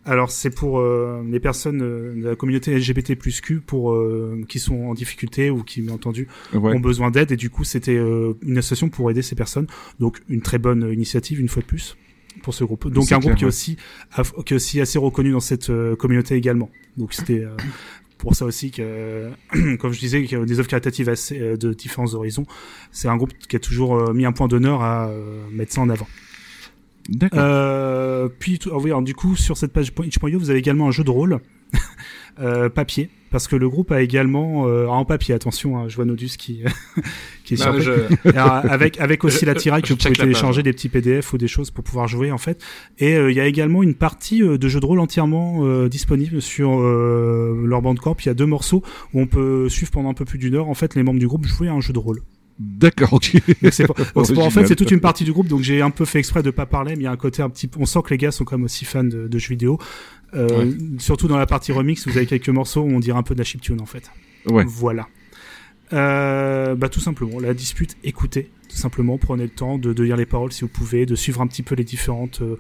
[0.06, 4.60] alors c'est pour euh, les personnes de la communauté LGBT plus Q pour euh, qui
[4.60, 6.76] sont en difficulté ou qui bien entendu Ouais.
[6.76, 9.68] ont besoin d'aide et du coup c'était euh, une association pour aider ces personnes.
[10.02, 11.96] Donc une très bonne initiative une fois de plus
[12.42, 12.90] pour ce groupe.
[12.92, 13.78] Donc un groupe qui est aussi
[14.46, 16.70] qui est aussi assez reconnu dans cette euh, communauté également.
[16.98, 17.56] Donc c'était euh,
[18.24, 19.30] pour ça aussi que,
[19.80, 22.46] comme je disais, des œuvres caritatives assez, euh, de différents horizons,
[22.90, 25.82] c'est un groupe qui a toujours euh, mis un point d'honneur à euh, mettre ça
[25.82, 26.08] en avant.
[27.10, 27.40] D'accord.
[27.44, 30.88] Euh, puis, tout- ah oui, alors, du coup, sur cette page itch.io, vous avez également
[30.88, 31.40] un jeu de rôle
[32.40, 35.34] euh, papier, parce que le groupe a également euh, en papier.
[35.36, 36.62] Attention, hein, je vois Nodus qui
[37.44, 37.84] qui est surpris.
[37.84, 41.34] je- Alors, avec avec aussi Je- la tiraille que vous pouvez télécharger des petits PDF
[41.34, 42.62] ou des choses pour pouvoir jouer en fait.
[43.00, 45.90] Et euh, il y a également une partie euh, de jeu de rôle entièrement euh,
[45.90, 48.16] disponible sur euh, leur bandcamp.
[48.22, 50.70] Il y a deux morceaux où on peut suivre pendant un peu plus d'une heure
[50.70, 52.22] en fait les membres du groupe jouer à un jeu de rôle.
[52.60, 53.20] D'accord,
[53.72, 53.96] c'est pour-
[54.46, 56.52] en fait, c'est toute une partie du groupe, donc j'ai un peu fait exprès de
[56.52, 58.30] pas parler, mais il y a un côté un petit on sent que les gars
[58.30, 59.80] sont quand même aussi fans de, de jeux vidéo.
[60.36, 60.72] Euh, Ouais.
[61.00, 63.40] Surtout dans la partie remix, vous avez quelques morceaux où on dirait un peu de
[63.40, 64.10] la chiptune, en fait.
[64.48, 64.64] Ouais.
[64.68, 65.08] Voilà.
[65.92, 70.18] Euh, bah, tout simplement, la dispute, écoutez, tout simplement, prenez le temps de, de lire
[70.18, 72.56] les paroles si vous pouvez, de suivre un petit peu les différentes euh,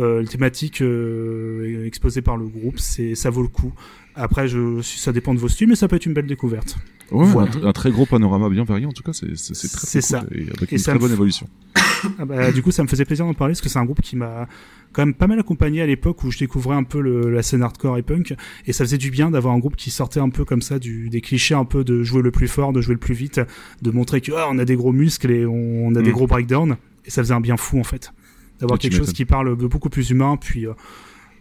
[0.00, 3.72] euh, thématiques euh, exposées par le groupe, c'est, ça vaut le coup.
[4.14, 6.76] Après, je, ça dépend de vos styles, mais ça peut être une belle découverte.
[7.10, 7.50] Ouais, Voilà.
[7.62, 10.20] un, un très gros panorama bien varié en tout cas, c'est très, C'est très ça.
[10.20, 11.48] cool et avec Et une ça très bonne f- évolution.
[12.20, 14.00] Ah bah, du coup, ça me faisait plaisir d'en parler parce que c'est un groupe
[14.02, 14.46] qui m'a
[14.92, 17.62] quand même pas mal accompagné à l'époque où je découvrais un peu le- la scène
[17.62, 18.34] hardcore et punk.
[18.66, 21.08] Et ça faisait du bien d'avoir un groupe qui sortait un peu comme ça du,
[21.10, 23.40] des clichés un peu de jouer le plus fort, de jouer le plus vite,
[23.82, 26.12] de montrer que ah, on a des gros muscles et on, a des Mm.
[26.14, 26.76] gros breakdowns.
[27.04, 28.12] Et ça faisait un bien fou en fait.
[28.60, 30.36] D'avoir tu quelque chose qui parle de beaucoup plus humain.
[30.40, 30.72] Puis euh,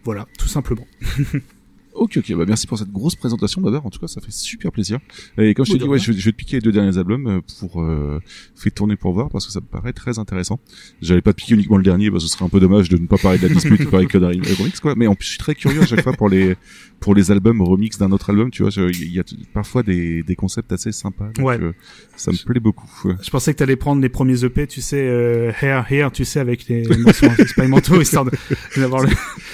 [0.04, 0.86] voilà, tout simplement.
[2.00, 3.86] Ok, ok, bah merci pour cette grosse présentation, Babar.
[3.86, 5.00] En tout cas, ça fait super plaisir.
[5.38, 6.62] Et comme je t'ai Oui, dit, de ouais, je, vais- je vais te piquer les
[6.62, 8.22] deux derniers albums euh, pour euh,
[8.56, 10.60] faire tourner pour voir parce que ça me paraît très intéressant.
[11.02, 12.98] J'allais pas te piquer uniquement le dernier parce que ce serait un peu dommage de
[12.98, 14.94] ne pas parler de la dispute de parler que d'un remix, quoi.
[14.96, 16.56] Mais en plus, je suis très curieux à chaque fois pour les
[17.00, 18.52] pour les albums remix d'un autre album.
[18.52, 21.30] Tu vois, il y a parfois des des concepts assez sympas.
[21.36, 21.60] donc, Ouais.
[21.60, 21.74] euh,
[22.16, 22.90] ça me plaît beaucoup.
[23.06, 23.16] Ouais.
[23.24, 26.40] Je pensais que t'allais prendre les premiers EP, tu sais, euh, Hair Hair, tu sais,
[26.40, 28.26] avec les morceaux expérimentaux, histoire
[28.76, 29.10] d'avoir le...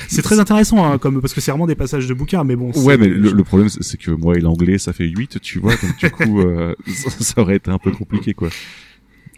[0.08, 2.72] C'est très intéressant, hein, comme, parce que c'est vraiment des passages de bouquins, mais bon.
[2.72, 5.74] Ouais, mais le, le problème, c'est que moi et l'anglais, ça fait 8, tu vois,
[5.76, 8.50] donc du coup, euh, ça, ça aurait été un peu compliqué, quoi.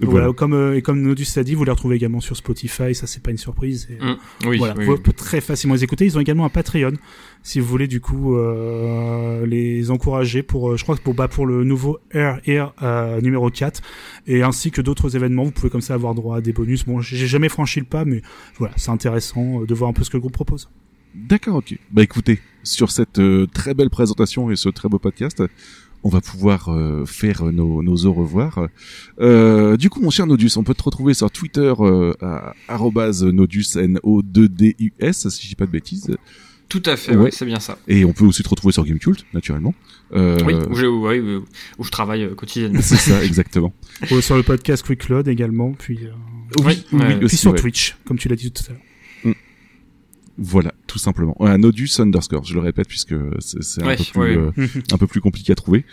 [0.01, 3.07] Voilà, comme euh, et comme Nodus l'a dit, vous les retrouvez également sur Spotify, ça
[3.07, 3.87] c'est pas une surprise.
[3.89, 6.05] et, Mm, oui, voilà, oui, vous pouvez très facilement les écouter.
[6.05, 6.91] Ils ont également un Patreon,
[7.43, 11.29] si vous voulez du coup euh, les encourager pour, euh, je crois que pour bah
[11.29, 13.81] pour le nouveau Air Air euh, numéro 4
[14.27, 16.83] et ainsi que d'autres événements, vous pouvez comme ça avoir droit à des bonus.
[16.85, 18.21] Bon, j'ai jamais franchi le pas, mais
[18.57, 20.69] voilà, c'est intéressant de voir un peu ce que le groupe propose.
[21.15, 21.77] D'accord, ok.
[21.91, 25.41] Bah écoutez, sur cette euh, très belle présentation et ce très beau podcast,
[26.03, 28.67] on va pouvoir euh, faire nos, nos au revoir.
[29.19, 33.23] Euh, du coup, mon cher Nodus, on peut te retrouver sur Twitter euh, à arrobase
[33.23, 36.15] Nodus N-O-2-D-U-S, si je dis pas de bêtises.
[36.67, 37.77] Tout à fait, ouais, c'est bien ça.
[37.87, 39.73] Et on peut aussi te retrouver sur Gamecult, naturellement.
[40.13, 40.53] Euh, Oui,
[40.85, 41.45] où, ouais, où-
[41.77, 42.81] où je travaille euh, quotidiennement.
[42.81, 43.71] C'est ça, exactement.
[44.11, 46.09] Ou sur le podcast Quick Load également, puis euh,
[46.63, 47.59] Oui, oui, oui, puis aussi, sur ouais.
[47.59, 48.81] Twitch, comme tu l'as dit tout à l'heure.
[50.37, 51.35] Voilà, tout simplement.
[51.39, 54.35] Un Nodus underscore, je le répète puisque c'est c'est un Ouais, peu plus ouais.
[54.37, 54.51] euh,
[54.91, 55.85] un peu plus compliqué à trouver.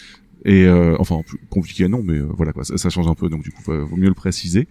[0.45, 3.29] Et euh, enfin plus compliqué non, mais euh, voilà quoi, ça, ça change un peu,
[3.29, 4.67] donc du coup va- vaut mieux le préciser.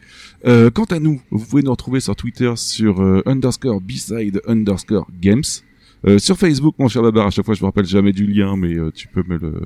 [0.45, 5.07] Euh, quant à nous, vous pouvez nous retrouver sur Twitter sur euh, underscore beside underscore
[5.21, 5.43] games.
[6.05, 8.57] Euh, sur Facebook, mon cher Babar, à chaque fois je me rappelle jamais du lien,
[8.57, 9.61] mais euh, tu peux me le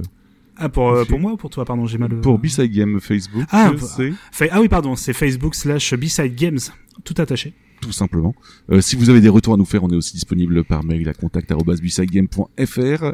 [0.57, 2.13] Ah pour euh, pour moi ou pour toi pardon j'ai mal.
[2.13, 3.45] euh, pour Beside Game Facebook.
[3.49, 4.11] Ah, euh,
[4.51, 6.59] ah oui pardon c'est Facebook slash B-Side Games
[7.03, 7.53] tout attaché.
[7.81, 8.35] Tout simplement.
[8.71, 11.07] Euh, si vous avez des retours à nous faire, on est aussi disponible par mail
[11.09, 13.13] à contact@busidegame.fr.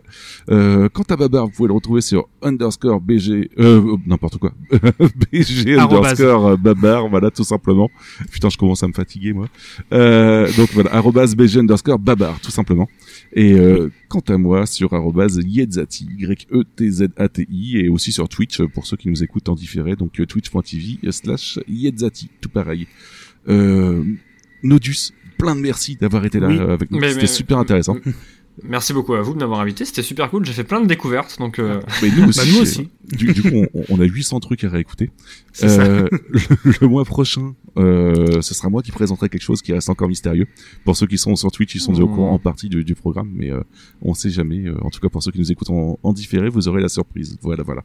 [0.50, 4.54] Euh, quant à Babar, vous pouvez le retrouver sur underscore BG, euh, n'importe quoi,
[5.32, 7.90] BG underscore euh, Babar, voilà, tout simplement.
[8.32, 9.48] Putain, je commence à me fatiguer, moi.
[9.94, 12.88] Euh, donc voilà, arrobase BG underscore Babar, tout simplement.
[13.34, 18.98] Et euh, quant à moi, sur arrobase Yetzati, Y-E-T-Z-A-T-I, et aussi sur Twitch, pour ceux
[18.98, 22.88] qui nous écoutent en différé, donc euh, twitch.tv slash Yetzati, tout pareil.
[23.48, 24.04] Euh,
[24.64, 26.58] Nodus, plein de merci d'avoir été là Oui.
[26.60, 27.02] euh, avec nous.
[27.02, 27.98] C'était super intéressant.
[28.64, 31.38] Merci beaucoup à vous de m'avoir invité, c'était super cool, j'ai fait plein de découvertes,
[31.40, 31.58] donc...
[31.58, 32.40] euh, Mais nous aussi.
[32.40, 32.90] Bah, nous aussi.
[33.10, 35.10] Du, du coup, on, on a 800 trucs à réécouter.
[35.54, 35.68] Ça.
[35.68, 39.90] Euh, le, le mois prochain, euh, ce sera moi qui présenterai quelque chose qui reste
[39.90, 40.48] encore mystérieux.
[40.84, 42.14] Pour ceux qui sont sur Twitch, ils sont au Mmh.
[42.14, 43.62] courant en partie du, du programme, mais euh,
[44.02, 44.66] on sait jamais.
[44.68, 46.90] Euh, en tout cas, pour ceux qui nous écoutent en, en différé, vous aurez la
[46.90, 47.38] surprise.
[47.42, 47.84] Voilà, voilà.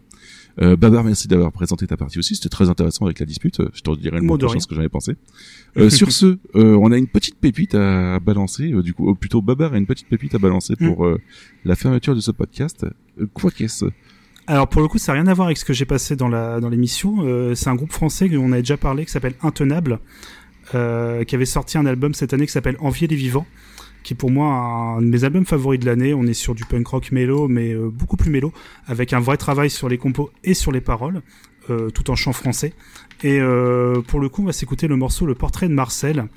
[0.60, 2.34] Euh, Babar, merci d'avoir présenté ta partie aussi.
[2.34, 3.60] C'était très intéressant avec la dispute.
[3.74, 5.16] Je te redirai le Mot de ce que j'en ai pensé.
[5.76, 8.72] Euh, sur ce, euh, on a une petite pépite à balancer.
[8.72, 11.20] euh, du coup, ou plutôt Babar a une petite pépite à balancer pour euh,
[11.64, 12.86] la fermeture de ce podcast.
[13.20, 13.84] Euh, quoi qu'est-ce?
[14.46, 16.28] Alors pour le coup, ça n'a rien à voir avec ce que j'ai passé dans
[16.28, 17.16] la dans l'émission.
[17.20, 19.98] Euh, c'est un groupe français dont on avait déjà parlé qui s'appelle Intenable,
[20.74, 23.46] euh, qui avait sorti un album cette année qui s'appelle Envier les vivants,
[24.06, 26.14] qui est pour moi un de mes albums favoris de l'année.
[26.14, 28.52] On est sur du punk rock mélo, mais euh, beaucoup plus mélo,
[28.86, 31.22] avec un vrai travail sur les compos et sur les paroles,
[31.70, 32.72] euh, tout en chant français.
[33.24, 36.28] Et euh, pour le coup, on va s'écouter le morceau Le Portrait de Marcel.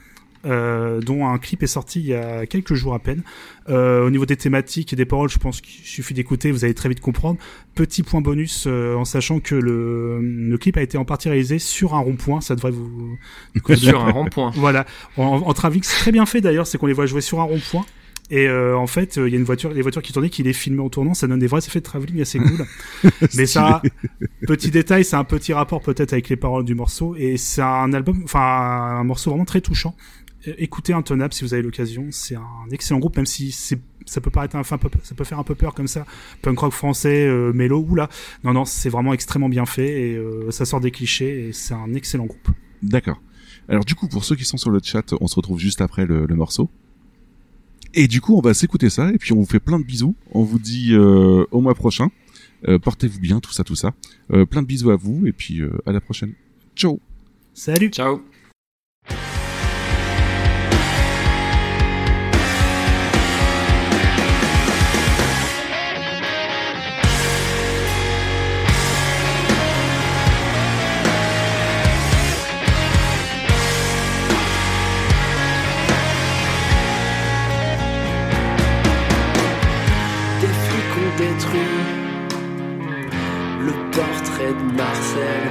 [0.46, 3.24] Euh, dont un clip est sorti il y a quelques jours à peine.
[3.70, 6.74] Euh, au niveau des thématiques et des paroles, je pense qu'il suffit d'écouter, vous allez
[6.74, 7.40] très vite comprendre.
[7.76, 11.60] Petit point bonus euh, en sachant que le, le clip a été en partie réalisé
[11.60, 13.18] sur un rond-point, ça devrait vous...
[13.76, 14.52] Sur un rond-point.
[14.56, 14.86] Voilà,
[15.18, 17.86] en, en c'est très bien fait d'ailleurs, c'est qu'on les voit jouer sur un rond-point.
[18.32, 20.44] Et euh, en fait, euh, il y a une voiture, les voitures qui tournaient, qui
[20.44, 22.66] les filmaient en tournant, ça donne des vrais effets de travelling assez cool.
[23.36, 23.82] Mais ça,
[24.46, 27.92] petit détail, c'est un petit rapport peut-être avec les paroles du morceau, et c'est un
[27.92, 29.96] album, enfin un morceau vraiment très touchant.
[30.48, 34.22] Euh, Écoutez Intonable si vous avez l'occasion, c'est un excellent groupe, même si c'est ça
[34.22, 36.04] peut paraître un, enfin, peu- ça peut faire un peu peur comme ça,
[36.42, 38.10] punk rock français, euh, mélo, oula.
[38.44, 41.76] Non, non, c'est vraiment extrêmement bien fait et euh, ça sort des clichés et c'est
[41.76, 42.50] un excellent groupe.
[42.82, 43.22] D'accord.
[43.68, 46.08] Alors du coup, pour ceux qui sont sur le chat, on se retrouve juste après
[46.08, 46.72] le, le morceau.
[47.94, 50.16] Et du coup, on va s'écouter ça, et puis on vous fait plein de bisous.
[50.32, 52.10] On vous dit euh, au mois prochain.
[52.68, 53.94] Euh, Portez-vous bien, tout ça, tout ça.
[54.32, 56.34] Euh, plein de bisous à vous, et puis euh, à la prochaine.
[56.76, 57.00] Ciao
[57.54, 58.22] Salut Ciao
[84.54, 85.44] de Marcel.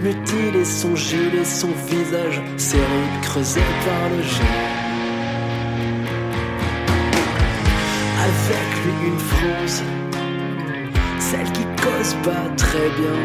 [0.00, 4.88] Mutilé son gilet, son visage serré, creusé par le jet.
[8.28, 9.82] avec lui une France,
[11.18, 13.20] celle qui cause pas très bien.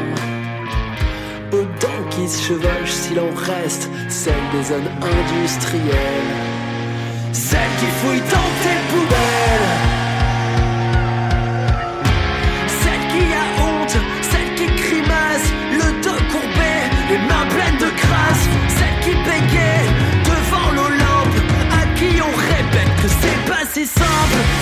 [1.52, 6.34] Aux dents qui se chevauchent s'il en reste, celle des zones industrielles,
[7.32, 9.93] celle qui fouille dans tes poubelles.
[23.86, 24.53] C'est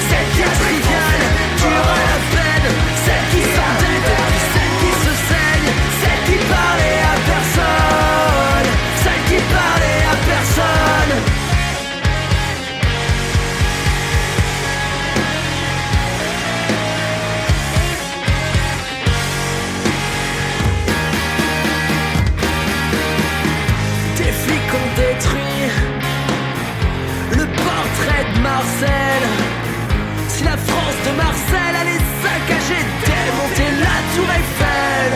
[30.27, 35.11] Si la France de Marcel allait saccager, démonter la tour Eiffel,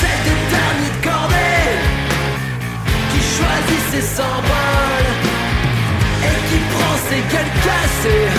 [0.00, 1.70] celle des derniers de cordée
[3.10, 5.10] qui choisit ses symboles
[6.24, 8.30] et qui prend ses gueules cassées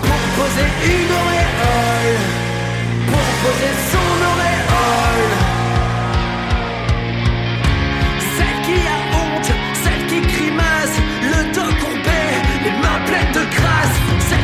[0.00, 2.18] pour poser une auréole,
[3.08, 5.41] pour poser son auréole.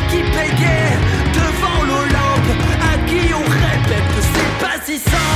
[0.09, 0.97] Qui bégaye
[1.33, 5.28] devant l'Olympe, à qui on répète que c'est pas si simple,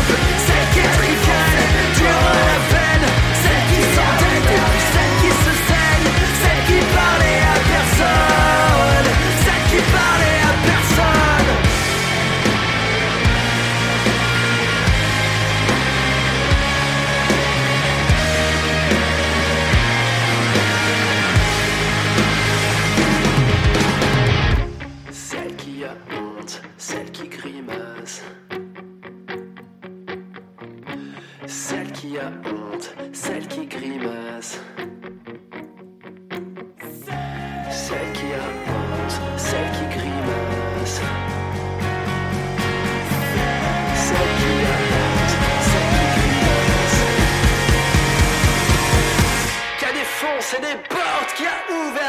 [50.53, 52.02] c'est des portes qui a ouvert.